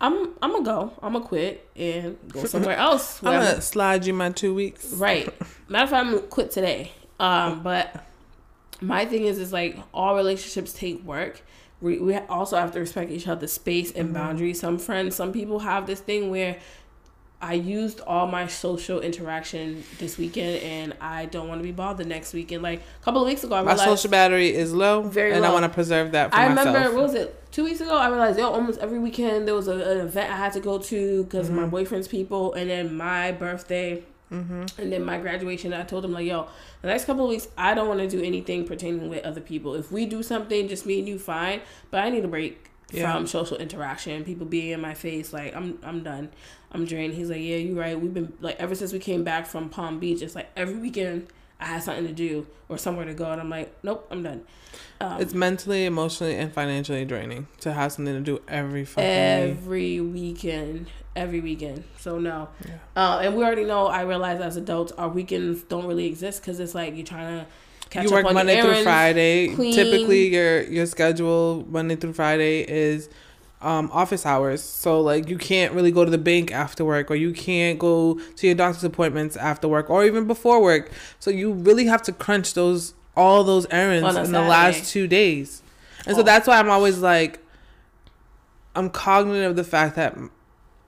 I'm 0.00 0.30
I'm 0.42 0.50
gonna 0.52 0.64
go. 0.64 0.92
I'm 1.00 1.12
gonna 1.12 1.24
quit 1.24 1.68
and 1.76 2.18
go 2.28 2.44
somewhere 2.44 2.76
else 2.76 3.22
I'm 3.22 3.40
gonna 3.40 3.60
slide 3.60 4.04
you 4.04 4.12
my 4.12 4.30
two 4.30 4.52
weeks. 4.52 4.92
right. 4.94 5.26
Matter 5.68 5.84
of 5.84 5.90
fact 5.90 6.06
I'm 6.06 6.14
gonna 6.14 6.26
quit 6.26 6.50
today. 6.50 6.92
Um 7.20 7.62
but 7.62 8.04
my 8.80 9.06
thing 9.06 9.24
is 9.24 9.38
is 9.38 9.52
like 9.52 9.78
all 9.94 10.16
relationships 10.16 10.72
take 10.72 11.02
work. 11.04 11.42
We, 11.80 11.98
we 11.98 12.16
also 12.16 12.56
have 12.56 12.72
to 12.72 12.80
respect 12.80 13.10
each 13.10 13.26
other's 13.26 13.52
space 13.52 13.90
and 13.92 14.12
boundaries. 14.14 14.60
Some 14.60 14.78
friends 14.78 15.14
some 15.14 15.32
people 15.32 15.60
have 15.60 15.86
this 15.86 16.00
thing 16.00 16.30
where 16.30 16.58
I 17.42 17.54
used 17.54 18.00
all 18.02 18.28
my 18.28 18.46
social 18.46 19.00
interaction 19.00 19.82
this 19.98 20.16
weekend, 20.16 20.62
and 20.62 20.94
I 21.00 21.26
don't 21.26 21.48
want 21.48 21.58
to 21.58 21.62
be 21.64 21.72
bothered 21.72 22.06
next 22.06 22.32
weekend. 22.32 22.62
Like 22.62 22.80
a 23.00 23.04
couple 23.04 23.20
of 23.20 23.26
weeks 23.26 23.42
ago, 23.42 23.56
I 23.56 23.62
My 23.62 23.74
social 23.74 24.10
battery 24.10 24.54
is 24.54 24.72
low, 24.72 25.02
Very 25.02 25.32
and 25.32 25.44
I 25.44 25.52
want 25.52 25.64
to 25.64 25.68
preserve 25.68 26.12
that 26.12 26.30
for 26.30 26.36
I 26.36 26.48
myself. 26.48 26.66
remember 26.74 26.94
what 26.96 27.02
was 27.02 27.14
it 27.14 27.52
two 27.52 27.64
weeks 27.64 27.80
ago? 27.80 27.96
I 27.96 28.08
realized 28.08 28.38
yo, 28.38 28.48
almost 28.50 28.78
every 28.80 29.00
weekend 29.00 29.48
there 29.48 29.54
was 29.56 29.66
a, 29.66 29.72
an 29.72 29.98
event 30.06 30.30
I 30.32 30.36
had 30.36 30.52
to 30.52 30.60
go 30.60 30.78
to 30.78 31.24
because 31.24 31.50
my 31.50 31.62
Mm-hmm. 31.62 31.70
boyfriend's 31.70 32.08
people, 32.08 32.54
and 32.54 32.70
then 32.70 32.96
my 32.96 33.32
birthday, 33.32 34.04
Mm-hmm. 34.32 34.80
and 34.80 34.90
then 34.92 35.04
my 35.04 35.18
graduation. 35.18 35.74
I 35.74 35.82
told 35.82 36.04
him 36.06 36.12
like, 36.12 36.24
yo, 36.26 36.46
the 36.80 36.88
next 36.88 37.04
couple 37.04 37.24
of 37.24 37.28
weeks 37.28 37.48
I 37.58 37.74
don't 37.74 37.86
want 37.88 38.00
to 38.00 38.08
do 38.08 38.22
anything 38.22 38.66
pertaining 38.66 39.10
with 39.10 39.24
other 39.26 39.42
people. 39.42 39.74
If 39.74 39.92
we 39.92 40.06
do 40.06 40.22
something, 40.22 40.68
just 40.68 40.86
me 40.86 41.00
and 41.00 41.08
you, 41.08 41.18
fine. 41.18 41.60
But 41.90 42.04
I 42.04 42.08
need 42.08 42.24
a 42.24 42.28
break 42.28 42.70
Yeah. 42.92 43.12
from 43.12 43.26
social 43.26 43.58
interaction, 43.58 44.24
people 44.24 44.46
being 44.46 44.70
in 44.70 44.80
my 44.80 44.94
face. 44.94 45.34
Like 45.34 45.54
I'm, 45.54 45.78
I'm 45.82 46.02
done. 46.02 46.30
I'm 46.72 46.84
drained. 46.84 47.14
He's 47.14 47.28
like, 47.30 47.40
yeah, 47.40 47.56
you're 47.56 47.76
right. 47.78 47.98
We've 48.00 48.14
been 48.14 48.32
like 48.40 48.56
ever 48.58 48.74
since 48.74 48.92
we 48.92 48.98
came 48.98 49.24
back 49.24 49.46
from 49.46 49.68
Palm 49.68 49.98
Beach. 49.98 50.22
It's 50.22 50.34
like 50.34 50.48
every 50.56 50.76
weekend 50.76 51.28
I 51.60 51.66
had 51.66 51.82
something 51.82 52.06
to 52.06 52.12
do 52.12 52.46
or 52.68 52.78
somewhere 52.78 53.04
to 53.04 53.14
go, 53.14 53.30
and 53.30 53.40
I'm 53.40 53.50
like, 53.50 53.72
nope, 53.84 54.06
I'm 54.10 54.22
done. 54.22 54.42
Um, 55.00 55.20
It's 55.20 55.34
mentally, 55.34 55.84
emotionally, 55.84 56.34
and 56.34 56.52
financially 56.52 57.04
draining 57.04 57.46
to 57.60 57.72
have 57.72 57.92
something 57.92 58.14
to 58.14 58.20
do 58.20 58.40
every 58.48 58.84
fucking 58.84 59.08
every 59.08 60.00
weekend 60.00 60.86
every 61.14 61.40
weekend 61.42 61.84
so 61.98 62.18
no 62.18 62.48
Yeah. 62.66 62.76
uh, 62.96 63.20
and 63.22 63.36
we 63.36 63.44
already 63.44 63.64
know 63.64 63.86
i 63.86 64.00
realize 64.00 64.40
as 64.40 64.56
adults 64.56 64.92
our 64.92 65.10
weekends 65.10 65.62
don't 65.64 65.84
really 65.84 66.06
exist 66.06 66.40
because 66.40 66.58
it's 66.58 66.74
like 66.74 66.96
you're 66.96 67.04
trying 67.04 67.40
to 67.40 67.46
catch 67.90 68.04
You 68.10 68.16
up 68.16 68.24
work 68.24 68.32
Monday 68.32 68.56
your 68.56 68.72
through. 68.74 68.82
Friday. 68.82 69.54
clean. 69.54 69.74
Typically, 69.74 70.28
your 70.34 70.62
your 70.62 70.86
schedule 70.86 71.66
Monday 71.68 71.96
through 71.96 72.14
Friday 72.14 72.60
is 72.62 73.10
um, 73.62 73.90
office 73.92 74.26
hours. 74.26 74.62
So 74.62 75.00
like 75.00 75.28
you 75.28 75.38
can't 75.38 75.72
really 75.72 75.90
go 75.90 76.04
to 76.04 76.10
the 76.10 76.18
bank 76.18 76.50
after 76.52 76.84
work, 76.84 77.10
or 77.10 77.14
you 77.14 77.32
can't 77.32 77.78
go 77.78 78.20
to 78.36 78.46
your 78.46 78.54
doctor's 78.56 78.84
appointments 78.84 79.36
after 79.36 79.68
work, 79.68 79.88
or 79.90 80.04
even 80.04 80.26
before 80.26 80.60
work. 80.62 80.90
So 81.20 81.30
you 81.30 81.52
really 81.52 81.86
have 81.86 82.02
to 82.02 82.12
crunch 82.12 82.54
those 82.54 82.94
all 83.16 83.44
those 83.44 83.66
errands 83.70 84.16
a 84.16 84.24
in 84.24 84.32
the 84.32 84.40
last 84.40 84.90
two 84.90 85.06
days, 85.06 85.62
and 86.06 86.14
so 86.16 86.22
Oh. 86.22 86.24
that's 86.24 86.46
why 86.46 86.58
I'm 86.58 86.70
always 86.70 86.98
like, 87.00 87.40
I'm 88.74 88.88
cognizant 88.90 89.46
of 89.46 89.56
the 89.56 89.64
fact 89.64 89.96
that 89.96 90.16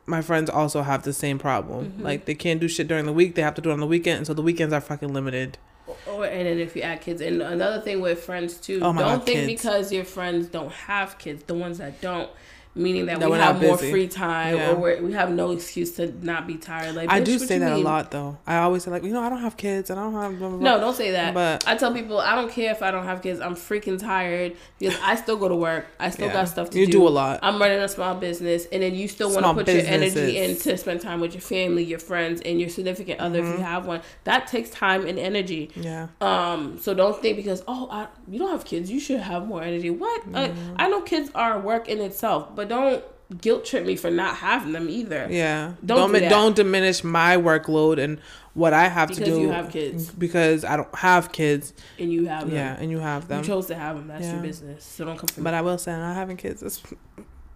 my 0.06 0.22
friends 0.22 0.48
also 0.50 0.82
have 0.82 1.02
the 1.02 1.12
same 1.12 1.38
problem. 1.38 1.92
Mhm. 1.98 2.02
Like 2.02 2.24
they 2.24 2.34
can't 2.34 2.60
do 2.60 2.68
shit 2.68 2.88
during 2.88 3.06
the 3.06 3.12
week; 3.12 3.34
they 3.34 3.42
have 3.42 3.54
to 3.54 3.62
do 3.62 3.70
it 3.70 3.74
on 3.74 3.80
the 3.80 3.86
weekend, 3.86 4.18
and 4.18 4.26
so 4.26 4.34
the 4.34 4.42
weekends 4.42 4.72
are 4.72 4.80
fucking 4.80 5.12
limited. 5.12 5.58
or 6.06 6.24
and 6.24 6.46
then 6.46 6.58
if 6.58 6.74
you 6.74 6.80
add 6.80 7.02
kids 7.02 7.20
and 7.20 7.42
another 7.42 7.78
thing 7.78 8.00
with 8.00 8.18
friends 8.24 8.54
too 8.56 8.76
Oh 8.76 8.92
don't 8.94 8.96
God, 8.96 9.24
think 9.26 9.40
kids. 9.40 9.62
because 9.62 9.92
your 9.92 10.04
friends 10.04 10.46
don't 10.48 10.72
have 10.72 11.18
kids 11.18 11.44
the 11.44 11.52
ones 11.54 11.76
that 11.76 12.00
don't 12.00 12.30
meaning 12.74 13.06
that, 13.06 13.20
That 13.20 13.30
we 13.30 13.38
have 13.38 13.60
more 13.62 13.76
busy. 13.76 13.90
free 13.90 14.08
time 14.08 14.56
Yeah. 14.56 14.70
or 14.72 14.74
we're, 14.76 15.02
we 15.02 15.12
have 15.12 15.30
no 15.30 15.52
excuse 15.52 15.92
to 15.92 16.12
not 16.24 16.46
be 16.46 16.56
tired 16.56 16.94
like 16.96 17.08
I 17.10 17.20
do 17.20 17.38
say 17.38 17.58
that 17.58 17.72
a 17.72 17.76
lot 17.76 18.10
though. 18.10 18.36
I 18.46 18.58
always 18.58 18.82
say 18.82 18.90
like, 18.90 19.04
you 19.04 19.12
know, 19.12 19.20
I 19.22 19.28
don't 19.28 19.40
have 19.40 19.56
kids 19.56 19.90
and 19.90 19.98
I 20.00 20.02
don't 20.04 20.14
have 20.14 20.38
blah, 20.38 20.48
blah, 20.48 20.58
blah. 20.58 20.70
no 20.74 20.80
don't 20.80 20.96
say 20.96 21.12
that 21.12 21.34
But 21.34 21.66
I 21.68 21.76
tell 21.76 21.92
people 21.94 22.18
I 22.18 22.34
don't 22.34 22.50
care 22.50 22.72
if 22.72 22.82
I 22.82 22.90
don't 22.90 23.04
have 23.04 23.22
kids. 23.22 23.40
I'm 23.40 23.54
freaking 23.54 23.98
tired 24.00 24.56
because 24.78 24.98
I 25.02 25.14
still 25.16 25.36
go 25.36 25.48
to 25.48 25.54
work. 25.56 25.86
I 26.00 26.10
still 26.10 26.26
Yeah. 26.26 26.32
got 26.32 26.48
stuff 26.48 26.70
to 26.70 26.78
you 26.78 26.86
do. 26.86 26.92
You 26.92 26.98
do 26.98 27.08
a 27.08 27.10
lot. 27.10 27.40
I'm 27.42 27.60
running 27.60 27.78
a 27.78 27.88
small 27.88 28.14
business, 28.14 28.66
and 28.72 28.82
then 28.82 28.94
you 28.94 29.06
still 29.08 29.32
want 29.32 29.44
to 29.46 29.54
put 29.64 29.72
your 29.72 29.84
energy 29.86 30.38
in 30.38 30.56
to 30.56 30.76
spend 30.76 31.00
time 31.00 31.20
with 31.20 31.32
your 31.34 31.40
family, 31.40 31.84
your 31.84 31.98
friends, 31.98 32.40
and 32.44 32.60
your 32.60 32.68
significant 32.70 33.20
other 33.20 33.38
if 33.38 33.44
Mm-hmm. 33.44 33.58
you 33.58 33.64
have 33.64 33.86
one. 33.86 34.00
That 34.24 34.46
takes 34.46 34.70
time 34.70 35.06
and 35.06 35.18
energy. 35.18 35.70
yeah. 35.76 36.08
Um, 36.20 36.78
so 36.80 36.94
don't 36.94 37.20
think 37.20 37.36
because 37.36 37.62
oh, 37.68 37.88
I, 37.90 38.06
you 38.28 38.38
don't 38.38 38.50
have 38.50 38.64
kids, 38.64 38.90
you 38.90 39.00
should 39.00 39.20
have 39.20 39.46
more 39.46 39.62
energy. 39.62 39.90
What? 39.90 40.22
I, 40.34 40.48
Mm-hmm. 40.48 40.74
I 40.78 40.88
know 40.88 41.00
kids 41.00 41.30
are 41.34 41.58
work 41.60 41.88
in 41.88 42.00
itself, 42.00 42.54
but 42.54 42.63
don't 42.64 43.04
guilt 43.40 43.64
trip 43.64 43.86
me 43.86 43.96
for 43.96 44.10
not 44.10 44.36
having 44.36 44.72
them 44.72 44.88
either. 44.88 45.26
Yeah. 45.30 45.74
Don't 45.84 46.12
Don't 46.12 46.12
do 46.12 46.28
don't 46.28 46.56
diminish 46.56 47.02
my 47.02 47.36
workload 47.36 47.98
and 47.98 48.20
what 48.54 48.72
I 48.72 48.88
have 48.88 49.10
to 49.12 49.16
do. 49.16 49.24
Because 49.24 49.38
you 49.38 49.48
have 49.50 49.70
kids. 49.70 50.10
because 50.10 50.64
I 50.64 50.76
don't 50.76 50.94
have 50.94 51.32
kids. 51.32 51.72
And 51.98 52.12
you 52.12 52.26
have 52.26 52.46
them. 52.46 52.54
Yeah, 52.54 52.76
and 52.78 52.90
you 52.90 52.98
have 53.00 53.28
them. 53.28 53.40
You 53.40 53.44
chose 53.44 53.66
to 53.66 53.74
have 53.74 53.96
them. 53.96 54.08
That's 54.08 54.26
your 54.26 54.40
business. 54.40 54.84
So 54.84 55.04
don't 55.04 55.18
come 55.18 55.28
for 55.28 55.40
me. 55.40 55.44
But 55.44 55.54
I 55.54 55.62
will 55.62 55.78
say, 55.78 55.92
not 55.92 56.14
having 56.14 56.36
kids 56.36 56.62
is 56.62 56.82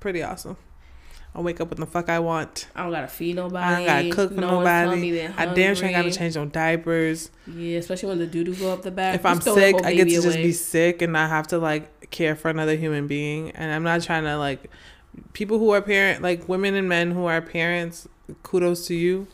pretty 0.01 0.23
awesome. 0.23 0.57
I 1.35 1.41
wake 1.41 1.61
up 1.61 1.71
when 1.71 1.79
the 1.79 1.87
fuck 1.87 2.09
I 2.09 2.19
want. 2.19 2.67
I 2.75 2.83
don't 2.83 2.91
gotta 2.91 3.07
feed 3.07 3.37
nobody. 3.37 3.65
I 3.65 3.77
don't 3.77 3.87
gotta 3.87 4.11
cook 4.11 4.35
for 4.35 4.41
no 4.41 4.61
nobody. 4.61 5.27
I 5.27 5.47
damn 5.55 5.75
sure 5.75 5.87
ain't 5.87 5.95
gotta 5.95 6.11
change 6.11 6.35
no 6.35 6.47
diapers. 6.47 7.31
Yeah, 7.47 7.79
especially 7.79 8.09
when 8.09 8.19
the 8.19 8.27
doo 8.27 8.45
doo 8.45 8.57
go 8.57 8.73
up 8.73 8.83
the 8.83 8.91
back. 8.91 9.15
if 9.15 9.27
I'm 9.27 9.41
sick, 9.41 9.77
I 9.85 9.95
get 9.95 10.05
to 10.05 10.11
baby 10.11 10.23
just 10.23 10.37
be 10.39 10.53
sick 10.53 11.03
and 11.03 11.13
not 11.13 11.29
have 11.29 11.49
to 11.49 11.59
like 11.59 12.11
care 12.11 12.35
for 12.35 12.49
another 12.49 12.75
human 12.77 13.07
being. 13.07 13.51
And 13.51 13.71
I'm 13.71 13.83
not 13.83 14.03
trying 14.03 14.25
to 14.25 14.37
like 14.39 14.71
people 15.33 15.59
who 15.59 15.71
are 15.71 15.81
parent 15.83 16.23
like 16.23 16.49
women 16.49 16.75
and 16.75 16.89
men 16.89 17.11
who 17.12 17.27
are 17.27 17.41
parents. 17.41 18.09
Kudos 18.43 18.87
to 18.89 18.95
you. 18.95 19.27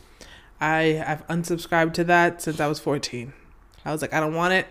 I 0.61 1.03
i've 1.07 1.27
unsubscribed 1.29 1.95
to 1.95 2.05
that 2.05 2.41
since 2.43 2.61
I 2.61 2.67
was 2.69 2.79
14. 2.81 3.33
I 3.85 3.93
was 3.93 4.01
like, 4.03 4.15
I 4.15 4.21
don't 4.21 4.35
want 4.35 4.55
it. 4.55 4.67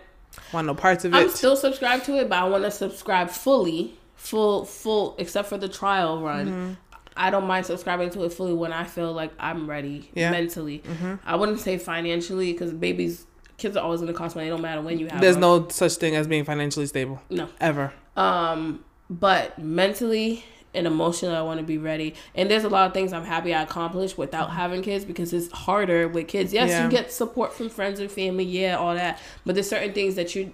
Want 0.52 0.66
no 0.66 0.74
parts 0.74 1.04
of 1.04 1.12
it 1.14 1.16
I'm 1.16 1.26
it. 1.26 1.32
still 1.32 1.56
subscribed 1.56 2.04
to 2.06 2.18
it, 2.18 2.28
but 2.28 2.38
I 2.38 2.44
want 2.48 2.64
to 2.64 2.70
subscribe 2.70 3.30
fully, 3.30 3.94
full, 4.16 4.64
full, 4.64 5.14
except 5.18 5.48
for 5.48 5.58
the 5.58 5.68
trial 5.68 6.20
run. 6.20 6.46
Mm-hmm. 6.46 6.72
I 7.16 7.30
don't 7.30 7.46
mind 7.46 7.66
subscribing 7.66 8.10
to 8.10 8.24
it 8.24 8.32
fully 8.32 8.54
when 8.54 8.72
I 8.72 8.82
feel 8.84 9.12
like 9.12 9.30
I'm 9.38 9.70
ready 9.70 10.10
Yeah. 10.14 10.32
mentally. 10.32 10.80
Mhm. 10.80 11.20
I 11.24 11.36
wouldn't 11.36 11.60
say 11.60 11.78
financially 11.78 12.50
because 12.52 12.72
babies, 12.72 13.26
kids 13.58 13.76
are 13.76 13.84
always 13.84 14.00
going 14.00 14.12
to 14.12 14.18
cost 14.18 14.34
money. 14.34 14.48
Don't 14.48 14.62
matter 14.62 14.80
when 14.80 14.98
you 14.98 15.06
have. 15.08 15.20
There's 15.20 15.36
them. 15.36 15.42
no 15.42 15.68
such 15.68 15.92
thing 15.94 16.16
as 16.16 16.26
being 16.26 16.44
financially 16.44 16.86
stable 16.86 17.20
no. 17.30 17.46
ever. 17.60 17.92
Um, 18.16 18.84
but 19.08 19.56
mentally 19.60 20.44
and 20.74 20.86
emotionally, 20.86 21.36
I 21.36 21.42
want 21.42 21.58
to 21.60 21.64
be 21.66 21.78
ready. 21.78 22.14
And 22.34 22.50
there's 22.50 22.64
a 22.64 22.68
lot 22.68 22.86
of 22.86 22.94
things 22.94 23.12
I'm 23.12 23.24
happy 23.24 23.54
I 23.54 23.62
accomplished 23.62 24.16
without 24.18 24.50
having 24.50 24.82
kids 24.82 25.04
because 25.04 25.32
it's 25.32 25.50
harder 25.52 26.08
with 26.08 26.28
kids. 26.28 26.52
Yes, 26.52 26.70
Yeah. 26.70 26.84
you 26.84 26.90
get 26.90 27.12
support 27.12 27.52
from 27.52 27.68
friends 27.68 28.00
and 28.00 28.10
family, 28.10 28.44
yeah, 28.44 28.76
all 28.76 28.94
that. 28.94 29.20
But 29.44 29.54
there's 29.54 29.68
certain 29.68 29.92
things 29.92 30.14
that 30.16 30.34
you. 30.34 30.52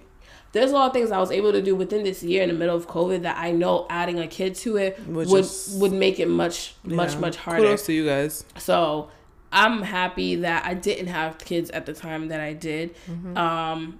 There's 0.53 0.71
a 0.71 0.73
lot 0.73 0.87
of 0.87 0.93
things 0.93 1.11
I 1.11 1.17
was 1.19 1.31
able 1.31 1.53
to 1.53 1.61
do 1.61 1.75
within 1.77 2.03
this 2.03 2.21
year 2.23 2.43
in 2.43 2.49
the 2.49 2.55
middle 2.55 2.75
of 2.75 2.85
COVID 2.87 3.21
that 3.21 3.37
I 3.37 3.51
know 3.51 3.85
adding 3.89 4.19
a 4.19 4.27
kid 4.27 4.53
to 4.55 4.75
it 4.75 4.99
Which 5.07 5.29
would 5.29 5.45
is- 5.45 5.77
would 5.79 5.93
make 5.93 6.19
it 6.19 6.27
much 6.27 6.75
much 6.83 7.13
Yeah. 7.13 7.19
much 7.19 7.37
harder. 7.37 7.61
Kudos 7.63 7.85
to 7.85 7.93
you 7.93 8.05
guys. 8.05 8.43
So 8.57 9.09
I'm 9.53 9.81
happy 9.81 10.35
that 10.35 10.65
I 10.65 10.73
didn't 10.73 11.07
have 11.07 11.37
kids 11.37 11.69
at 11.71 11.85
the 11.85 11.93
time 11.93 12.27
that 12.27 12.41
I 12.41 12.51
did. 12.51 12.93
Mm-hmm. 13.09 13.37
Um, 13.37 13.99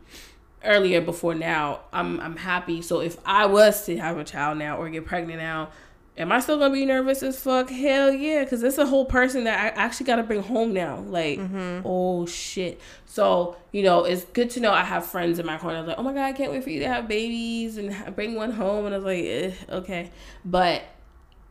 earlier 0.65 1.01
before 1.01 1.35
now, 1.35 1.79
I'm 1.93 2.19
I'm 2.19 2.35
happy. 2.37 2.81
So 2.81 2.99
if 2.99 3.17
I 3.25 3.45
was 3.45 3.85
to 3.85 3.97
have 3.97 4.17
a 4.17 4.23
child 4.23 4.57
now 4.57 4.77
or 4.77 4.89
get 4.89 5.05
pregnant 5.05 5.39
now, 5.39 5.69
am 6.17 6.31
I 6.31 6.39
still 6.39 6.57
gonna 6.59 6.73
be 6.73 6.85
nervous 6.85 7.23
as 7.23 7.39
fuck? 7.39 7.69
Hell 7.69 8.11
yeah, 8.11 8.43
because 8.43 8.61
it's 8.63 8.77
a 8.77 8.85
whole 8.85 9.05
person 9.05 9.45
that 9.45 9.59
I 9.59 9.67
actually 9.81 10.05
got 10.07 10.17
to 10.17 10.23
bring 10.23 10.43
home 10.43 10.73
now. 10.73 10.99
Like, 10.99 11.39
Mm-hmm. 11.39 11.81
oh 11.85 12.25
shit. 12.25 12.79
So 13.05 13.55
you 13.71 13.83
know, 13.83 14.03
it's 14.05 14.25
good 14.25 14.49
to 14.51 14.59
know 14.59 14.71
I 14.71 14.83
have 14.83 15.05
friends 15.05 15.39
in 15.39 15.45
my 15.45 15.57
corner. 15.57 15.81
Like, 15.83 15.97
oh 15.97 16.03
my 16.03 16.13
god, 16.13 16.23
I 16.25 16.33
can't 16.33 16.51
wait 16.51 16.63
for 16.63 16.69
you 16.69 16.79
to 16.81 16.87
have 16.87 17.07
babies 17.07 17.77
and 17.77 18.15
bring 18.15 18.35
one 18.35 18.51
home. 18.51 18.85
And 18.85 18.93
I 18.93 18.97
was 18.97 19.05
like, 19.05 19.23
eh, 19.23 19.51
okay, 19.69 20.11
but 20.45 20.83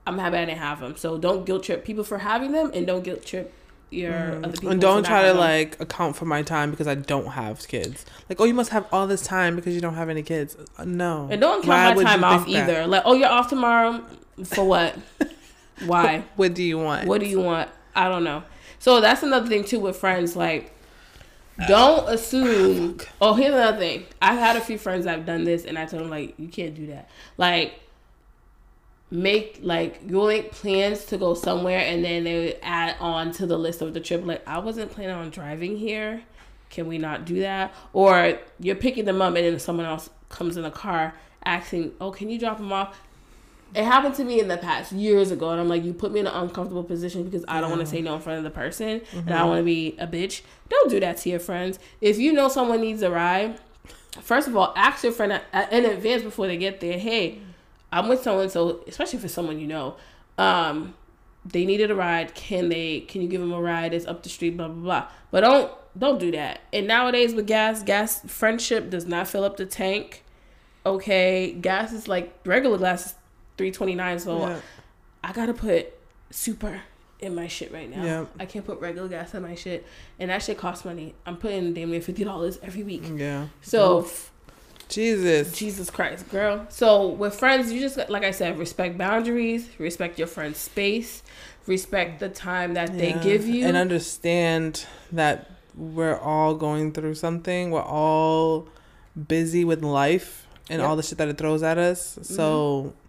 I'm 0.07 0.19
happy 0.19 0.37
I 0.37 0.45
didn't 0.47 0.59
have 0.59 0.81
them. 0.81 0.97
So 0.97 1.19
don't 1.19 1.45
guilt 1.45 1.65
trip 1.65 1.85
people 1.85 2.05
for 2.05 2.19
having 2.19 2.53
them, 2.53 2.71
and 2.75 2.87
don't 2.87 3.03
guilt 3.03 3.25
trip 3.25 3.53
your 3.91 4.13
other 4.15 4.53
people. 4.53 4.69
Mm. 4.69 4.73
And 4.73 4.81
don't 4.81 5.05
try 5.05 5.23
to 5.25 5.35
like 5.35 5.81
account 5.81 6.17
for 6.17 6.25
my 6.25 6.43
time 6.43 6.71
because 6.71 6.87
I 6.87 6.95
don't 6.95 7.27
have 7.29 7.67
kids. 7.67 8.07
Like, 8.29 8.41
oh, 8.41 8.45
you 8.45 8.55
must 8.55 8.71
have 8.71 8.87
all 8.93 9.07
this 9.07 9.23
time 9.23 9.57
because 9.57 9.75
you 9.75 9.81
don't 9.81 9.95
have 9.95 10.09
any 10.09 10.23
kids. 10.23 10.57
Uh, 10.79 10.85
No. 10.85 11.29
And 11.31 11.41
don't 11.41 11.65
Why 11.67 11.87
count 11.87 11.97
would 11.97 12.05
my 12.05 12.11
time 12.13 12.25
off 12.25 12.45
think 12.45 12.57
that? 12.57 12.69
either. 12.71 12.87
Like, 12.87 13.03
oh, 13.05 13.15
you're 13.15 13.29
off 13.29 13.49
tomorrow. 13.49 14.05
For 14.45 14.65
what? 14.65 14.97
Why? 15.85 16.25
What 16.37 16.55
do 16.55 16.63
you 16.63 16.79
want? 16.79 17.07
What 17.07 17.21
do 17.21 17.27
you 17.27 17.41
want? 17.41 17.71
I 17.95 18.09
don't 18.09 18.25
know. 18.25 18.45
So 18.79 19.01
that's 19.01 19.23
another 19.23 19.49
thing 19.49 19.65
too 19.65 19.81
with 19.81 19.97
friends. 19.97 20.37
Like, 20.37 20.75
don't 21.69 22.05
ah, 22.07 22.13
assume. 22.13 22.99
Oh, 23.21 23.35
here's 23.35 23.55
another 23.55 23.79
thing. 23.79 24.05
I've 24.23 24.39
had 24.39 24.57
a 24.57 24.61
few 24.61 24.79
friends 24.79 25.05
that've 25.05 25.27
done 25.27 25.45
this, 25.45 25.65
and 25.65 25.79
I 25.79 25.87
told 25.87 26.03
them 26.03 26.11
like, 26.11 26.35
you 26.39 26.49
can't 26.49 26.75
do 26.75 26.87
that. 26.87 27.11
Like, 27.37 27.81
make 29.11 29.59
like 29.61 30.01
you'll 30.07 30.29
make 30.29 30.53
plans 30.53 31.05
to 31.07 31.19
go 31.19 31.35
somewhere, 31.35 31.81
and 31.81 32.05
then 32.05 32.25
they 32.25 32.47
would 32.47 32.59
add 32.63 32.97
on 33.01 33.33
to 33.33 33.47
the 33.47 33.59
list 33.59 33.83
of 33.83 33.93
the 33.93 34.01
trip. 34.01 34.25
Like, 34.25 34.47
I 34.47 34.59
wasn't 34.59 34.91
planning 34.91 35.15
on 35.15 35.31
driving 35.31 35.77
here. 35.77 36.23
Can 36.71 36.87
we 36.87 36.99
not 36.99 37.25
do 37.25 37.41
that? 37.41 37.75
Or 37.93 38.39
you're 38.61 38.77
picking 38.77 39.05
them 39.05 39.21
up, 39.21 39.35
and 39.35 39.45
then 39.45 39.59
someone 39.59 39.87
else 39.87 40.09
comes 40.29 40.57
in 40.57 40.63
the 40.63 40.71
car 40.71 41.15
asking, 41.45 41.93
"Oh, 42.01 42.13
can 42.13 42.31
you 42.31 42.39
drop 42.39 42.59
them 42.59 42.73
off?" 42.73 42.99
It 43.75 43.85
happened 43.85 44.17
to 44.17 44.25
me 44.25 44.41
in 44.41 44.49
the 44.49 44.57
past 44.57 44.91
years 44.93 45.31
ago, 45.31 45.51
and 45.51 45.61
I'm 45.61 45.69
like, 45.69 45.85
you 45.85 45.93
put 45.93 46.11
me 46.13 46.21
in 46.21 46.27
an 46.27 46.35
uncomfortable 46.35 46.83
position 46.83 47.25
because 47.25 47.45
I 47.47 47.61
don't 47.61 47.71
want 47.71 47.81
to 47.81 47.87
say 47.87 48.01
no 48.01 48.17
in 48.17 48.21
front 48.21 48.39
of 48.39 48.45
the 48.45 48.51
person, 48.51 49.03
and 49.13 49.31
I 49.31 49.45
want 49.45 49.59
to 49.61 49.65
be 49.65 49.97
a 49.99 50.07
bitch. 50.07 50.43
Don't 50.69 50.91
do 50.91 50.99
that 51.01 51.19
to 51.19 51.31
your 51.31 51.39
friends. 51.39 51.79
If 52.01 52.19
you 52.19 52.33
know 52.33 52.49
someone 52.49 52.81
needs 52.81 53.03
a 53.03 53.11
ride, 53.11 53.61
first 54.21 54.49
of 54.49 54.57
all, 54.57 54.73
ask 54.77 55.05
your 55.05 55.13
friend 55.13 55.41
in 55.71 55.85
advance 55.85 56.23
before 56.23 56.47
they 56.49 56.57
get 56.57 56.81
there. 56.81 56.99
Hey, 56.99 57.41
I'm 57.93 58.09
with 58.09 58.23
someone, 58.23 58.51
so 58.51 58.83
especially 58.87 59.19
if 59.19 59.25
it's 59.25 59.35
someone 59.35 59.61
you 59.61 59.67
know, 59.67 59.97
um, 60.39 60.95
they 61.45 61.65
needed 61.65 61.91
a 61.91 61.95
ride. 61.95 62.35
Can 62.35 62.69
they? 62.69 63.01
Can 63.01 63.23
you 63.23 63.29
give 63.29 63.41
them 63.41 63.53
a 63.53 63.61
ride? 63.61 63.95
It's 63.95 64.07
up 64.07 64.23
the 64.23 64.29
street. 64.29 64.57
Blah 64.57 64.69
blah 64.69 64.83
blah. 64.83 65.09
But 65.31 65.41
don't 65.41 65.73
don't 65.99 66.19
do 66.19 66.31
that. 66.33 66.61
And 66.73 66.87
nowadays 66.87 67.35
with 67.35 67.47
gas, 67.47 67.83
gas 67.83 68.21
friendship 68.27 68.91
does 68.91 69.07
not 69.07 69.29
fill 69.29 69.45
up 69.45 69.57
the 69.57 69.67
tank. 69.67 70.25
Okay, 70.85 71.53
gas 71.53 71.93
is 71.93 72.09
like 72.09 72.39
regular 72.45 72.79
gas 72.79 73.15
is 73.61 73.67
three 73.67 73.71
twenty 73.71 73.95
nine. 73.95 74.19
So 74.19 74.39
Yeah. 74.39 74.61
I 75.23 75.33
gotta 75.33 75.55
put 75.55 75.93
super 76.31 76.81
in 77.21 77.35
my 77.35 77.49
shit 77.49 77.73
right 77.73 77.91
now. 77.91 78.05
Yeah. 78.05 78.25
I 78.39 78.47
can't 78.47 78.65
put 78.65 78.81
regular 78.81 79.09
gas 79.09 79.35
in 79.35 79.43
my 79.43 79.55
shit, 79.55 79.87
and 80.19 80.31
that 80.31 80.43
shit 80.43 80.57
costs 80.57 80.85
money. 80.85 81.15
I'm 81.27 81.37
putting 81.37 81.75
damn 81.75 81.91
near 81.91 82.01
fifty 82.01 82.25
dollars 82.25 82.59
every 82.63 82.83
week. 82.83 83.03
Yeah. 83.15 83.49
So 83.61 84.09
Jesus. 84.89 85.53
Jesus 85.53 85.91
Christ, 85.91 86.29
girl. 86.31 86.67
So 86.69 87.09
with 87.09 87.35
friends, 87.35 87.73
you 87.73 87.81
just 87.81 87.97
like 88.09 88.25
I 88.25 88.31
said, 88.33 88.59
respect 88.59 88.99
boundaries, 88.99 89.69
respect 89.79 90.19
your 90.19 90.27
friend's 90.27 90.59
space, 90.59 91.23
respect 91.67 92.21
the 92.21 92.29
time 92.29 92.75
that 92.75 92.97
they 92.97 93.13
give 93.13 93.47
you. 93.47 93.67
and 93.67 93.77
understand 93.77 94.87
that 95.13 95.51
we're 95.77 96.19
all 96.19 96.55
going 96.55 96.93
through 96.93 97.15
something. 97.15 97.71
We're 97.71 97.83
all 97.83 98.69
busy 99.29 99.65
with 99.65 99.83
life 99.85 100.47
and 100.69 100.81
Yep. 100.81 100.89
all 100.89 100.97
the 100.97 101.03
shit 101.03 101.19
that 101.19 101.29
it 101.29 101.39
throws 101.39 101.63
at 101.63 101.79
us. 101.79 102.19
So 102.23 102.83
mm-hmm. 102.83 103.00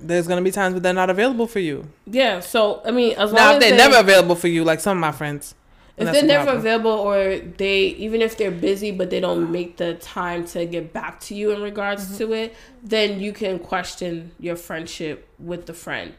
There's 0.00 0.26
gonna 0.28 0.42
be 0.42 0.50
times 0.50 0.74
where 0.74 0.80
they're 0.80 0.92
not 0.92 1.10
available 1.10 1.46
for 1.46 1.58
you. 1.60 1.86
yeah. 2.06 2.40
So 2.40 2.82
I 2.84 2.90
mean, 2.90 3.12
as 3.16 3.32
long 3.32 3.34
Now, 3.34 3.50
as 3.50 3.54
if 3.56 3.60
they're 3.60 3.70
they- 3.70 3.76
never 3.76 3.96
available 3.98 4.34
for 4.34 4.48
you, 4.48 4.64
like 4.64 4.80
some 4.80 4.96
of 4.98 5.00
my 5.00 5.12
friends, 5.12 5.54
if 5.96 6.12
they're 6.12 6.22
never 6.22 6.44
problem. 6.44 6.58
available 6.58 6.90
or 6.90 7.38
they 7.38 7.78
even 8.04 8.20
if 8.20 8.36
they're 8.36 8.50
busy 8.50 8.90
but 8.90 9.08
they 9.08 9.18
don't 9.20 9.50
make 9.50 9.78
the 9.78 9.94
time 9.94 10.44
to 10.44 10.66
get 10.66 10.92
back 10.92 11.18
to 11.20 11.34
you 11.34 11.52
in 11.52 11.62
regards 11.62 12.04
Mm-hmm. 12.04 12.16
to 12.18 12.32
it 12.34 12.54
then 12.82 13.18
you 13.18 13.32
can 13.32 13.58
question 13.58 14.32
your 14.38 14.56
friendship 14.56 15.26
with 15.38 15.64
the 15.64 15.72
friend 15.72 16.12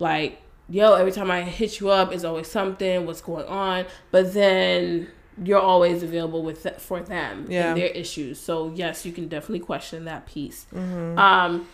like 0.00 0.42
yo 0.68 0.94
every 0.94 1.12
time 1.12 1.30
i 1.30 1.42
hit 1.42 1.78
you 1.78 1.90
up 1.90 2.10
it's 2.12 2.24
always 2.24 2.48
something 2.48 3.06
what's 3.06 3.20
going 3.20 3.46
on 3.46 3.86
but 4.10 4.34
then 4.34 5.06
you're 5.44 5.60
always 5.60 6.02
available 6.02 6.42
with 6.42 6.64
th- 6.64 6.78
for 6.78 7.00
them 7.00 7.46
Yeah. 7.48 7.68
and 7.68 7.80
their 7.80 7.86
issues 7.88 8.40
so 8.40 8.72
yes 8.74 9.06
you 9.06 9.12
can 9.12 9.28
definitely 9.28 9.60
question 9.60 10.06
that 10.06 10.26
piece 10.26 10.66
Mm-hmm. 10.74 11.16
um 11.20 11.68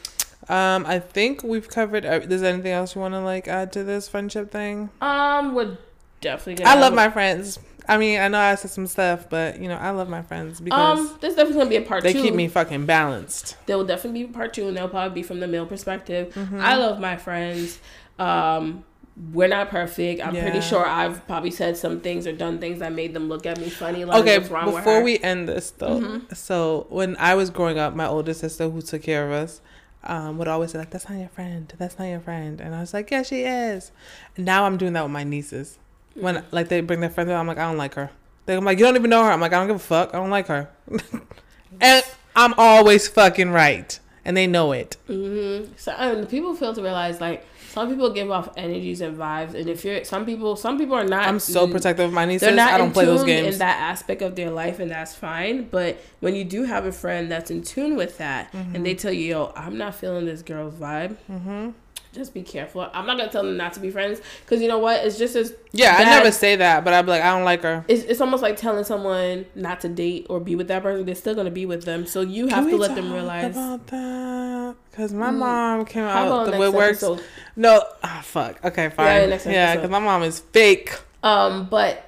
Um, 0.49 0.87
I 0.87 0.99
think 1.01 1.43
we've 1.43 1.69
covered. 1.69 2.05
Uh, 2.07 2.21
there's 2.21 2.43
anything 2.43 2.73
else 2.73 2.95
you 2.95 3.01
want 3.01 3.15
to 3.15 3.21
like 3.21 3.49
add 3.49 3.73
to 3.73 3.83
this 3.85 4.09
friendship 4.09 4.51
thing? 4.51 4.91
um 5.01 5.55
we're 5.55 5.77
definitely 6.21 6.65
I 6.65 6.79
love 6.79 6.95
my 6.95 7.11
friends. 7.11 7.59
I 7.89 7.99
mean, 7.99 8.19
I 8.19 8.27
know 8.27 8.39
I 8.41 8.57
said 8.57 8.73
some 8.73 8.87
stuff, 8.89 9.29
but 9.31 9.61
you 9.61 9.69
know, 9.69 9.77
I 9.77 9.91
love 9.91 10.09
my 10.09 10.23
friends 10.23 10.61
because 10.61 10.99
um 10.99 11.19
there's 11.21 11.35
definitely 11.35 11.59
gonna 11.59 11.71
be 11.71 11.77
a 11.77 11.83
part 11.83 12.03
they 12.03 12.13
two 12.13 12.23
keep 12.23 12.35
me 12.35 12.49
fucking 12.49 12.85
balanced. 12.87 13.57
there 13.67 13.77
will 13.77 13.85
definitely 13.85 14.25
be 14.25 14.33
part 14.33 14.55
two 14.55 14.67
and 14.69 14.77
they'll 14.77 14.89
probably 14.89 15.15
be 15.15 15.23
from 15.23 15.39
the 15.41 15.47
male 15.47 15.67
perspective 15.67 16.35
Mm-hmm. 16.35 16.61
i 16.61 16.75
love 16.77 16.99
my 17.01 17.17
friends 17.17 17.79
um 18.19 18.85
we're 19.33 19.49
not 19.49 19.71
perfect 19.71 20.21
i'm 20.21 20.33
pretty 20.35 20.61
sure 20.61 20.85
i've 20.87 21.25
probably 21.27 21.51
said 21.51 21.77
some 21.77 22.01
things 22.01 22.27
or 22.27 22.33
done 22.33 22.59
things 22.59 22.81
that 22.81 22.93
made 22.93 23.15
them 23.15 23.29
look 23.29 23.47
at 23.47 23.59
me 23.59 23.71
funny 23.71 24.05
like 24.05 24.21
Okay, 24.21 24.39
what's 24.39 24.51
wrong 24.51 24.67
with 24.67 24.77
before 24.77 25.03
we 25.03 25.19
end 25.21 25.49
this 25.49 25.71
though, 25.71 26.01
Mhm. 26.01 26.37
so 26.37 26.87
when 26.91 27.17
I 27.19 27.35
was 27.35 27.51
growing 27.51 27.79
up, 27.79 27.95
my 27.95 28.07
older 28.07 28.35
sister 28.35 28.69
who 28.69 28.83
took 28.83 29.03
care 29.03 29.25
of 29.27 29.33
us 29.33 29.61
um, 30.07 30.39
would 30.39 30.49
always 30.49 30.73
say 30.73 30.79
like, 30.79 30.91
"That's 30.91 31.09
not 31.09 31.19
your 31.19 31.29
friend. 31.29 31.73
That's 31.79 31.99
not 31.99 32.07
your 32.07 32.21
friend," 32.21 32.61
and 32.61 32.75
I 32.75 32.81
was 32.81 32.95
like, 32.95 33.11
"Yeah, 33.11 33.23
she 33.23 33.43
is." 33.43 33.93
And 34.37 34.45
now 34.45 34.65
I'm 34.65 34.77
doing 34.77 34.93
that 34.95 35.03
with 35.03 35.13
my 35.13 35.25
nieces. 35.25 35.79
When 36.15 36.45
like 36.51 36.69
they 36.69 36.81
bring 36.81 37.01
their 37.01 37.11
friends, 37.11 37.29
over, 37.29 37.39
I'm 37.39 37.47
like, 37.47 37.59
"I 37.59 37.65
don't 37.65 37.77
like 37.77 37.95
her." 37.95 38.11
They're 38.47 38.61
like, 38.61 38.79
"You 38.79 38.85
don't 38.85 38.97
even 38.97 39.11
know 39.11 39.25
her." 39.25 39.31
I'm 39.31 39.41
like, 39.41 39.53
"I 39.53 39.59
don't 39.59 39.67
give 39.67 39.77
a 39.77 39.81
fuck. 39.81 40.15
I 40.15 40.19
don't 40.19 40.31
like 40.31 40.47
her," 40.47 40.71
and 41.81 42.05
I'm 42.35 42.55
always 42.55 43.09
fucking 43.09 43.51
right, 43.51 43.99
and 44.25 44.37
they 44.37 44.47
know 44.47 44.73
it. 44.73 44.97
Mm-hmm. 45.09 45.73
So 45.77 45.93
and 45.93 46.29
people 46.29 46.55
fail 46.55 46.75
to 46.75 46.83
realize 46.83 47.21
like 47.21 47.47
some 47.77 47.91
people 47.91 48.09
give 48.09 48.31
off 48.31 48.49
energies 48.57 49.03
and 49.03 49.19
vibes, 49.19 49.53
and 49.53 49.69
if 49.69 49.85
you're 49.85 50.03
some 50.03 50.25
people, 50.25 50.57
some 50.57 50.79
people 50.79 50.95
are 50.95 51.05
not. 51.05 51.29
I'm 51.29 51.39
so 51.39 51.69
protective 51.69 52.07
of 52.07 52.13
my 52.15 52.25
nieces. 52.25 52.41
They're 52.41 52.57
not 52.57 52.73
I 52.73 52.79
don't 52.79 52.91
play 52.91 53.05
those 53.05 53.23
games. 53.23 53.53
in 53.53 53.59
that 53.59 53.79
aspect 53.79 54.23
of 54.23 54.35
their 54.35 54.51
life, 54.51 54.79
and 54.79 54.91
that's 54.91 55.15
fine. 55.15 55.65
But 55.65 56.03
when 56.21 56.35
you 56.35 56.43
do 56.43 56.63
have 56.63 56.87
a 56.87 56.93
friend 56.93 57.31
that's 57.31 57.51
in 57.51 57.63
tune 57.63 57.95
with 57.95 58.17
that, 58.17 58.49
and 58.55 58.87
they 58.87 58.95
tell 58.95 59.13
you, 59.13 59.27
"Yo, 59.27 59.53
I'm 59.55 59.77
not 59.77 59.95
feeling 59.95 60.25
this 60.25 60.41
girl's 60.41 60.73
vibe," 60.73 61.19
mm-hmm. 61.31 61.73
Just 62.17 62.35
be 62.35 62.43
careful. 62.43 62.89
I'm 62.93 63.07
not 63.07 63.17
gonna 63.19 63.31
tell 63.31 63.45
them 63.45 63.57
not 63.57 63.75
to 63.75 63.81
be 63.81 63.91
friends 63.91 64.21
because 64.45 64.61
you 64.61 64.69
know 64.69 64.79
what? 64.79 65.05
It's 65.05 65.17
just 65.19 65.37
as 65.37 65.55
Yeah, 65.73 65.95
I 65.97 66.05
never 66.05 66.33
say 66.33 66.57
that, 66.57 66.85
but 66.85 66.93
I'd 66.95 67.03
be 67.03 67.11
like, 67.13 67.23
I 67.23 67.31
don't 67.37 67.45
like 67.45 67.63
her. 67.63 67.85
It's, 67.87 68.03
it's 68.05 68.21
almost 68.21 68.43
like 68.43 68.57
telling 68.57 68.85
someone 68.85 69.47
not 69.55 69.81
to 69.83 69.89
date 69.89 70.27
or 70.29 70.41
be 70.41 70.57
with 70.57 70.69
that 70.69 70.83
person. 70.83 71.07
They're 71.07 71.15
still 71.15 71.35
gonna 71.35 71.51
be 71.51 71.67
with 71.67 71.85
them, 71.85 72.07
so 72.07 72.23
you 72.23 72.49
have 72.49 72.65
Can 72.65 72.73
to 72.73 72.77
let 72.79 72.95
them 72.97 73.13
realize. 73.13 73.57
about 73.57 73.87
that 73.89 74.75
because 74.91 75.13
my 75.13 75.31
Mm. 75.31 75.39
mom 75.39 75.85
came 75.85 76.05
out 76.05 76.47
the 76.47 76.53
woodworks. 76.53 77.21
No, 77.55 77.83
ah, 78.03 78.21
fuck. 78.25 78.65
Okay, 78.65 78.89
fine. 78.91 79.31
Yeah, 79.47 79.77
because 79.77 79.91
my 79.91 79.99
mom 79.99 80.23
is 80.23 80.41
fake. 80.41 80.93
Um, 81.23 81.67
but 81.71 82.03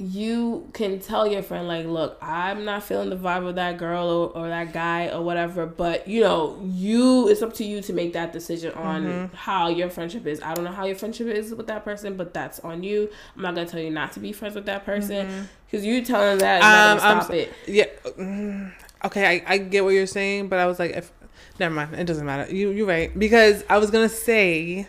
you 0.00 0.68
can 0.72 0.98
tell 0.98 1.26
your 1.26 1.42
friend 1.42 1.68
like, 1.68 1.86
look, 1.86 2.18
I'm 2.22 2.64
not 2.64 2.82
feeling 2.82 3.10
the 3.10 3.16
vibe 3.16 3.46
of 3.46 3.54
that 3.56 3.76
girl 3.78 4.08
or, 4.08 4.28
or 4.36 4.48
that 4.48 4.72
guy 4.72 5.08
or 5.08 5.22
whatever. 5.22 5.66
But 5.66 6.08
you 6.08 6.22
know, 6.22 6.58
you 6.64 7.28
it's 7.28 7.42
up 7.42 7.52
to 7.54 7.64
you 7.64 7.80
to 7.82 7.92
make 7.92 8.14
that 8.14 8.32
decision 8.32 8.72
on 8.72 9.04
Mm-hmm. 9.04 9.34
how 9.36 9.68
your 9.68 9.90
friendship 9.90 10.26
is. 10.26 10.40
I 10.42 10.54
don't 10.54 10.64
know 10.64 10.72
how 10.72 10.84
your 10.86 10.96
friendship 10.96 11.26
is 11.28 11.54
with 11.54 11.66
that 11.68 11.84
person, 11.84 12.16
but 12.16 12.32
that's 12.34 12.58
on 12.60 12.82
you. 12.82 13.08
I'm 13.36 13.42
not 13.42 13.54
gonna 13.54 13.68
tell 13.68 13.80
you 13.80 13.90
not 13.90 14.12
to 14.12 14.20
be 14.20 14.32
friends 14.32 14.54
with 14.54 14.66
that 14.66 14.84
person 14.84 15.48
because 15.70 15.84
you 15.86 16.02
telling 16.04 16.38
that 16.38 16.62
Um, 16.62 16.98
stop 16.98 17.22
so- 17.24 17.32
it. 17.34 17.52
Yeah. 17.66 17.84
mm, 18.18 18.72
Okay, 19.04 19.26
I, 19.46 19.54
I 19.54 19.58
get 19.58 19.82
what 19.84 19.90
you're 19.94 20.06
saying, 20.06 20.48
but 20.48 20.58
I 20.58 20.66
was 20.66 20.78
like, 20.78 20.90
if 20.90 21.10
never 21.58 21.74
mind, 21.74 21.94
it 21.94 22.04
doesn't 22.04 22.26
matter. 22.26 22.54
You 22.54 22.70
you're 22.70 22.86
right 22.86 23.16
because 23.18 23.64
I 23.68 23.78
was 23.78 23.90
gonna 23.90 24.08
say, 24.08 24.88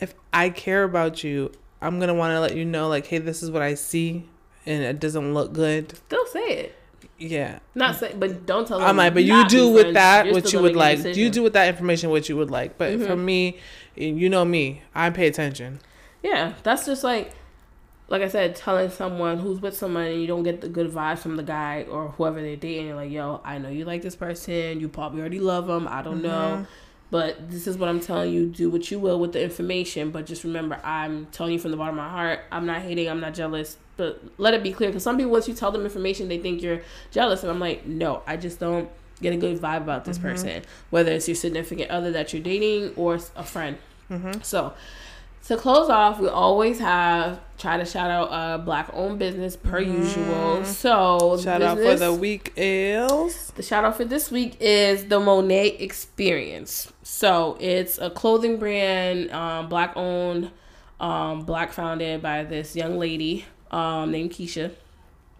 if 0.00 0.14
I 0.32 0.50
care 0.50 0.84
about 0.84 1.22
you, 1.24 1.52
I'm 1.80 1.98
gonna 2.00 2.14
want 2.14 2.32
to 2.32 2.40
let 2.40 2.56
you 2.56 2.64
know, 2.64 2.88
like, 2.88 3.06
hey, 3.06 3.18
this 3.18 3.42
is 3.42 3.50
what 3.50 3.62
I 3.62 3.74
see, 3.74 4.28
and 4.66 4.82
it 4.82 4.98
doesn't 5.00 5.34
look 5.34 5.52
good. 5.52 5.96
Still 5.96 6.26
say 6.26 6.40
it. 6.48 6.74
Yeah, 7.20 7.58
Not 7.74 7.96
say, 7.96 8.14
but 8.16 8.46
don't 8.46 8.66
tell. 8.66 8.80
I'm 8.80 8.96
like, 8.96 9.12
but 9.14 9.24
you 9.24 9.46
do 9.48 9.70
with 9.70 9.82
friends. 9.82 9.94
that 9.94 10.26
You're 10.26 10.34
what 10.34 10.52
you 10.52 10.60
would 10.60 10.76
like. 10.76 11.04
You 11.16 11.30
do 11.30 11.42
with 11.42 11.52
that 11.54 11.66
information 11.68 12.10
what 12.10 12.28
you 12.28 12.36
would 12.36 12.50
like. 12.50 12.78
But 12.78 12.92
for 13.00 13.16
Mhm. 13.16 13.24
me, 13.24 13.58
you 13.96 14.28
know 14.28 14.44
me, 14.44 14.82
I 14.94 15.10
pay 15.10 15.26
attention. 15.26 15.80
Yeah, 16.22 16.52
that's 16.62 16.86
just 16.86 17.02
like, 17.02 17.32
like 18.08 18.22
I 18.22 18.28
said, 18.28 18.54
telling 18.54 18.90
someone 18.90 19.38
who's 19.38 19.60
with 19.60 19.76
someone 19.76 20.04
and 20.04 20.20
you 20.20 20.28
don't 20.28 20.44
get 20.44 20.60
the 20.60 20.68
good 20.68 20.92
vibes 20.92 21.18
from 21.18 21.36
the 21.36 21.42
guy 21.42 21.86
or 21.90 22.08
whoever 22.16 22.40
they're 22.40 22.54
dating. 22.56 22.86
You're 22.86 22.96
like, 22.96 23.10
yo, 23.10 23.40
I 23.44 23.58
know 23.58 23.68
you 23.68 23.84
like 23.84 24.02
this 24.02 24.14
person. 24.16 24.78
You 24.80 24.88
probably 24.88 25.20
already 25.20 25.40
love 25.40 25.66
them. 25.66 25.88
I 25.88 26.02
don't 26.02 26.22
know. 26.22 26.66
But 27.10 27.50
this 27.50 27.66
is 27.66 27.78
what 27.78 27.88
I'm 27.88 28.00
telling 28.00 28.32
you. 28.32 28.46
Do 28.46 28.68
what 28.68 28.90
you 28.90 28.98
will 28.98 29.18
with 29.18 29.32
the 29.32 29.42
information. 29.42 30.10
But 30.10 30.26
just 30.26 30.44
remember, 30.44 30.78
I'm 30.84 31.26
telling 31.26 31.54
you 31.54 31.58
from 31.58 31.70
the 31.70 31.76
bottom 31.76 31.98
of 31.98 32.04
my 32.04 32.10
heart. 32.10 32.40
I'm 32.52 32.66
not 32.66 32.82
hating. 32.82 33.08
I'm 33.08 33.20
not 33.20 33.34
jealous. 33.34 33.78
But 33.96 34.22
let 34.36 34.54
it 34.54 34.62
be 34.62 34.72
clear. 34.72 34.90
Because 34.90 35.04
some 35.04 35.16
people, 35.16 35.32
once 35.32 35.48
you 35.48 35.54
tell 35.54 35.70
them 35.70 35.84
information, 35.84 36.28
they 36.28 36.38
think 36.38 36.62
you're 36.62 36.82
jealous. 37.10 37.42
And 37.42 37.50
I'm 37.50 37.60
like, 37.60 37.86
no, 37.86 38.22
I 38.26 38.36
just 38.36 38.60
don't 38.60 38.90
get 39.22 39.32
a 39.32 39.36
good 39.36 39.58
vibe 39.58 39.78
about 39.78 40.04
this 40.04 40.18
person. 40.18 40.62
Whether 40.90 41.12
it's 41.12 41.26
your 41.26 41.34
significant 41.34 41.90
other 41.90 42.12
that 42.12 42.32
you're 42.32 42.42
dating 42.42 42.94
or 42.96 43.18
a 43.34 43.42
friend. 43.42 43.78
Mm-hmm. 44.10 44.42
So, 44.42 44.74
to 45.48 45.56
close 45.56 45.88
off, 45.88 46.20
we 46.20 46.28
always 46.28 46.78
have 46.78 47.40
try 47.56 47.78
to 47.78 47.84
shout 47.86 48.10
out 48.10 48.28
a 48.30 48.62
black 48.62 48.90
owned 48.92 49.18
business 49.18 49.56
per 49.56 49.80
usual. 49.80 50.62
So, 50.64 51.38
Shout 51.42 51.62
out 51.62 51.78
for 51.78 51.96
the 51.96 52.12
week 52.12 52.52
is 52.54 53.50
the 53.52 53.62
shout 53.62 53.82
out 53.82 53.96
for 53.96 54.04
this 54.04 54.30
week 54.30 54.58
is 54.60 55.06
the 55.06 55.18
Monet 55.18 55.78
Experience. 55.78 56.92
So 57.02 57.56
it's 57.60 57.96
a 57.98 58.10
clothing 58.10 58.58
brand, 58.58 59.30
um, 59.30 59.70
black 59.70 59.96
owned, 59.96 60.50
um, 61.00 61.44
black 61.44 61.72
founded 61.72 62.20
by 62.20 62.44
this 62.44 62.76
young 62.76 62.98
lady 62.98 63.46
um, 63.70 64.10
named 64.10 64.32
Keisha. 64.32 64.70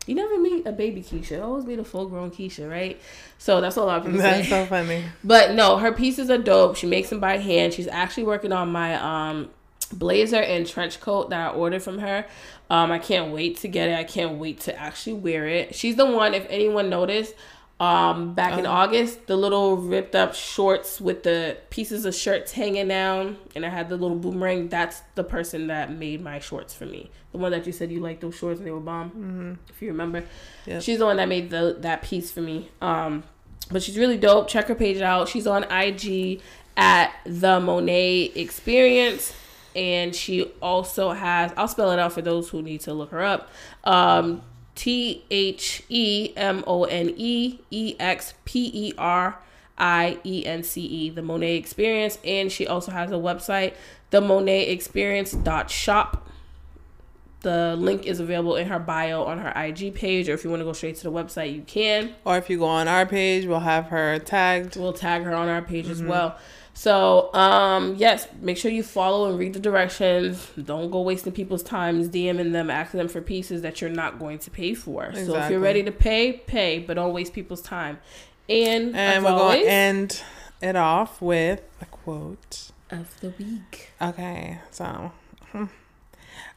You 0.07 0.15
never 0.15 0.39
meet 0.39 0.67
a 0.67 0.73
baby 0.73 1.03
Keisha. 1.03 1.45
Always 1.45 1.67
meet 1.67 1.79
a 1.79 1.85
full 1.85 2.07
grown 2.07 2.31
Keisha, 2.31 2.69
right? 2.69 2.99
So 3.37 3.61
that's 3.61 3.77
a 3.77 3.83
lot 3.85 3.99
of 3.99 4.05
people 4.07 4.21
say. 4.21 4.43
so 4.45 4.65
funny. 4.65 5.05
But 5.23 5.53
no, 5.53 5.77
her 5.77 5.93
pieces 5.93 6.31
are 6.31 6.39
dope. 6.39 6.77
She 6.77 6.87
makes 6.87 7.11
them 7.11 7.21
by 7.21 7.37
hand. 7.37 7.75
She's 7.75 7.89
actually 7.89 8.25
working 8.25 8.53
on 8.53 8.73
my 8.73 8.95
um 8.95 9.51
blazer 9.89 10.41
and 10.41 10.67
trench 10.67 11.01
coat 11.01 11.31
that 11.31 11.51
I 11.51 11.55
ordered 11.55 11.83
from 11.83 11.99
her. 11.99 12.27
Um, 12.71 12.91
I 12.93 12.99
can't 12.99 13.33
wait 13.33 13.59
to 13.59 13.69
get 13.69 13.89
it. 13.89 13.99
I 13.99 14.05
can't 14.05 14.39
wait 14.39 14.61
to 14.61 14.79
actually 14.79 15.15
wear 15.15 15.47
it. 15.47 15.75
She's 15.75 15.97
the 15.97 16.07
one. 16.07 16.35
If 16.35 16.47
anyone 16.51 16.91
noticed, 16.91 17.35
um, 17.81 18.35
back 18.35 18.59
in 18.59 18.67
Oh. 18.67 18.71
August, 18.71 19.27
the 19.29 19.37
little 19.37 19.77
ripped 19.77 20.15
up 20.17 20.35
shorts 20.35 21.01
with 21.01 21.23
the 21.23 21.57
pieces 21.71 22.05
of 22.05 22.15
shirts 22.15 22.53
hanging 22.53 22.89
down, 22.89 23.39
and 23.55 23.65
I 23.65 23.69
had 23.69 23.89
the 23.89 23.97
little 23.97 24.17
boomerang. 24.19 24.69
That's 24.69 25.01
the 25.15 25.23
person 25.25 25.69
that 25.69 25.93
made 25.93 26.21
my 26.21 26.41
shorts 26.41 26.75
for 26.75 26.87
me. 26.87 27.11
The 27.33 27.39
one 27.39 27.53
that 27.53 27.67
you 27.67 27.73
said 27.73 27.93
you 27.93 28.01
liked 28.01 28.21
those 28.21 28.35
shorts 28.35 28.59
and 28.59 28.67
they 28.67 28.73
were 28.73 28.81
bomb. 28.81 29.11
Mm-hmm. 29.11 29.53
If 29.69 29.81
you 29.81 29.89
remember, 29.89 30.25
Yep. 30.67 30.83
she's 30.83 30.99
the 30.99 31.05
one 31.07 31.19
that 31.19 31.29
made 31.29 31.51
the 31.51 31.77
that 31.81 32.03
piece 32.03 32.31
for 32.33 32.41
me. 32.41 32.69
Um, 32.81 33.23
but 33.71 33.83
she's 33.83 33.97
really 33.99 34.17
dope. 34.19 34.49
Check 34.49 34.67
her 34.67 34.75
page 34.75 35.01
out. 35.01 35.29
She's 35.29 35.47
on 35.47 35.65
IG 35.71 36.41
at 36.77 37.13
the 37.27 37.61
Monet 37.61 38.33
Experience, 38.35 39.33
and 39.79 40.13
she 40.13 40.43
also 40.61 41.13
has. 41.13 41.53
I'll 41.57 41.69
spell 41.69 41.93
it 41.93 42.01
out 42.01 42.13
for 42.13 42.21
those 42.21 42.49
who 42.49 42.63
need 42.63 42.81
to 42.83 42.93
look 42.93 43.13
her 43.13 43.23
up. 43.23 43.49
Um, 43.85 44.43
T 44.75 45.25
H 45.31 45.85
E 45.89 46.33
M 46.37 46.65
O 46.67 46.83
N 46.85 47.15
E 47.17 47.61
E 47.71 47.95
X 48.01 48.35
P 48.45 48.71
E 48.75 48.93
R 48.99 49.41
I 49.79 50.19
E 50.25 50.45
N 50.45 50.65
C 50.65 50.81
E, 50.83 51.11
the 51.11 51.23
Monet 51.23 51.57
Experience, 51.57 52.19
and 52.25 52.51
she 52.51 52.67
also 52.67 52.91
has 52.91 53.13
a 53.13 53.15
website, 53.15 53.75
the 54.11 54.21
Monet 54.21 54.69
Experience 54.69 55.37
shop. 55.69 56.27
The 57.43 57.77
link 57.77 58.05
is 58.05 58.19
available 58.19 58.57
in 58.57 58.67
her 58.67 58.81
bio 58.81 59.23
on 59.23 59.39
her 59.39 59.53
IG 59.55 59.95
page, 59.95 60.29
or 60.29 60.35
if 60.35 60.43
you 60.43 60.51
want 60.51 60.59
to 60.61 60.65
go 60.65 60.73
straight 60.73 60.97
to 60.97 61.05
the 61.05 61.13
website, 61.13 61.55
you 61.55 61.63
can. 61.63 62.15
Or 62.25 62.37
if 62.37 62.51
you 62.51 62.59
go 62.59 62.65
on 62.65 62.89
our 62.89 63.07
page, 63.07 63.47
we'll 63.47 63.61
have 63.61 63.87
her 63.87 64.19
tagged. 64.19 64.77
We'll 64.77 64.93
tag 64.93 65.23
her 65.23 65.35
on 65.35 65.47
our 65.47 65.63
page 65.63 65.89
as 65.89 66.03
well. 66.03 66.37
So, 66.79 67.35
um, 67.35 67.97
yes, 67.97 68.29
make 68.41 68.57
sure 68.57 68.71
you 68.71 68.85
follow 68.85 69.29
and 69.29 69.37
read 69.37 69.53
the 69.53 69.59
directions. 69.59 70.49
Don't 70.63 70.93
go 70.93 71.03
wasting 71.03 71.33
people's 71.33 71.65
times 71.65 72.09
DMing 72.09 72.53
them, 72.53 72.71
asking 72.71 72.99
them 72.99 73.09
for 73.09 73.21
pieces 73.21 73.63
that 73.63 73.81
you're 73.81 73.91
not 73.91 74.21
going 74.21 74.39
to 74.39 74.51
pay 74.51 74.75
for. 74.75 75.13
So 75.13 75.35
if 75.37 75.51
you're 75.51 75.59
ready 75.59 75.83
to 75.83 75.91
pay, 75.91 76.35
pay, 76.35 76.79
but 76.79 76.95
don't 76.95 77.13
waste 77.13 77.33
people's 77.33 77.63
time. 77.63 77.99
And, 78.49 78.95
And 78.97 79.25
we're 79.25 79.31
going 79.33 79.63
to 79.63 79.69
end 79.69 80.23
it 80.63 80.77
off 80.77 81.21
with 81.21 81.63
a 81.81 81.87
quote. 81.87 82.71
of 82.93 83.21
the 83.23 83.31
week. 83.31 83.91
Okay, 84.01 84.61
so 84.71 85.11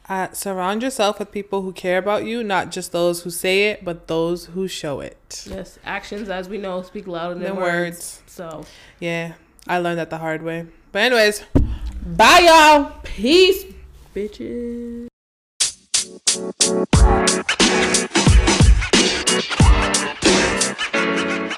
uh, 0.07 0.31
surround 0.33 0.83
yourself 0.83 1.17
with 1.17 1.31
people 1.31 1.63
who 1.63 1.73
care 1.73 1.97
about 1.97 2.25
you, 2.25 2.43
not 2.43 2.69
just 2.69 2.91
those 2.91 3.23
who 3.23 3.31
say 3.31 3.69
it, 3.69 3.83
but 3.83 4.07
those 4.07 4.45
who 4.45 4.67
show 4.67 4.99
it. 4.99 5.45
Yes, 5.49 5.79
actions, 5.83 6.29
as 6.29 6.47
we 6.47 6.59
know, 6.59 6.83
speak 6.83 7.07
louder 7.07 7.33
than 7.33 7.43
Than 7.43 7.55
words. 7.55 7.65
words. 7.65 8.21
So, 8.27 8.65
Yeah, 8.99 9.33
I 9.67 9.77
learned 9.77 9.99
that 9.99 10.09
the 10.09 10.17
hard 10.17 10.41
way. 10.41 10.65
But 10.91 11.03
anyways, 11.03 11.43
bye 12.05 12.39
y'all. 12.45 12.93
peace, 13.03 13.63
bitches. 14.15 15.07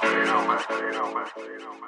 You 0.04 0.26
know, 0.26 0.48
man. 0.48 0.60
You 0.70 0.92
know, 0.92 1.14
man. 1.14 1.28
You 1.38 1.60
know, 1.60 1.74
man. 1.80 1.83